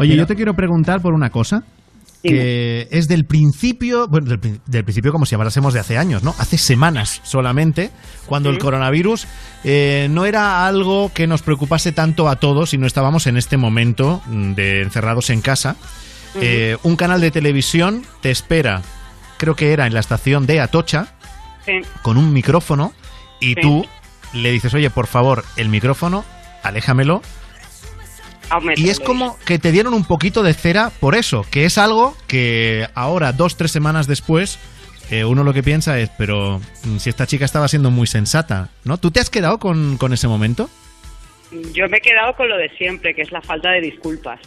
Oye, 0.00 0.16
yo 0.16 0.26
te 0.26 0.34
quiero 0.34 0.54
preguntar 0.54 1.00
por 1.02 1.12
una 1.12 1.28
cosa 1.30 1.62
que 2.22 2.88
es 2.90 3.08
del 3.08 3.24
principio, 3.24 4.06
bueno, 4.08 4.28
del, 4.28 4.38
prin- 4.40 4.60
del 4.66 4.84
principio 4.84 5.12
como 5.12 5.26
si 5.26 5.34
hablásemos 5.34 5.72
de 5.74 5.80
hace 5.80 5.96
años, 5.98 6.22
¿no? 6.22 6.34
Hace 6.38 6.58
semanas 6.58 7.20
solamente, 7.24 7.90
cuando 8.26 8.50
el 8.50 8.58
coronavirus 8.58 9.26
eh, 9.64 10.08
no 10.10 10.26
era 10.26 10.66
algo 10.66 11.10
que 11.14 11.26
nos 11.26 11.42
preocupase 11.42 11.92
tanto 11.92 12.28
a 12.28 12.36
todos 12.36 12.74
y 12.74 12.78
no 12.78 12.86
estábamos 12.86 13.26
en 13.26 13.36
este 13.36 13.56
momento 13.56 14.22
mm, 14.26 14.52
de 14.54 14.82
encerrados 14.82 15.30
en 15.30 15.40
casa. 15.40 15.76
Eh, 16.40 16.76
un 16.84 16.94
canal 16.96 17.20
de 17.20 17.30
televisión 17.30 18.04
te 18.20 18.30
espera, 18.30 18.82
creo 19.36 19.56
que 19.56 19.72
era 19.72 19.86
en 19.86 19.94
la 19.94 20.00
estación 20.00 20.46
de 20.46 20.60
Atocha, 20.60 21.14
Sí. 21.66 21.72
con 22.02 22.16
un 22.16 22.32
micrófono 22.32 22.92
y 23.40 23.48
Sí. 23.54 23.60
tú 23.62 23.86
le 24.32 24.50
dices, 24.52 24.72
oye, 24.74 24.90
por 24.90 25.06
favor, 25.06 25.44
el 25.56 25.68
micrófono, 25.68 26.24
aléjamelo. 26.62 27.20
Y 28.76 28.88
es 28.88 28.98
como 29.00 29.36
que 29.46 29.58
te 29.58 29.72
dieron 29.72 29.94
un 29.94 30.04
poquito 30.04 30.42
de 30.42 30.54
cera 30.54 30.90
por 31.00 31.14
eso, 31.14 31.44
que 31.50 31.64
es 31.64 31.78
algo 31.78 32.16
que 32.26 32.86
ahora, 32.94 33.32
dos, 33.32 33.56
tres 33.56 33.70
semanas 33.70 34.06
después, 34.06 34.58
eh, 35.10 35.24
uno 35.24 35.44
lo 35.44 35.52
que 35.52 35.62
piensa 35.62 35.98
es, 35.98 36.10
pero 36.18 36.60
mm, 36.84 36.96
si 36.98 37.10
esta 37.10 37.26
chica 37.26 37.44
estaba 37.44 37.68
siendo 37.68 37.90
muy 37.90 38.06
sensata, 38.06 38.68
¿no? 38.84 38.98
¿Tú 38.98 39.10
te 39.10 39.20
has 39.20 39.30
quedado 39.30 39.58
con, 39.58 39.96
con 39.98 40.12
ese 40.12 40.28
momento? 40.28 40.68
Yo 41.72 41.88
me 41.88 41.98
he 41.98 42.00
quedado 42.00 42.34
con 42.36 42.48
lo 42.48 42.56
de 42.56 42.68
siempre, 42.76 43.14
que 43.14 43.22
es 43.22 43.32
la 43.32 43.40
falta 43.42 43.70
de 43.70 43.80
disculpas. 43.80 44.40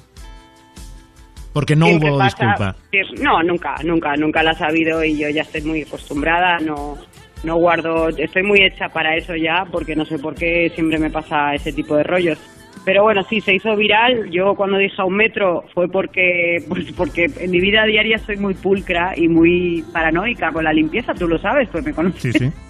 Porque 1.52 1.76
no 1.76 1.86
Siempre 1.86 2.10
hubo 2.10 2.18
pasa- 2.18 2.36
disculpa. 2.38 2.76
No, 3.22 3.44
nunca, 3.44 3.76
nunca, 3.84 4.16
nunca 4.16 4.42
la 4.42 4.52
ha 4.52 4.58
sabido 4.58 5.04
y 5.04 5.18
yo 5.18 5.30
ya 5.30 5.44
estoy 5.44 5.62
muy 5.62 5.82
acostumbrada, 5.84 6.58
no, 6.60 6.98
no 7.44 7.56
guardo, 7.58 8.10
estoy 8.10 8.42
muy 8.44 8.64
hecha 8.64 8.90
para 8.90 9.16
eso 9.16 9.36
ya, 9.36 9.66
porque 9.72 9.96
no 9.96 10.04
sé 10.06 10.18
por 10.18 10.34
qué 10.34 10.72
siempre 10.74 10.98
me 10.98 11.10
pasa 11.12 11.54
ese 11.54 11.72
tipo 11.74 11.96
de 11.96 12.04
rollos. 12.04 12.40
Pero 12.86 13.04
bueno, 13.04 13.24
sí, 13.24 13.40
se 13.42 13.54
hizo 13.56 13.76
viral. 13.76 14.30
Yo 14.30 14.56
cuando 14.56 14.78
dije 14.78 14.96
a 15.02 15.06
un 15.06 15.16
metro 15.16 15.64
fue 15.74 15.88
porque, 15.88 16.64
pues 16.70 16.92
porque 16.94 17.30
en 17.40 17.52
mi 17.52 17.60
vida 17.62 17.86
diaria 17.86 18.18
soy 18.20 18.38
muy 18.38 18.54
pulcra 18.54 19.14
y 19.16 19.28
muy 19.28 19.84
paranoica 19.94 20.52
con 20.52 20.64
la 20.66 20.74
limpieza, 20.74 21.14
tú 21.14 21.28
lo 21.28 21.38
sabes, 21.40 21.70
pues 21.72 21.86
me 21.86 21.94
conoces. 21.94 22.22
Sí, 22.22 22.32
sí. 22.34 22.52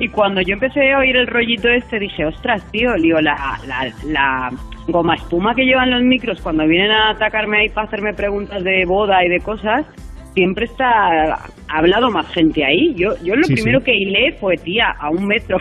Y 0.00 0.08
cuando 0.08 0.40
yo 0.40 0.54
empecé 0.54 0.92
a 0.92 0.98
oír 0.98 1.16
el 1.16 1.28
rollito 1.28 1.68
este, 1.68 2.00
dije, 2.00 2.24
ostras, 2.26 2.68
tío, 2.72 2.96
lío, 2.96 3.20
la, 3.20 3.60
la, 3.64 3.92
la 4.08 4.50
goma 4.88 5.14
espuma 5.14 5.54
que 5.54 5.62
llevan 5.64 5.92
los 5.92 6.02
micros 6.02 6.40
cuando 6.40 6.66
vienen 6.66 6.90
a 6.90 7.10
atacarme 7.10 7.58
ahí 7.60 7.68
para 7.68 7.86
hacerme 7.86 8.12
preguntas 8.12 8.64
de 8.64 8.84
boda 8.86 9.24
y 9.24 9.28
de 9.28 9.38
cosas, 9.38 9.86
siempre 10.34 10.64
está, 10.64 11.34
ha 11.34 11.38
hablado 11.68 12.10
más 12.10 12.26
gente 12.32 12.64
ahí. 12.64 12.92
Yo, 12.96 13.14
yo 13.22 13.36
lo 13.36 13.44
Sí, 13.44 13.54
primero 13.54 13.78
sí. 13.78 13.84
que 13.84 13.94
hilé 13.94 14.32
fue, 14.40 14.56
tía, 14.56 14.90
a 14.98 15.10
un 15.10 15.28
metro. 15.28 15.58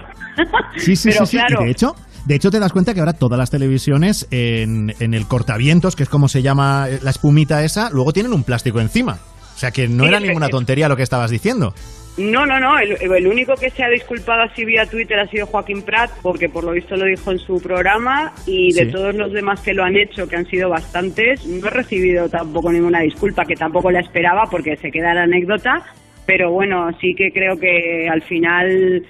Sí, 0.78 0.96
sí, 0.96 1.10
Pero 1.14 1.28
sí, 1.28 1.38
sí. 1.38 1.38
claro, 1.38 1.62
Y 1.62 1.66
de 1.66 1.72
hecho, 1.72 1.94
de 2.26 2.36
hecho 2.36 2.52
te 2.52 2.60
das 2.60 2.72
cuenta 2.74 2.94
que 2.94 3.00
ahora 3.00 3.14
todas 3.14 3.38
las 3.38 3.50
televisiones 3.50 4.28
en, 4.32 4.94
en 5.00 5.14
el 5.14 5.28
cortavientos, 5.28 5.95
que 5.95 6.04
es 6.04 6.10
como 6.10 6.28
se 6.28 6.41
llama 6.41 6.88
la 7.02 7.10
espumita 7.10 7.64
esa, 7.64 7.90
luego 7.90 8.14
tienen 8.14 8.34
un 8.34 8.44
plástico 8.44 8.80
encima. 8.80 9.20
O 9.56 9.60
sea 9.60 9.72
que 9.72 9.88
no 9.88 10.04
Sí, 10.04 10.10
era 10.10 10.20
ninguna 10.20 10.50
tontería 10.50 10.88
lo 10.90 10.95
que 10.95 11.04
estabas 11.04 11.30
diciendo. 11.32 11.74
No, 12.18 12.45
no, 12.45 12.60
no. 12.60 12.78
El, 12.78 12.91
el 13.02 13.28
único 13.28 13.56
que 13.56 13.72
se 13.72 13.84
ha 13.84 13.90
disculpado 13.90 14.44
así 14.44 14.66
vía 14.66 14.86
Twitter 14.86 15.18
ha 15.20 15.28
sido 15.28 15.48
Joaquín 15.48 15.82
Prat, 15.82 16.12
porque 16.22 16.48
por 16.48 16.64
lo 16.64 16.72
visto 16.72 16.95
lo 16.95 17.06
dijo 17.06 17.32
en 17.32 17.40
su 17.40 17.60
programa. 17.60 18.34
Y 18.45 18.72
de 18.74 18.86
Sí. 18.86 18.91
todos 18.91 19.16
los 19.16 19.32
demás 19.34 19.62
que 19.62 19.74
lo 19.74 19.84
han 19.84 19.95
hecho, 19.95 20.28
que 20.28 20.36
han 20.36 20.45
sido 20.45 20.70
bastantes, 20.70 21.44
no 21.45 21.66
he 21.68 21.70
recibido 21.72 22.30
tampoco 22.30 22.72
ninguna 22.72 23.00
disculpa, 23.02 23.45
que 23.45 23.56
tampoco 23.56 23.90
la 23.90 24.00
esperaba 24.02 24.44
porque 24.50 24.78
se 24.78 24.91
queda 24.91 25.14
la 25.16 25.24
anécdota. 25.24 25.84
Pero 26.28 26.52
bueno, 26.52 26.88
sí 27.02 27.16
que 27.18 27.32
creo 27.32 27.58
que 27.60 28.08
al 28.08 28.22
final, 28.22 29.04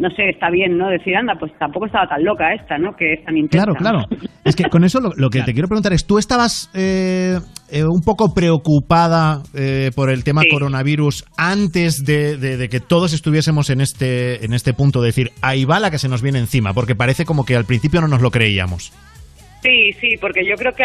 no 0.00 0.08
sé, 0.10 0.30
está 0.30 0.50
bien, 0.50 0.76
¿no? 0.78 0.88
Decir, 0.88 1.14
anda, 1.14 1.34
pues 1.38 1.52
tampoco 1.58 1.86
estaba 1.86 2.08
tan 2.08 2.24
loca 2.24 2.52
esta, 2.54 2.78
¿no? 2.78 2.96
Que 2.96 3.12
es 3.12 3.24
tan 3.24 3.36
intensa. 3.36 3.66
Claro, 3.76 4.06
claro. 4.08 4.28
Es 4.44 4.56
que 4.56 4.64
con 4.64 4.82
eso 4.84 5.00
lo, 5.00 5.10
lo 5.16 5.30
que 5.30 5.42
te 5.42 5.52
quiero 5.52 5.68
preguntar 5.68 5.92
es, 5.92 6.06
¿tú 6.06 6.18
estabas 6.18 6.70
eh, 6.74 7.38
eh, 7.70 7.84
un 7.84 8.00
poco 8.00 8.32
preocupada 8.34 9.42
eh, 9.54 9.90
por 9.94 10.10
el 10.10 10.24
tema 10.24 10.42
Sí. 10.42 10.48
coronavirus 10.50 11.24
antes 11.36 12.04
de, 12.04 12.36
de- 12.36 12.56
de 12.56 12.68
que 12.68 12.80
todos 12.80 13.12
estuviésemos 13.12 13.68
en 13.70 13.80
este, 13.80 14.44
en 14.44 14.54
este 14.54 14.72
punto 14.72 15.00
de 15.02 15.08
decir, 15.08 15.30
ahí 15.42 15.64
va 15.64 15.78
la 15.80 15.90
que 15.90 15.98
se 15.98 16.08
nos 16.08 16.22
viene 16.22 16.38
encima? 16.38 16.72
Porque 16.72 16.94
parece 16.94 17.24
como 17.24 17.44
que 17.44 17.54
al 17.56 17.64
principio 17.66 18.00
no 18.00 18.08
nos 18.08 18.22
lo 18.22 18.30
creíamos. 18.30 18.92
Sí, 19.62 19.92
sí, 20.00 20.14
porque 20.18 20.42
yo 20.44 20.54
creo 20.56 20.72
que 20.72 20.84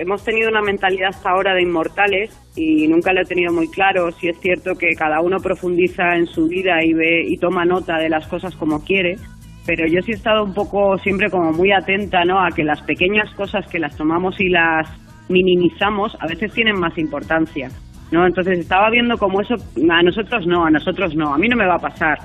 hemos 0.00 0.24
tenido 0.24 0.48
una 0.50 0.60
mentalidad 0.60 1.10
hasta 1.10 1.30
ahora 1.30 1.54
de 1.54 1.62
inmortales 1.62 2.30
y 2.56 2.88
nunca 2.88 3.12
lo 3.12 3.20
he 3.20 3.24
tenido 3.24 3.52
muy 3.52 3.68
claro. 3.70 4.10
Si 4.10 4.28
es 4.28 4.40
cierto 4.40 4.74
que 4.74 4.94
cada 4.96 5.20
uno 5.20 5.38
profundiza 5.38 6.16
en 6.16 6.26
su 6.26 6.48
vida 6.48 6.82
y 6.82 6.92
ve 6.92 7.22
y 7.24 7.36
toma 7.38 7.64
nota 7.64 7.98
de 7.98 8.08
las 8.08 8.26
cosas 8.26 8.54
como 8.56 8.84
quiere. 8.84 9.16
pero 9.64 9.84
yo 9.88 10.00
sí 10.02 10.12
he 10.12 10.14
estado 10.14 10.44
un 10.44 10.54
poco 10.54 10.96
siempre 10.98 11.28
como 11.28 11.50
muy 11.52 11.72
atenta, 11.72 12.24
¿no? 12.24 12.38
A 12.40 12.50
que 12.52 12.62
las 12.62 12.80
pequeñas 12.82 13.28
cosas 13.34 13.66
que 13.66 13.80
las 13.80 13.96
tomamos 13.96 14.40
y 14.40 14.48
las 14.48 14.88
minimizamos 15.28 16.16
a 16.20 16.26
veces 16.28 16.52
tienen 16.52 16.78
más 16.78 16.96
importancia, 16.98 17.68
¿no? 18.12 18.24
Entonces 18.24 18.60
estaba 18.60 18.90
viendo 18.90 19.18
como 19.18 19.40
eso, 19.40 19.56
a 19.90 20.02
nosotros 20.04 20.46
no, 20.46 20.64
a 20.66 20.70
nosotros 20.70 21.16
no, 21.16 21.34
a 21.34 21.38
mí 21.38 21.48
no 21.48 21.56
me 21.56 21.66
va 21.66 21.74
a 21.74 21.80
pasar. 21.80 22.16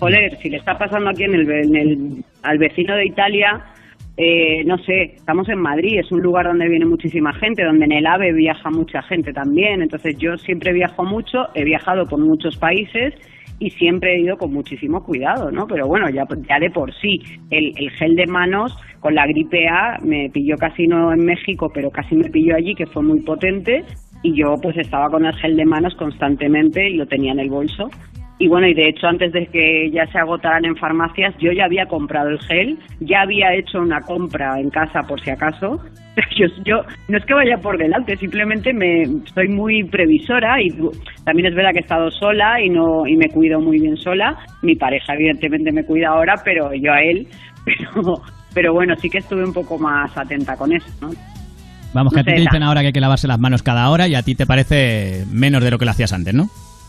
Joder, 0.00 0.38
si 0.40 0.48
le 0.48 0.56
está 0.56 0.78
pasando 0.78 1.10
aquí 1.10 1.24
en 1.24 1.34
el- 1.34 2.24
al 2.42 2.56
vecino 2.58 2.94
de 2.96 3.04
Italia, 3.06 3.62
eh, 4.16 4.64
no 4.64 4.78
sé, 4.78 5.14
estamos 5.16 5.48
en 5.48 5.60
Madrid, 5.60 5.98
es 5.98 6.10
un 6.10 6.22
lugar 6.22 6.46
donde 6.46 6.68
viene 6.68 6.86
muchísima 6.86 7.34
gente, 7.34 7.64
donde 7.64 7.84
en 7.84 7.92
el 7.92 8.06
AVE 8.06 8.32
viaja 8.32 8.70
mucha 8.70 9.02
gente 9.02 9.32
también, 9.32 9.82
entonces 9.82 10.16
yo 10.18 10.36
siempre 10.38 10.72
viajo 10.72 11.04
mucho, 11.04 11.46
he 11.54 11.64
viajado 11.64 12.06
por 12.06 12.18
muchos 12.18 12.56
países 12.56 13.14
y 13.58 13.70
siempre 13.70 14.14
he 14.14 14.20
ido 14.20 14.36
con 14.36 14.52
muchísimo 14.52 15.02
cuidado, 15.04 15.50
¿no? 15.50 15.66
Pero 15.66 15.86
bueno, 15.86 16.08
ya, 16.10 16.24
ya 16.48 16.58
de 16.58 16.70
por 16.70 16.94
sí, 16.94 17.20
el, 17.50 17.72
el 17.76 17.90
gel 17.90 18.14
de 18.14 18.26
manos 18.26 18.76
con 19.00 19.14
la 19.14 19.26
gripe 19.26 19.68
A 19.68 19.98
me 20.02 20.30
pilló 20.30 20.56
casi 20.56 20.86
no 20.86 21.12
en 21.12 21.24
México, 21.24 21.70
pero 21.72 21.90
casi 21.90 22.16
me 22.16 22.30
pilló 22.30 22.56
allí, 22.56 22.74
que 22.74 22.86
fue 22.86 23.02
muy 23.02 23.20
potente, 23.20 23.84
y 24.22 24.34
yo 24.34 24.54
pues 24.60 24.76
estaba 24.78 25.08
con 25.10 25.24
el 25.24 25.34
gel 25.36 25.56
de 25.56 25.64
manos 25.64 25.94
constantemente 25.94 26.88
y 26.88 26.96
lo 26.96 27.06
tenía 27.06 27.32
en 27.32 27.40
el 27.40 27.50
bolso. 27.50 27.88
Y 28.38 28.48
bueno, 28.48 28.66
y 28.66 28.74
de 28.74 28.88
hecho 28.90 29.06
antes 29.06 29.32
de 29.32 29.46
que 29.46 29.90
ya 29.90 30.06
se 30.12 30.18
agotaran 30.18 30.64
en 30.66 30.76
farmacias, 30.76 31.34
yo 31.38 31.52
ya 31.52 31.64
había 31.64 31.86
comprado 31.86 32.28
el 32.28 32.38
gel, 32.40 32.78
ya 33.00 33.22
había 33.22 33.54
hecho 33.54 33.78
una 33.78 34.00
compra 34.00 34.60
en 34.60 34.68
casa 34.68 35.00
por 35.08 35.20
si 35.20 35.30
acaso. 35.30 35.80
Yo, 36.38 36.46
yo 36.64 36.76
no 37.08 37.18
es 37.18 37.24
que 37.26 37.34
vaya 37.34 37.58
por 37.58 37.76
delante, 37.76 38.16
simplemente 38.16 38.72
me 38.72 39.04
soy 39.34 39.48
muy 39.48 39.84
previsora 39.84 40.56
y 40.62 40.68
también 41.24 41.48
es 41.48 41.54
verdad 41.54 41.72
que 41.72 41.80
he 41.80 41.82
estado 41.82 42.10
sola 42.10 42.58
y 42.58 42.70
no 42.70 43.06
y 43.06 43.16
me 43.16 43.28
cuido 43.28 43.60
muy 43.60 43.78
bien 43.78 43.98
sola. 43.98 44.34
Mi 44.62 44.76
pareja 44.76 45.12
evidentemente 45.12 45.72
me 45.72 45.84
cuida 45.84 46.08
ahora, 46.08 46.34
pero 46.42 46.72
yo 46.72 46.90
a 46.90 47.02
él, 47.02 47.28
pero 47.64 48.14
pero 48.54 48.72
bueno, 48.72 48.94
sí 48.96 49.10
que 49.10 49.18
estuve 49.18 49.44
un 49.44 49.52
poco 49.52 49.78
más 49.78 50.16
atenta 50.16 50.56
con 50.56 50.72
eso, 50.72 50.88
¿no? 51.02 51.10
Vamos, 51.92 52.14
que 52.14 52.16
No 52.16 52.22
a 52.22 52.24
ti 52.24 52.34
te 52.34 52.40
dicen 52.40 52.62
ahora 52.62 52.80
que 52.80 52.86
hay 52.86 52.92
que 52.94 53.00
lavarse 53.00 53.28
las 53.28 53.38
manos 53.38 53.62
cada 53.62 53.90
hora 53.90 54.08
y 54.08 54.14
a 54.14 54.22
ti 54.22 54.34
te 54.34 54.46
parece 54.46 55.24
menos 55.30 55.62
de 55.62 55.70
lo 55.70 55.78
que 55.78 55.84
lo 55.84 55.90
hacías 55.90 56.14
antes, 56.14 56.32
¿no? 56.32 56.46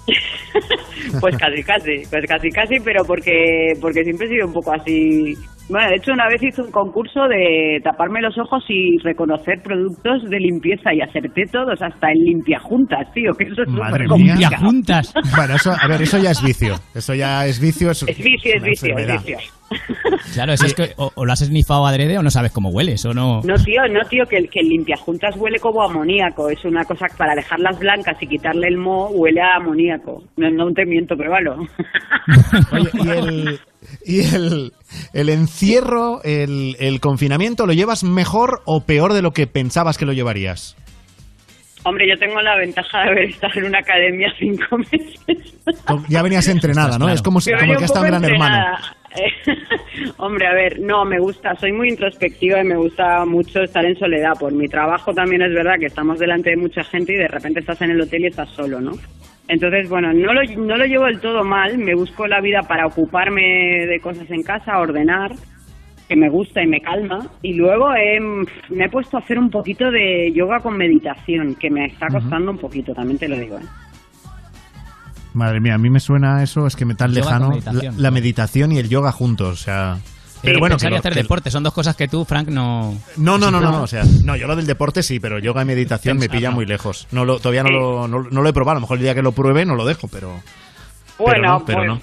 Pues 1.21 1.37
casi, 1.37 1.63
casi, 1.63 2.03
pues 2.09 2.25
casi, 2.27 2.49
casi, 2.49 2.79
pero 2.83 3.03
porque, 3.05 3.73
porque 3.79 4.03
siempre 4.03 4.27
he 4.27 4.29
sido 4.29 4.47
un 4.47 4.53
poco 4.53 4.73
así. 4.73 5.35
Bueno, 5.69 5.89
de 5.89 5.95
hecho, 5.97 6.13
una 6.13 6.27
vez 6.29 6.41
hice 6.41 6.61
un 6.61 6.71
concurso 6.71 7.27
de 7.27 7.81
taparme 7.83 8.21
los 8.21 8.37
ojos 8.37 8.63
y 8.69 8.97
reconocer 9.03 9.61
productos 9.61 10.23
de 10.29 10.39
limpieza 10.39 10.93
y 10.93 11.01
acerté 11.01 11.43
todos, 11.51 11.81
hasta 11.81 12.11
el 12.11 12.19
limpiajuntas, 12.23 13.11
tío, 13.13 13.33
que 13.33 13.45
eso 13.45 13.63
es 13.63 13.67
Madre 13.69 14.05
mía. 14.07 14.35
complicado. 14.35 14.65
juntas. 14.65 15.13
Bueno, 15.35 15.55
eso, 15.55 15.71
a 15.71 15.87
ver, 15.87 16.01
eso 16.01 16.17
ya 16.19 16.31
es 16.31 16.41
vicio. 16.41 16.75
Eso 16.95 17.13
ya 17.13 17.45
es 17.45 17.59
vicio. 17.59 17.91
Es, 17.91 18.03
Es 18.03 18.17
vicio, 18.17 18.53
es 18.55 18.63
vicio, 18.63 18.97
es 18.97 19.11
vicio. 19.11 19.37
Claro, 20.33 20.53
eso 20.53 20.65
es 20.65 20.73
que 20.73 20.93
o, 20.95 21.11
o 21.13 21.25
lo 21.25 21.33
has 21.33 21.41
esnifado 21.41 21.85
adrede 21.85 22.17
o 22.17 22.23
no 22.23 22.29
sabes 22.29 22.53
cómo 22.53 22.69
hueles, 22.69 23.03
o 23.05 23.13
no. 23.13 23.41
No, 23.43 23.55
tío, 23.55 23.81
no, 23.91 23.99
tío, 24.09 24.25
que 24.25 24.37
el, 24.37 24.49
que 24.49 24.61
el 24.61 24.69
limpiajuntas 24.69 25.35
huele 25.35 25.59
como 25.59 25.83
amoníaco. 25.83 26.49
Es 26.49 26.63
una 26.63 26.85
cosa 26.85 27.07
que 27.07 27.17
para 27.17 27.35
dejarlas 27.35 27.77
blancas 27.77 28.15
y 28.21 28.27
quitarle 28.27 28.67
el 28.69 28.77
moho 28.77 29.09
huele 29.09 29.41
a 29.41 29.55
amoníaco. 29.57 30.23
No, 30.37 30.49
no 30.49 30.71
te 30.71 30.85
miento, 30.85 31.17
pruébalo. 31.17 31.57
Oye, 32.71 32.89
y 32.93 33.09
el, 33.09 33.59
y 34.05 34.21
el, 34.35 34.73
el 35.13 35.29
encierro, 35.29 36.21
el, 36.23 36.75
el 36.79 36.99
confinamiento, 36.99 37.65
¿lo 37.65 37.73
llevas 37.73 38.03
mejor 38.03 38.61
o 38.65 38.81
peor 38.81 39.13
de 39.13 39.21
lo 39.21 39.31
que 39.31 39.47
pensabas 39.47 39.97
que 39.97 40.05
lo 40.05 40.13
llevarías? 40.13 40.75
Hombre, 41.83 42.07
yo 42.09 42.17
tengo 42.17 42.41
la 42.41 42.55
ventaja 42.57 43.03
de 43.03 43.09
haber 43.09 43.23
estado 43.29 43.53
en 43.57 43.65
una 43.65 43.79
academia 43.79 44.33
cinco 44.37 44.77
meses. 44.77 45.55
Ya 46.09 46.21
venías 46.21 46.47
entrenada, 46.49 46.97
¿no? 46.99 47.07
Es 47.09 47.21
como, 47.21 47.39
si- 47.39 47.51
como 47.53 47.71
que 47.77 47.77
has 47.77 47.83
estado 47.83 48.05
en 48.05 48.11
gran 48.11 48.25
hermano. 48.25 48.77
Eh, 49.15 49.53
Hombre, 50.17 50.47
a 50.47 50.53
ver, 50.53 50.79
no, 50.81 51.05
me 51.05 51.17
gusta, 51.19 51.55
soy 51.55 51.71
muy 51.71 51.89
introspectiva 51.89 52.59
y 52.61 52.65
me 52.65 52.75
gusta 52.75 53.25
mucho 53.25 53.61
estar 53.61 53.85
en 53.85 53.97
soledad. 53.97 54.33
Por 54.37 54.51
mi 54.53 54.67
trabajo 54.67 55.13
también 55.13 55.41
es 55.43 55.53
verdad 55.53 55.75
que 55.79 55.85
estamos 55.85 56.19
delante 56.19 56.49
de 56.49 56.57
mucha 56.57 56.83
gente 56.83 57.13
y 57.13 57.17
de 57.17 57.27
repente 57.27 57.61
estás 57.61 57.81
en 57.81 57.91
el 57.91 58.01
hotel 58.01 58.23
y 58.23 58.27
estás 58.27 58.49
solo, 58.49 58.81
¿no? 58.81 58.91
Entonces, 59.49 59.89
bueno, 59.89 60.11
no 60.13 60.33
lo, 60.33 60.41
no 60.57 60.75
lo 60.75 60.85
llevo 60.85 61.05
del 61.05 61.21
todo 61.21 61.43
mal, 61.43 61.77
me 61.77 61.95
busco 61.95 62.27
la 62.27 62.41
vida 62.41 62.61
para 62.67 62.85
ocuparme 62.85 63.41
de 63.87 63.99
cosas 64.01 64.29
en 64.29 64.43
casa, 64.43 64.77
ordenar, 64.77 65.31
que 66.09 66.15
me 66.17 66.29
gusta 66.29 66.61
y 66.61 66.67
me 66.67 66.81
calma. 66.81 67.25
Y 67.41 67.53
luego 67.53 67.93
eh, 67.95 68.19
me 68.69 68.85
he 68.85 68.89
puesto 68.89 69.17
a 69.17 69.21
hacer 69.21 69.39
un 69.39 69.49
poquito 69.49 69.89
de 69.89 70.31
yoga 70.33 70.59
con 70.59 70.75
meditación, 70.77 71.55
que 71.55 71.69
me 71.69 71.85
está 71.85 72.07
costando 72.07 72.51
un 72.51 72.57
poquito, 72.57 72.93
también 72.93 73.17
te 73.17 73.29
lo 73.29 73.37
digo. 73.37 73.57
¿eh? 73.57 73.65
Madre 75.33 75.59
mía, 75.61 75.75
a 75.75 75.77
mí 75.77 75.89
me 75.89 75.99
suena 75.99 76.41
eso, 76.43 76.65
es 76.65 76.75
que 76.75 76.85
me 76.85 76.95
tan 76.95 77.11
Yoga 77.13 77.25
lejano. 77.25 77.49
meditación. 77.49 77.95
La, 77.95 78.01
la 78.01 78.11
meditación 78.11 78.71
y 78.71 78.79
el 78.79 78.89
yoga 78.89 79.11
juntos, 79.11 79.49
o 79.49 79.55
sea. 79.63 79.97
Pero 80.41 80.59
bueno, 80.59 80.73
pensar 80.75 80.89
que 80.89 80.93
y 80.93 80.95
lo- 80.95 80.99
hacer 80.99 81.13
que- 81.13 81.21
deporte 81.23 81.51
son 81.51 81.63
dos 81.63 81.73
cosas 81.73 81.95
que 81.95 82.07
tú, 82.07 82.23
Frank, 82.25 82.47
no. 82.49 82.93
No, 83.17 83.37
no, 83.37 83.49
no, 83.51 83.59
no, 83.59 83.71
no, 83.71 83.83
o 83.83 83.87
sea, 83.87 84.03
no, 84.23 84.35
yo 84.35 84.47
lo 84.47 84.55
del 84.55 84.67
deporte 84.67 85.03
sí, 85.03 85.19
pero 85.19 85.39
yoga 85.39 85.61
y 85.63 85.65
meditación 85.65 86.17
me 86.17 86.29
pilla 86.29 86.51
muy 86.51 86.65
lejos. 86.65 87.07
No 87.11 87.25
lo, 87.25 87.39
todavía 87.39 87.63
no 87.63 87.69
lo, 87.69 88.07
no, 88.07 88.23
no 88.29 88.41
lo 88.41 88.49
he 88.49 88.53
probado, 88.53 88.73
a 88.77 88.79
lo 88.79 88.81
mejor 88.81 88.97
el 88.97 89.03
día 89.03 89.15
que 89.15 89.21
lo 89.23 89.31
pruebe 89.31 89.65
no 89.65 89.75
lo 89.75 89.85
dejo, 89.85 90.07
pero. 90.07 90.33
pero 91.17 91.29
Bueno, 91.31 91.47
no, 91.59 91.65
pero 91.65 91.77
pues, 91.79 91.87
no. 91.89 92.01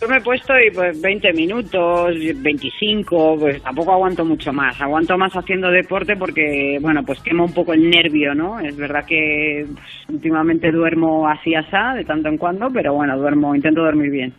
yo 0.00 0.08
me 0.08 0.16
he 0.18 0.20
puesto 0.20 0.52
y 0.58 0.70
pues 0.72 1.00
20 1.00 1.32
minutos, 1.32 2.14
25, 2.36 3.36
pues 3.40 3.62
tampoco 3.62 3.92
aguanto 3.92 4.24
mucho 4.24 4.52
más. 4.52 4.80
Aguanto 4.80 5.18
más 5.18 5.32
haciendo 5.34 5.68
deporte 5.70 6.16
porque, 6.16 6.78
bueno, 6.80 7.02
pues 7.04 7.18
quema 7.20 7.42
un 7.44 7.52
poco 7.52 7.72
el 7.72 7.90
nervio, 7.90 8.34
¿no? 8.34 8.60
Es 8.60 8.76
verdad 8.76 9.04
que 9.04 9.66
pues, 9.72 9.84
últimamente 10.08 10.70
duermo 10.70 11.28
así 11.28 11.54
asá 11.54 11.94
de 11.94 12.04
tanto 12.04 12.28
en 12.28 12.38
cuando, 12.38 12.68
pero 12.72 12.94
bueno, 12.94 13.16
duermo, 13.18 13.54
intento 13.54 13.82
dormir 13.82 14.10
bien. 14.10 14.32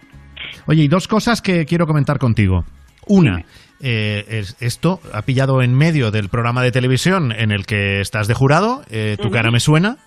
Oye, 0.68 0.84
y 0.84 0.88
dos 0.88 1.08
cosas 1.08 1.42
que 1.42 1.66
quiero 1.66 1.86
comentar 1.86 2.18
contigo. 2.18 2.64
Una, 3.10 3.44
eh, 3.82 4.24
es- 4.30 4.56
esto 4.62 5.00
ha 5.14 5.22
pillado 5.24 5.62
en 5.62 5.74
medio 5.76 6.12
del 6.12 6.30
programa 6.30 6.62
de 6.64 6.72
televisión 6.72 7.32
en 7.32 7.52
el 7.52 7.66
que 7.66 8.00
estás 8.00 8.28
de 8.28 8.34
jurado, 8.36 8.84
eh, 8.90 9.18
Tu 9.22 9.30
cara 9.32 9.52
me 9.52 9.60
suena, 9.60 9.98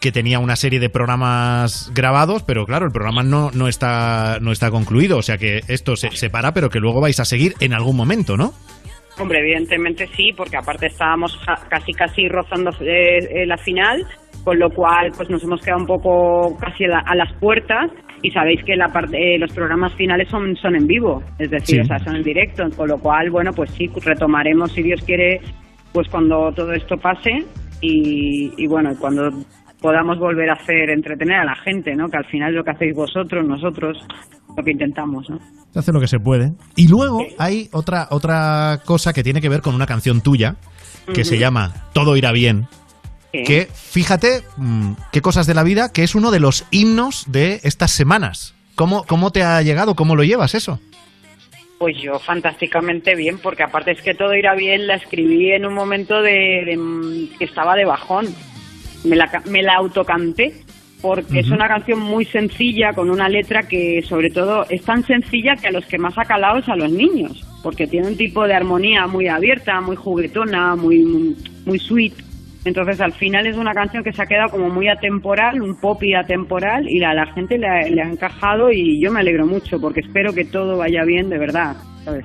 que 0.00 0.12
tenía 0.12 0.38
una 0.38 0.56
serie 0.56 0.78
de 0.78 0.88
programas 0.90 1.90
grabados, 1.94 2.42
pero 2.42 2.64
claro, 2.66 2.86
el 2.86 2.92
programa 2.92 3.22
no, 3.22 3.50
no, 3.52 3.66
está, 3.68 4.38
no 4.40 4.52
está 4.52 4.70
concluido, 4.70 5.18
o 5.18 5.22
sea 5.22 5.38
que 5.38 5.60
esto 5.68 5.96
se, 5.96 6.10
se 6.12 6.28
para, 6.30 6.52
pero 6.52 6.68
que 6.68 6.78
luego 6.80 7.00
vais 7.00 7.18
a 7.18 7.24
seguir 7.24 7.54
en 7.60 7.72
algún 7.72 7.96
momento, 7.96 8.36
¿no? 8.36 8.52
Hombre, 9.18 9.38
evidentemente 9.40 10.06
sí, 10.14 10.32
porque 10.36 10.58
aparte 10.58 10.86
estábamos 10.88 11.38
casi 11.70 11.92
casi 11.94 12.28
rozando 12.28 12.70
eh, 12.82 13.18
eh, 13.42 13.46
la 13.46 13.56
final, 13.56 14.04
con 14.44 14.58
lo 14.58 14.68
cual 14.70 15.10
pues 15.16 15.30
nos 15.30 15.42
hemos 15.42 15.60
quedado 15.62 15.80
un 15.80 15.86
poco 15.86 16.56
casi 16.60 16.84
a, 16.84 16.88
la- 16.88 17.04
a 17.06 17.14
las 17.16 17.32
puertas 17.40 17.90
y 18.22 18.30
sabéis 18.30 18.62
que 18.64 18.76
la 18.76 18.88
parte, 18.88 19.16
eh, 19.34 19.38
los 19.38 19.52
programas 19.52 19.92
finales 19.94 20.28
son, 20.28 20.56
son 20.56 20.74
en 20.76 20.86
vivo, 20.86 21.22
es 21.38 21.50
decir, 21.50 21.76
Sí. 21.76 21.80
o 21.80 21.84
sea, 21.84 21.98
son 21.98 22.16
en 22.16 22.22
directo, 22.22 22.64
con 22.76 22.88
lo 22.88 22.98
cual, 22.98 23.30
bueno, 23.30 23.52
pues 23.52 23.70
sí, 23.72 23.88
retomaremos 24.04 24.72
si 24.72 24.82
Dios 24.82 25.00
quiere, 25.04 25.40
pues 25.92 26.08
cuando 26.08 26.52
todo 26.52 26.72
esto 26.72 26.96
pase 26.96 27.30
y, 27.80 28.52
y 28.56 28.66
bueno, 28.66 28.90
cuando 28.98 29.30
podamos 29.80 30.18
volver 30.18 30.48
a 30.50 30.54
hacer 30.54 30.90
entretener 30.90 31.36
a 31.36 31.44
la 31.44 31.54
gente, 31.56 31.94
¿no? 31.94 32.08
Que 32.08 32.16
al 32.16 32.24
final 32.26 32.50
es 32.50 32.56
lo 32.56 32.64
que 32.64 32.70
hacéis 32.70 32.94
vosotros, 32.96 33.46
nosotros, 33.46 33.98
lo 34.56 34.64
que 34.64 34.70
intentamos, 34.72 35.28
¿no? 35.28 35.38
Se 35.70 35.78
hace 35.78 35.92
lo 35.92 36.00
que 36.00 36.06
se 36.08 36.18
puede. 36.18 36.52
Y 36.76 36.88
luego 36.88 37.18
hay 37.38 37.68
otra, 37.72 38.08
otra 38.10 38.80
cosa 38.86 39.12
que 39.12 39.22
tiene 39.22 39.40
que 39.42 39.50
ver 39.50 39.60
con 39.60 39.74
una 39.74 39.86
canción 39.86 40.22
tuya, 40.22 40.56
que 41.14 41.24
se 41.24 41.38
llama 41.38 41.72
Todo 41.92 42.16
irá 42.16 42.32
bien. 42.32 42.66
Sí. 43.36 43.44
Que 43.44 43.68
fíjate 43.72 44.42
mm, 44.56 44.92
qué 45.12 45.20
cosas 45.20 45.46
de 45.46 45.54
la 45.54 45.62
vida, 45.62 45.92
que 45.92 46.02
es 46.02 46.14
uno 46.14 46.30
de 46.30 46.40
los 46.40 46.64
himnos 46.70 47.24
de 47.28 47.60
estas 47.64 47.90
semanas. 47.90 48.54
¿Cómo, 48.74 49.04
¿Cómo 49.04 49.30
te 49.32 49.42
ha 49.42 49.60
llegado? 49.62 49.94
¿Cómo 49.94 50.16
lo 50.16 50.22
llevas 50.22 50.54
eso? 50.54 50.80
Pues 51.78 51.96
yo 52.00 52.18
fantásticamente 52.18 53.14
bien, 53.14 53.38
porque 53.38 53.62
aparte 53.62 53.92
es 53.92 54.00
que 54.00 54.14
todo 54.14 54.34
irá 54.34 54.54
bien, 54.54 54.86
la 54.86 54.94
escribí 54.94 55.52
en 55.52 55.66
un 55.66 55.74
momento 55.74 56.22
de, 56.22 56.76
mm, 56.76 57.38
que 57.38 57.44
estaba 57.44 57.74
de 57.74 57.84
bajón. 57.84 58.26
Me 59.04 59.16
la, 59.16 59.30
me 59.46 59.62
la 59.62 59.74
autocanté, 59.74 60.64
porque 61.02 61.40
es 61.40 61.50
una 61.50 61.68
canción 61.68 62.00
muy 62.00 62.24
sencilla, 62.24 62.92
con 62.94 63.10
una 63.10 63.28
letra 63.28 63.62
que 63.62 64.02
sobre 64.02 64.30
todo 64.30 64.66
es 64.70 64.82
tan 64.82 65.04
sencilla 65.06 65.54
que 65.56 65.68
a 65.68 65.72
los 65.72 65.84
que 65.86 65.98
más 65.98 66.16
ha 66.18 66.24
calado 66.24 66.58
es 66.58 66.68
a 66.68 66.76
los 66.76 66.90
niños, 66.90 67.44
porque 67.62 67.86
tiene 67.86 68.08
un 68.08 68.16
tipo 68.16 68.46
de 68.46 68.54
armonía 68.54 69.06
muy 69.06 69.28
abierta, 69.28 69.80
muy 69.80 69.96
juguetona, 69.96 70.74
muy, 70.76 71.04
muy, 71.04 71.36
muy 71.66 71.78
sweet. 71.78 72.14
Entonces 72.66 73.00
al 73.00 73.12
final 73.12 73.46
es 73.46 73.56
una 73.56 73.72
canción 73.72 74.02
que 74.02 74.12
se 74.12 74.22
ha 74.22 74.26
quedado 74.26 74.50
como 74.50 74.68
muy 74.68 74.88
atemporal, 74.88 75.62
un 75.62 75.76
pop 75.76 76.02
y 76.02 76.14
atemporal, 76.14 76.88
y 76.88 77.02
a 77.02 77.14
la 77.14 77.26
gente 77.32 77.58
le 77.58 77.68
ha, 77.68 77.88
le 77.88 78.02
ha 78.02 78.08
encajado 78.08 78.70
y 78.70 79.00
yo 79.00 79.12
me 79.12 79.20
alegro 79.20 79.46
mucho 79.46 79.80
porque 79.80 80.00
espero 80.00 80.32
que 80.32 80.44
todo 80.44 80.76
vaya 80.76 81.04
bien 81.04 81.28
de 81.28 81.38
verdad. 81.38 81.76
¿sabes? 82.04 82.24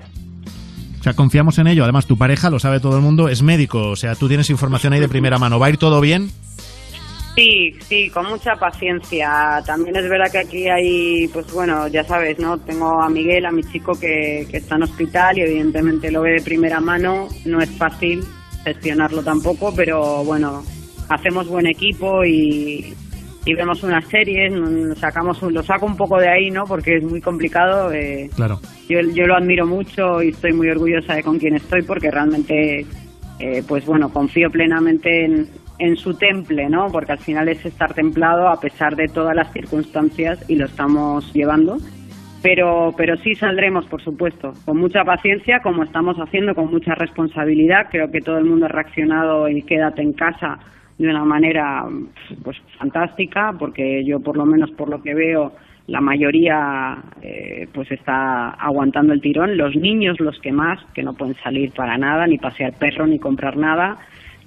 O 0.99 1.03
sea, 1.03 1.13
confiamos 1.13 1.57
en 1.57 1.67
ello. 1.67 1.83
Además, 1.83 2.05
tu 2.05 2.15
pareja, 2.15 2.51
lo 2.51 2.59
sabe 2.59 2.79
todo 2.79 2.95
el 2.95 3.01
mundo, 3.01 3.27
es 3.27 3.41
médico. 3.41 3.89
O 3.89 3.95
sea, 3.95 4.15
tú 4.15 4.27
tienes 4.27 4.49
información 4.51 4.93
ahí 4.93 4.99
de 4.99 5.09
primera 5.09 5.39
mano. 5.39 5.57
¿Va 5.57 5.65
a 5.65 5.69
ir 5.71 5.77
todo 5.77 5.99
bien? 5.99 6.29
Sí, 7.35 7.71
sí, 7.79 8.09
con 8.11 8.27
mucha 8.27 8.55
paciencia. 8.55 9.63
También 9.65 9.95
es 9.95 10.07
verdad 10.07 10.31
que 10.31 10.37
aquí 10.37 10.67
hay, 10.67 11.27
pues 11.29 11.51
bueno, 11.53 11.87
ya 11.87 12.03
sabes, 12.03 12.37
¿no? 12.37 12.59
Tengo 12.59 13.01
a 13.01 13.09
Miguel, 13.09 13.47
a 13.47 13.51
mi 13.51 13.63
chico 13.63 13.93
que, 13.99 14.45
que 14.51 14.57
está 14.57 14.75
en 14.75 14.83
hospital 14.83 15.39
y 15.39 15.41
evidentemente 15.41 16.11
lo 16.11 16.21
ve 16.21 16.33
de 16.33 16.41
primera 16.41 16.79
mano. 16.79 17.29
No 17.45 17.61
es 17.61 17.71
fácil 17.71 18.21
gestionarlo 18.63 19.23
tampoco, 19.23 19.73
pero 19.75 20.23
bueno, 20.23 20.63
hacemos 21.09 21.47
buen 21.47 21.67
equipo 21.67 22.23
y, 22.23 22.93
y 23.45 23.53
vemos 23.53 23.83
unas 23.83 24.05
series, 24.05 24.53
sacamos 24.99 25.41
un- 25.41 25.53
lo 25.53 25.63
saco 25.63 25.85
un 25.85 25.97
poco 25.97 26.19
de 26.19 26.29
ahí, 26.29 26.51
¿no? 26.51 26.63
Porque 26.65 26.97
es 26.97 27.03
muy 27.03 27.21
complicado. 27.21 27.91
eh, 27.91 28.29
Claro. 28.35 28.59
yo, 28.87 28.99
yo 29.01 29.25
lo 29.27 29.35
admiro 29.35 29.65
mucho 29.65 30.21
y 30.21 30.29
estoy 30.29 30.53
muy 30.53 30.69
orgullosa 30.69 31.15
de 31.15 31.23
con 31.23 31.39
quién 31.39 31.55
estoy 31.55 31.81
porque 31.81 32.11
realmente, 32.11 32.85
eh, 33.39 33.63
pues 33.67 33.85
bueno, 33.85 34.09
confío 34.13 34.49
plenamente 34.51 35.25
en, 35.25 35.47
en 35.79 35.97
su 35.97 36.13
temple, 36.13 36.69
¿no? 36.69 36.87
Porque 36.91 37.13
al 37.13 37.19
final 37.19 37.49
es 37.49 37.65
estar 37.65 37.93
templado 37.93 38.47
a 38.47 38.59
pesar 38.59 38.95
de 38.95 39.07
todas 39.07 39.35
las 39.35 39.51
circunstancias 39.51 40.39
y 40.47 40.55
lo 40.55 40.65
estamos 40.65 41.33
llevando. 41.33 41.77
Pero, 42.41 42.93
pero 42.97 43.15
sí 43.17 43.35
saldremos, 43.35 43.85
por 43.85 44.01
supuesto, 44.01 44.53
con 44.65 44.77
mucha 44.77 45.03
paciencia, 45.03 45.59
como 45.59 45.83
estamos 45.83 46.17
haciendo, 46.17 46.55
con 46.55 46.71
mucha 46.71 46.95
responsabilidad. 46.95 47.87
Creo 47.91 48.09
que 48.11 48.21
todo 48.21 48.37
el 48.39 48.45
mundo 48.45 48.65
ha 48.65 48.69
reaccionado 48.69 49.47
y 49.47 49.61
quédate 49.61 50.01
en 50.01 50.13
casa 50.13 50.57
de 50.97 51.07
una 51.07 51.23
manera 51.23 51.83
pues 52.43 52.57
fantástica, 52.77 53.53
porque 53.57 54.03
yo 54.05 54.19
por 54.19 54.37
lo 54.37 54.45
menos 54.45 54.71
por 54.71 54.89
lo 54.89 55.01
que 55.01 55.13
veo 55.13 55.51
la 55.87 55.99
mayoría 55.99 56.97
eh, 57.21 57.67
pues 57.73 57.91
está 57.91 58.51
aguantando 58.51 59.13
el 59.13 59.21
tirón. 59.21 59.57
Los 59.57 59.75
niños 59.75 60.19
los 60.19 60.39
que 60.39 60.51
más, 60.51 60.79
que 60.93 61.03
no 61.03 61.13
pueden 61.13 61.35
salir 61.43 61.71
para 61.73 61.97
nada, 61.97 62.27
ni 62.27 62.37
pasear 62.37 62.73
perro, 62.73 63.07
ni 63.07 63.19
comprar 63.19 63.57
nada. 63.57 63.97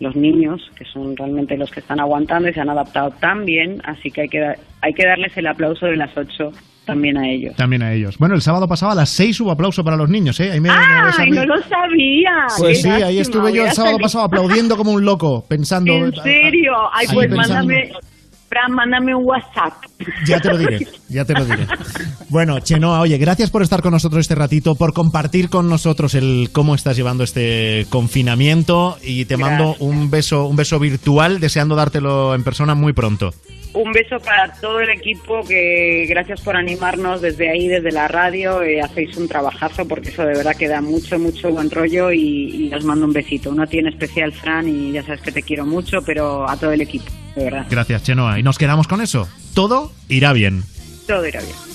Los 0.04 0.14
niños, 0.16 0.60
que 0.78 0.84
son 0.84 1.16
realmente 1.16 1.56
los 1.56 1.70
que 1.70 1.80
están 1.80 1.98
aguantando 1.98 2.48
y 2.48 2.52
se 2.52 2.60
han 2.60 2.68
adaptado 2.70 3.10
tan 3.20 3.44
bien, 3.44 3.80
así 3.84 4.10
que 4.10 4.20
hay 4.22 4.28
que, 4.28 4.40
hay 4.82 4.92
que 4.92 5.06
darles 5.06 5.36
el 5.36 5.46
aplauso 5.48 5.86
de 5.86 5.96
las 5.96 6.16
ocho 6.16 6.50
también 6.84 7.16
a 7.16 7.26
ellos. 7.28 7.56
También 7.56 7.82
a 7.82 7.92
ellos. 7.94 8.18
Bueno, 8.18 8.34
el 8.34 8.42
sábado 8.42 8.68
pasado 8.68 8.92
a 8.92 8.94
las 8.94 9.08
6 9.08 9.40
hubo 9.40 9.50
aplauso 9.50 9.82
para 9.82 9.96
los 9.96 10.10
niños, 10.10 10.38
¿eh? 10.40 10.50
Ahí 10.52 10.60
me- 10.60 10.68
me 10.68 10.74
ves 11.06 11.18
a 11.18 11.22
¡Ay, 11.22 11.30
no 11.30 11.46
lo 11.46 11.56
sabía! 11.62 12.30
Pues 12.58 12.82
sí, 12.82 12.90
ahí 12.90 13.18
estuve 13.18 13.54
yo 13.54 13.64
el 13.64 13.70
sábado 13.72 13.92
salido. 13.94 13.98
pasado 14.04 14.24
aplaudiendo 14.26 14.76
como 14.76 14.92
un 14.92 15.02
loco, 15.04 15.44
pensando... 15.48 15.94
¿En 15.94 16.12
serio? 16.16 16.72
Ay, 16.92 17.06
Sí, 17.06 17.14
pues 17.14 17.28
pensando. 17.28 17.54
mándame, 17.72 17.90
Fran, 18.54 18.72
mándame 18.72 19.12
un 19.16 19.24
WhatsApp. 19.24 19.74
Ya 20.26 20.38
te 20.40 20.48
lo 20.48 20.58
diré, 20.58 20.86
ya 21.08 21.24
te 21.24 21.32
lo 21.32 21.44
diré. 21.44 21.66
Bueno, 22.28 22.60
Chenoa, 22.60 23.00
oye, 23.00 23.18
gracias 23.18 23.50
por 23.50 23.62
estar 23.62 23.82
con 23.82 23.90
nosotros 23.90 24.20
este 24.20 24.36
ratito, 24.36 24.76
por 24.76 24.92
compartir 24.92 25.50
con 25.50 25.68
nosotros 25.68 26.14
el 26.14 26.50
cómo 26.52 26.76
estás 26.76 26.96
llevando 26.96 27.24
este 27.24 27.86
confinamiento 27.90 28.96
y 29.02 29.24
te 29.24 29.36
mando 29.36 29.74
un 29.80 30.08
beso, 30.08 30.46
un 30.46 30.54
beso 30.54 30.78
virtual, 30.78 31.40
deseando 31.40 31.74
dártelo 31.74 32.32
en 32.36 32.44
persona 32.44 32.76
muy 32.76 32.92
pronto. 32.92 33.32
Un 33.74 33.92
beso 33.92 34.20
para 34.20 34.52
todo 34.60 34.78
el 34.80 34.88
equipo 34.90 35.42
que 35.44 36.06
gracias 36.08 36.40
por 36.42 36.56
animarnos 36.56 37.20
desde 37.20 37.50
ahí, 37.50 37.66
desde 37.66 37.90
la 37.90 38.06
radio. 38.06 38.62
eh, 38.62 38.80
hacéis 38.80 39.16
un 39.16 39.26
trabajazo 39.28 39.86
porque 39.88 40.10
eso 40.10 40.22
de 40.24 40.34
verdad 40.36 40.54
que 40.56 40.68
da 40.68 40.80
mucho, 40.80 41.18
mucho 41.18 41.50
buen 41.50 41.68
rollo 41.70 42.12
y, 42.12 42.68
y 42.68 42.74
os 42.74 42.84
mando 42.84 43.04
un 43.04 43.12
besito. 43.12 43.50
Uno 43.50 43.66
tiene 43.66 43.90
especial, 43.90 44.32
Fran, 44.32 44.68
y 44.68 44.92
ya 44.92 45.02
sabes 45.02 45.20
que 45.22 45.32
te 45.32 45.42
quiero 45.42 45.66
mucho, 45.66 46.02
pero 46.06 46.48
a 46.48 46.56
todo 46.56 46.70
el 46.72 46.80
equipo, 46.82 47.06
de 47.34 47.44
verdad. 47.44 47.66
Gracias, 47.68 48.04
Chenoa. 48.04 48.38
Y 48.38 48.44
nos 48.44 48.58
quedamos 48.58 48.86
con 48.86 49.00
eso. 49.00 49.28
Todo 49.54 49.90
irá 50.08 50.32
bien. 50.32 50.62
Todo 51.08 51.26
irá 51.26 51.40
bien. 51.40 51.73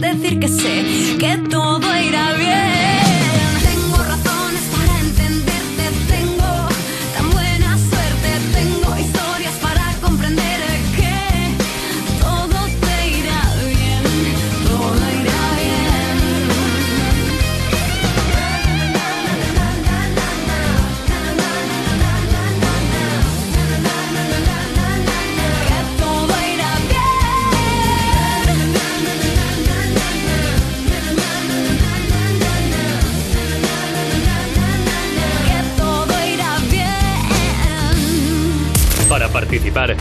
Decir 0.00 0.38
que 0.40 0.48
sé 0.48 1.16
que 1.18 1.38
todo 1.50 1.61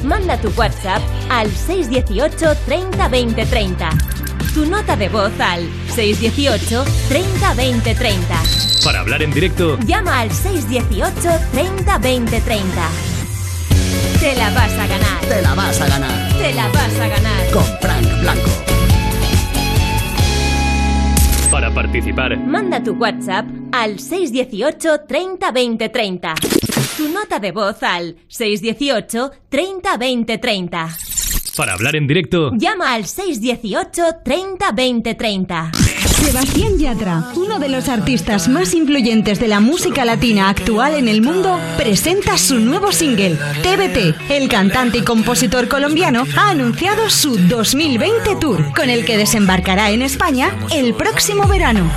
Manda 0.03 0.37
tu 0.37 0.49
WhatsApp 0.55 1.01
al 1.29 1.49
618 1.49 2.55
30 2.65 3.07
20 3.09 3.45
30. 3.45 3.89
Tu 4.53 4.65
nota 4.65 4.95
de 4.95 5.09
voz 5.09 5.31
al 5.39 5.67
618 5.95 6.85
30 7.09 7.53
20 7.55 7.95
30. 7.95 8.43
para 8.83 8.99
hablar 8.99 9.23
en 9.23 9.31
directo, 9.31 9.79
Llama 9.79 10.19
al 10.19 10.31
618 10.31 11.29
30 11.51 11.97
20 11.97 12.41
30. 12.41 12.89
Te 14.19 14.35
la 14.35 14.51
vas 14.51 14.71
a 14.73 14.87
ganar. 14.87 15.21
Te 15.27 15.41
la 15.41 15.55
vas 15.55 15.81
a 15.81 15.87
ganar. 15.87 16.37
Te 16.37 16.53
la 16.53 16.67
vas 16.67 16.99
a 16.99 17.07
ganar. 17.07 17.51
Con 17.51 17.63
Frank 17.81 18.21
Blanco. 18.21 18.49
para 21.49 21.73
participar, 21.73 22.37
Manda 22.37 22.81
tu 22.83 22.93
WhatsApp 22.93 23.45
al 23.71 23.99
618 23.99 25.01
30 25.07 25.51
20 25.51 25.89
30. 25.89 26.35
Tu 27.01 27.09
nota 27.09 27.39
de 27.39 27.51
voz 27.51 27.81
al 27.81 28.15
618 28.27 29.31
30 29.49 29.97
20 29.97 30.37
30. 30.37 30.97
para 31.57 31.73
hablar 31.73 31.95
en 31.95 32.05
directo, 32.05 32.51
Llama 32.53 32.93
al 32.93 33.07
618 33.07 34.03
30 34.23 34.71
20 34.71 35.15
30. 35.15 35.71
Sebastián 36.23 36.77
Yatra, 36.77 37.31
uno 37.35 37.57
de 37.57 37.69
los 37.69 37.89
artistas 37.89 38.47
más 38.47 38.75
influyentes 38.75 39.39
de 39.39 39.47
la 39.47 39.59
música 39.59 40.05
latina 40.05 40.49
actual 40.49 40.93
en 40.93 41.07
el 41.07 41.23
mundo, 41.23 41.59
presenta 41.75 42.37
su 42.37 42.59
nuevo 42.59 42.91
single, 42.91 43.35
TBT. 43.63 44.29
El 44.29 44.47
cantante 44.47 44.99
y 44.99 45.01
compositor 45.01 45.67
colombiano 45.67 46.25
ha 46.37 46.51
anunciado 46.51 47.09
su 47.09 47.35
2020 47.35 48.35
tour, 48.35 48.75
con 48.75 48.91
el 48.91 49.05
que 49.05 49.17
desembarcará 49.17 49.89
en 49.89 50.03
España 50.03 50.55
el 50.71 50.93
próximo 50.93 51.47
verano. 51.47 51.89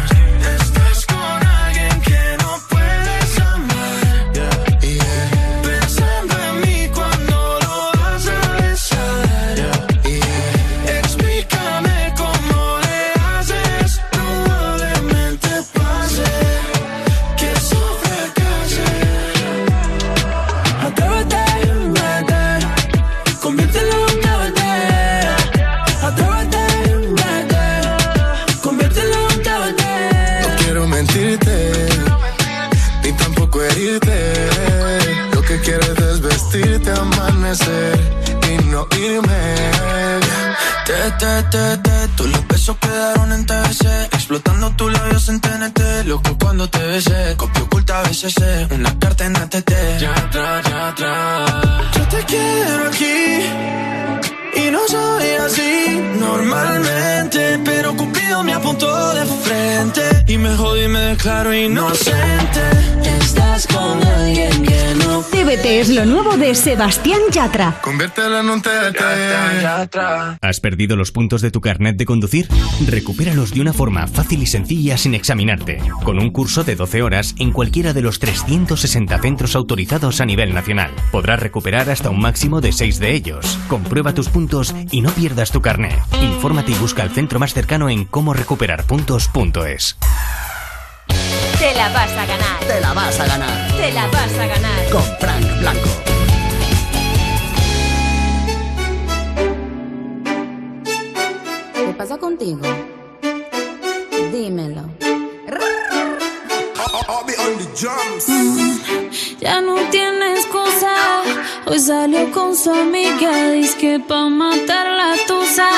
Te, 41.05 41.11
te, 41.11 41.77
te, 41.77 42.09
todos 42.17 42.31
los 42.31 42.49
besos 42.49 42.79
quedaron 42.79 43.31
en 43.31 43.45
TBC. 43.45 43.85
Explotando 44.15 44.71
tus 44.71 44.91
labios 44.91 45.29
en 45.29 45.39
TNT. 45.39 46.07
Loco 46.07 46.35
cuando 46.41 46.67
te 46.71 46.79
besé. 46.79 47.35
Copia 47.37 47.63
oculta 47.63 48.03
BCC. 48.05 48.73
Una 48.73 48.99
carta 48.99 49.27
en 49.27 49.37
ATT. 49.37 49.71
Ya 50.01 50.15
atrás, 50.15 50.65
ya 50.67 50.89
atrás. 50.89 51.53
Yo 51.95 52.09
te 52.09 52.25
quiero 52.25 52.89
aquí. 52.89 54.65
Y 54.67 54.71
no 54.71 54.79
soy 54.89 55.29
así 55.47 56.01
normalmente, 56.19 57.61
pero 57.67 57.95
Cupido 57.95 58.43
me 58.43 58.55
apuntó 58.55 59.15
de 59.15 59.27
frente 59.27 60.14
y 60.35 60.39
me 60.39 60.57
jodí 60.57 60.85
y 60.85 60.89
me 60.89 60.99
declaro 60.99 61.55
inocente. 61.55 62.61
Estás 63.21 63.67
con 63.69 64.03
alguien 64.03 64.63
que 64.65 64.95
no 64.99 65.21
TBT 65.23 65.65
es 65.67 65.89
lo 65.91 66.05
nuevo 66.05 66.37
de 66.37 66.55
Sebastián 66.55 67.21
Yatra. 67.31 67.79
Conviértela 67.81 68.41
en 68.41 68.51
un 68.51 68.63
¿Has 70.41 70.61
perdido 70.61 70.97
los 70.97 71.13
puntos 71.13 71.41
de 71.41 71.51
tu 71.51 71.61
carnet 71.61 71.97
de 71.97 72.05
conducir? 72.05 72.49
Recupéralos 72.87 73.53
de 73.53 73.61
una 73.61 73.73
forma 73.73 74.07
fácil 74.07 74.43
y 74.43 74.47
sencilla 74.47 74.97
sin 74.97 75.15
examinarte, 75.15 75.79
con 76.03 76.19
un 76.19 76.31
curso 76.31 76.65
de 76.65 76.75
12 76.75 77.03
horas 77.03 77.35
en 77.39 77.53
cualquiera 77.53 77.93
de 77.93 78.03
los 78.03 78.19
360 78.19 79.19
centros 79.21 79.55
autorizados 79.55 80.21
a 80.21 80.27
nivel 80.27 80.53
nacional. 80.53 80.91
Podrás 81.13 81.41
recuperar 81.41 81.91
hasta 81.91 82.11
un 82.11 82.21
máximo 82.21 82.61
de 82.61 82.73
6 82.73 82.99
de 82.99 83.15
ellos. 83.15 83.59
Comprueba 83.69 84.15
tus 84.15 84.29
puntos 84.29 84.75
y 84.91 85.01
no 85.01 85.11
pierdas 85.11 85.53
tu 85.53 85.61
carnet. 85.61 85.99
Infórmate 86.21 86.73
y 86.73 86.77
busca 86.77 87.03
el 87.03 87.11
centro 87.11 87.39
más 87.39 87.55
cercano 87.55 87.89
en 87.89 88.05
cómo 88.05 88.35
recuperar 88.35 88.85
puntos.es. 88.85 89.97
Te 91.59 91.75
la 91.75 91.89
vas 91.91 92.11
a 92.11 92.27
ganar. 92.27 92.61
Te 92.67 92.81
la 92.81 92.93
vas 92.93 93.21
a 93.21 93.27
ganar. 93.27 93.73
Te 93.77 93.93
la 93.93 94.07
vas 94.09 94.33
a 94.39 94.47
ganar. 94.47 94.91
Con 94.91 95.03
Frank 95.21 95.59
Blanco. 95.61 95.89
¿Qué 101.75 101.93
pasa 101.97 102.17
contigo? 102.19 102.61
Dímelo. 104.33 104.83
Mm, 108.29 108.79
Ya 109.41 109.61
no 109.61 109.75
tiene 109.91 110.33
excusa. 110.35 110.93
Hoy 111.67 111.79
salió 111.79 112.31
con 112.33 112.57
su 112.57 112.71
amiga. 112.73 113.51
Dice 113.53 113.77
que 113.79 114.01
pa' 114.01 114.29
matar 114.29 114.87
la 114.87 115.15
tusa. 115.27 115.69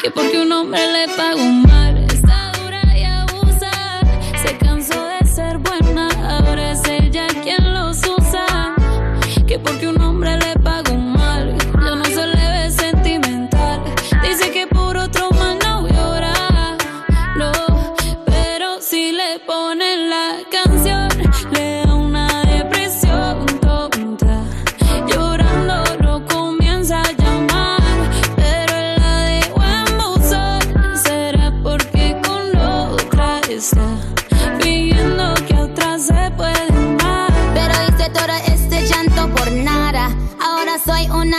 Que 0.00 0.10
porque 0.10 0.40
un 0.40 0.52
hombre 0.52 0.80
le 0.92 1.08
pagó 1.16 1.44
mal. 1.44 2.01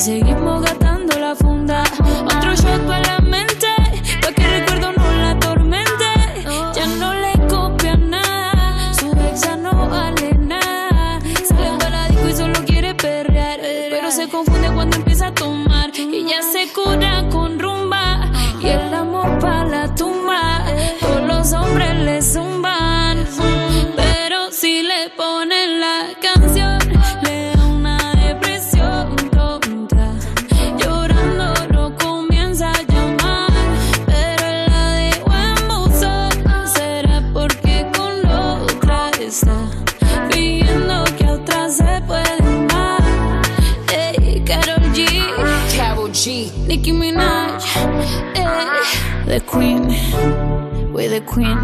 y 0.00 0.02
seguimos 0.02 0.49
gastando 0.49 0.49
Queen. 51.18 51.58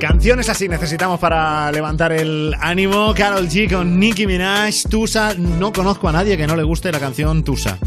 Canciones 0.00 0.48
así 0.48 0.68
necesitamos 0.68 1.20
para 1.20 1.70
levantar 1.70 2.12
el 2.12 2.54
ánimo. 2.60 3.14
Carol 3.14 3.48
G 3.48 3.72
con 3.72 3.98
Nicki 4.00 4.26
Minaj, 4.26 4.82
Tusa. 4.90 5.34
No 5.34 5.72
conozco 5.72 6.08
a 6.08 6.12
nadie 6.12 6.36
que 6.36 6.46
no 6.46 6.56
le 6.56 6.64
guste 6.64 6.90
la 6.90 6.98
canción 6.98 7.44
Tusa. 7.44 7.78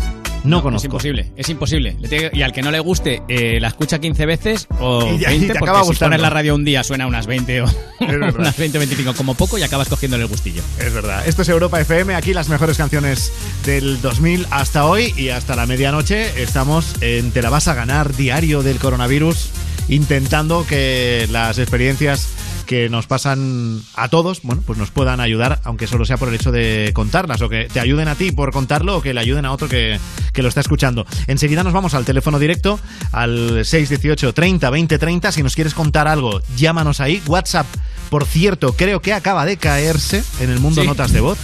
No, 0.49 0.57
Es 0.57 0.63
conozco. 0.63 0.85
imposible, 0.87 1.31
es 1.35 1.49
imposible. 1.49 1.95
Le 1.99 2.07
tiene- 2.07 2.29
Y 2.33 2.41
al 2.41 2.51
que 2.53 2.61
no 2.61 2.71
le 2.71 2.79
guste, 2.79 3.21
eh, 3.27 3.59
la 3.59 3.67
escucha 3.69 3.99
15 3.99 4.25
veces 4.25 4.67
o 4.79 5.05
Y 5.13 5.19
ya- 5.19 5.31
y 5.33 5.39
20, 5.39 5.53
te 5.53 5.59
porque 5.59 5.69
acaba 5.71 5.83
si 5.93 5.99
pones 5.99 6.19
la 6.21 6.29
radio 6.29 6.55
un 6.55 6.65
día 6.65 6.83
suena 6.83 7.07
unas 7.07 7.27
20 7.27 7.61
o 7.61 7.65
unas 7.99 8.57
20 8.57 8.77
o 8.77 8.79
25 8.79 9.13
como 9.15 9.33
poco 9.35 9.57
y 9.57 9.63
acabas 9.63 9.87
cogiéndole 9.89 10.23
el 10.23 10.29
gustillo. 10.29 10.61
Es 10.79 10.93
verdad. 10.93 11.27
Esto 11.27 11.41
es 11.41 11.49
Europa 11.49 11.79
FM, 11.81 12.15
aquí 12.15 12.33
las 12.33 12.49
mejores 12.49 12.77
canciones 12.77 13.31
del 13.65 14.01
2000 14.01 14.47
hasta 14.51 14.85
hoy 14.85 15.13
y 15.17 15.29
hasta 15.29 15.55
la 15.55 15.65
medianoche 15.65 16.41
estamos 16.41 16.95
en 17.01 17.31
Te 17.31 17.41
la 17.41 17.49
vas 17.49 17.67
a 17.67 17.73
ganar 17.73 18.15
diario 18.15 18.63
del 18.63 18.77
coronavirus, 18.79 19.49
intentando 19.89 20.65
que 20.67 21.27
las 21.31 21.57
experiencias 21.59 22.27
que 22.67 22.89
nos 22.89 23.07
pasan 23.07 23.81
a 23.95 24.09
todos, 24.09 24.41
bueno, 24.43 24.61
pues 24.65 24.77
nos 24.77 24.91
puedan 24.91 25.19
ayudar, 25.19 25.59
aunque 25.63 25.87
solo 25.87 26.05
sea 26.05 26.17
por 26.17 26.27
el 26.29 26.35
hecho 26.35 26.51
de 26.51 26.91
contarlas, 26.93 27.41
o 27.41 27.49
que 27.49 27.65
te 27.71 27.79
ayuden 27.79 28.07
a 28.09 28.15
ti 28.15 28.31
por 28.31 28.51
contarlo, 28.51 28.97
o 28.97 29.01
que 29.01 29.13
le 29.15 29.19
ayuden 29.21 29.45
a 29.45 29.51
otro 29.51 29.67
que, 29.67 29.99
que 30.33 30.43
lo 30.43 30.49
está 30.49 30.61
escuchando. 30.61 31.07
Enseguida 31.25 31.63
nos 31.63 31.73
vamos 31.73 31.95
al 31.95 32.05
teléfono 32.05 32.37
directo, 32.37 32.79
al 33.11 33.65
618 33.65 34.33
30 34.33 34.69
20 34.69 34.99
30. 34.99 35.31
Si 35.31 35.41
nos 35.41 35.55
quieres 35.55 35.73
contar 35.73 36.07
algo, 36.07 36.41
llámanos 36.55 36.99
ahí. 36.99 37.23
WhatsApp, 37.25 37.65
por 38.09 38.25
cierto, 38.25 38.73
creo 38.73 39.01
que 39.01 39.13
acaba 39.13 39.45
de 39.45 39.57
caerse 39.57 40.23
en 40.39 40.49
el 40.51 40.59
mundo 40.59 40.81
Sí. 40.81 40.87
notas 40.87 41.11
de 41.13 41.21
voz. 41.21 41.37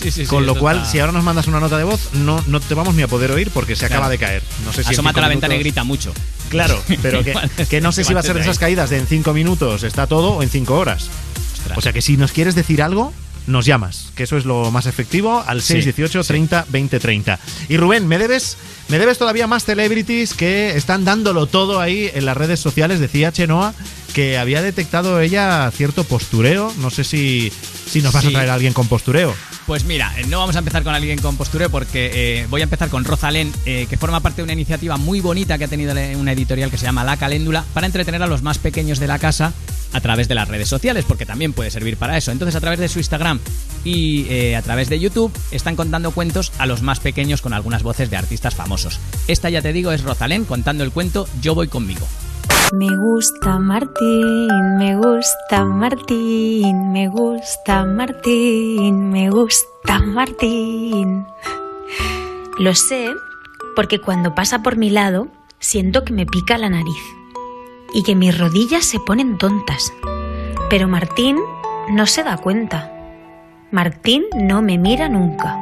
Sí, 0.00 0.10
sí, 0.10 0.22
sí, 0.22 0.26
Con 0.26 0.46
lo 0.46 0.54
cual, 0.56 0.78
está- 0.78 0.90
si 0.90 0.98
ahora 0.98 1.12
nos 1.12 1.24
mandas 1.24 1.46
una 1.46 1.60
nota 1.60 1.76
de 1.78 1.84
voz, 1.84 2.10
no, 2.14 2.42
no 2.46 2.60
te 2.60 2.74
vamos 2.74 2.94
ni 2.94 3.02
a 3.02 3.08
poder 3.08 3.30
oír 3.32 3.50
porque 3.52 3.76
se 3.76 3.86
acaba 3.86 4.08
de 4.08 4.18
caer. 4.18 4.42
No 4.64 4.72
sé 4.72 4.82
si 4.82 4.90
Asómate 4.90 5.14
cinco 5.14 5.18
a 5.18 5.22
la 5.22 5.28
ventana 5.28 5.54
y 5.56 5.58
grita 5.58 5.84
mucho. 5.84 6.12
Claro, 6.48 6.82
pero 7.02 7.22
que, 7.22 7.34
que 7.68 7.80
no 7.80 7.92
sé 7.92 8.04
si 8.04 8.14
va 8.14 8.20
a 8.20 8.22
ser 8.22 8.34
de 8.34 8.40
esas 8.42 8.58
caídas 8.58 8.90
de 8.90 8.98
en 8.98 9.06
5 9.06 9.32
minutos 9.32 9.82
está 9.82 10.06
todo 10.06 10.30
o 10.32 10.42
en 10.42 10.48
5 10.50 10.74
horas. 10.74 11.08
O 11.76 11.80
sea 11.80 11.92
que 11.92 12.02
si 12.02 12.16
nos 12.16 12.32
quieres 12.32 12.54
decir 12.54 12.82
algo, 12.82 13.12
nos 13.46 13.66
llamas, 13.66 14.10
que 14.14 14.22
eso 14.24 14.36
es 14.36 14.44
lo 14.44 14.70
más 14.70 14.86
efectivo, 14.86 15.42
al 15.46 15.62
Sí, 15.62 15.74
618 15.74 16.24
30 16.24 16.66
20 16.68 17.00
30. 17.00 17.38
Y 17.68 17.76
Rubén, 17.76 18.06
me 18.08 18.18
debes, 18.18 18.56
me 18.88 18.98
debes 18.98 19.18
todavía 19.18 19.46
más 19.46 19.64
celebrities 19.64 20.34
que 20.34 20.76
están 20.76 21.04
dándolo 21.04 21.46
todo 21.46 21.80
ahí 21.80 22.10
en 22.14 22.24
las 22.26 22.36
redes 22.36 22.60
sociales. 22.60 23.00
Decía 23.00 23.32
Chenoa 23.32 23.74
que 24.10 24.38
había 24.38 24.62
detectado 24.62 25.20
ella 25.20 25.70
cierto 25.74 26.04
postureo. 26.04 26.72
No 26.78 26.90
sé 26.90 27.04
si, 27.04 27.52
si 27.86 28.02
nos 28.02 28.12
vas 28.12 28.26
a 28.26 28.30
traer 28.30 28.50
a 28.50 28.54
alguien 28.54 28.72
con 28.72 28.88
postureo. 28.88 29.34
Pues 29.66 29.84
mira, 29.84 30.12
eh, 30.18 30.26
no 30.26 30.38
vamos 30.38 30.56
a 30.56 30.60
empezar 30.60 30.82
con 30.82 30.94
alguien 30.94 31.18
con 31.20 31.36
postureo 31.36 31.70
porque 31.70 32.10
eh, 32.12 32.46
voy 32.50 32.60
a 32.60 32.64
empezar 32.64 32.88
con 32.88 33.04
Rosalén, 33.04 33.52
eh, 33.66 33.86
que 33.88 33.96
forma 33.96 34.20
parte 34.20 34.38
de 34.38 34.44
una 34.44 34.52
iniciativa 34.52 34.96
muy 34.96 35.20
bonita 35.20 35.58
que 35.58 35.64
ha 35.64 35.68
tenido 35.68 35.94
una 36.18 36.32
editorial 36.32 36.70
que 36.70 36.78
se 36.78 36.86
llama 36.86 37.04
La 37.04 37.16
Caléndula 37.16 37.64
para 37.72 37.86
entretener 37.86 38.22
a 38.22 38.26
los 38.26 38.42
más 38.42 38.58
pequeños 38.58 38.98
de 38.98 39.06
la 39.06 39.18
casa 39.18 39.52
a 39.92 40.00
través 40.00 40.28
de 40.28 40.34
las 40.34 40.48
redes 40.48 40.68
sociales, 40.68 41.04
porque 41.06 41.26
también 41.26 41.52
puede 41.52 41.70
servir 41.70 41.96
para 41.96 42.16
eso. 42.16 42.32
Entonces, 42.32 42.56
a 42.56 42.60
través 42.60 42.78
de 42.78 42.88
su 42.88 42.98
Instagram 42.98 43.40
y 43.84 44.26
eh, 44.28 44.56
a 44.56 44.62
través 44.62 44.88
de 44.88 45.00
YouTube, 45.00 45.32
están 45.50 45.76
contando 45.76 46.12
cuentos 46.12 46.52
a 46.58 46.66
los 46.66 46.82
más 46.82 47.00
pequeños 47.00 47.42
con 47.42 47.52
algunas 47.52 47.82
voces 47.82 48.10
de 48.10 48.16
artistas 48.16 48.54
famosos. 48.54 49.00
Esta, 49.28 49.50
ya 49.50 49.62
te 49.62 49.72
digo, 49.72 49.92
es 49.92 50.02
Rosalén 50.02 50.44
contando 50.44 50.84
el 50.84 50.92
cuento 50.92 51.28
Yo 51.40 51.54
voy 51.54 51.68
conmigo. 51.68 52.06
Me 52.72 52.96
gusta 52.96 53.58
Martín, 53.58 54.76
me 54.78 54.94
gusta 54.94 55.64
Martín, 55.64 56.92
me 56.92 57.08
gusta 57.08 57.84
Martín, 57.84 59.10
me 59.10 59.28
gusta 59.28 59.98
Martín. 59.98 61.26
Lo 62.58 62.74
sé 62.76 63.12
porque 63.74 64.00
cuando 64.00 64.36
pasa 64.36 64.62
por 64.62 64.76
mi 64.76 64.88
lado 64.88 65.26
siento 65.58 66.04
que 66.04 66.12
me 66.12 66.26
pica 66.26 66.58
la 66.58 66.70
nariz 66.70 67.02
y 67.92 68.04
que 68.04 68.14
mis 68.14 68.38
rodillas 68.38 68.84
se 68.84 69.00
ponen 69.00 69.36
tontas. 69.36 69.92
Pero 70.68 70.86
Martín 70.86 71.38
no 71.90 72.06
se 72.06 72.22
da 72.22 72.36
cuenta. 72.36 72.92
Martín 73.72 74.26
no 74.36 74.62
me 74.62 74.78
mira 74.78 75.08
nunca. 75.08 75.56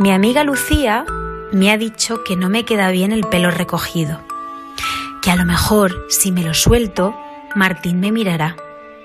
Mi 0.00 0.10
amiga 0.10 0.42
Lucía 0.42 1.04
me 1.52 1.70
ha 1.70 1.78
dicho 1.78 2.24
que 2.24 2.36
no 2.36 2.48
me 2.48 2.64
queda 2.64 2.90
bien 2.90 3.12
el 3.12 3.22
pelo 3.22 3.52
recogido 3.52 4.18
que 5.22 5.30
a 5.30 5.36
lo 5.36 5.44
mejor 5.44 6.06
si 6.08 6.32
me 6.32 6.42
lo 6.42 6.54
suelto, 6.54 7.14
Martín 7.54 8.00
me 8.00 8.12
mirará. 8.12 8.56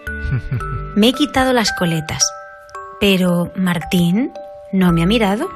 Me 0.96 1.10
he 1.10 1.14
quitado 1.14 1.52
las 1.52 1.74
coletas, 1.74 2.24
pero 3.02 3.52
Martín 3.58 4.32
no 4.72 4.94
me 4.94 5.04
ha 5.04 5.06
mirado. 5.06 5.50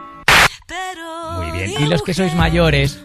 Muy 1.37 1.51
bien. 1.51 1.71
Y 1.81 1.85
los 1.87 2.03
que 2.03 2.13
sois 2.13 2.35
mayores, 2.35 2.99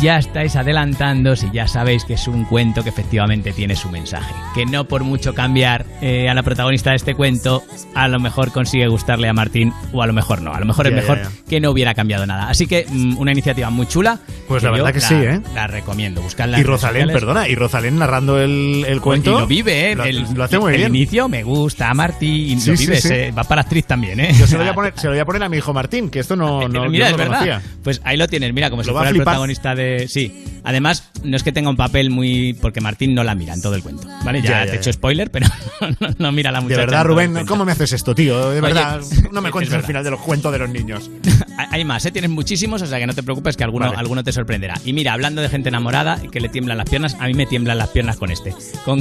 ya 0.00 0.18
estáis 0.18 0.56
adelantando 0.56 1.36
si 1.36 1.50
ya 1.52 1.66
sabéis 1.66 2.04
que 2.04 2.14
es 2.14 2.26
un 2.28 2.44
cuento 2.44 2.82
que 2.82 2.88
efectivamente 2.90 3.52
tiene 3.52 3.76
su 3.76 3.88
mensaje. 3.90 4.32
Que 4.54 4.64
no 4.66 4.84
por 4.84 5.04
mucho 5.04 5.34
cambiar 5.34 5.84
eh, 6.00 6.28
a 6.28 6.34
la 6.34 6.42
protagonista 6.42 6.90
de 6.90 6.96
este 6.96 7.14
cuento, 7.14 7.62
a 7.94 8.08
lo 8.08 8.20
mejor 8.20 8.52
consigue 8.52 8.86
gustarle 8.88 9.28
a 9.28 9.32
Martín 9.32 9.72
o 9.92 10.02
a 10.02 10.06
lo 10.06 10.12
mejor 10.12 10.40
no. 10.42 10.54
A 10.54 10.60
lo 10.60 10.66
mejor 10.66 10.86
es 10.86 10.92
Ya, 10.94 11.00
mejor 11.00 11.18
ya. 11.22 11.30
que 11.48 11.60
no 11.60 11.70
hubiera 11.70 11.94
cambiado 11.94 12.24
nada. 12.26 12.48
Así 12.48 12.66
que 12.66 12.86
mm, 12.88 13.18
una 13.18 13.32
iniciativa 13.32 13.68
muy 13.70 13.86
chula. 13.86 14.18
Pues 14.46 14.62
la 14.62 14.70
verdad 14.70 14.92
que 14.92 15.00
sí, 15.00 15.14
¿eh? 15.14 15.40
La 15.54 15.66
recomiendo. 15.66 16.22
Buscarla 16.22 16.58
Y 16.58 16.62
Rosalén, 16.62 17.08
perdona, 17.08 17.48
y 17.48 17.54
Rosalén 17.54 17.98
narrando 17.98 18.40
el, 18.40 18.84
el 18.88 19.00
cuento. 19.00 19.36
Y 19.36 19.40
lo 19.40 19.46
vive, 19.46 19.92
¿eh? 19.92 19.94
Lo, 19.96 20.04
el, 20.04 20.26
lo 20.34 20.44
hace 20.44 20.58
muy 20.58 20.72
el 20.72 20.78
bien. 20.78 20.94
inicio 20.96 21.28
me 21.28 21.42
gusta, 21.42 21.92
Martín. 21.94 22.60
Sí, 22.60 22.70
lo 22.70 22.76
sí, 22.76 22.86
sí. 22.96 23.08
eh, 23.12 23.32
Va 23.36 23.44
para 23.44 23.62
actriz 23.62 23.84
también, 23.86 24.20
¿eh? 24.20 24.32
Yo 24.38 24.46
se 24.46 24.54
lo, 24.56 24.60
voy 24.62 24.68
a 24.70 24.74
poner, 24.74 24.92
se 24.96 25.06
lo 25.06 25.12
voy 25.12 25.20
a 25.20 25.24
poner 25.26 25.42
a 25.42 25.48
mi 25.48 25.58
hijo 25.58 25.72
Martín, 25.74 26.08
que 26.10 26.20
esto 26.20 26.36
no, 26.36 26.66
no, 26.68 26.88
Mira, 26.88 26.88
yo 26.88 26.88
no 26.88 27.04
es 27.06 27.10
lo 27.12 27.16
verdad. 27.18 27.38
conocía. 27.40 27.62
Pues 27.82 28.00
ahí 28.04 28.16
lo 28.16 28.26
tienes, 28.28 28.52
mira, 28.54 28.70
como 28.70 28.82
si 28.82 28.88
Lo 28.88 28.94
va 28.94 29.00
a 29.00 29.02
fuera 29.04 29.10
el 29.10 29.16
flipar. 29.16 29.34
Protagonista 29.56 29.74
de. 29.74 30.08
Sí. 30.08 30.44
Además, 30.64 31.04
no 31.24 31.36
es 31.36 31.42
que 31.42 31.52
tenga 31.52 31.70
un 31.70 31.76
papel 31.76 32.10
muy. 32.10 32.54
Porque 32.54 32.80
Martín 32.80 33.14
no 33.14 33.24
la 33.24 33.34
mira 33.34 33.54
en 33.54 33.62
todo 33.62 33.74
el 33.74 33.82
cuento. 33.82 34.06
¿Vale? 34.24 34.42
Ya, 34.42 34.50
Ya, 34.50 34.64
ya, 34.64 34.70
te 34.70 34.76
he 34.76 34.80
hecho 34.80 34.92
spoiler, 34.92 35.30
pero 35.30 35.46
no, 36.00 36.08
no 36.18 36.32
mira 36.32 36.50
la 36.52 36.58
De 36.58 36.64
muchacha. 36.64 36.80
verdad, 36.80 37.02
todo 37.04 37.20
el 37.20 37.28
Rubén. 37.30 37.46
¿cómo 37.46 37.64
me 37.64 37.72
haces 37.72 37.92
esto, 37.92 38.14
tío? 38.14 38.38
De 38.50 38.60
Oye, 38.60 38.60
verdad, 38.60 39.00
no 39.32 39.40
me 39.40 39.48
es 39.48 39.52
cuentes 39.52 39.72
el 39.72 39.76
verdad. 39.78 39.86
final 39.86 40.04
de 40.04 40.10
los 40.10 40.20
cuentos 40.20 40.52
de 40.52 40.58
los 40.58 40.68
niños. 40.70 41.10
Hay- 41.70 41.84
más, 41.84 42.04
¿eh? 42.06 42.10
tienes 42.10 42.30
muchísimos, 42.30 42.82
o 42.82 42.86
sea 42.86 42.98
que 42.98 43.06
no 43.06 43.14
te 43.14 43.22
preocupes 43.22 43.56
que 43.56 43.64
alguno, 43.64 43.86
Vale. 43.86 43.98
alguno 43.98 44.22
te 44.22 44.32
sorprenderá. 44.32 44.74
Y 44.84 44.92
mira, 44.92 45.12
hablando 45.14 45.40
de 45.40 45.48
gente 45.48 45.68
enamorada 45.70 46.20
y 46.22 46.28
que 46.28 46.40
le 46.40 46.48
tiemblan 46.48 46.76
las 46.76 46.88
piernas, 46.90 47.16
a 47.18 47.26
mí 47.26 47.34
me 47.34 47.46
tiemblan 47.46 47.78
las 47.78 47.88
piernas 47.88 48.16
con 48.16 48.30
este. 48.30 48.52
Con, 48.84 49.00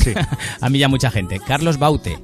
a 0.62 0.70
mí 0.70 0.80
ya 0.80 0.88
mucha 0.88 1.12
gente. 1.12 1.40
Carlos 1.46 1.78
Baute, 1.80 2.18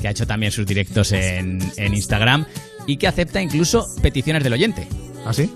que 0.00 0.08
ha 0.08 0.10
hecho 0.12 0.26
también 0.26 0.50
sus 0.52 0.66
directos 0.66 1.12
en, 1.12 1.60
en 1.76 1.94
Instagram 1.94 2.46
y 2.86 2.96
que 2.96 3.06
acepta 3.06 3.42
incluso 3.42 3.86
peticiones 4.00 4.42
del 4.44 4.54
oyente. 4.54 4.88
¿Ah, 5.26 5.32
sí? 5.34 5.52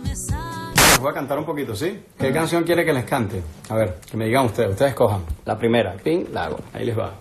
Voy 1.02 1.10
a 1.10 1.14
cantar 1.14 1.36
un 1.36 1.44
poquito, 1.44 1.74
¿sí? 1.74 2.00
¿Qué 2.16 2.32
canción 2.32 2.62
quiere 2.62 2.84
que 2.84 2.92
les 2.92 3.04
cante? 3.04 3.42
A 3.68 3.74
ver, 3.74 3.96
que 4.08 4.16
me 4.16 4.26
digan 4.26 4.46
ustedes, 4.46 4.70
ustedes 4.70 4.94
cojan. 4.94 5.22
La 5.44 5.58
primera, 5.58 5.94
ping, 5.94 6.26
la 6.32 6.44
hago. 6.44 6.60
Ahí 6.72 6.84
les 6.86 6.96
va. 6.96 7.14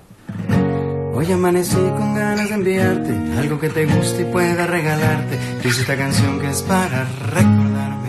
Hoy 1.15 1.31
amanecí 1.31 1.75
con 1.75 2.13
ganas 2.13 2.47
de 2.49 2.53
enviarte 2.53 3.11
algo 3.39 3.59
que 3.59 3.69
te 3.69 3.87
guste 3.87 4.21
y 4.21 4.25
pueda 4.25 4.67
regalarte. 4.67 5.35
Dice 5.63 5.81
esta 5.81 5.97
canción 5.97 6.39
que 6.39 6.51
es 6.51 6.61
para 6.61 7.05
recordarme. 7.05 8.00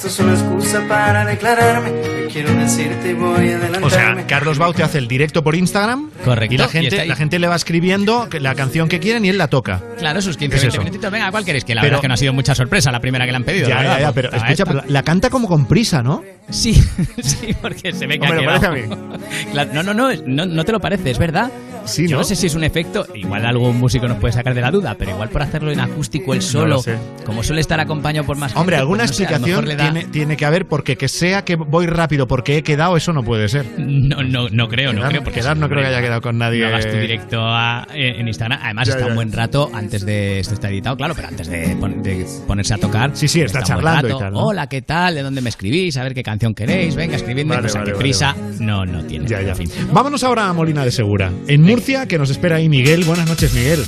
Esto 0.00 0.08
es 0.08 0.18
una 0.20 0.32
excusa 0.32 0.80
para 0.88 1.26
declararme. 1.26 1.90
Te 1.90 2.26
quiero 2.32 2.54
decirte 2.54 3.10
y 3.10 3.12
voy 3.12 3.50
adelantarme. 3.50 3.86
O 3.86 3.90
sea, 3.90 4.16
Carlos 4.26 4.56
Baute 4.56 4.82
hace 4.82 4.96
el 4.96 5.06
directo 5.08 5.44
por 5.44 5.54
Instagram. 5.54 6.08
Correcto, 6.24 6.54
Y 6.54 6.56
la 6.56 6.68
gente, 6.68 7.04
la 7.04 7.16
gente 7.16 7.38
le 7.38 7.46
va 7.46 7.54
escribiendo 7.56 8.26
la 8.40 8.54
canción 8.54 8.88
que 8.88 8.98
quieren 8.98 9.26
y 9.26 9.28
él 9.28 9.36
la 9.36 9.48
toca. 9.48 9.82
Claro, 9.98 10.22
sus 10.22 10.38
15 10.38 10.50
¿Qué 10.52 10.56
es 10.56 10.62
20 10.62 10.68
eso? 10.76 10.82
minutitos. 10.82 11.12
Venga, 11.12 11.30
¿cuál 11.30 11.44
queréis? 11.44 11.64
Que 11.66 11.74
la 11.74 11.82
Pero- 11.82 11.90
verdad 11.90 11.98
es 11.98 12.00
que 12.02 12.08
no 12.08 12.14
ha 12.14 12.16
sido 12.16 12.32
mucha 12.32 12.54
sorpresa 12.54 12.90
la 12.90 13.00
primera 13.00 13.26
que 13.26 13.32
le 13.32 13.36
han 13.36 13.44
pedido. 13.44 13.68
Ya, 13.68 13.74
la 13.74 13.80
verdad, 13.82 13.96
ya, 13.96 14.00
ya, 14.06 14.12
pero 14.12 14.32
escucha, 14.32 14.84
la 14.88 15.02
canta 15.02 15.28
como 15.28 15.46
con 15.46 15.66
prisa, 15.66 16.02
¿no? 16.02 16.22
Sí, 16.48 16.72
sí, 17.22 17.54
porque 17.60 17.92
se 17.92 18.06
ve 18.06 18.18
que 18.18 18.26
Hombre, 18.26 18.46
ha 18.46 18.52
me 18.52 18.58
quedado. 18.58 18.72
parece 18.72 18.94
a 18.94 19.50
Claro, 19.52 19.70
no, 19.74 19.82
no, 19.82 19.92
no, 19.94 20.08
no, 20.26 20.46
no 20.46 20.64
te 20.64 20.72
lo 20.72 20.80
parece, 20.80 21.10
es 21.10 21.18
verdad. 21.18 21.50
Sí, 21.90 22.06
Yo 22.06 22.16
¿no? 22.16 22.18
no 22.18 22.24
sé 22.24 22.36
si 22.36 22.46
es 22.46 22.54
un 22.54 22.64
efecto, 22.64 23.06
igual 23.14 23.44
algún 23.46 23.78
músico 23.78 24.06
nos 24.08 24.18
puede 24.18 24.32
sacar 24.32 24.54
de 24.54 24.60
la 24.60 24.70
duda, 24.70 24.94
pero 24.98 25.10
igual 25.12 25.28
por 25.28 25.42
hacerlo 25.42 25.70
en 25.72 25.80
acústico 25.80 26.32
el 26.34 26.40
No 26.40 26.44
solo, 26.46 26.82
como 27.24 27.42
suele 27.42 27.60
estar 27.60 27.80
acompañado 27.80 28.26
por 28.26 28.36
más 28.36 28.54
Hombre, 28.56 28.76
gente, 28.76 28.80
alguna 28.82 29.04
pues 29.04 29.18
no 29.20 29.24
explicación 29.24 29.64
da- 29.76 29.76
tiene, 29.92 30.04
tiene 30.06 30.36
que 30.36 30.44
haber 30.46 30.66
porque 30.66 30.96
que 30.96 31.08
sea 31.08 31.44
que 31.44 31.56
voy 31.56 31.86
rápido 31.86 32.26
porque 32.26 32.56
he 32.58 32.62
quedado, 32.62 32.96
eso 32.96 33.12
no 33.12 33.22
puede 33.22 33.48
ser. 33.48 33.66
No, 33.78 34.22
no, 34.22 34.48
no 34.50 34.68
creo, 34.68 34.92
no 34.92 35.02
creo. 35.08 35.22
porque 35.24 35.40
quedar 35.40 35.56
no 35.56 35.68
creo 35.68 35.80
que 35.82 35.88
haya 35.88 36.00
quedado 36.00 36.20
con 36.20 36.38
nadie. 36.38 36.60
No 36.60 36.68
hagas 36.68 36.86
tu 36.90 36.96
directo 36.96 37.40
a- 37.40 37.86
en 37.92 38.26
Instagram. 38.28 38.58
Además, 38.62 38.86
Ya, 38.88 38.94
está 38.94 39.04
ya. 39.04 39.10
un 39.10 39.14
buen 39.16 39.32
rato 39.32 39.70
antes 39.72 40.04
de. 40.04 40.38
Esto 40.40 40.54
está 40.54 40.68
editado, 40.70 40.96
claro, 40.96 41.14
pero 41.14 41.28
antes 41.28 41.48
de, 41.48 41.76
pon- 41.80 42.02
de 42.02 42.26
ponerse 42.46 42.74
a 42.74 42.78
tocar. 42.78 43.10
Sí, 43.14 43.26
sí, 43.28 43.40
está 43.40 43.62
charlando 43.62 44.06
y 44.06 44.10
rato. 44.12 44.18
tal, 44.22 44.32
¿no? 44.32 44.40
Hola, 44.46 44.66
¿qué 44.68 44.82
tal? 44.82 45.14
¿De 45.14 45.22
dónde 45.22 45.40
me 45.40 45.48
escribís? 45.48 45.96
A 45.96 46.02
ver 46.02 46.14
qué 46.14 46.22
canción 46.22 46.54
queréis. 46.54 46.94
Venga, 46.94 47.16
escribidme. 47.16 47.54
Vale, 47.56 47.66
o 47.66 47.70
sea, 47.70 47.80
vale, 47.80 47.92
que 47.92 47.96
vale, 47.96 48.02
prisa 48.02 48.36
no, 48.60 48.84
no 48.86 49.02
tiene. 49.04 49.26
Ya, 49.26 49.40
ya. 49.42 49.50
En 49.50 49.56
fin. 49.56 49.70
Vámonos 49.92 50.22
ahora 50.24 50.48
a 50.48 50.52
Molina 50.52 50.84
de 50.84 50.90
Segura, 50.90 51.30
en 51.48 51.62
Murcia, 51.62 51.79
que 51.84 52.18
nos 52.18 52.28
espera 52.30 52.56
ahí 52.56 52.68
Miguel. 52.68 53.04
Buenas 53.04 53.26
noches, 53.26 53.54
Miguel. 53.54 53.84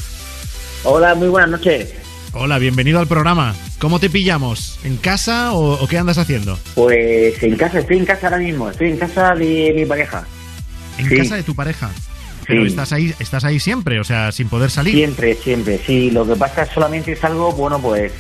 Hola, 0.85 1.15
muy 1.15 1.29
buenas 1.29 1.51
noches. 1.51 1.93
Hola, 2.33 2.59
bienvenido 2.59 2.99
al 2.99 3.07
programa. 3.07 3.55
¿Cómo 3.79 4.01
te 4.01 4.09
pillamos? 4.09 4.79
¿En 4.83 4.97
casa 4.97 5.53
o, 5.53 5.75
o 5.75 5.87
qué 5.87 5.99
andas 5.99 6.17
haciendo? 6.17 6.59
Pues 6.75 7.43
en 7.43 7.55
casa, 7.57 7.81
estoy 7.81 7.99
en 7.99 8.07
casa 8.07 8.29
ahora 8.29 8.39
mismo, 8.39 8.71
estoy 8.71 8.89
en 8.91 8.97
casa 8.97 9.35
de 9.35 9.73
mi 9.77 9.85
pareja. 9.85 10.25
En 10.97 11.09
Sí. 11.09 11.17
casa 11.19 11.37
de 11.37 11.43
tu 11.43 11.55
pareja. 11.55 11.91
Pero 12.47 12.63
Sí. 12.63 12.69
estás 12.69 12.93
ahí, 12.93 13.15
estás 13.19 13.45
ahí 13.45 13.61
siempre, 13.61 14.01
o 14.01 14.05
sea, 14.05 14.33
sin 14.33 14.49
poder 14.49 14.71
salir. 14.71 14.95
Siempre, 14.95 15.35
siempre, 15.35 15.79
sí. 15.87 16.11
Lo 16.11 16.27
que 16.27 16.35
pasa 16.37 16.63
es 16.63 16.71
solamente 16.71 17.13
es 17.13 17.23
algo, 17.25 17.53
bueno, 17.53 17.79
pues 17.79 18.11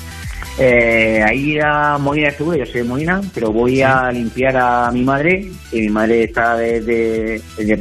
eh, 0.58 1.24
ahí 1.26 1.58
a 1.64 1.96
Molina 1.98 2.28
de 2.30 2.36
Segura, 2.36 2.58
yo 2.58 2.66
soy 2.66 2.82
de 2.82 2.84
Molina, 2.84 3.22
pero 3.32 3.50
voy 3.52 3.80
a 3.80 4.12
limpiar 4.12 4.54
a 4.58 4.90
mi 4.92 5.02
madre, 5.02 5.50
que 5.70 5.80
mi 5.80 5.88
madre 5.88 6.24
está 6.24 6.56
desde 6.56 7.40
de, 7.56 7.64
de 7.64 7.76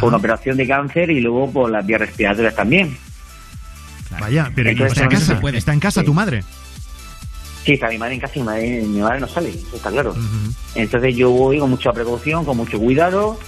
por 0.00 0.08
una 0.08 0.16
operación 0.18 0.56
de 0.56 0.66
cáncer 0.66 1.10
y 1.10 1.20
luego 1.20 1.50
por 1.52 1.70
las 1.70 1.84
vías 1.86 2.00
respiratorias 2.00 2.54
también. 2.54 2.96
Vaya, 4.20 4.50
pero 4.54 4.70
¿y 4.70 4.72
Entonces, 4.72 4.92
está 4.98 5.04
en 5.04 5.10
no 5.12 5.20
se 5.20 5.26
casa? 5.26 5.40
puede. 5.40 5.58
¿Está 5.58 5.72
en 5.74 5.80
casa 5.80 6.00
Sí. 6.00 6.06
tu 6.06 6.14
madre? 6.14 6.42
Sí, 7.64 7.72
está 7.72 7.88
mi 7.88 7.98
madre 7.98 8.14
en 8.14 8.20
casa 8.20 8.32
y 8.36 8.40
mi 8.40 8.46
madre, 8.46 8.82
mi 8.86 9.00
madre 9.00 9.20
no 9.20 9.26
sale, 9.28 9.48
eso 9.48 9.76
está 9.76 9.90
claro. 9.90 10.14
Entonces 10.76 11.16
yo 11.16 11.30
voy 11.30 11.58
con 11.58 11.70
mucha 11.70 11.92
precaución, 11.92 12.44
con 12.44 12.56
mucho 12.56 12.78
cuidado, 12.78 13.38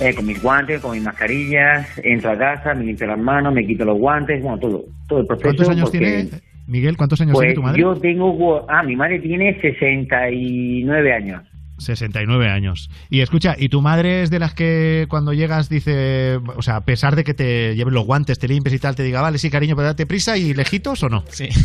eh, 0.00 0.14
con 0.14 0.26
mis 0.26 0.42
guantes, 0.42 0.80
con 0.82 0.92
mis 0.92 1.02
mascarillas, 1.02 1.88
entro 2.02 2.30
a 2.32 2.36
casa, 2.38 2.74
me 2.74 2.84
limpio 2.84 3.06
las 3.06 3.18
manos, 3.18 3.54
me 3.54 3.66
quito 3.66 3.84
los 3.86 3.98
guantes, 3.98 4.42
bueno, 4.42 4.58
todo, 4.58 4.84
todo 5.08 5.20
el 5.20 5.26
proceso. 5.26 5.46
¿Cuántos 5.48 5.68
años 5.70 5.90
porque, 5.90 5.98
tiene, 5.98 6.30
Miguel? 6.66 6.96
¿Cuántos 6.98 7.20
años 7.22 7.32
Pues 7.32 7.46
tiene 7.46 7.54
tu 7.54 7.62
madre? 7.62 7.80
yo 7.80 7.94
tengo, 7.96 8.66
ah, 8.68 8.82
mi 8.82 8.96
madre 8.96 9.18
tiene 9.20 9.58
69 9.60 11.12
años. 11.14 11.42
69 11.78 12.48
años. 12.48 12.90
Y 13.10 13.20
escucha, 13.20 13.54
¿y 13.58 13.68
tu 13.68 13.80
madre 13.80 14.22
es 14.22 14.30
de 14.30 14.38
las 14.38 14.54
que 14.54 15.06
cuando 15.08 15.32
llegas 15.32 15.68
dice, 15.68 16.38
o 16.56 16.62
sea, 16.62 16.76
a 16.76 16.84
pesar 16.84 17.16
de 17.16 17.24
que 17.24 17.34
te 17.34 17.74
lleven 17.74 17.94
los 17.94 18.06
guantes, 18.06 18.38
te 18.38 18.48
limpies 18.48 18.74
y 18.74 18.78
tal, 18.78 18.94
te 18.94 19.02
diga, 19.02 19.20
vale, 19.20 19.38
sí, 19.38 19.50
cariño, 19.50 19.76
pero 19.76 19.88
date 19.88 20.06
prisa 20.06 20.36
y 20.36 20.54
lejitos 20.54 21.02
o 21.02 21.08
no? 21.08 21.24
Sí. 21.28 21.48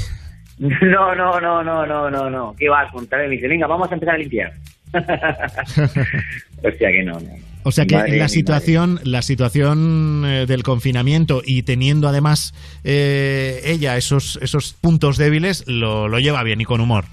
No, 0.59 1.15
no, 1.15 1.39
no, 1.39 1.63
no, 1.63 1.85
no, 1.85 2.09
no, 2.09 2.29
no. 2.29 2.53
¿Qué 2.59 2.67
va 2.67 2.81
a 2.81 2.91
contar? 2.91 3.21
Me 3.21 3.29
dice, 3.29 3.47
venga, 3.47 3.65
vamos 3.65 3.89
a 3.89 3.93
empezar 3.93 4.15
a 4.15 4.17
limpiar. 4.17 4.51
o 4.93 6.71
sea 6.77 6.91
que 6.91 7.01
no, 7.01 7.13
no. 7.13 7.29
O 7.63 7.71
sea 7.71 7.85
que 7.85 7.95
madre, 7.95 8.17
la 8.17 8.27
situación, 8.27 8.99
la 9.03 9.21
situación 9.21 10.23
eh, 10.25 10.45
del 10.47 10.63
confinamiento 10.63 11.41
y 11.45 11.63
teniendo 11.63 12.07
además 12.07 12.53
eh, 12.83 13.61
ella 13.63 13.95
esos, 13.95 14.39
esos 14.41 14.73
puntos 14.73 15.17
débiles, 15.17 15.65
lo, 15.67 16.07
lo 16.07 16.19
lleva 16.19 16.43
bien 16.43 16.59
y 16.59 16.65
con 16.65 16.81
humor. 16.81 17.05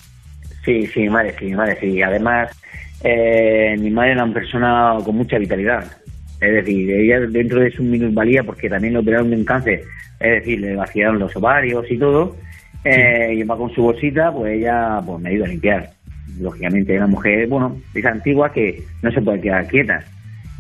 Sí, 0.65 0.87
sí, 0.87 1.09
madre, 1.09 1.35
sí, 1.39 1.53
madre, 1.53 1.79
sí. 1.81 2.03
Además, 2.03 2.51
eh, 3.09 3.77
mi 3.79 3.91
madre 3.91 4.13
era 4.13 4.25
una 4.25 4.35
persona 4.35 4.97
con 5.05 5.17
mucha 5.17 5.39
vitalidad. 5.39 5.85
Es 6.41 6.53
decir, 6.53 6.91
ella 6.91 7.21
dentro 7.21 7.61
de 7.61 7.71
su 7.71 7.85
minusvalía, 7.85 8.43
porque 8.43 8.69
también 8.69 8.95
le 8.95 8.99
operaron 8.99 9.31
de 9.31 9.37
un 9.37 9.45
cáncer, 9.45 9.83
es 10.19 10.31
decir, 10.41 10.61
le 10.61 10.75
vaciaron 10.75 11.21
los 11.21 11.35
ovarios 11.37 11.87
y 11.89 11.99
todo, 11.99 12.37
eh, 12.85 13.33
y 13.33 13.43
va 13.45 13.57
con 13.57 13.73
su 13.73 13.83
bolsita, 13.83 14.33
pues 14.33 14.59
ella 14.59 15.01
pues 15.07 15.21
me 15.21 15.31
ayuda 15.31 15.45
a 15.45 15.49
limpiar. 15.49 15.91
Lógicamente, 16.41 16.97
una 16.97 17.07
mujer, 17.07 17.47
bueno, 17.47 17.81
es 17.95 18.05
antigua 18.05 18.53
que 18.53 18.83
no 19.03 19.13
se 19.13 19.23
puede 19.23 19.41
quedar 19.41 19.69
quieta. 19.69 20.05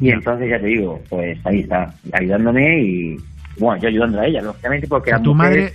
Y 0.00 0.10
entonces, 0.10 0.48
ya 0.48 0.60
te 0.60 0.66
digo, 0.66 1.02
pues 1.08 1.38
ahí 1.44 1.60
está, 1.60 1.92
ayudándome 2.12 2.80
y, 2.80 3.16
bueno, 3.58 3.82
yo 3.82 3.88
ayudando 3.88 4.20
a 4.20 4.26
ella, 4.26 4.40
lógicamente, 4.40 4.86
porque 4.86 5.10
O 5.10 5.14
sea, 5.14 5.22
tu 5.22 5.34
madre, 5.34 5.72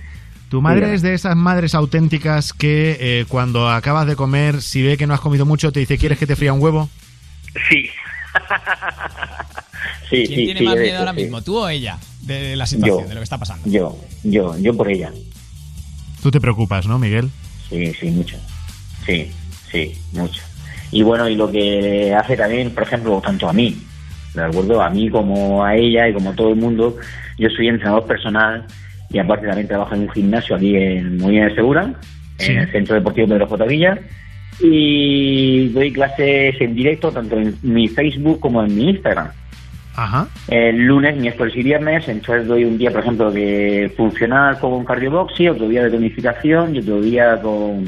tu 0.52 0.60
madre 0.60 0.92
es 0.92 1.00
de 1.00 1.14
esas 1.14 1.34
madres 1.34 1.74
auténticas 1.74 2.52
que 2.52 2.98
eh, 3.00 3.24
cuando 3.26 3.70
acabas 3.70 4.06
de 4.06 4.16
comer, 4.16 4.60
si 4.60 4.82
ve 4.82 4.98
que 4.98 5.06
no 5.06 5.14
has 5.14 5.20
comido 5.20 5.46
mucho, 5.46 5.72
te 5.72 5.80
dice, 5.80 5.96
¿quieres 5.96 6.18
que 6.18 6.26
te 6.26 6.36
fría 6.36 6.52
un 6.52 6.60
huevo? 6.60 6.90
Sí, 7.70 7.88
Sí, 10.10 10.26
¿Quién 10.26 10.26
sí, 10.26 10.34
tiene 10.44 10.60
sí, 10.60 10.66
más 10.66 10.74
miedo 10.74 10.88
eso, 10.88 10.98
ahora 10.98 11.14
sí. 11.14 11.22
mismo, 11.22 11.40
tú 11.40 11.56
o 11.56 11.66
ella, 11.70 11.96
de 12.20 12.54
la 12.54 12.66
situación, 12.66 13.04
Yo. 13.04 13.08
de 13.08 13.14
lo 13.14 13.20
que 13.20 13.24
está 13.24 13.38
pasando? 13.38 13.66
Yo, 13.66 13.98
yo, 14.24 14.58
yo 14.58 14.76
por 14.76 14.90
ella. 14.90 15.10
Tú 16.22 16.30
te 16.30 16.38
preocupas, 16.38 16.86
¿no, 16.86 16.98
Miguel? 16.98 17.30
Sí, 17.70 17.94
sí, 17.94 18.10
mucho. 18.10 18.36
Sí, 19.06 19.32
sí, 19.70 19.96
mucho. 20.12 20.42
Y 20.90 21.02
bueno, 21.02 21.30
y 21.30 21.34
lo 21.34 21.50
que 21.50 22.14
hace 22.14 22.36
también, 22.36 22.72
por 22.74 22.82
ejemplo, 22.82 23.22
tanto 23.24 23.48
a 23.48 23.54
mí, 23.54 23.82
¿de 24.34 24.44
acuerdo? 24.44 24.82
A 24.82 24.90
mí 24.90 25.08
como 25.08 25.64
a 25.64 25.76
ella 25.76 26.10
y 26.10 26.12
como 26.12 26.28
a 26.32 26.34
todo 26.36 26.50
el 26.50 26.56
mundo, 26.56 26.98
yo 27.38 27.48
soy 27.48 27.68
entrenador 27.68 28.04
personal 28.04 28.66
y 29.12 29.18
aparte 29.18 29.46
también 29.46 29.68
trabajo 29.68 29.94
en 29.94 30.02
un 30.02 30.10
gimnasio 30.10 30.56
aquí 30.56 30.76
en 30.76 31.18
Molina 31.18 31.48
de 31.48 31.54
Segura, 31.54 31.94
en 32.38 32.58
el 32.58 32.72
Centro 32.72 32.94
Deportivo 32.94 33.28
Pedro 33.28 33.46
J. 33.46 33.64
Villa, 33.66 33.98
y 34.60 35.68
doy 35.68 35.92
clases 35.92 36.60
en 36.60 36.74
directo 36.74 37.10
tanto 37.10 37.38
en 37.38 37.56
mi 37.62 37.88
Facebook 37.88 38.40
como 38.40 38.62
en 38.64 38.76
mi 38.76 38.90
Instagram. 38.90 39.28
Ajá. 39.94 40.26
El 40.48 40.86
lunes, 40.86 41.16
miércoles 41.18 41.54
y 41.54 41.62
viernes, 41.62 42.08
entonces 42.08 42.46
doy 42.46 42.64
un 42.64 42.78
día, 42.78 42.90
por 42.90 43.00
ejemplo, 43.00 43.30
de 43.30 43.92
funcional 43.96 44.58
con 44.58 44.84
cardioboxy, 44.84 45.48
otro 45.48 45.68
día 45.68 45.84
de 45.84 45.90
tonificación 45.90 46.74
y 46.74 46.78
otro 46.78 47.00
día 47.00 47.40
con 47.40 47.84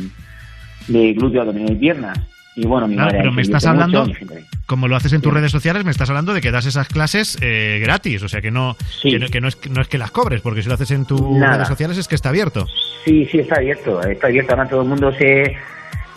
de 0.88 1.14
glúteo, 1.14 1.40
abdominal 1.40 1.72
y 1.72 1.76
piernas. 1.76 2.18
Y 2.56 2.66
bueno, 2.66 2.86
mi 2.86 2.94
Claro, 2.94 3.08
madre 3.08 3.18
pero 3.20 3.32
me 3.32 3.42
estás 3.42 3.66
hablando, 3.66 4.06
mucho, 4.06 4.20
como 4.66 4.86
lo 4.86 4.94
haces 4.94 5.12
en 5.12 5.20
tus 5.20 5.32
redes 5.32 5.50
sociales, 5.50 5.84
me 5.84 5.90
estás 5.90 6.08
hablando 6.08 6.32
de 6.32 6.40
que 6.40 6.52
das 6.52 6.66
esas 6.66 6.86
clases 6.86 7.36
eh, 7.40 7.80
gratis, 7.82 8.22
o 8.22 8.28
sea 8.28 8.40
que 8.40 8.52
no 8.52 8.76
que, 9.02 9.18
no, 9.18 9.26
que 9.26 9.40
no 9.40 9.48
es, 9.48 9.58
no 9.68 9.80
es 9.80 9.88
que 9.88 9.98
las 9.98 10.12
cobres, 10.12 10.40
porque 10.40 10.62
si 10.62 10.68
lo 10.68 10.74
haces 10.74 10.92
en 10.92 11.04
tus 11.04 11.20
redes 11.20 11.66
sociales 11.66 11.98
es 11.98 12.06
que 12.06 12.14
está 12.14 12.28
abierto. 12.28 12.66
Sí, 13.04 13.26
sí, 13.30 13.40
está 13.40 13.56
abierto, 13.56 14.00
está 14.02 14.28
abierto. 14.28 14.52
Ahora 14.54 14.68
todo 14.68 14.82
el 14.82 14.88
mundo 14.88 15.12
se... 15.12 15.56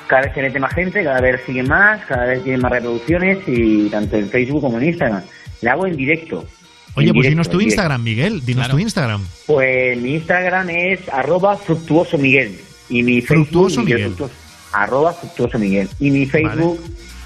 Cada 0.08 0.22
vez 0.22 0.34
se 0.36 0.42
mete 0.42 0.60
más 0.60 0.74
gente, 0.74 1.04
cada 1.04 1.20
vez 1.20 1.42
sigue 1.46 1.64
más, 1.64 2.06
cada 2.06 2.26
vez 2.28 2.42
tiene 2.42 2.60
más 2.60 2.72
reproducciones 2.72 3.40
y 3.46 3.90
tanto 3.90 4.16
en 4.16 4.30
Facebook 4.30 4.62
como 4.62 4.78
en 4.78 4.86
Instagram. 4.86 5.22
La 5.62 5.74
hago 5.74 5.86
en 5.86 5.98
directo. 5.98 6.46
Oye, 6.94 7.08
pues 7.08 7.14
directo, 7.14 7.30
dinos 7.30 7.50
tu. 7.50 7.60
Instagram, 7.60 8.04
Miguel, 8.04 8.46
dinos 8.46 8.70
tu 8.70 8.80
Instagram. 8.80 9.26
Pues 9.48 10.00
mi 10.02 10.14
Instagram 10.14 10.70
es 10.70 11.10
arroba 11.10 11.58
fructuoso 11.58 12.18
Miguel. 12.18 12.58
Y 12.90 13.04
mi 13.04 13.22
Facebook 13.22 13.48
Fructuoso 13.50 13.82
Miguel 13.82 13.98
Miguel. 13.98 14.14
Fructuoso. 14.16 14.47
Arroba 14.74 15.14
fructuoso 15.14 15.60
Miguel. 15.60 15.90
Y 16.00 16.12
mi 16.12 16.26
Facebook 16.26 16.80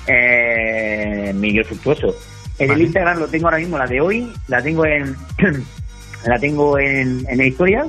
eh, 0.07 1.31
Miguel 1.35 1.65
Fructuoso. 1.65 2.15
En 2.59 2.71
el 2.71 2.81
Instagram 2.81 3.19
lo 3.19 3.27
tengo 3.27 3.47
ahora 3.47 3.57
mismo, 3.57 3.77
la 3.77 3.87
de 3.87 4.01
hoy, 4.01 4.31
la 4.47 4.61
tengo 4.61 4.85
en 4.85 5.15
la 6.25 6.39
tengo 6.39 6.77
en, 6.77 7.25
en 7.27 7.41
historia. 7.41 7.85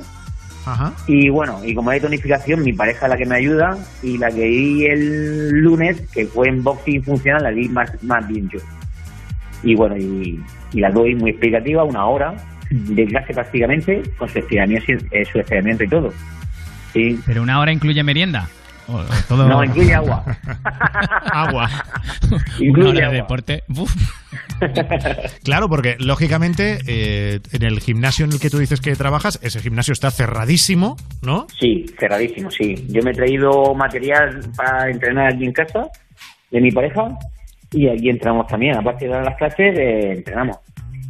Ajá. 0.65 0.93
Y 1.07 1.29
bueno, 1.29 1.59
y 1.63 1.75
como 1.75 1.89
hay 1.89 1.99
tonificación, 1.99 2.63
mi 2.63 2.71
pareja 2.73 3.05
es 3.05 3.09
la 3.09 3.17
que 3.17 3.25
me 3.25 3.35
ayuda 3.35 3.77
y 4.01 4.17
la 4.17 4.31
que 4.31 4.47
vi 4.47 4.85
el 4.85 5.49
lunes, 5.49 6.01
que 6.13 6.25
fue 6.25 6.47
en 6.47 6.63
boxing 6.63 7.03
funcional, 7.03 7.43
la 7.43 7.51
vi 7.51 7.67
más, 7.67 7.91
más 8.01 8.25
bien 8.27 8.49
yo. 8.49 8.59
Y 9.61 9.75
bueno, 9.75 9.97
y, 9.97 10.41
y 10.71 10.79
la 10.79 10.89
doy 10.89 11.15
muy 11.15 11.31
explicativa, 11.31 11.83
una 11.83 12.05
hora 12.05 12.35
de 12.69 13.05
clase 13.05 13.33
prácticamente, 13.33 14.01
con 14.17 14.29
su 14.29 14.39
estiramiento, 14.39 14.93
eh, 15.11 15.25
su 15.25 15.39
estiramiento 15.39 15.83
y 15.83 15.89
todo. 15.89 16.13
Sí. 16.93 17.19
¿Pero 17.25 17.43
una 17.43 17.59
hora 17.59 17.71
incluye 17.71 18.01
merienda? 18.03 18.47
¿O- 18.93 18.99
o 18.99 19.05
todo... 19.27 19.47
No, 19.47 19.63
incluye 19.63 19.93
agua. 19.95 20.23
agua. 21.31 21.69
Incluye 22.59 23.01
de 23.01 23.11
deporte. 23.13 23.63
Uf. 23.69 23.93
Claro, 25.43 25.67
porque 25.67 25.95
lógicamente 25.99 26.79
eh, 26.87 27.39
en 27.51 27.63
el 27.63 27.79
gimnasio 27.79 28.25
en 28.25 28.31
el 28.33 28.39
que 28.39 28.49
tú 28.49 28.57
dices 28.59 28.79
que 28.81 28.95
trabajas, 28.95 29.39
ese 29.41 29.59
gimnasio 29.59 29.91
está 29.93 30.11
cerradísimo, 30.11 30.95
¿no? 31.21 31.47
Sí, 31.59 31.85
cerradísimo, 31.99 32.49
sí. 32.49 32.75
Yo 32.89 33.01
me 33.03 33.11
he 33.11 33.13
traído 33.13 33.73
material 33.75 34.39
para 34.55 34.89
entrenar 34.89 35.33
aquí 35.33 35.45
en 35.45 35.51
casa 35.53 35.87
de 36.51 36.61
mi 36.61 36.71
pareja 36.71 37.01
y 37.71 37.87
aquí 37.89 38.09
entrenamos 38.09 38.47
también. 38.47 38.77
Aparte 38.77 39.05
de 39.05 39.11
dar 39.11 39.23
las 39.25 39.35
clases, 39.37 39.77
eh, 39.77 40.11
entrenamos. 40.17 40.57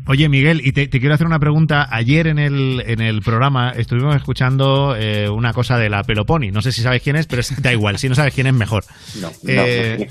Oye, 0.06 0.28
Miguel, 0.28 0.62
y 0.66 0.74
te, 0.74 0.88
te 0.88 1.00
quiero 1.00 1.16
hacer 1.16 1.26
una 1.28 1.40
pregunta. 1.40 1.88
Ayer 1.90 2.28
en 2.28 2.38
el, 2.38 2.84
en 2.86 3.00
el 3.00 3.22
programa 3.22 3.70
estuvimos 3.72 4.16
escuchando 4.18 4.96
eh, 4.98 5.30
una 5.30 5.54
cosa 5.54 5.78
de 5.78 5.90
la 5.90 6.04
Peloponi. 6.04 6.52
No 6.52 6.62
sé 6.62 6.74
si 6.74 6.82
sabes 6.82 7.02
quién 7.02 7.16
es, 7.16 7.26
pero 7.26 7.42
da 7.60 7.72
igual. 7.72 7.98
Si 7.98 8.10
no 8.10 8.16
sabes 8.16 8.34
quién 8.34 8.48
es, 8.48 8.54
mejor. 8.54 8.84
No, 9.22 9.32
Eh, 9.48 10.08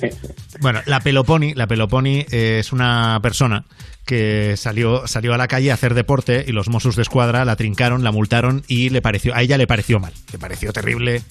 Bueno, 0.60 0.80
la 0.86 1.00
Peloponi, 1.00 1.52
la 1.54 1.66
Peloponi 1.66 2.24
eh, 2.30 2.58
es 2.60 2.72
una 2.72 3.18
persona 3.22 3.66
que 4.06 4.56
salió, 4.56 5.06
salió 5.06 5.34
a 5.34 5.36
la 5.36 5.46
calle 5.46 5.70
a 5.70 5.74
hacer 5.74 5.92
deporte 5.92 6.44
y 6.46 6.52
los 6.52 6.68
Mossos 6.68 6.96
de 6.96 7.02
Escuadra 7.02 7.44
la 7.44 7.56
trincaron, 7.56 8.02
la 8.02 8.12
multaron 8.12 8.62
y 8.68 8.88
le 8.88 9.02
pareció, 9.02 9.34
a 9.34 9.42
ella 9.42 9.58
le 9.58 9.66
pareció 9.66 10.00
mal. 10.00 10.12
Le 10.32 10.38
pareció 10.38 10.72
terrible, 10.72 11.22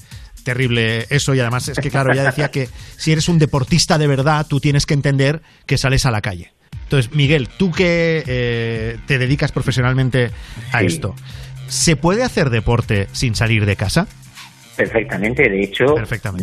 terrible 0.44 1.08
eso 1.10 1.34
y 1.34 1.40
además 1.40 1.68
es 1.68 1.80
que 1.80 1.90
claro, 1.90 2.14
ella 2.14 2.24
decía 2.24 2.50
que 2.52 2.70
si 2.98 3.12
eres 3.12 3.28
un 3.28 3.40
deportista 3.40 3.98
de 3.98 4.08
verdad, 4.08 4.46
tú 4.48 4.60
tienes 4.60 4.86
que 4.86 4.94
entender 4.94 5.42
que 5.66 5.78
sales 5.78 6.06
a 6.06 6.12
la 6.12 6.22
calle. 6.22 6.54
Entonces, 6.92 7.16
Miguel, 7.16 7.48
tú 7.48 7.72
que 7.72 8.22
eh, 8.28 8.98
te 9.08 9.18
dedicas 9.18 9.54
profesionalmente 9.54 10.30
a 10.74 10.80
Sí. 10.82 10.88
esto, 10.88 11.16
¿se 11.68 11.96
puede 11.96 12.22
hacer 12.22 12.50
deporte 12.50 13.08
sin 13.14 13.34
salir 13.34 13.66
de 13.66 13.78
casa? 13.78 14.08
Perfectamente, 14.76 15.44
de 15.50 15.62
hecho, 15.64 15.86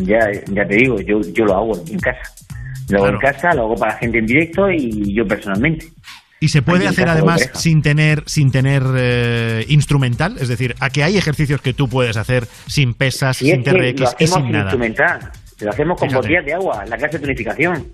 Ya, 0.06 0.20
ya 0.50 0.64
te 0.66 0.74
digo, 0.76 0.96
yo, 1.02 1.20
yo 1.34 1.44
lo 1.44 1.54
hago 1.54 1.72
en 1.90 1.98
casa. 1.98 2.32
Lo 2.88 3.04
hago 3.04 3.08
en 3.14 3.18
casa, 3.18 3.52
lo 3.54 3.64
hago 3.64 3.74
para 3.74 3.92
la 3.92 3.98
gente 3.98 4.18
en 4.20 4.24
directo 4.26 4.70
y 4.70 5.14
yo 5.14 5.26
personalmente. 5.26 5.86
Y 6.40 6.48
se 6.48 6.62
puede 6.62 6.88
hacer 6.88 7.10
además 7.10 7.50
sin 7.52 7.82
tener, 7.82 8.22
sin 8.24 8.50
tener 8.50 8.82
eh, 8.96 9.66
instrumental, 9.68 10.36
es 10.40 10.48
decir, 10.48 10.74
a 10.80 10.88
que 10.88 11.02
hay 11.04 11.18
ejercicios 11.18 11.60
que 11.60 11.74
tú 11.74 11.88
puedes 11.90 12.16
hacer 12.16 12.46
sin 12.66 12.94
pesas, 12.94 13.36
sin 13.36 13.62
TRX 13.62 14.14
y 14.18 14.26
sin 14.26 14.50
nada. 14.50 14.64
instrumental, 14.64 15.30
lo 15.60 15.70
hacemos 15.70 15.98
con 15.98 16.08
Fíjate. 16.08 16.26
botellas 16.26 16.46
de 16.46 16.54
agua, 16.54 16.86
la 16.86 16.96
clase 16.96 17.18
de 17.18 17.22
tonificación. 17.24 17.86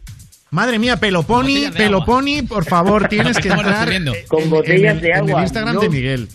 Madre 0.55 0.79
mía, 0.79 0.97
Peloponi, 0.97 1.67
Peloponi, 1.77 2.43
por 2.43 2.65
favor, 2.65 3.09
tienes 3.09 3.37
que 3.39 3.49
entrar 3.49 3.91
en- 3.93 4.07
Con 4.29 4.43
en 4.45 4.51
botellas 4.51 4.95
el- 4.95 5.01
de 5.01 5.09
en 5.11 5.17
agua, 5.17 5.39
el 5.39 5.43
Instagram 5.43 5.75
no- 5.75 5.81
de 5.81 5.89
Miguel. 5.89 6.29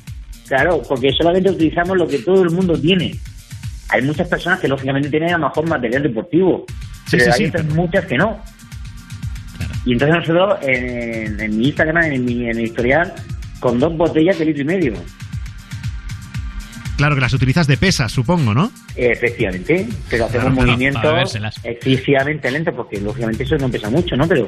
Claro, 0.45 0.81
porque 0.89 1.11
solamente 1.13 1.49
utilizamos 1.51 1.95
lo 1.97 2.05
que 2.05 2.19
todo 2.19 2.43
el 2.43 2.49
mundo 2.49 2.77
tiene. 2.77 3.15
Hay 3.87 4.01
muchas 4.01 4.27
personas 4.27 4.59
que 4.59 4.67
lógicamente 4.67 5.09
tienen 5.09 5.29
a 5.33 5.37
lo 5.37 5.47
mejor 5.47 5.69
material 5.69 6.03
deportivo, 6.03 6.65
Sí, 7.07 7.11
pero 7.17 7.23
sí, 7.23 7.29
hay 7.31 7.37
sí, 7.37 7.45
otras 7.45 7.63
pero- 7.63 7.75
muchas 7.75 8.05
que 8.05 8.17
no. 8.17 8.39
Y 9.85 9.93
entonces 9.93 10.17
nosotros 10.17 10.57
en, 10.63 11.39
en 11.39 11.57
mi 11.57 11.67
Instagram, 11.69 12.03
en 12.11 12.25
mi, 12.25 12.49
en 12.49 12.57
mi 12.57 12.63
historial, 12.63 13.13
con 13.61 13.79
dos 13.79 13.95
botellas 13.95 14.37
de 14.37 14.45
litro 14.45 14.63
y 14.63 14.65
medio. 14.65 14.93
Claro 16.99 17.15
que 17.15 17.21
las 17.21 17.31
utilizas 17.31 17.65
de 17.65 17.77
pesas, 17.77 18.11
supongo, 18.11 18.53
¿no? 18.53 18.73
Efectivamente, 18.93 19.88
pero 20.09 20.26
hacemos 20.26 20.51
Claro, 20.53 20.67
movimientos 20.67 21.39
excesivamente 21.63 22.51
lentos, 22.51 22.73
porque 22.76 22.99
lógicamente 22.99 23.43
eso 23.43 23.57
no 23.57 23.69
pesa 23.69 23.89
mucho, 23.89 24.17
¿no? 24.17 24.27
Pero 24.27 24.45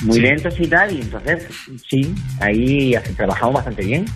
muy 0.00 0.16
Sí. 0.16 0.22
lentos 0.22 0.54
y 0.58 0.66
tal, 0.66 0.96
y 0.96 1.02
entonces 1.02 1.46
sí, 1.90 2.14
ahí 2.40 2.94
trabajamos 3.18 3.56
bastante 3.56 3.84
bien. 3.84 4.06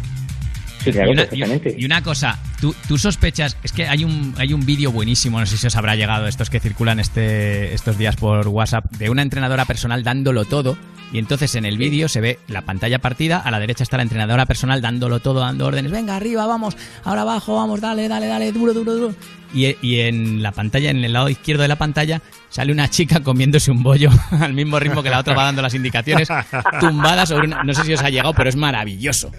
Sí, 0.83 0.93
claro, 0.93 1.11
y, 1.11 1.13
una, 1.13 1.23
perfectamente. 1.25 1.75
y- 1.77 1.83
y 1.83 1.85
una 1.85 2.03
cosa, 2.03 2.39
¿tú, 2.59 2.75
tú 2.89 2.97
sospechas, 2.97 3.59
es 3.63 3.73
que 3.73 3.87
hay 3.87 4.03
un, 4.03 4.35
hay 4.39 4.55
un 4.55 4.65
vídeo 4.65 4.91
buenísimo, 4.91 5.39
no 5.39 5.45
sé 5.45 5.59
si 5.59 5.67
os 5.67 5.77
habrá 5.77 5.95
llegado, 5.95 6.27
estos 6.27 6.49
que 6.49 6.61
circulan 6.61 7.01
este, 7.01 7.75
estos 7.75 7.99
días 7.99 8.17
por 8.17 8.49
WhatsApp, 8.49 8.91
de 8.93 9.11
una 9.11 9.21
entrenadora 9.21 9.67
personal 9.67 10.03
dándolo 10.03 10.47
todo, 10.47 10.79
y 11.15 11.21
entonces 11.21 11.55
en 11.55 11.65
el 11.65 11.79
vídeo 11.79 12.09
se 12.09 12.21
ve 12.21 12.41
la 12.49 12.63
pantalla 12.63 12.99
partida, 12.99 13.39
a 13.39 13.53
la 13.53 13.61
derecha 13.61 13.85
está 13.85 13.97
la 13.97 14.03
entrenadora 14.03 14.47
personal 14.47 14.83
dándolo 14.83 15.21
todo, 15.21 15.39
dando 15.39 15.65
órdenes, 15.65 15.93
venga, 15.93 16.17
arriba, 16.17 16.45
vamos, 16.45 16.77
ahora 17.05 17.21
abajo, 17.21 17.55
vamos, 17.55 17.81
dale, 17.81 18.09
dale, 18.09 18.27
dale, 18.27 18.51
duro, 18.51 18.75
duro, 18.75 18.95
duro. 18.95 19.15
Y, 19.55 19.77
y 19.81 20.01
en 20.01 20.43
la 20.43 20.51
pantalla, 20.51 20.91
en 20.91 21.05
el 21.05 21.13
lado 21.13 21.29
izquierdo 21.29 21.63
de 21.63 21.69
la 21.69 21.77
pantalla, 21.77 22.21
sale 22.49 22.73
una 22.73 22.91
chica 22.91 23.21
comiéndose 23.21 23.71
un 23.71 23.85
bollo 23.85 24.11
al 24.41 24.55
mismo 24.55 24.81
ritmo 24.81 25.05
que 25.05 25.11
la 25.11 25.21
otra 25.21 25.37
va 25.37 25.45
dando 25.45 25.63
las 25.63 25.75
indicaciones, 25.75 26.27
tumbada 26.81 27.25
sobre 27.27 27.47
una... 27.47 27.63
No 27.63 27.73
sé 27.75 27.85
si 27.85 27.95
os 27.95 28.03
ha 28.03 28.11
llegado, 28.11 28.35
pero 28.35 28.49
es 28.49 28.57
maravilloso. 28.57 29.31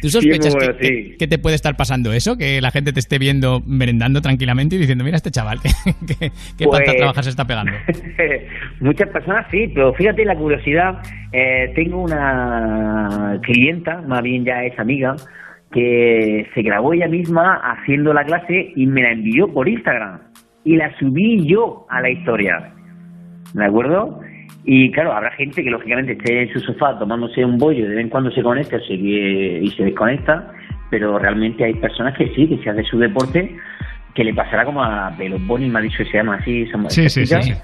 ¿Tú 0.00 0.08
sospechas 0.08 0.54
que, 0.54 0.66
sí. 0.66 0.78
que- 1.10 1.16
que 1.18 1.26
te 1.28 1.38
puede 1.38 1.56
estar 1.56 1.76
pasando 1.76 2.12
eso? 2.12 2.36
Que 2.36 2.60
la 2.60 2.70
gente 2.70 2.92
te 2.92 3.00
esté 3.00 3.18
viendo 3.18 3.60
merendando 3.66 4.20
tranquilamente 4.20 4.76
y 4.76 4.78
diciendo, 4.78 5.04
mira 5.04 5.16
este 5.16 5.30
chaval, 5.30 5.60
que, 5.62 5.68
que, 6.06 6.30
qué 6.58 6.64
Pues- 6.64 6.84
se 7.24 7.30
está 7.30 7.46
pegando. 7.46 7.72
Muchas 8.80 9.08
personas 9.10 9.46
sí, 9.50 9.68
pero 9.74 9.92
fíjate 9.94 10.24
la 10.24 10.36
curiosidad. 10.36 10.98
eh, 11.32 11.72
tengo 11.74 12.02
una 12.02 13.38
clienta, 13.42 14.02
más 14.02 14.22
bien 14.22 14.44
ya 14.44 14.62
es 14.64 14.78
amiga, 14.78 15.16
que 15.72 16.46
se 16.54 16.62
grabó 16.62 16.92
ella 16.92 17.08
misma 17.08 17.60
haciendo 17.64 18.12
la 18.12 18.24
clase 18.24 18.72
y 18.76 18.86
me 18.86 19.02
la 19.02 19.12
envió 19.12 19.52
por 19.52 19.68
Instagram. 19.68 20.20
Y 20.64 20.76
la 20.76 20.96
subí 20.98 21.46
yo 21.46 21.86
a 21.90 22.00
la 22.00 22.10
historia. 22.10 22.72
¿De 23.52 23.64
acuerdo? 23.64 24.20
Y 24.66 24.90
claro, 24.92 25.12
habrá 25.12 25.30
gente 25.32 25.62
que 25.62 25.70
lógicamente 25.70 26.12
esté 26.12 26.42
en 26.42 26.52
su 26.52 26.60
sofá 26.60 26.98
tomándose 26.98 27.44
un 27.44 27.58
bollo, 27.58 27.84
de 27.84 27.90
vez 27.96 28.00
en 28.04 28.08
cuando 28.08 28.30
se 28.30 28.42
conecta 28.42 28.78
se- 28.80 28.94
y 28.94 29.68
se 29.76 29.84
desconecta, 29.84 30.50
pero 30.90 31.18
realmente 31.18 31.64
hay 31.64 31.74
personas 31.74 32.16
que 32.16 32.28
sí, 32.34 32.46
que 32.48 32.58
se 32.62 32.70
hace 32.70 32.82
su 32.84 32.98
deporte, 32.98 33.56
que 34.14 34.24
le 34.24 34.32
pasará 34.32 34.64
como 34.64 34.82
a 34.82 35.12
Peloponi, 35.18 35.68
me 35.68 35.80
ha 35.80 35.82
dicho 35.82 35.98
que 35.98 36.10
se 36.10 36.16
llama 36.16 36.36
así, 36.36 36.66
somos 36.68 36.94
Sí, 36.94 37.08
sí, 37.10 37.26
sí, 37.26 37.34
chica, 37.40 37.58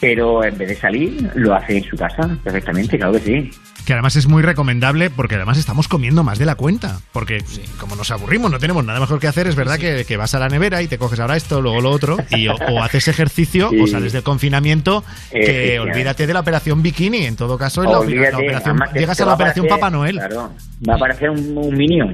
pero 0.00 0.44
en 0.44 0.56
vez 0.58 0.68
de 0.68 0.76
salir, 0.76 1.30
lo 1.34 1.54
hace 1.54 1.78
en 1.78 1.84
su 1.84 1.96
casa, 1.96 2.36
perfectamente, 2.42 2.96
claro 2.98 3.12
que 3.14 3.20
sí. 3.20 3.50
Que 3.84 3.92
además 3.92 4.16
es 4.16 4.26
muy 4.26 4.42
recomendable 4.42 5.10
porque 5.10 5.34
además 5.34 5.58
estamos 5.58 5.88
comiendo 5.88 6.24
más 6.24 6.38
de 6.38 6.46
la 6.46 6.54
cuenta. 6.54 7.00
Porque 7.12 7.44
como 7.78 7.96
nos 7.96 8.10
aburrimos, 8.10 8.50
no 8.50 8.58
tenemos 8.58 8.82
nada 8.82 8.98
mejor 8.98 9.20
que 9.20 9.26
hacer, 9.26 9.46
es 9.46 9.56
verdad 9.56 9.76
que, 9.78 10.06
que 10.06 10.16
vas 10.16 10.34
a 10.34 10.38
la 10.38 10.48
nevera 10.48 10.80
y 10.80 10.88
te 10.88 10.96
coges 10.96 11.20
ahora 11.20 11.36
esto, 11.36 11.60
luego 11.60 11.82
lo 11.82 11.90
otro, 11.90 12.16
y 12.30 12.48
o, 12.48 12.54
o 12.54 12.82
haces 12.82 13.08
ejercicio 13.08 13.68
Sí. 13.68 13.80
o 13.80 13.86
sales 13.86 14.14
del 14.14 14.22
confinamiento, 14.22 15.04
que 15.30 15.78
olvídate 15.80 16.26
de 16.26 16.32
la 16.32 16.40
operación 16.40 16.82
bikini. 16.82 17.26
En 17.26 17.36
todo 17.36 17.58
caso, 17.58 17.84
en 17.84 17.92
la, 17.92 17.98
Olvídate, 17.98 18.30
la 18.32 18.38
operación, 18.38 18.78
llegas 18.94 19.20
a 19.20 19.26
la 19.26 19.34
operación 19.34 19.66
Papá 19.68 19.90
Noel. 19.90 20.16
Claro, 20.16 20.52
va 20.88 20.92
a 20.94 20.96
aparecer 20.96 21.28
un, 21.28 21.56
un 21.58 21.76
minion. 21.76 22.12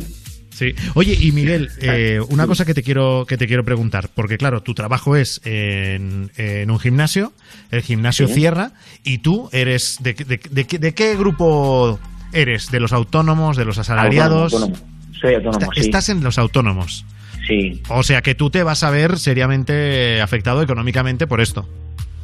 Sí. 0.61 0.75
Oye, 0.95 1.17
y 1.19 1.33
Miguel, 1.33 1.71
eh, 1.81 2.21
una 2.29 2.47
cosa 2.47 2.67
que 2.67 2.75
te 2.75 2.83
quiero 2.83 3.25
que 3.27 3.39
te 3.39 3.47
quiero 3.47 3.65
preguntar, 3.65 4.11
porque 4.15 4.37
claro, 4.37 4.63
tu 4.63 4.75
trabajo 4.75 5.17
es 5.17 5.41
en, 5.47 6.31
en 6.37 6.71
un 6.71 6.79
gimnasio, 6.79 7.33
el 7.71 7.81
gimnasio 7.81 8.29
Sí. 8.29 8.35
cierra 8.35 8.73
y 9.03 9.19
tú 9.19 9.49
eres 9.53 9.97
de, 10.03 10.13
de- 10.13 10.39
de 10.51 10.67
qué- 10.67 10.79
de 10.79 10.93
qué 10.93 11.17
grupo 11.17 11.99
eres, 12.35 12.71
de 12.71 12.79
los 12.79 12.93
autónomos, 12.93 13.57
de 13.57 13.65
los 13.65 13.79
asalariados. 13.79 14.53
Autónomo, 14.53 14.77
autónomo. 14.77 15.15
Soy 15.19 15.35
autónomo, 15.37 15.59
Está- 15.61 15.75
sí. 15.75 15.81
Estás 15.81 16.09
en 16.11 16.23
los 16.23 16.39
autónomos. 16.39 17.07
Sí. 17.49 17.83
O 17.89 18.03
sea 18.03 18.21
que 18.21 18.35
tú 18.35 18.51
te 18.51 18.63
vas 18.63 18.83
a 18.85 18.91
ver 18.91 19.19
seriamente 19.19 20.21
afectado 20.21 20.61
económicamente 20.63 21.27
por 21.27 21.41
esto. 21.41 21.67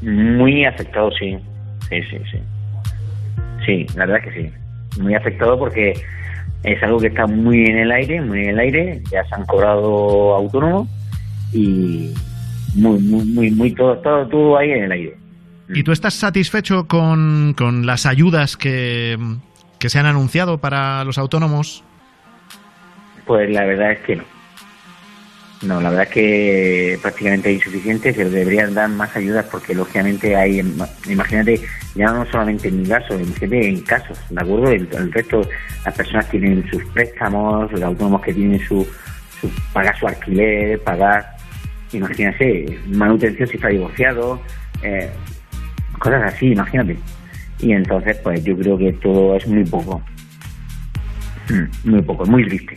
Muy 0.02 0.66
afectado, 0.66 1.10
sí. 1.18 1.36
Sí, 1.88 1.96
sí, 2.10 2.18
sí. 2.30 2.38
Sí, 3.64 3.86
la 3.96 4.04
verdad 4.04 4.28
que 4.28 4.42
sí. 4.42 5.00
Muy 5.00 5.14
afectado 5.14 5.58
porque 5.58 5.94
es 6.66 6.82
algo 6.82 6.98
que 6.98 7.06
está 7.06 7.26
muy 7.26 7.64
en 7.64 7.78
el 7.78 7.92
aire, 7.92 8.20
muy 8.20 8.40
en 8.40 8.50
el 8.50 8.58
aire. 8.58 9.02
Ya 9.10 9.24
se 9.24 9.34
han 9.36 9.46
cobrado 9.46 10.34
autónomos 10.34 10.88
y 11.52 12.12
muy, 12.74 12.98
muy, 12.98 13.24
muy, 13.24 13.50
muy 13.52 13.72
todo, 13.72 13.96
todo, 13.98 14.26
todo 14.26 14.58
ahí 14.58 14.72
en 14.72 14.84
el 14.84 14.92
aire. 14.92 15.16
¿Y 15.68 15.84
tú 15.84 15.92
estás 15.92 16.14
satisfecho 16.14 16.86
con, 16.88 17.54
con 17.56 17.86
las 17.86 18.04
ayudas 18.04 18.56
que, 18.56 19.16
que 19.78 19.88
se 19.88 19.98
han 19.98 20.06
anunciado 20.06 20.58
para 20.58 21.04
los 21.04 21.18
autónomos? 21.18 21.84
Pues 23.26 23.48
la 23.50 23.64
verdad 23.64 23.92
es 23.92 24.00
que 24.00 24.16
no. 24.16 24.35
No, 25.62 25.80
la 25.80 25.88
verdad 25.88 26.06
es 26.06 26.12
que 26.12 26.98
prácticamente 27.00 27.50
insuficiente, 27.50 28.12
se 28.12 28.28
deberían 28.28 28.74
dar 28.74 28.90
más 28.90 29.16
ayudas 29.16 29.46
porque 29.50 29.74
lógicamente 29.74 30.36
hay, 30.36 30.62
imagínate, 31.08 31.60
ya 31.94 32.12
no 32.12 32.26
solamente 32.26 32.68
en 32.68 32.82
mi 32.82 32.88
caso, 32.88 33.18
imagínate 33.18 33.68
en 33.68 33.80
casos, 33.80 34.18
¿de 34.28 34.40
acuerdo? 34.42 34.70
El, 34.70 35.12
resto, 35.12 35.48
las 35.84 35.94
personas 35.94 36.28
tienen 36.28 36.68
sus 36.70 36.84
préstamos, 36.86 37.72
los 37.72 37.82
autónomos 37.82 38.20
que 38.20 38.34
tienen 38.34 38.60
su, 38.68 38.86
su 39.40 39.50
pagar 39.72 39.98
su 39.98 40.06
alquiler, 40.06 40.78
pagar, 40.82 41.36
imagínate, 41.92 42.78
manutención 42.88 43.48
si 43.48 43.56
está 43.56 43.68
divorciado, 43.68 44.38
eh, 44.82 45.10
cosas 45.98 46.34
así, 46.34 46.48
imagínate. 46.52 46.98
Y 47.60 47.72
entonces, 47.72 48.18
pues 48.22 48.44
yo 48.44 48.56
creo 48.58 48.76
que 48.76 48.92
todo 48.92 49.36
es 49.36 49.46
muy 49.46 49.64
poco. 49.64 50.02
Mm, 51.48 51.90
Muy 51.90 52.02
poco, 52.02 52.26
muy 52.26 52.44
triste. 52.46 52.74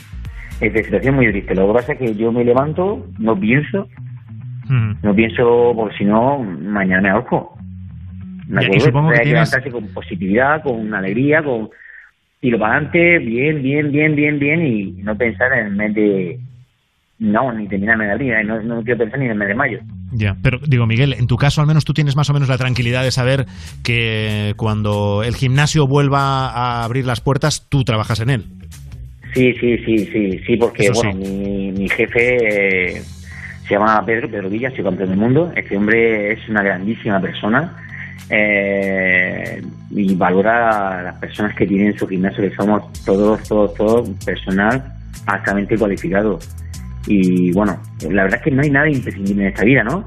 Es 0.62 0.74
de 0.74 0.84
situación 0.84 1.16
muy 1.16 1.30
triste. 1.32 1.56
Lo 1.56 1.68
que 1.68 1.74
pasa 1.74 1.94
es 1.94 2.00
que 2.00 2.16
yo 2.16 2.32
me 2.32 2.44
levanto, 2.44 3.08
no 3.18 3.40
pienso, 3.40 3.88
no 5.02 5.16
pienso, 5.16 5.74
porque 5.76 5.98
si 5.98 6.06
no, 6.06 6.40
mañana 6.40 7.02
me 7.02 7.10
ahorco. 7.10 7.58
¿Me 8.48 8.62
Y- 8.62 8.66
y 8.66 8.68
acuerdo? 8.68 8.86
supongo 8.86 9.10
que 9.10 9.16
tienes- 9.22 9.34
levantarse 9.34 9.72
con 9.72 9.88
positividad, 9.94 10.64
con 10.64 10.94
alegría, 10.94 11.42
con 11.44 11.70
tiro 12.42 12.58
para 12.60 12.74
adelante, 12.76 13.20
bien, 13.20 13.62
bien, 13.64 13.92
bien, 13.92 14.16
bien, 14.16 14.40
bien, 14.40 14.66
y 14.66 14.84
no 15.04 15.16
pensar 15.18 15.52
en 15.54 15.68
el 15.68 15.76
mes 15.76 15.94
de. 15.96 16.40
No, 17.20 17.52
ni 17.52 17.68
terminarme 17.68 18.06
de 18.06 18.12
abril, 18.14 18.34
no, 18.46 18.62
no 18.64 18.82
quiero 18.82 19.00
pensar 19.00 19.20
ni 19.20 19.26
en 19.26 19.32
el 19.32 19.38
mes 19.38 19.50
de 19.50 19.56
mayo. 19.56 19.80
Ya, 20.14 20.38
pero 20.42 20.58
digo, 20.66 20.88
Miguel, 20.88 21.14
en 21.14 21.28
tu 21.28 21.36
caso 21.36 21.60
al 21.62 21.68
menos 21.68 21.84
tú 21.86 21.94
tienes 21.94 22.16
más 22.16 22.30
o 22.30 22.34
menos 22.34 22.48
la 22.50 22.58
tranquilidad 22.58 23.04
de 23.04 23.12
saber 23.12 23.46
que 23.84 24.54
cuando 24.56 25.22
el 25.24 25.36
gimnasio 25.36 25.86
vuelva 25.86 26.48
a 26.50 26.84
abrir 26.86 27.06
las 27.06 27.20
puertas, 27.22 27.68
tú 27.70 27.84
trabajas 27.84 28.20
en 28.22 28.30
él. 28.30 28.46
Sí, 29.34 29.54
sí, 29.54 29.78
sí, 29.86 29.98
sí, 30.06 30.40
sí, 30.46 30.58
porque 30.58 30.88
Eso 30.88 30.94
bueno, 30.94 31.20
mi, 31.20 31.72
mi 31.72 31.88
jefe 31.90 32.98
eh, 32.98 33.02
se 33.68 33.76
llama 33.76 34.04
Pedro, 34.06 34.30
Pedro 34.30 34.50
Villa, 34.50 34.72
soy 34.72 34.84
campeón 34.84 35.10
del 35.10 35.18
mundo. 35.18 35.52
Este 35.56 35.78
hombre 35.78 36.34
es 36.34 36.50
una 36.50 36.64
grandísima 36.64 37.22
persona 37.22 37.78
eh, 38.30 39.62
y 39.92 40.16
valora 40.16 41.00
a 41.00 41.04
las 41.04 41.16
personas 41.20 41.56
que 41.56 41.68
tienen 41.68 41.98
su 41.98 42.08
gimnasio, 42.08 42.50
que 42.50 42.56
somos 42.56 42.92
todos, 43.04 43.42
todos, 43.48 43.74
todos 43.76 44.10
personal 44.26 44.84
altamente 45.28 45.78
cualificado. 45.78 46.40
Y 47.08 47.52
bueno, 47.52 47.80
la 48.10 48.24
verdad 48.24 48.40
es 48.40 48.44
que 48.44 48.52
no 48.52 48.62
hay 48.62 48.70
nada 48.70 48.90
imprescindible 48.90 49.44
en 49.44 49.50
esta 49.50 49.64
vida, 49.64 49.84
¿no? 49.84 50.06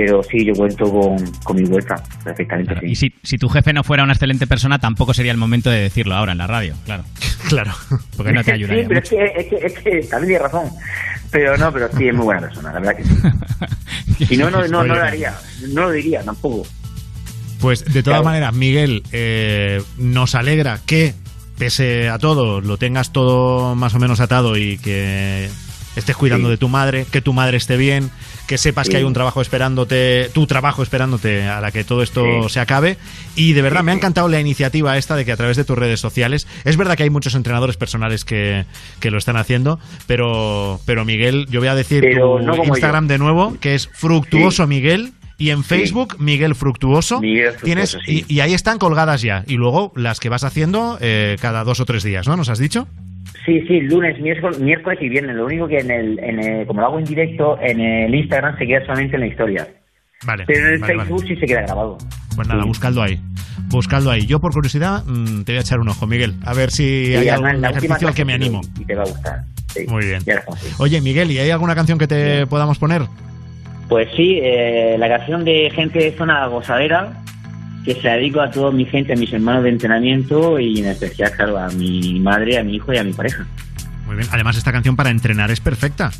Pero 0.00 0.22
sí, 0.22 0.44
yo 0.44 0.52
cuento 0.54 0.84
con, 0.88 1.16
con 1.42 1.56
mi 1.56 1.64
vuelta, 1.64 2.00
perfectamente. 2.22 2.72
sí. 2.78 2.86
Y 2.86 2.94
si, 2.94 3.12
si 3.24 3.36
tu 3.36 3.48
jefe 3.48 3.72
no 3.72 3.82
fuera 3.82 4.04
una 4.04 4.12
excelente 4.12 4.46
persona, 4.46 4.78
tampoco 4.78 5.12
sería 5.12 5.32
el 5.32 5.38
momento 5.38 5.70
de 5.70 5.80
decirlo 5.80 6.14
ahora 6.14 6.30
en 6.30 6.38
la 6.38 6.46
radio, 6.46 6.74
claro. 6.84 7.02
Claro. 7.48 7.72
Porque 8.16 8.32
no 8.32 8.44
te 8.44 8.52
ayudaría 8.52 8.82
Sí, 8.82 8.88
pero 8.88 9.00
mucho. 9.00 9.16
es 9.16 9.32
que, 9.32 9.40
es, 9.40 9.46
que, 9.48 9.66
es 9.66 10.02
que 10.02 10.08
también 10.08 10.28
tiene 10.28 10.38
razón. 10.38 10.70
Pero 11.32 11.56
no, 11.56 11.72
pero 11.72 11.88
sí, 11.96 12.06
es 12.08 12.14
muy 12.14 12.24
buena 12.26 12.42
persona, 12.42 12.72
la 12.72 12.78
verdad 12.78 12.96
que 12.96 13.04
sí. 13.04 14.24
Si 14.26 14.36
no, 14.36 14.50
no, 14.50 14.60
no, 14.68 14.84
no 14.84 14.94
lo 14.94 15.02
haría, 15.02 15.34
no 15.72 15.82
lo 15.82 15.90
diría 15.90 16.22
tampoco. 16.22 16.64
Pues 17.60 17.84
de 17.92 18.02
todas 18.04 18.22
maneras, 18.22 18.54
Miguel, 18.54 19.02
eh, 19.10 19.82
nos 19.96 20.36
alegra 20.36 20.78
que, 20.86 21.14
pese 21.58 22.08
a 22.08 22.18
todo, 22.18 22.60
lo 22.60 22.76
tengas 22.76 23.12
todo 23.12 23.74
más 23.74 23.94
o 23.94 23.98
menos 23.98 24.20
atado 24.20 24.56
y 24.56 24.78
que 24.78 25.48
estés 25.98 26.16
cuidando 26.16 26.48
Sí. 26.48 26.52
de 26.52 26.56
tu 26.58 26.68
madre, 26.68 27.06
que 27.10 27.20
tu 27.20 27.32
madre 27.32 27.56
esté 27.56 27.76
bien, 27.76 28.10
que 28.46 28.56
sepas 28.58 28.86
Sí. 28.86 28.92
que 28.92 28.96
hay 28.98 29.04
un 29.04 29.12
trabajo 29.12 29.40
esperándote, 29.40 30.30
tu 30.32 30.46
trabajo 30.46 30.82
esperándote 30.82 31.46
a 31.46 31.60
la 31.60 31.70
que 31.72 31.84
todo 31.84 32.02
esto 32.02 32.24
Sí. 32.44 32.48
se 32.54 32.60
acabe. 32.60 32.96
Y 33.36 33.52
de 33.52 33.62
verdad, 33.62 33.82
me 33.84 33.92
ha 33.92 33.94
encantado 33.94 34.28
la 34.28 34.40
iniciativa 34.40 34.96
esta 34.96 35.16
de 35.16 35.24
que 35.24 35.32
a 35.32 35.36
través 35.36 35.56
de 35.56 35.64
tus 35.64 35.76
redes 35.76 36.00
sociales, 36.00 36.46
es 36.64 36.76
verdad 36.76 36.96
que 36.96 37.02
hay 37.02 37.10
muchos 37.10 37.34
entrenadores 37.34 37.76
personales 37.76 38.24
que, 38.24 38.64
que 39.00 39.10
lo 39.10 39.18
están 39.18 39.36
haciendo, 39.36 39.78
pero, 40.06 40.80
pero 40.86 41.04
Miguel, 41.04 41.46
yo 41.50 41.60
voy 41.60 41.68
a 41.68 41.74
decir 41.74 42.00
Pero 42.02 42.38
tu 42.38 42.44
no 42.46 42.56
como 42.56 42.74
Instagram 42.74 43.04
yo. 43.06 43.08
de 43.12 43.18
nuevo, 43.18 43.56
que 43.60 43.74
es 43.74 43.88
Fructuoso 43.92 44.66
Miguel. 44.66 45.12
Y 45.40 45.50
en 45.50 45.62
Facebook, 45.62 46.16
Miguel 46.18 46.56
Fructuoso. 46.56 47.20
Miguel 47.20 47.52
Fructuoso, 47.52 47.64
tienes, 47.64 47.96
sí. 48.04 48.24
y, 48.28 48.34
y 48.34 48.40
ahí 48.40 48.54
están 48.54 48.78
colgadas 48.78 49.22
ya. 49.22 49.44
Y 49.46 49.54
luego 49.54 49.92
las 49.94 50.18
que 50.18 50.28
vas 50.28 50.42
haciendo 50.42 50.98
eh, 51.00 51.36
cada 51.40 51.62
dos 51.62 51.78
o 51.78 51.84
tres 51.84 52.02
días, 52.02 52.26
¿no? 52.26 52.36
¿Nos 52.36 52.48
has 52.48 52.58
dicho? 52.58 52.88
Sí, 53.48 53.62
sí, 53.66 53.80
lunes, 53.80 54.20
miércoles, 54.20 54.58
miércoles 54.60 54.98
y 55.00 55.08
viernes. 55.08 55.34
Lo 55.36 55.46
único 55.46 55.66
que 55.66 55.78
en 55.78 55.90
el, 55.90 56.18
en 56.18 56.38
el- 56.38 56.66
como 56.66 56.82
lo 56.82 56.86
hago 56.88 56.98
en 56.98 57.06
directo, 57.06 57.58
en 57.62 57.80
el 57.80 58.14
Instagram 58.14 58.58
se 58.58 58.66
queda 58.66 58.84
solamente 58.84 59.14
en 59.16 59.20
la 59.22 59.26
historia. 59.26 59.66
Vale. 60.26 60.44
Pero 60.46 60.66
en 60.68 60.74
el 60.74 60.80
vale, 60.80 60.94
Facebook 60.96 61.24
sí 61.26 61.36
se 61.36 61.46
queda 61.46 61.62
grabado. 61.62 61.96
Pues 62.36 62.46
nada, 62.46 62.64
buscadlo 62.66 63.02
ahí. 63.02 63.18
Buscadlo 63.70 64.10
ahí. 64.10 64.26
Yo, 64.26 64.38
por 64.38 64.52
curiosidad, 64.52 65.02
mm, 65.06 65.44
te 65.44 65.52
voy 65.52 65.58
a 65.58 65.60
echar 65.62 65.80
un 65.80 65.88
ojo, 65.88 66.06
Miguel. 66.06 66.34
A 66.44 66.52
ver 66.52 66.70
si 66.70 67.06
Sí, 67.06 67.16
hay 67.16 67.28
algún 67.30 67.64
ejercicio 67.64 68.08
al 68.08 68.14
que 68.14 68.24
me 68.26 68.34
animo. 68.34 68.60
Y 68.78 68.84
te 68.84 68.94
va 68.94 69.04
a 69.04 69.06
gustar. 69.06 69.40
Sí, 69.68 69.86
Muy 69.88 70.04
bien. 70.04 70.20
sí. 70.20 70.30
Oye, 70.78 71.00
Miguel, 71.00 71.30
¿y 71.30 71.38
hay 71.38 71.50
alguna 71.50 71.74
canción 71.74 71.98
que 71.98 72.06
te 72.06 72.46
podamos 72.46 72.78
poner? 72.78 73.02
Pues 73.88 74.08
sí, 74.14 74.38
eh, 74.42 74.96
la 74.98 75.08
canción 75.08 75.44
de 75.44 75.70
Gente 75.74 75.98
de 76.00 76.12
Zona 76.12 76.46
Gozadera, 76.48 77.14
que 77.84 77.94
se 77.94 78.02
la 78.02 78.14
dedico 78.14 78.40
a 78.40 78.50
toda 78.50 78.70
mi 78.70 78.84
gente, 78.84 79.12
a 79.12 79.16
mis 79.16 79.32
hermanos 79.32 79.62
de 79.64 79.70
entrenamiento 79.70 80.58
y 80.58 80.80
en 80.80 80.86
especial, 80.86 81.32
claro, 81.32 81.58
a 81.58 81.68
mi 81.70 82.20
madre, 82.20 82.58
a 82.58 82.64
mi 82.64 82.76
hijo 82.76 82.92
y 82.92 82.98
a 82.98 83.04
mi 83.04 83.12
pareja. 83.12 83.46
Muy 84.06 84.16
bien. 84.16 84.28
Además, 84.32 84.56
esta 84.56 84.72
canción 84.72 84.96
para 84.96 85.10
entrenar 85.10 85.50
es 85.50 85.60
perfecta. 85.60 86.10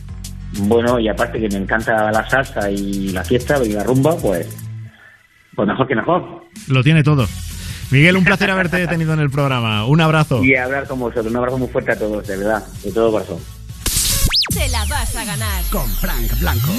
Bueno, 0.60 0.98
y 0.98 1.08
aparte 1.08 1.40
que 1.40 1.48
me 1.48 1.56
encanta 1.56 2.10
la 2.10 2.28
salsa 2.28 2.70
y 2.70 3.10
la 3.10 3.24
fiesta 3.24 3.62
y 3.64 3.72
la 3.72 3.84
rumba, 3.84 4.16
pues, 4.16 4.48
pues 5.54 5.68
mejor 5.68 5.86
que 5.86 5.94
mejor. 5.94 6.44
Lo 6.68 6.82
tiene 6.82 7.02
todo. 7.02 7.26
Miguel, 7.90 8.16
un 8.16 8.24
placer 8.24 8.50
haberte 8.50 8.86
tenido 8.86 9.14
en 9.14 9.20
el 9.20 9.30
programa. 9.30 9.86
Un 9.86 10.00
abrazo. 10.00 10.44
Y 10.44 10.54
hablar 10.54 10.86
con 10.86 11.00
vosotros. 11.00 11.26
Un 11.26 11.36
abrazo 11.36 11.58
muy 11.58 11.68
fuerte 11.68 11.92
a 11.92 11.98
todos, 11.98 12.26
de 12.26 12.36
verdad, 12.36 12.62
de 12.84 12.92
todo 12.92 13.10
corazón. 13.10 13.38
Te 14.52 14.68
la 14.68 14.84
vas 14.86 15.16
a 15.16 15.24
ganar. 15.24 15.62
Con 15.70 15.88
Frank 15.88 16.38
Blanco. 16.40 16.72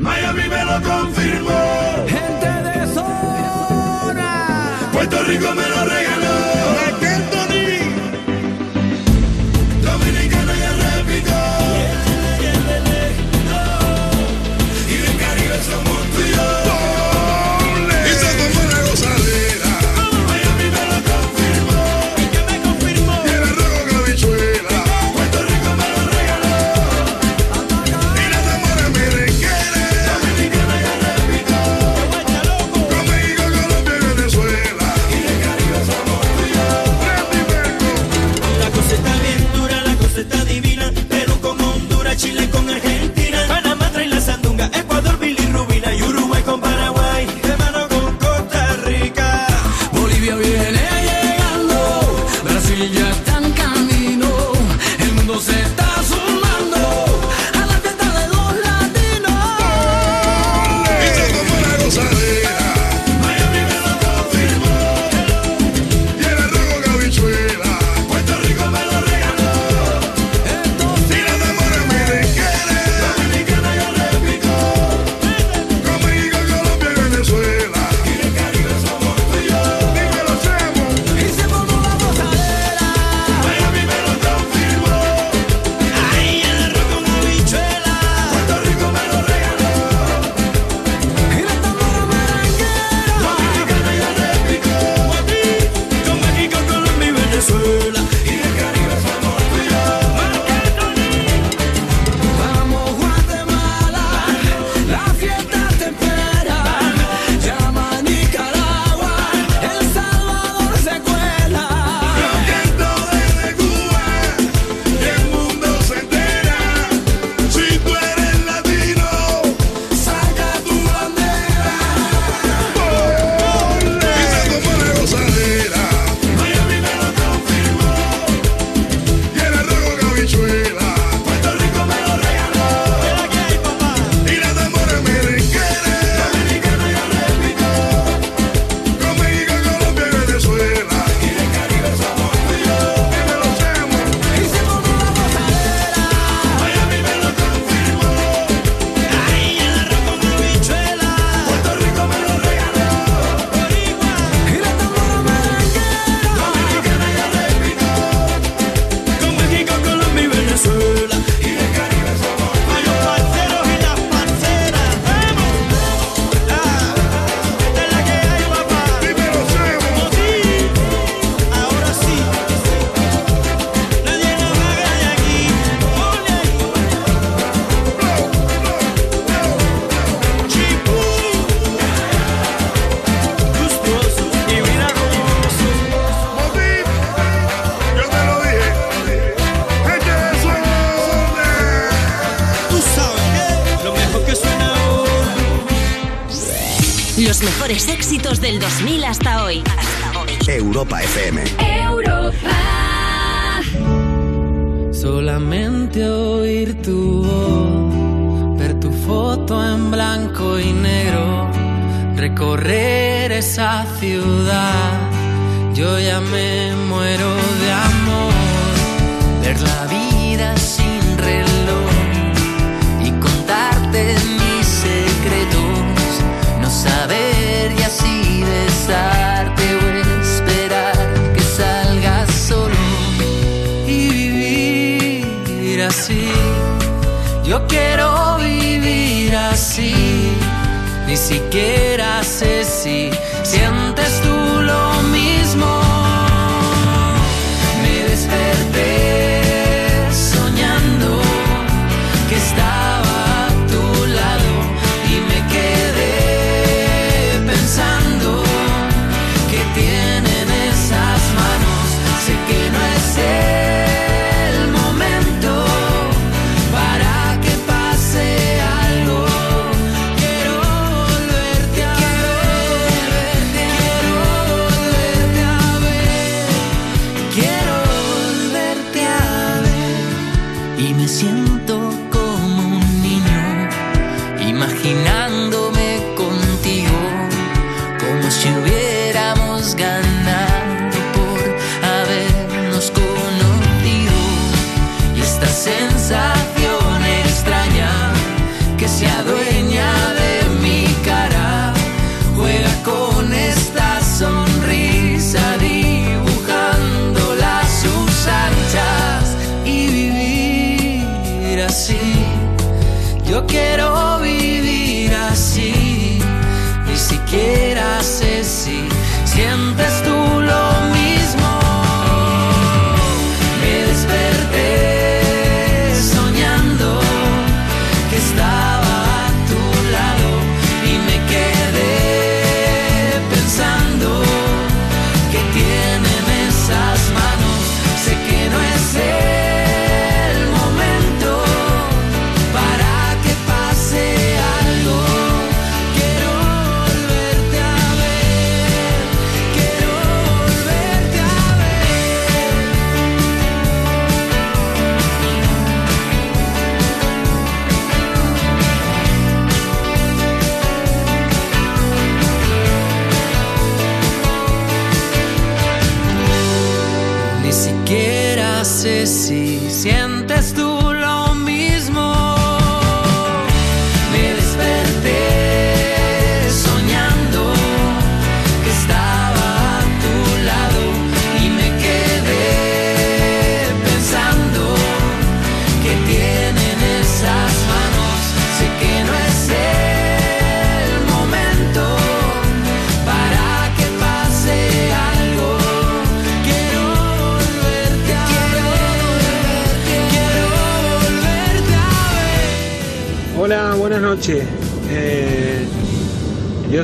Miami 0.00 0.42
me 0.48 0.64
lo 0.64 0.82
confirmó. 0.82 2.06
Gente 2.08 2.62
de. 2.62 2.83
Puerto 4.94 5.24
Rico 5.24 5.52
me 5.56 5.68
lo 5.68 5.84
regaló. 5.86 6.63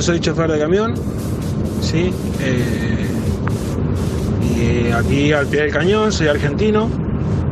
Yo 0.01 0.05
soy 0.07 0.19
chofer 0.19 0.51
de 0.51 0.57
camión, 0.57 0.95
sí, 1.79 2.11
eh, 2.39 3.07
y 4.41 4.91
aquí 4.91 5.31
al 5.31 5.45
pie 5.45 5.61
del 5.61 5.71
cañón, 5.71 6.11
soy 6.11 6.27
argentino. 6.27 6.89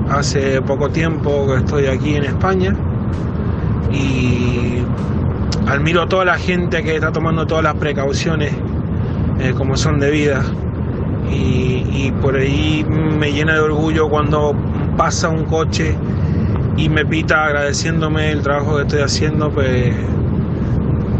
Hace 0.09 0.59
poco 0.63 0.89
tiempo 0.89 1.45
que 1.45 1.57
estoy 1.57 1.85
aquí 1.85 2.15
en 2.15 2.23
España 2.23 2.75
y 3.91 4.79
admiro 5.67 6.01
a 6.01 6.09
toda 6.09 6.25
la 6.25 6.39
gente 6.39 6.81
que 6.81 6.95
está 6.95 7.11
tomando 7.11 7.45
todas 7.45 7.63
las 7.63 7.75
precauciones 7.75 8.51
eh, 9.39 9.53
como 9.55 9.77
son 9.77 9.99
debidas. 9.99 10.43
Y, 11.31 11.85
y 11.91 12.11
por 12.19 12.35
ahí 12.35 12.83
me 12.83 13.31
llena 13.31 13.53
de 13.53 13.59
orgullo 13.59 14.09
cuando 14.09 14.55
pasa 14.97 15.29
un 15.29 15.45
coche 15.45 15.95
y 16.77 16.89
me 16.89 17.05
pita 17.05 17.45
agradeciéndome 17.45 18.31
el 18.31 18.41
trabajo 18.41 18.77
que 18.77 18.81
estoy 18.81 19.01
haciendo, 19.01 19.51
pues 19.51 19.93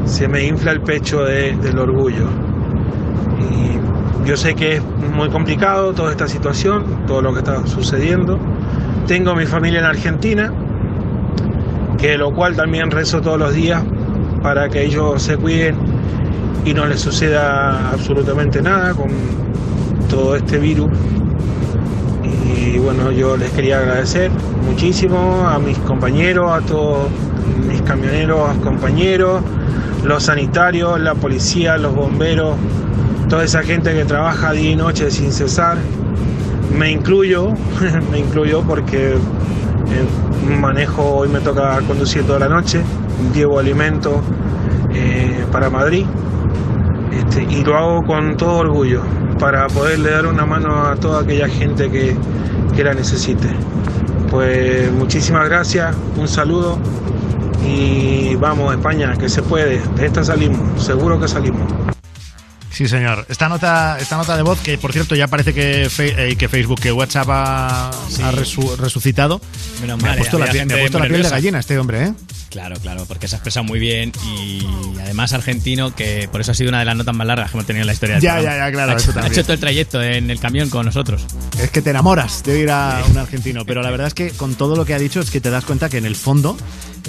se 0.10 0.28
me 0.28 0.44
infla 0.44 0.72
el 0.72 0.82
pecho 0.82 1.24
de- 1.24 1.56
del 1.58 1.78
orgullo. 1.80 2.26
Y 3.40 4.28
yo 4.28 4.36
sé 4.36 4.56
que 4.56 4.78
es 4.78 4.82
muy 5.16 5.30
complicado 5.30 5.94
toda 5.94 6.12
esta 6.12 6.28
situación, 6.28 6.84
todo 7.08 7.22
lo 7.22 7.32
que 7.34 7.40
está 7.40 7.66
sucediendo. 7.68 8.38
Tengo 9.08 9.36
mi 9.36 9.46
familia 9.46 9.80
en 9.80 9.86
Argentina, 9.86 10.52
que 11.98 12.18
lo 12.18 12.32
cual 12.34 12.56
también 12.56 12.90
rezo 12.92 13.22
todos 13.22 13.38
los 13.40 13.54
días 13.54 13.84
para 14.42 14.68
que 14.70 14.84
ellos 14.84 15.22
se 15.22 15.38
cuiden 15.38 15.76
y 16.66 16.74
no 16.74 16.86
les 16.86 17.00
suceda 17.02 17.92
absolutamente 17.92 18.62
nada 18.62 18.94
con 18.94 19.10
todo 20.10 20.36
este 20.36 20.58
virus. 20.58 20.90
Y 22.24 22.78
bueno, 22.80 23.12
yo 23.12 23.38
les 23.38 23.52
quería 23.52 23.80
agradecer 23.80 24.32
muchísimo 24.66 25.48
a 25.48 25.60
mis 25.60 25.78
compañeros, 25.80 26.52
a 26.52 26.62
todos 26.62 27.08
mis 27.68 27.82
camioneros, 27.82 28.54
compañeros, 28.64 29.42
los 30.10 30.24
sanitarios, 30.24 31.00
la 31.00 31.14
policía, 31.14 31.78
los 31.78 31.94
bomberos, 31.94 32.56
toda 33.30 33.44
esa 33.44 33.62
gente 33.62 33.94
que 33.94 34.06
trabaja 34.06 34.52
día 34.54 34.72
y 34.72 34.76
noche 34.76 35.12
sin 35.12 35.32
cesar. 35.32 35.78
Me 36.76 36.92
incluyo, 36.92 37.54
me 38.12 38.18
incluyo 38.18 38.64
porque 38.64 39.12
eh, 39.12 40.50
manejo, 40.60 41.04
hoy 41.04 41.30
me 41.30 41.40
toca 41.42 41.80
conducir 41.88 42.26
toda 42.26 42.40
la 42.40 42.50
noche, 42.50 42.82
llevo 43.36 43.60
alimentos 43.60 44.16
eh, 44.92 45.46
para 45.52 45.70
Madrid 45.70 46.08
este, 47.12 47.44
y 47.44 47.64
lo 47.64 47.78
hago 47.78 48.02
con 48.02 48.36
todo 48.36 48.58
orgullo 48.58 49.04
para 49.40 49.68
poderle 49.68 50.10
dar 50.10 50.26
una 50.26 50.46
mano 50.46 50.88
a 50.88 50.96
toda 50.96 51.22
aquella 51.22 51.48
gente 51.48 51.88
que, 51.92 52.18
que 52.76 52.84
la 52.84 52.96
necesite. 52.96 53.48
Pues 54.32 54.92
muchísimas 54.92 55.48
gracias, 55.48 55.96
un 56.18 56.28
saludo 56.28 56.80
y 57.66 58.36
vamos 58.36 58.74
España, 58.74 59.16
que 59.18 59.30
se 59.30 59.42
puede, 59.42 59.80
de 59.96 60.06
esta 60.06 60.24
salimos, 60.24 60.84
seguro 60.84 61.20
que 61.20 61.28
salimos. 61.28 61.72
Sí, 62.72 62.88
señor. 62.88 63.26
Esta 63.28 63.50
nota, 63.50 63.98
esta 64.00 64.16
nota 64.16 64.38
de 64.38 64.44
voz, 64.44 64.60
que 64.62 64.78
por 64.78 64.94
cierto 64.94 65.14
ya 65.16 65.28
parece 65.28 65.54
que, 65.54 65.90
fe- 65.90 66.30
eh, 66.32 66.36
que 66.38 66.48
Facebook, 66.48 66.80
que 66.80 66.92
WhatsApp 66.94 67.28
ha, 67.30 67.90
ha 67.90 68.32
resu- 68.32 68.78
resucitado. 68.78 69.42
Menos 69.82 69.98
me 70.02 70.08
ha 70.08 70.12
mal, 70.12 70.18
puesto, 70.20 70.38
había 70.38 70.48
la, 70.48 70.54
piel- 70.54 70.66
me 70.68 70.74
ha 70.76 70.80
puesto 70.80 71.00
la 71.00 71.08
piel 71.08 71.24
de 71.24 71.30
gallina 71.30 71.60
este 71.60 71.78
hombre, 71.78 72.04
¿eh? 72.06 72.14
Claro, 72.50 72.78
claro, 72.82 73.06
porque 73.06 73.28
se 73.28 73.36
ha 73.36 73.38
expresado 73.38 73.64
muy 73.66 73.80
bien 73.80 74.12
y 74.26 74.66
además 75.02 75.34
argentino, 75.34 75.94
que 75.94 76.30
por 76.32 76.42
eso 76.42 76.52
ha 76.52 76.56
sido 76.56 76.70
una 76.70 76.80
de 76.80 76.86
las 76.86 76.96
notas 76.96 77.14
más 77.16 77.28
largas 77.28 77.52
que 77.52 77.58
hemos 77.58 77.68
tenido 77.68 77.82
en 77.82 77.88
la 77.88 77.94
historia 77.94 78.16
del 78.16 78.24
Ya, 78.24 78.34
programa. 78.36 78.58
ya, 78.58 78.66
ya, 78.66 78.72
claro, 78.72 78.92
Ha 78.94 78.96
eso 78.96 79.12
hecho, 79.12 79.20
ha 79.20 79.28
hecho 79.28 79.44
todo 79.44 79.54
el 79.54 79.60
trayecto 79.60 80.02
en 80.02 80.32
el 80.32 80.40
camión 80.40 80.70
con 80.70 80.86
nosotros. 80.86 81.26
Es 81.62 81.70
que 81.72 81.82
te 81.82 81.90
enamoras 81.90 82.44
de 82.44 82.60
ir 82.60 82.72
a 82.72 83.04
un 83.12 83.18
argentino, 83.18 83.66
pero 83.66 83.82
la 83.84 83.92
verdad 83.92 84.08
es 84.08 84.14
que 84.16 84.32
con 84.32 84.56
todo 84.56 84.76
lo 84.76 84.86
que 84.86 84.94
ha 84.94 85.00
dicho 85.00 85.20
es 85.20 85.30
que 85.32 85.42
te 85.42 85.50
das 85.52 85.66
cuenta 85.66 85.90
que 85.90 85.98
en 85.98 86.06
el 86.06 86.16
fondo, 86.16 86.58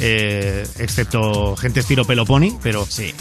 eh, 0.00 0.66
excepto 0.78 1.56
gente 1.56 1.80
estilo 1.80 2.04
Peloponi, 2.04 2.58
pero 2.62 2.86
sí. 2.88 3.14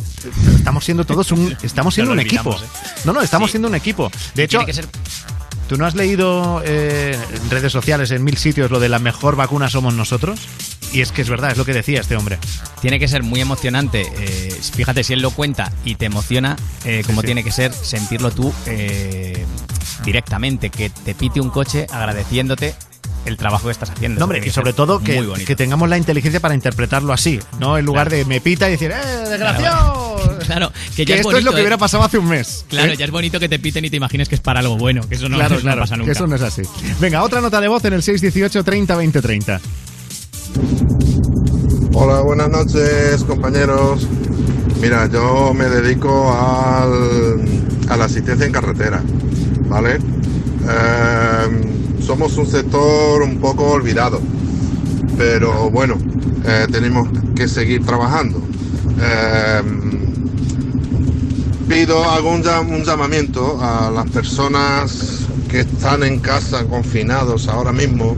estamos 0.55 0.85
siendo 0.85 1.05
todos 1.05 1.31
un, 1.31 1.55
estamos 1.63 1.93
siendo 1.93 2.13
un 2.13 2.19
equipo. 2.19 2.53
¿eh? 2.53 2.65
No, 3.05 3.13
no, 3.13 3.21
estamos 3.21 3.51
siendo 3.51 3.67
un 3.67 3.75
equipo. 3.75 4.11
De 4.33 4.43
hecho, 4.43 4.65
que 4.65 4.73
ser 4.73 4.87
¿tú 5.67 5.77
no 5.77 5.85
has 5.85 5.93
leído 5.93 6.63
eh, 6.65 7.15
en 7.33 7.49
redes 7.49 7.71
sociales, 7.71 8.11
en 8.11 8.23
mil 8.23 8.37
sitios, 8.37 8.71
lo 8.71 8.79
de 8.79 8.89
la 8.89 8.99
mejor 8.99 9.35
vacuna 9.35 9.69
somos 9.69 9.93
nosotros? 9.93 10.39
Y 10.91 11.01
es 11.01 11.11
que 11.11 11.21
es 11.21 11.29
verdad, 11.29 11.51
es 11.51 11.57
lo 11.57 11.65
que 11.65 11.73
decía 11.73 12.01
este 12.01 12.15
hombre. 12.15 12.39
Tiene 12.81 12.99
que 12.99 13.07
ser 13.07 13.21
muy 13.21 13.39
emocionante. 13.39 14.01
eh, 14.17 14.59
fíjate, 14.75 15.03
si 15.03 15.13
él 15.13 15.21
lo 15.21 15.31
cuenta 15.31 15.71
y 15.85 15.95
te 15.95 16.05
emociona, 16.05 16.55
eh, 16.85 17.03
como 17.05 17.21
sí. 17.21 17.27
tiene 17.27 17.43
que 17.43 17.51
ser 17.51 17.71
sentirlo 17.71 18.31
tú 18.31 18.51
eh, 18.65 19.45
directamente, 20.03 20.71
que 20.71 20.89
te 20.89 21.13
pite 21.13 21.39
un 21.39 21.51
coche 21.51 21.85
agradeciéndote 21.91 22.73
el 23.25 23.37
trabajo 23.37 23.65
que 23.65 23.71
estás 23.71 23.89
haciendo. 23.89 24.19
No, 24.19 24.25
hombre, 24.25 24.39
y 24.39 24.41
que 24.41 24.51
sobre 24.51 24.73
todo 24.73 24.99
que, 24.99 25.21
que 25.45 25.55
tengamos 25.55 25.89
la 25.89 25.97
inteligencia 25.97 26.39
para 26.39 26.55
interpretarlo 26.55 27.13
así, 27.13 27.39
¿no? 27.59 27.77
En 27.77 27.85
lugar 27.85 28.09
de 28.09 28.25
me 28.25 28.41
pita 28.41 28.67
y 28.67 28.71
decir, 28.71 28.91
¡eh, 28.91 29.29
desgraciado! 29.29 30.09
Claro, 30.45 30.71
que 30.95 31.03
Que 31.03 31.05
ya 31.05 31.15
es 31.15 31.21
esto 31.21 31.37
es 31.37 31.43
lo 31.43 31.51
que 31.51 31.57
¿eh? 31.57 31.61
hubiera 31.61 31.77
pasado 31.77 32.03
hace 32.03 32.17
un 32.17 32.27
mes. 32.27 32.65
Claro, 32.69 32.93
¿eh? 32.93 32.97
ya 32.97 33.05
es 33.05 33.11
bonito 33.11 33.39
que 33.39 33.47
te 33.49 33.59
piten 33.59 33.85
y 33.85 33.89
te 33.89 33.97
imagines 33.97 34.27
que 34.29 34.35
es 34.35 34.41
para 34.41 34.61
algo 34.61 34.77
bueno, 34.77 35.07
que 35.07 35.15
eso 35.15 35.29
no, 35.29 35.37
claro, 35.37 35.57
eso 35.57 35.65
no 35.69 35.75
pasa 35.77 35.93
que 35.95 35.99
nunca. 35.99 36.11
eso 36.11 36.27
no 36.27 36.35
es 36.35 36.41
así. 36.41 36.61
Venga, 36.99 37.23
otra 37.23 37.41
nota 37.41 37.61
de 37.61 37.67
voz 37.67 37.83
en 37.85 37.93
el 37.93 38.01
618 38.03 38.63
30 38.63 38.95
20 38.95 39.21
30. 39.21 39.61
Hola, 41.93 42.21
buenas 42.21 42.49
noches 42.49 43.23
compañeros. 43.25 44.07
Mira, 44.81 45.07
yo 45.07 45.53
me 45.53 45.65
dedico 45.65 46.31
al, 46.31 47.41
a 47.89 47.97
la 47.97 48.05
asistencia 48.05 48.45
en 48.45 48.51
carretera, 48.53 49.01
¿vale? 49.67 49.95
Eh, 50.67 51.78
somos 52.09 52.37
un 52.37 52.47
sector 52.47 53.21
un 53.21 53.37
poco 53.37 53.65
olvidado, 53.65 54.19
pero 55.15 55.69
bueno, 55.69 55.95
eh, 56.43 56.65
tenemos 56.71 57.07
que 57.35 57.47
seguir 57.47 57.85
trabajando. 57.85 58.41
Eh, 58.99 59.61
pido, 61.67 62.03
hago 62.03 62.31
un, 62.31 62.41
llam- 62.41 62.75
un 62.75 62.83
llamamiento 62.83 63.59
a 63.61 63.91
las 63.91 64.09
personas 64.09 65.27
que 65.51 65.59
están 65.59 66.01
en 66.01 66.17
casa 66.19 66.65
confinados 66.65 67.47
ahora 67.47 67.71
mismo 67.71 68.17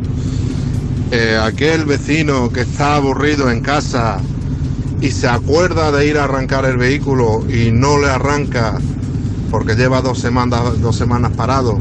eh, 1.11 1.37
aquel 1.43 1.83
vecino 1.83 2.49
que 2.49 2.61
está 2.61 2.95
aburrido 2.95 3.51
en 3.51 3.59
casa 3.59 4.19
y 5.01 5.11
se 5.11 5.27
acuerda 5.27 5.91
de 5.91 6.07
ir 6.07 6.17
a 6.17 6.23
arrancar 6.23 6.63
el 6.63 6.77
vehículo 6.77 7.43
y 7.49 7.71
no 7.73 7.97
le 7.99 8.07
arranca 8.07 8.79
porque 9.49 9.75
lleva 9.75 10.01
dos 10.01 10.17
semanas 10.19 11.31
parado, 11.35 11.77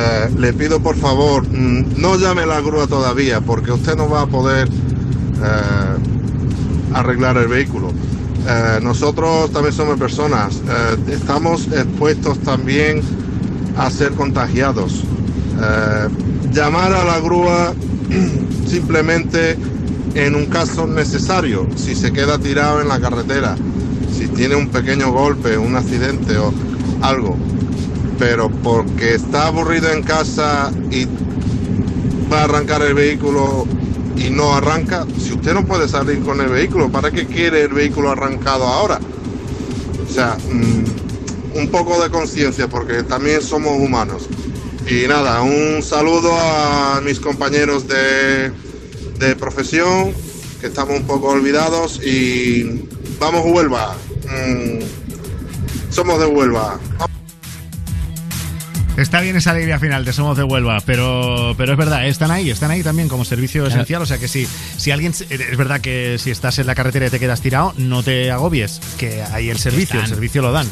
eh, 0.00 0.30
le 0.38 0.52
pido 0.52 0.80
por 0.80 0.94
favor, 0.94 1.44
mm, 1.48 2.00
no 2.00 2.16
llame 2.16 2.46
la 2.46 2.60
grúa 2.60 2.86
todavía 2.86 3.40
porque 3.40 3.72
usted 3.72 3.96
no 3.96 4.08
va 4.08 4.22
a 4.22 4.26
poder 4.26 4.68
eh, 4.68 6.92
arreglar 6.94 7.36
el 7.36 7.48
vehículo. 7.48 7.90
Eh, 8.46 8.78
nosotros 8.80 9.50
también 9.50 9.74
somos 9.74 9.98
personas, 9.98 10.62
estamos 11.10 11.66
expuestos 11.66 12.38
también 12.38 13.02
a 13.76 13.90
ser 13.90 14.12
contagiados. 14.12 15.02
Llamar 16.52 16.92
a 16.92 17.04
la 17.04 17.18
grúa 17.18 17.74
simplemente 18.66 19.58
en 20.14 20.36
un 20.36 20.46
caso 20.46 20.86
necesario, 20.86 21.66
si 21.74 21.96
se 21.96 22.12
queda 22.12 22.38
tirado 22.38 22.80
en 22.80 22.88
la 22.88 23.00
carretera, 23.00 23.56
si 24.16 24.28
tiene 24.28 24.54
un 24.54 24.68
pequeño 24.68 25.10
golpe, 25.10 25.58
un 25.58 25.76
accidente 25.76 26.38
o 26.38 26.54
algo, 27.02 27.36
pero 28.18 28.50
porque 28.50 29.14
está 29.14 29.46
aburrido 29.46 29.90
en 29.92 30.02
casa 30.02 30.72
y 30.90 31.06
va 32.32 32.40
a 32.40 32.44
arrancar 32.44 32.82
el 32.82 32.94
vehículo 32.94 33.66
y 34.16 34.30
no 34.30 34.54
arranca, 34.54 35.06
si 35.18 35.32
usted 35.32 35.54
no 35.54 35.64
puede 35.64 35.88
salir 35.88 36.20
con 36.20 36.40
el 36.40 36.48
vehículo, 36.48 36.90
¿para 36.90 37.10
qué 37.10 37.26
quiere 37.26 37.62
el 37.62 37.72
vehículo 37.72 38.10
arrancado 38.10 38.66
ahora? 38.66 38.98
O 40.04 40.12
sea, 40.12 40.36
mm, 40.50 41.58
un 41.58 41.68
poco 41.68 42.02
de 42.02 42.10
conciencia 42.10 42.68
porque 42.68 43.02
también 43.04 43.40
somos 43.42 43.78
humanos. 43.78 44.28
Y 44.90 45.06
nada, 45.06 45.42
un 45.42 45.82
saludo 45.82 46.32
a 46.34 47.00
mis 47.04 47.20
compañeros 47.20 47.86
de, 47.86 48.50
de 49.18 49.36
profesión, 49.36 50.12
que 50.60 50.66
estamos 50.66 50.96
un 50.96 51.06
poco 51.06 51.28
olvidados 51.28 52.00
y 52.04 52.88
vamos 53.20 53.42
Huelva. 53.44 53.94
Mm, 54.24 54.80
somos 55.90 56.18
de 56.18 56.26
Huelva. 56.26 56.80
Está 58.98 59.20
bien 59.20 59.36
esa 59.36 59.52
alegría 59.52 59.78
final 59.78 60.04
de 60.04 60.12
Somos 60.12 60.36
de 60.36 60.42
Huelva, 60.42 60.78
pero, 60.84 61.54
pero 61.56 61.72
es 61.72 61.78
verdad, 61.78 62.06
están 62.06 62.32
ahí, 62.32 62.50
están 62.50 62.70
ahí 62.72 62.82
también 62.82 63.08
como 63.08 63.24
servicio 63.24 63.62
Claro. 63.62 63.74
esencial. 63.76 64.02
O 64.02 64.06
sea 64.06 64.18
que 64.18 64.26
si, 64.28 64.46
si 64.76 64.90
alguien. 64.90 65.12
Es 65.12 65.56
verdad 65.56 65.80
que 65.80 66.16
si 66.18 66.30
estás 66.32 66.58
en 66.58 66.66
la 66.66 66.74
carretera 66.74 67.06
y 67.06 67.10
te 67.10 67.20
quedas 67.20 67.40
tirado, 67.40 67.72
no 67.76 68.02
te 68.02 68.30
agobies, 68.32 68.80
que 68.98 69.22
hay 69.22 69.50
el 69.50 69.58
servicio, 69.58 70.00
el 70.00 70.06
servicio 70.08 70.42
lo 70.42 70.50
dan. 70.52 70.66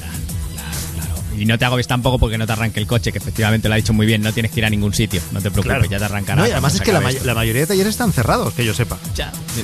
Y 1.38 1.44
no 1.44 1.58
te 1.58 1.64
agobies 1.64 1.86
tampoco 1.86 2.18
porque 2.18 2.38
no 2.38 2.46
te 2.46 2.52
arranque 2.52 2.80
el 2.80 2.86
coche, 2.86 3.12
que 3.12 3.18
efectivamente 3.18 3.68
lo 3.68 3.74
ha 3.74 3.76
dicho 3.76 3.92
muy 3.92 4.06
bien, 4.06 4.22
no 4.22 4.32
tienes 4.32 4.52
que 4.52 4.60
ir 4.60 4.66
a 4.66 4.70
ningún 4.70 4.94
sitio, 4.94 5.20
no 5.32 5.40
te 5.40 5.50
preocupes, 5.50 5.76
Claro. 5.78 5.90
ya 5.90 5.98
te 5.98 6.04
arrancará. 6.04 6.42
No, 6.42 6.48
y 6.48 6.50
además 6.52 6.74
es 6.74 6.80
que 6.80 6.92
la, 6.92 7.00
may- 7.00 7.18
mayoría 7.34 7.62
de 7.62 7.66
talleres 7.66 7.90
están 7.90 8.12
cerrados, 8.12 8.54
que 8.54 8.64
yo 8.64 8.72
sepa. 8.74 8.98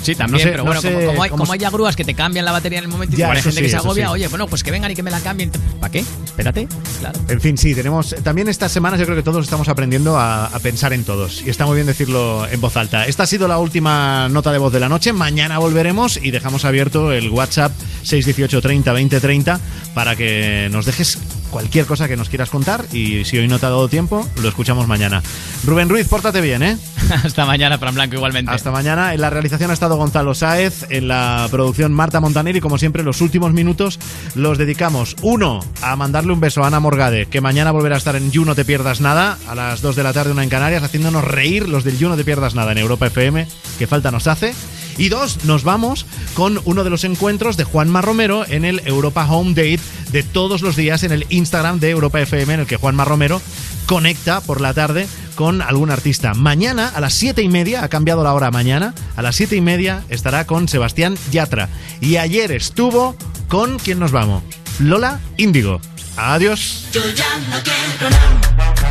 Sí, 0.03 0.15
también, 0.15 0.33
No 0.33 0.39
sé- 0.39 0.45
pero 0.51 0.57
no 0.59 0.65
bueno, 0.65 0.81
sé 0.81 0.93
como, 0.93 1.07
como 1.07 1.23
hay, 1.23 1.31
como 1.31 1.47
se- 1.47 1.53
hay 1.53 1.59
ya 1.59 1.71
grúas 1.71 1.97
que 1.97 2.05
te 2.05 2.15
cambian 2.15 2.45
la 2.45 2.53
batería 2.53 2.79
en 2.79 2.85
el 2.85 2.91
momento 2.91 3.15
y 3.17 3.19
Ya, 3.19 3.31
hay 3.31 3.39
eso 3.39 3.49
gente 3.51 3.63
que 3.63 3.69
se 3.69 3.77
agobia, 3.77 4.07
sí. 4.07 4.13
oye, 4.13 4.29
bueno, 4.29 4.47
pues 4.47 4.63
que 4.63 4.71
vengan 4.71 4.91
y 4.91 4.95
que 4.95 5.03
me 5.03 5.11
la 5.11 5.21
cambien. 5.21 5.51
¿Para 5.81 5.91
qué? 5.93 6.05
Espérate, 6.25 6.69
claro. 7.01 7.19
En 7.29 7.41
fin, 7.41 7.57
sí, 7.59 7.75
tenemos. 7.75 8.15
También 8.23 8.49
estas 8.49 8.73
semanas 8.73 8.99
yo 9.01 9.07
creo 9.07 9.17
que 9.17 9.23
todos 9.23 9.45
estamos 9.45 9.69
aprendiendo 9.69 10.19
a, 10.19 10.47
a 10.47 10.59
pensar 10.61 10.93
en 10.93 11.05
todos. 11.05 11.43
Y 11.47 11.51
está 11.51 11.67
muy 11.67 11.75
bien 11.77 11.87
decirlo 11.87 12.47
en 12.51 12.61
voz 12.61 12.77
alta. 12.77 13.07
Esta 13.07 13.25
ha 13.25 13.27
sido 13.27 13.49
la 13.49 13.59
última 13.59 14.29
nota 14.29 14.53
de 14.53 14.59
voz 14.59 14.73
de 14.73 14.81
la 14.81 14.89
noche. 14.89 15.13
Mañana 15.13 15.59
volveremos 15.59 16.19
y 16.23 16.31
dejamos 16.31 16.65
abierto 16.65 17.13
el 17.13 17.31
WhatsApp 17.31 17.73
618 18.03 18.61
30 18.61 18.93
20 18.93 19.21
30 19.21 19.61
para 19.95 20.17
que 20.17 20.69
nos 20.71 20.87
dejes 20.87 21.19
cualquier 21.53 21.87
cosa 21.87 22.09
que 22.09 22.17
nos 22.17 22.29
quieras 22.29 22.51
contar. 22.51 22.85
Y 22.93 23.25
si 23.25 23.39
hoy 23.39 23.47
no 23.47 23.61
te 23.61 23.67
ha 23.67 23.69
dado 23.69 23.89
tiempo, 23.89 24.27
lo 24.43 24.49
escuchamos 24.49 24.89
mañana. 24.89 25.23
Rubén 25.65 25.89
Ruiz, 25.89 26.09
pórtate 26.09 26.41
bien, 26.41 26.65
¿eh? 26.65 26.77
Hasta 27.25 27.47
mañana, 27.47 27.79
Fran 27.79 27.95
Blanco, 27.95 28.17
igualmente. 28.17 28.51
Hasta 28.51 28.73
mañana. 28.73 29.15
En 29.15 29.21
la 29.21 29.31
realización 29.31 29.71
ha 29.71 29.75
estado 29.75 29.97
Gonzalo 29.97 30.35
Sáez, 30.35 30.87
en 30.89 31.07
la 31.07 31.47
producción 31.51 31.93
Marta 31.93 32.19
Montaner 32.21 32.57
y 32.57 32.61
como 32.61 32.79
siempre 32.79 33.05
los 33.05 33.21
últimos 33.21 33.53
minutos 33.53 34.01
los 34.35 34.59
dedicamos, 34.59 35.15
uno, 35.23 35.61
a 35.83 35.95
mandarle 35.95 36.33
un 36.33 36.41
beso 36.41 36.65
a 36.65 36.69
Ana 36.69 36.81
Morgade, 36.81 37.27
que 37.27 37.41
mañana 37.41 37.71
volverá 37.71 37.97
a 37.97 37.99
estar 37.99 38.17
en 38.17 38.33
You 38.33 38.45
No 38.45 38.55
Te 38.55 38.65
Pierdas 38.65 39.01
Nada, 39.01 39.39
a 39.47 39.55
las 39.55 39.83
2 39.83 39.95
de 39.95 40.03
la 40.03 40.13
tarde, 40.13 40.33
una 40.33 40.43
en 40.43 40.49
Canarias, 40.49 40.83
haciéndonos 40.83 41.23
reír 41.23 41.69
los 41.69 41.85
del 41.85 41.99
You 41.99 42.09
No 42.09 42.17
Te 42.17 42.25
Pierdas 42.25 42.55
Nada 42.55 42.73
en 42.73 42.79
Europa 42.79 43.07
FM, 43.07 43.47
que 43.79 43.87
falta 43.87 44.11
nos 44.11 44.27
hace. 44.27 44.55
Y 44.99 45.09
dos, 45.09 45.45
nos 45.45 45.65
vamos 45.65 46.07
con 46.35 46.61
uno 46.65 46.85
de 46.85 46.91
los 46.91 47.05
encuentros 47.05 47.57
de 47.57 47.65
Juanma 47.65 48.03
Romero 48.03 48.45
en 48.47 48.65
el 48.65 48.83
Europa 48.85 49.27
Home 49.29 49.51
Date 49.51 49.81
de 50.11 50.23
todos 50.23 50.63
los 50.63 50.77
días 50.77 51.03
en 51.03 51.13
el 51.13 51.27
Instagram 51.31 51.81
de 51.81 51.91
Europa 51.91 52.21
FM, 52.21 52.55
en 52.55 52.61
el 52.61 52.67
que 52.67 52.77
Juanma 52.77 53.05
Romero 53.05 53.41
conecta 53.87 54.41
por 54.41 54.61
la 54.61 54.75
tarde 54.75 55.07
con 55.35 55.63
algún 55.63 55.91
artista. 55.91 56.35
Mañana 56.35 56.89
a 56.95 57.01
las 57.01 57.15
siete 57.15 57.43
y 57.43 57.49
media, 57.49 57.83
ha 57.83 57.89
cambiado 57.89 58.23
la 58.23 58.35
hora 58.35 58.51
mañana, 58.51 58.95
a 59.17 59.23
las 59.23 59.37
siete 59.37 59.57
y 59.57 59.61
media 59.61 60.05
estará 60.09 60.47
con 60.47 60.69
Sebastián 60.69 61.17
Yatra. 61.31 61.69
Y 62.01 62.17
ayer 62.17 62.53
estuvo 62.53 63.17
con, 63.49 63.79
¿quién 63.79 63.99
nos 63.99 64.13
vamos? 64.13 64.43
Lola 64.79 65.21
Índigo. 65.37 65.81
Adiós. 66.17 66.87
Yo 66.93 67.01
ya 67.15 67.39
no 67.51 67.57
quiero 67.63 68.11
nada. 68.11 68.82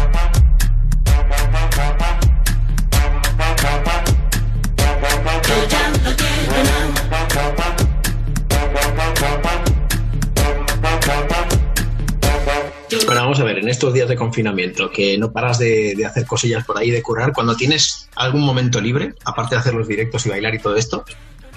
Vamos 13.31 13.43
a 13.43 13.45
ver, 13.45 13.59
en 13.59 13.69
estos 13.69 13.93
días 13.93 14.09
de 14.09 14.17
confinamiento, 14.17 14.91
que 14.91 15.17
no 15.17 15.31
paras 15.31 15.57
de, 15.57 15.95
de 15.95 16.05
hacer 16.05 16.25
cosillas 16.25 16.65
por 16.65 16.77
ahí, 16.77 16.91
de 16.91 17.01
curar, 17.01 17.31
cuando 17.31 17.55
tienes 17.55 18.09
algún 18.13 18.41
momento 18.41 18.81
libre, 18.81 19.13
aparte 19.23 19.55
de 19.55 19.61
hacer 19.61 19.73
los 19.73 19.87
directos 19.87 20.25
y 20.25 20.29
bailar 20.29 20.53
y 20.53 20.59
todo 20.59 20.75
esto, 20.75 21.05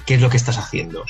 ¿qué 0.06 0.14
es 0.14 0.20
lo 0.20 0.30
que 0.30 0.36
estás 0.36 0.56
haciendo? 0.56 1.04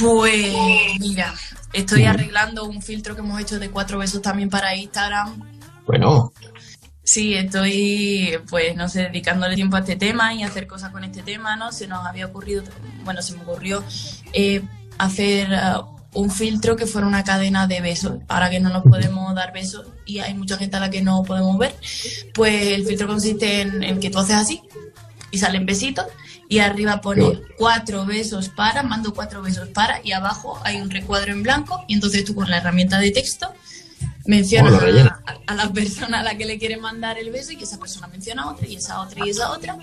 Pues 0.00 0.52
mira, 0.98 1.32
estoy 1.72 2.06
arreglando 2.06 2.64
un 2.64 2.82
filtro 2.82 3.14
que 3.14 3.20
hemos 3.20 3.40
hecho 3.40 3.60
de 3.60 3.70
cuatro 3.70 3.98
besos 3.98 4.20
también 4.20 4.50
para 4.50 4.74
Instagram. 4.74 5.40
Bueno, 5.86 6.32
Sí, 7.04 7.34
estoy, 7.34 8.36
pues, 8.48 8.76
no 8.76 8.88
sé, 8.88 9.02
dedicándole 9.04 9.54
tiempo 9.54 9.76
a 9.76 9.80
este 9.80 9.96
tema 9.96 10.34
y 10.34 10.42
hacer 10.42 10.66
cosas 10.66 10.90
con 10.90 11.04
este 11.04 11.22
tema, 11.22 11.56
¿no? 11.56 11.70
Se 11.72 11.86
nos 11.86 12.04
había 12.04 12.26
ocurrido, 12.26 12.62
bueno, 13.04 13.22
se 13.22 13.34
me 13.34 13.42
ocurrió 13.42 13.82
eh, 14.32 14.62
hacer 14.98 15.52
un 16.14 16.30
filtro 16.30 16.76
que 16.76 16.86
fuera 16.86 17.06
una 17.06 17.24
cadena 17.24 17.66
de 17.66 17.80
besos. 17.80 18.18
Ahora 18.28 18.50
que 18.50 18.60
no 18.60 18.70
nos 18.70 18.82
podemos 18.82 19.34
dar 19.34 19.52
besos 19.52 19.86
y 20.04 20.18
hay 20.18 20.34
mucha 20.34 20.56
gente 20.56 20.76
a 20.76 20.80
la 20.80 20.90
que 20.90 21.02
no 21.02 21.22
podemos 21.22 21.56
ver, 21.58 21.74
pues 22.34 22.68
el 22.68 22.84
filtro 22.84 23.06
consiste 23.06 23.62
en, 23.62 23.82
en 23.82 24.00
que 24.00 24.10
tú 24.10 24.18
haces 24.18 24.36
así 24.36 24.62
y 25.30 25.38
salen 25.38 25.66
besitos 25.66 26.06
y 26.48 26.58
arriba 26.58 27.00
pone 27.00 27.40
cuatro 27.56 28.04
besos 28.04 28.48
para, 28.48 28.82
mando 28.82 29.14
cuatro 29.14 29.40
besos 29.40 29.68
para 29.68 30.00
y 30.02 30.10
abajo 30.10 30.60
hay 30.64 30.80
un 30.80 30.90
recuadro 30.90 31.32
en 31.32 31.44
blanco 31.44 31.84
y 31.86 31.94
entonces 31.94 32.24
tú 32.24 32.34
con 32.34 32.50
la 32.50 32.58
herramienta 32.58 32.98
de 32.98 33.12
texto 33.12 33.54
mencionas 34.26 34.72
Oh, 34.72 34.86
a, 35.26 35.52
a 35.52 35.54
la 35.54 35.72
persona 35.72 36.20
a 36.20 36.22
la 36.22 36.36
que 36.36 36.44
le 36.44 36.58
quiere 36.58 36.76
mandar 36.76 37.18
el 37.18 37.30
beso 37.30 37.52
y 37.52 37.62
esa 37.62 37.78
persona 37.78 38.06
menciona 38.08 38.42
a 38.42 38.50
otra 38.50 38.66
y 38.66 38.76
esa 38.76 39.00
otra 39.00 39.26
y 39.26 39.30
esa 39.30 39.50
otra 39.50 39.78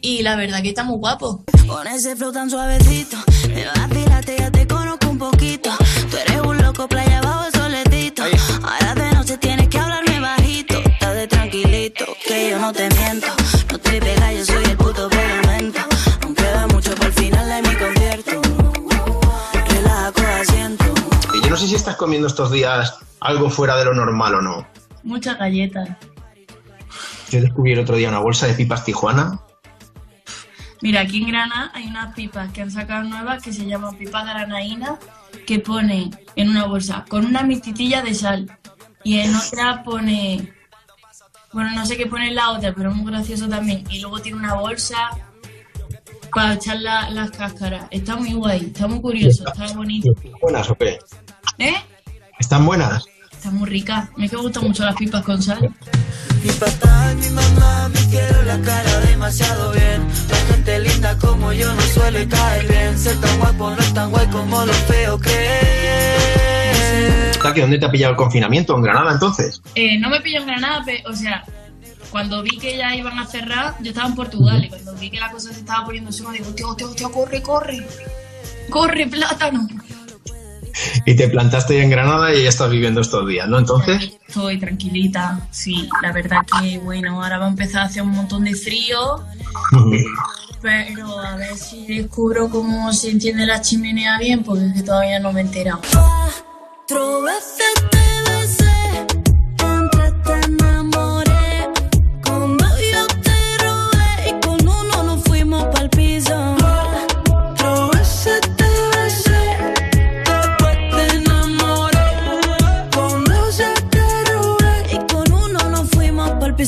y 0.00 0.22
la 0.22 0.34
verdad 0.34 0.62
que 0.62 0.70
está 0.70 0.82
muy 0.82 0.98
guapo. 0.98 1.44
Con 1.66 1.86
ese 1.86 2.16
flow 2.16 2.32
tan 2.32 2.50
suavecito, 2.50 3.16
me 3.54 3.64
vacilaste, 3.66 4.36
ya 4.36 4.50
te 4.50 4.66
conozco 4.66 5.08
un 5.08 5.18
poquito. 5.18 5.70
Tú 6.10 6.16
eres 6.16 6.40
un 6.40 6.58
loco, 6.58 6.88
playa 6.88 7.18
abajo 7.20 7.44
soletito. 7.56 8.24
Ahora 8.62 8.94
de 8.96 9.14
noche 9.14 9.38
tienes 9.38 9.68
que 9.68 9.78
hablarme 9.78 10.18
bajito. 10.18 10.78
Estás 10.80 11.14
de 11.14 11.28
tranquilito, 11.28 12.04
que 12.26 12.50
yo 12.50 12.58
no 12.58 12.72
te 12.72 12.88
miento. 12.90 13.28
No 21.52 21.58
sé 21.58 21.68
si 21.68 21.74
estás 21.74 21.96
comiendo 21.96 22.28
estos 22.28 22.50
días 22.50 22.98
algo 23.20 23.50
fuera 23.50 23.76
de 23.76 23.84
lo 23.84 23.92
normal 23.92 24.36
o 24.36 24.40
no. 24.40 24.66
Muchas 25.02 25.38
galletas. 25.38 25.86
Yo 27.28 27.42
descubrí 27.42 27.74
el 27.74 27.80
otro 27.80 27.96
día 27.96 28.08
una 28.08 28.20
bolsa 28.20 28.46
de 28.46 28.54
pipas 28.54 28.86
Tijuana. 28.86 29.38
Mira, 30.80 31.02
aquí 31.02 31.20
en 31.20 31.28
Granada 31.28 31.70
hay 31.74 31.88
unas 31.88 32.14
pipas 32.14 32.50
que 32.52 32.62
han 32.62 32.70
sacado 32.70 33.04
nuevas 33.04 33.42
que 33.42 33.52
se 33.52 33.66
llaman 33.66 33.98
pipas 33.98 34.24
granaínas 34.24 34.98
que 35.46 35.58
pone 35.58 36.10
en 36.36 36.48
una 36.48 36.64
bolsa 36.64 37.04
con 37.06 37.26
una 37.26 37.42
mititilla 37.42 38.00
de 38.00 38.14
sal 38.14 38.58
y 39.04 39.18
en 39.18 39.36
otra 39.36 39.82
pone, 39.82 40.54
bueno, 41.52 41.72
no 41.72 41.84
sé 41.84 41.98
qué 41.98 42.06
pone 42.06 42.28
en 42.28 42.36
la 42.36 42.52
otra, 42.52 42.72
pero 42.72 42.92
es 42.92 42.96
muy 42.96 43.12
gracioso 43.12 43.46
también. 43.46 43.84
Y 43.90 44.00
luego 44.00 44.20
tiene 44.20 44.38
una 44.38 44.54
bolsa 44.54 45.10
para 46.34 46.54
echar 46.54 46.80
la- 46.80 47.10
las 47.10 47.30
cáscaras. 47.30 47.86
Está 47.90 48.16
muy 48.16 48.32
guay, 48.34 48.66
está 48.72 48.86
muy 48.86 49.00
curioso, 49.00 49.44
está 49.46 49.72
bonito. 49.74 50.10
¿Buenas 50.40 50.70
o 50.70 50.74
qué? 50.74 50.98
¿Eh? 51.58 51.74
¿Están 52.38 52.64
buenas? 52.66 53.04
Está 53.30 53.50
muy 53.50 53.68
rica. 53.68 54.10
Me 54.16 54.28
que 54.28 54.36
gustan 54.36 54.64
mucho 54.64 54.84
las 54.84 54.94
pipas 54.96 55.22
con 55.24 55.42
sal. 55.42 55.74
Mi 56.44 56.50
papá 56.52 57.12
y 57.12 57.16
mi 57.16 57.30
mamá 57.30 57.88
me 57.88 58.00
quiero 58.10 58.42
la 58.44 58.58
cara 58.60 59.00
demasiado 59.00 59.72
bien. 59.72 60.06
La 60.28 60.36
gente 60.54 60.78
linda 60.80 61.16
como 61.18 61.52
yo 61.52 61.72
no 61.74 61.80
suele 61.82 62.26
caer 62.28 62.66
bien. 62.68 62.98
Ser 62.98 63.20
tan 63.20 63.38
guapo 63.38 63.70
no 63.70 63.78
es 63.78 63.94
tan 63.94 64.10
guay 64.10 64.26
como 64.28 64.64
lo 64.64 64.72
feo 64.72 65.18
que 65.20 65.30
es. 65.30 67.36
¿Está 67.36 67.52
que 67.52 67.60
dónde 67.62 67.78
te 67.78 67.86
ha 67.86 67.90
pillado 67.90 68.12
el 68.12 68.16
confinamiento? 68.16 68.76
¿En 68.76 68.82
Granada 68.82 69.12
entonces? 69.12 69.60
Eh, 69.74 69.98
no 69.98 70.08
me 70.08 70.20
pilló 70.20 70.40
en 70.40 70.46
Granada, 70.46 70.84
pe- 70.84 71.02
o 71.08 71.12
sea, 71.14 71.42
cuando 72.12 72.42
vi 72.42 72.58
que 72.58 72.76
ya 72.76 72.94
iban 72.94 73.18
a 73.18 73.26
cerrar, 73.26 73.74
yo 73.80 73.88
estaba 73.88 74.06
en 74.06 74.14
Portugal 74.14 74.62
y 74.62 74.68
cuando 74.68 74.94
vi 74.94 75.10
que 75.10 75.18
la 75.18 75.32
cosa 75.32 75.52
se 75.52 75.60
estaba 75.60 75.86
poniendo 75.86 76.10
encima, 76.10 76.30
digo, 76.30 76.50
tío, 76.54 76.74
tío, 76.74 76.88
tío, 76.90 77.10
corre, 77.10 77.42
corre, 77.42 77.86
corre, 78.68 79.06
plátano. 79.06 79.66
Y 81.06 81.16
te 81.16 81.28
plantaste 81.28 81.82
en 81.82 81.90
Granada 81.90 82.34
y 82.34 82.42
ya 82.42 82.50
estás 82.50 82.70
viviendo 82.70 83.00
estos 83.00 83.26
días, 83.26 83.48
¿no? 83.48 83.58
Entonces, 83.58 84.18
Estoy 84.28 84.58
tranquilita, 84.58 85.40
sí, 85.50 85.88
la 86.02 86.12
verdad 86.12 86.40
que, 86.60 86.78
bueno, 86.78 87.22
ahora 87.22 87.38
va 87.38 87.46
a 87.46 87.50
empezar 87.50 87.82
a 87.82 87.84
hacer 87.86 88.02
un 88.02 88.10
montón 88.10 88.44
de 88.44 88.54
frío, 88.54 89.24
pero 90.60 91.18
a 91.18 91.36
ver 91.36 91.56
si 91.56 91.86
descubro 91.86 92.48
cómo 92.50 92.92
se 92.92 93.10
enciende 93.10 93.46
la 93.46 93.60
chimenea 93.60 94.18
bien, 94.18 94.42
porque 94.44 94.66
es 94.66 94.74
que 94.74 94.82
todavía 94.82 95.18
no 95.18 95.32
me 95.32 95.40
he 95.40 95.44
enterado. 95.44 95.80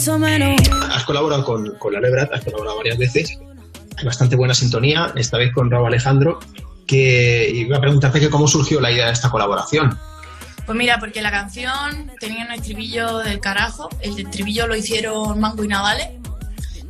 Has 0.09 1.05
colaborado 1.05 1.45
con, 1.45 1.75
con 1.79 1.93
la 1.93 2.01
Lebrat, 2.01 2.33
has 2.33 2.45
colaborado 2.45 2.79
varias 2.79 2.99
veces. 2.99 3.39
Hay 3.97 4.05
bastante 4.05 4.37
buena 4.37 4.55
sintonía, 4.55 5.13
esta 5.17 5.39
vez 5.39 5.53
con 5.53 5.71
Raúl 5.71 5.87
Alejandro, 5.87 6.41
que 6.87 7.51
iba 7.51 7.77
a 7.77 7.81
preguntarte 7.81 8.21
que 8.21 8.31
cómo 8.31 8.49
surgió 8.49 8.81
la 8.81 8.91
idea 8.91 9.07
de 9.07 9.13
esta 9.13 9.31
colaboración. 9.31 9.99
Pues 10.67 10.79
mira, 10.79 10.99
porque 10.99 11.21
la 11.23 11.31
canción 11.31 12.11
tenía 12.19 12.47
un 12.47 12.53
estribillo 12.53 13.19
del 13.19 13.41
carajo. 13.41 13.89
El 14.01 14.19
estribillo 14.19 14.67
lo 14.67 14.75
hicieron 14.75 15.39
Mango 15.39 15.63
y 15.63 15.69
Navales, 15.69 16.09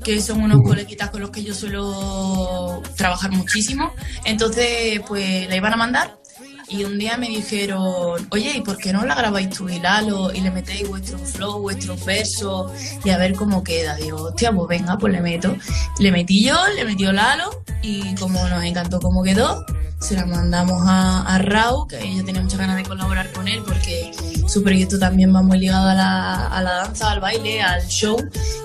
que 0.04 0.20
son 0.20 0.42
unos 0.42 0.62
coleguitas 0.62 1.10
con 1.10 1.20
los 1.20 1.30
que 1.30 1.42
yo 1.42 1.54
suelo 1.54 2.82
trabajar 2.96 3.32
muchísimo. 3.32 3.92
Entonces, 4.24 5.00
pues 5.06 5.48
la 5.48 5.56
iban 5.56 5.72
a 5.72 5.76
mandar 5.76 6.23
y 6.68 6.84
un 6.84 6.98
día 6.98 7.16
me 7.16 7.28
dijeron, 7.28 8.26
oye, 8.30 8.52
¿y 8.56 8.60
por 8.62 8.78
qué 8.78 8.92
no 8.92 9.04
la 9.04 9.14
grabáis 9.14 9.50
tú 9.50 9.68
y 9.68 9.78
Lalo 9.78 10.32
y 10.32 10.40
le 10.40 10.50
metéis 10.50 10.88
vuestro 10.88 11.18
flow, 11.18 11.60
vuestros 11.60 12.04
versos 12.04 12.72
y 13.04 13.10
a 13.10 13.18
ver 13.18 13.34
cómo 13.34 13.62
queda? 13.62 13.94
Digo, 13.96 14.22
hostia, 14.22 14.50
pues 14.52 14.68
venga, 14.68 14.96
pues 14.98 15.12
le 15.12 15.20
meto. 15.20 15.56
Le 15.98 16.10
metí 16.10 16.44
yo, 16.44 16.56
le 16.74 16.84
metió 16.84 17.12
Lalo 17.12 17.62
y 17.82 18.14
como 18.16 18.46
nos 18.48 18.62
encantó 18.64 18.98
cómo 19.00 19.22
quedó, 19.22 19.64
se 20.00 20.14
la 20.16 20.26
mandamos 20.26 20.82
a, 20.86 21.22
a 21.22 21.38
Raúl, 21.38 21.86
que 21.88 21.98
ella 22.02 22.24
tenía 22.24 22.42
muchas 22.42 22.58
ganas 22.58 22.76
de 22.76 22.82
colaborar 22.82 23.30
con 23.32 23.46
él 23.48 23.62
porque 23.66 24.10
su 24.46 24.62
proyecto 24.62 24.98
también 24.98 25.34
va 25.34 25.40
muy 25.42 25.58
ligado 25.58 25.88
a 25.88 25.94
la, 25.94 26.46
a 26.48 26.62
la 26.62 26.72
danza, 26.74 27.10
al 27.10 27.20
baile, 27.20 27.62
al 27.62 27.86
show 27.88 28.16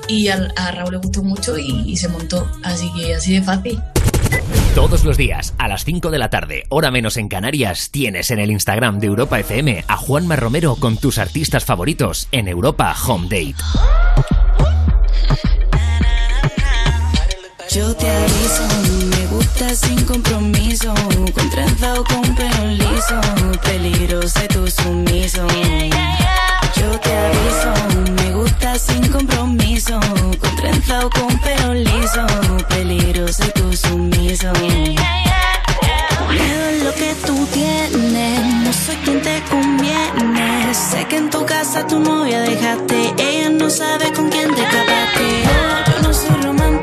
y 0.08 0.28
al- 0.30 0.54
a 0.58 0.72
Raúl 0.72 0.92
le 0.94 0.98
gustó 0.98 1.22
mucho 1.24 1.58
y, 1.58 1.84
y 1.86 1.96
se 1.98 2.08
montó. 2.10 2.50
Así 2.64 2.92
que 2.94 3.16
así 3.16 3.34
de 3.34 3.42
fácil. 3.42 3.82
Todos 4.80 5.04
los 5.04 5.18
días, 5.18 5.54
a 5.58 5.68
las 5.68 5.84
5 5.84 6.10
de 6.10 6.18
la 6.18 6.30
tarde, 6.30 6.64
hora 6.70 6.90
menos 6.90 7.18
en 7.18 7.28
Canarias, 7.28 7.92
tienes 7.92 8.32
en 8.32 8.40
el 8.40 8.50
Instagram 8.50 9.00
de 9.00 9.08
Europa 9.08 9.38
FM 9.38 9.84
a 9.86 9.98
Juanma 9.98 10.38
Romero 10.38 10.78
con 10.78 10.96
tus 10.96 11.18
artistas 11.18 11.66
favoritos 11.66 12.30
en 12.32 12.48
Europa 12.48 12.96
Home 13.06 13.26
Date. 13.26 13.56
Yo 17.70 17.94
te 17.94 18.10
aviso, 18.10 18.64
me 19.10 19.28
gusta 19.36 19.76
sin 19.76 20.02
compromiso, 20.06 20.94
con 20.96 22.78
liso, 22.78 23.20
peligroso 23.62 24.40
sumiso. 24.82 25.46
Yo 26.80 26.90
te 27.00 27.12
aviso, 27.26 27.72
me 28.22 28.28
gusta 28.34 28.78
sin 28.80 29.08
compromiso, 29.10 30.00
con 30.42 30.56
trenza 30.56 31.06
o 31.06 31.10
con 31.10 31.38
pelo 31.40 31.74
liso, 31.74 32.26
peligroso 32.70 33.44
y 33.48 33.52
tú 33.60 33.74
sumiso. 33.76 34.52
Miedo 34.54 35.02
es 36.72 36.84
lo 36.84 36.94
que 36.94 37.14
tú 37.26 37.46
tienes, 37.54 38.46
no 38.64 38.72
soy 38.74 38.96
quien 39.04 39.22
te 39.22 39.42
conviene. 39.50 40.74
Sé 40.74 41.06
que 41.08 41.18
en 41.18 41.30
tu 41.30 41.46
casa 41.46 41.86
tu 41.88 42.00
novia 42.00 42.40
dejaste, 42.42 43.14
ella 43.18 43.50
no 43.50 43.70
sabe 43.70 44.12
con 44.14 44.30
quién 44.30 44.54
te 44.56 44.62
escapaste. 44.62 45.44
Yo 45.92 46.02
no 46.08 46.14
soy 46.14 46.36
romántica, 46.44 46.79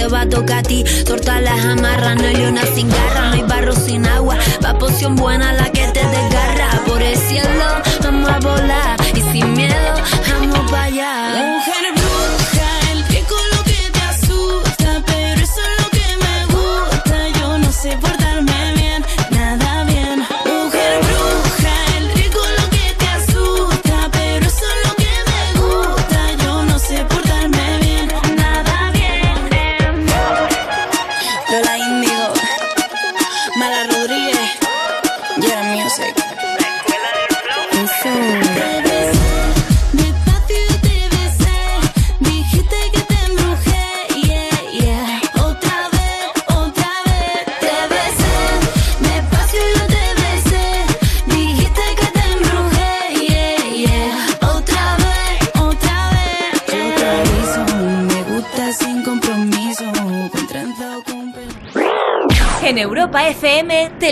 te 0.00 0.06
va 0.08 0.22
a 0.22 0.28
tocar 0.28 0.58
a 0.58 0.62
ti. 0.62 0.84
Torta 1.04 1.40
las 1.40 1.64
amarra, 1.64 2.14
no 2.14 2.26
hay 2.26 2.44
una 2.44 2.64
sin 2.74 2.88
garra, 2.88 3.28
no 3.28 3.34
hay 3.34 3.42
barro 3.42 3.72
sin 3.74 4.06
agua. 4.06 4.36
Va 4.64 4.78
poción 4.78 5.14
buena 5.16 5.52
la 5.52 5.59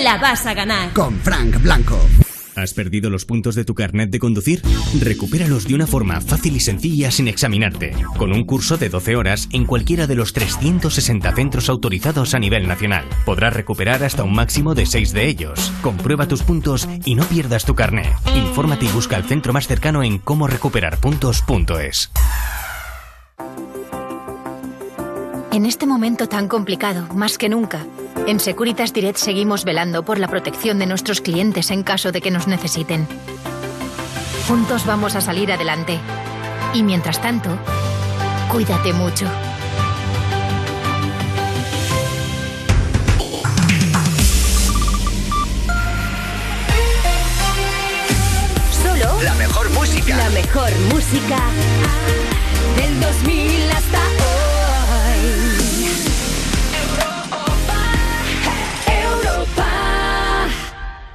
la 0.08 0.16
vas 0.16 0.46
a 0.46 0.54
ganar. 0.54 0.90
Con 0.94 1.18
Frank 1.20 1.60
Blanco. 1.60 2.00
¿Has 2.56 2.72
perdido 2.72 3.10
los 3.10 3.26
puntos 3.26 3.54
de 3.54 3.66
tu 3.66 3.74
carnet 3.74 4.08
de 4.08 4.18
conducir? 4.18 4.62
Recupéralos 4.98 5.68
de 5.68 5.74
una 5.74 5.86
forma 5.86 6.22
fácil 6.22 6.56
y 6.56 6.60
sencilla 6.60 7.10
sin 7.10 7.28
examinarte, 7.28 7.94
con 8.16 8.32
un 8.32 8.44
curso 8.44 8.78
de 8.78 8.88
12 8.88 9.16
horas 9.16 9.48
en 9.52 9.66
cualquiera 9.66 10.06
de 10.06 10.14
los 10.14 10.32
360 10.32 11.34
centros 11.34 11.68
autorizados 11.68 12.32
a 12.32 12.38
nivel 12.38 12.66
nacional. 12.66 13.04
Podrás 13.26 13.52
recuperar 13.52 14.02
hasta 14.02 14.24
un 14.24 14.32
máximo 14.32 14.74
de 14.74 14.86
6 14.86 15.12
de 15.12 15.28
ellos. 15.28 15.70
Comprueba 15.82 16.26
tus 16.26 16.42
puntos 16.42 16.88
y 17.04 17.14
no 17.14 17.24
pierdas 17.24 17.66
tu 17.66 17.74
carnet. 17.74 18.08
Infórmate 18.34 18.86
y 18.86 18.88
busca 18.88 19.18
el 19.18 19.24
centro 19.24 19.52
más 19.52 19.66
cercano 19.66 20.02
en 20.02 20.16
cómo 20.16 20.46
recuperar 20.46 20.98
puntos.es. 21.00 22.10
En 25.52 25.66
este 25.66 25.86
momento 25.86 26.28
tan 26.28 26.48
complicado, 26.48 27.12
más 27.14 27.36
que 27.36 27.48
nunca, 27.48 27.84
en 28.28 28.40
Securitas 28.40 28.92
Direct 28.92 29.16
seguimos 29.16 29.64
velando 29.64 30.02
por 30.02 30.18
la 30.18 30.28
protección 30.28 30.78
de 30.78 30.84
nuestros 30.84 31.22
clientes 31.22 31.70
en 31.70 31.82
caso 31.82 32.12
de 32.12 32.20
que 32.20 32.30
nos 32.30 32.46
necesiten. 32.46 33.08
Juntos 34.46 34.84
vamos 34.84 35.16
a 35.16 35.22
salir 35.22 35.50
adelante. 35.50 35.98
Y 36.74 36.82
mientras 36.82 37.22
tanto, 37.22 37.58
cuídate 38.52 38.92
mucho. 38.92 39.26
Solo 48.82 49.22
La 49.22 49.34
mejor 49.36 49.70
música. 49.70 50.16
la 50.18 50.28
mejor 50.28 50.70
música 50.92 51.38
del 52.76 53.00
2000. 53.00 53.58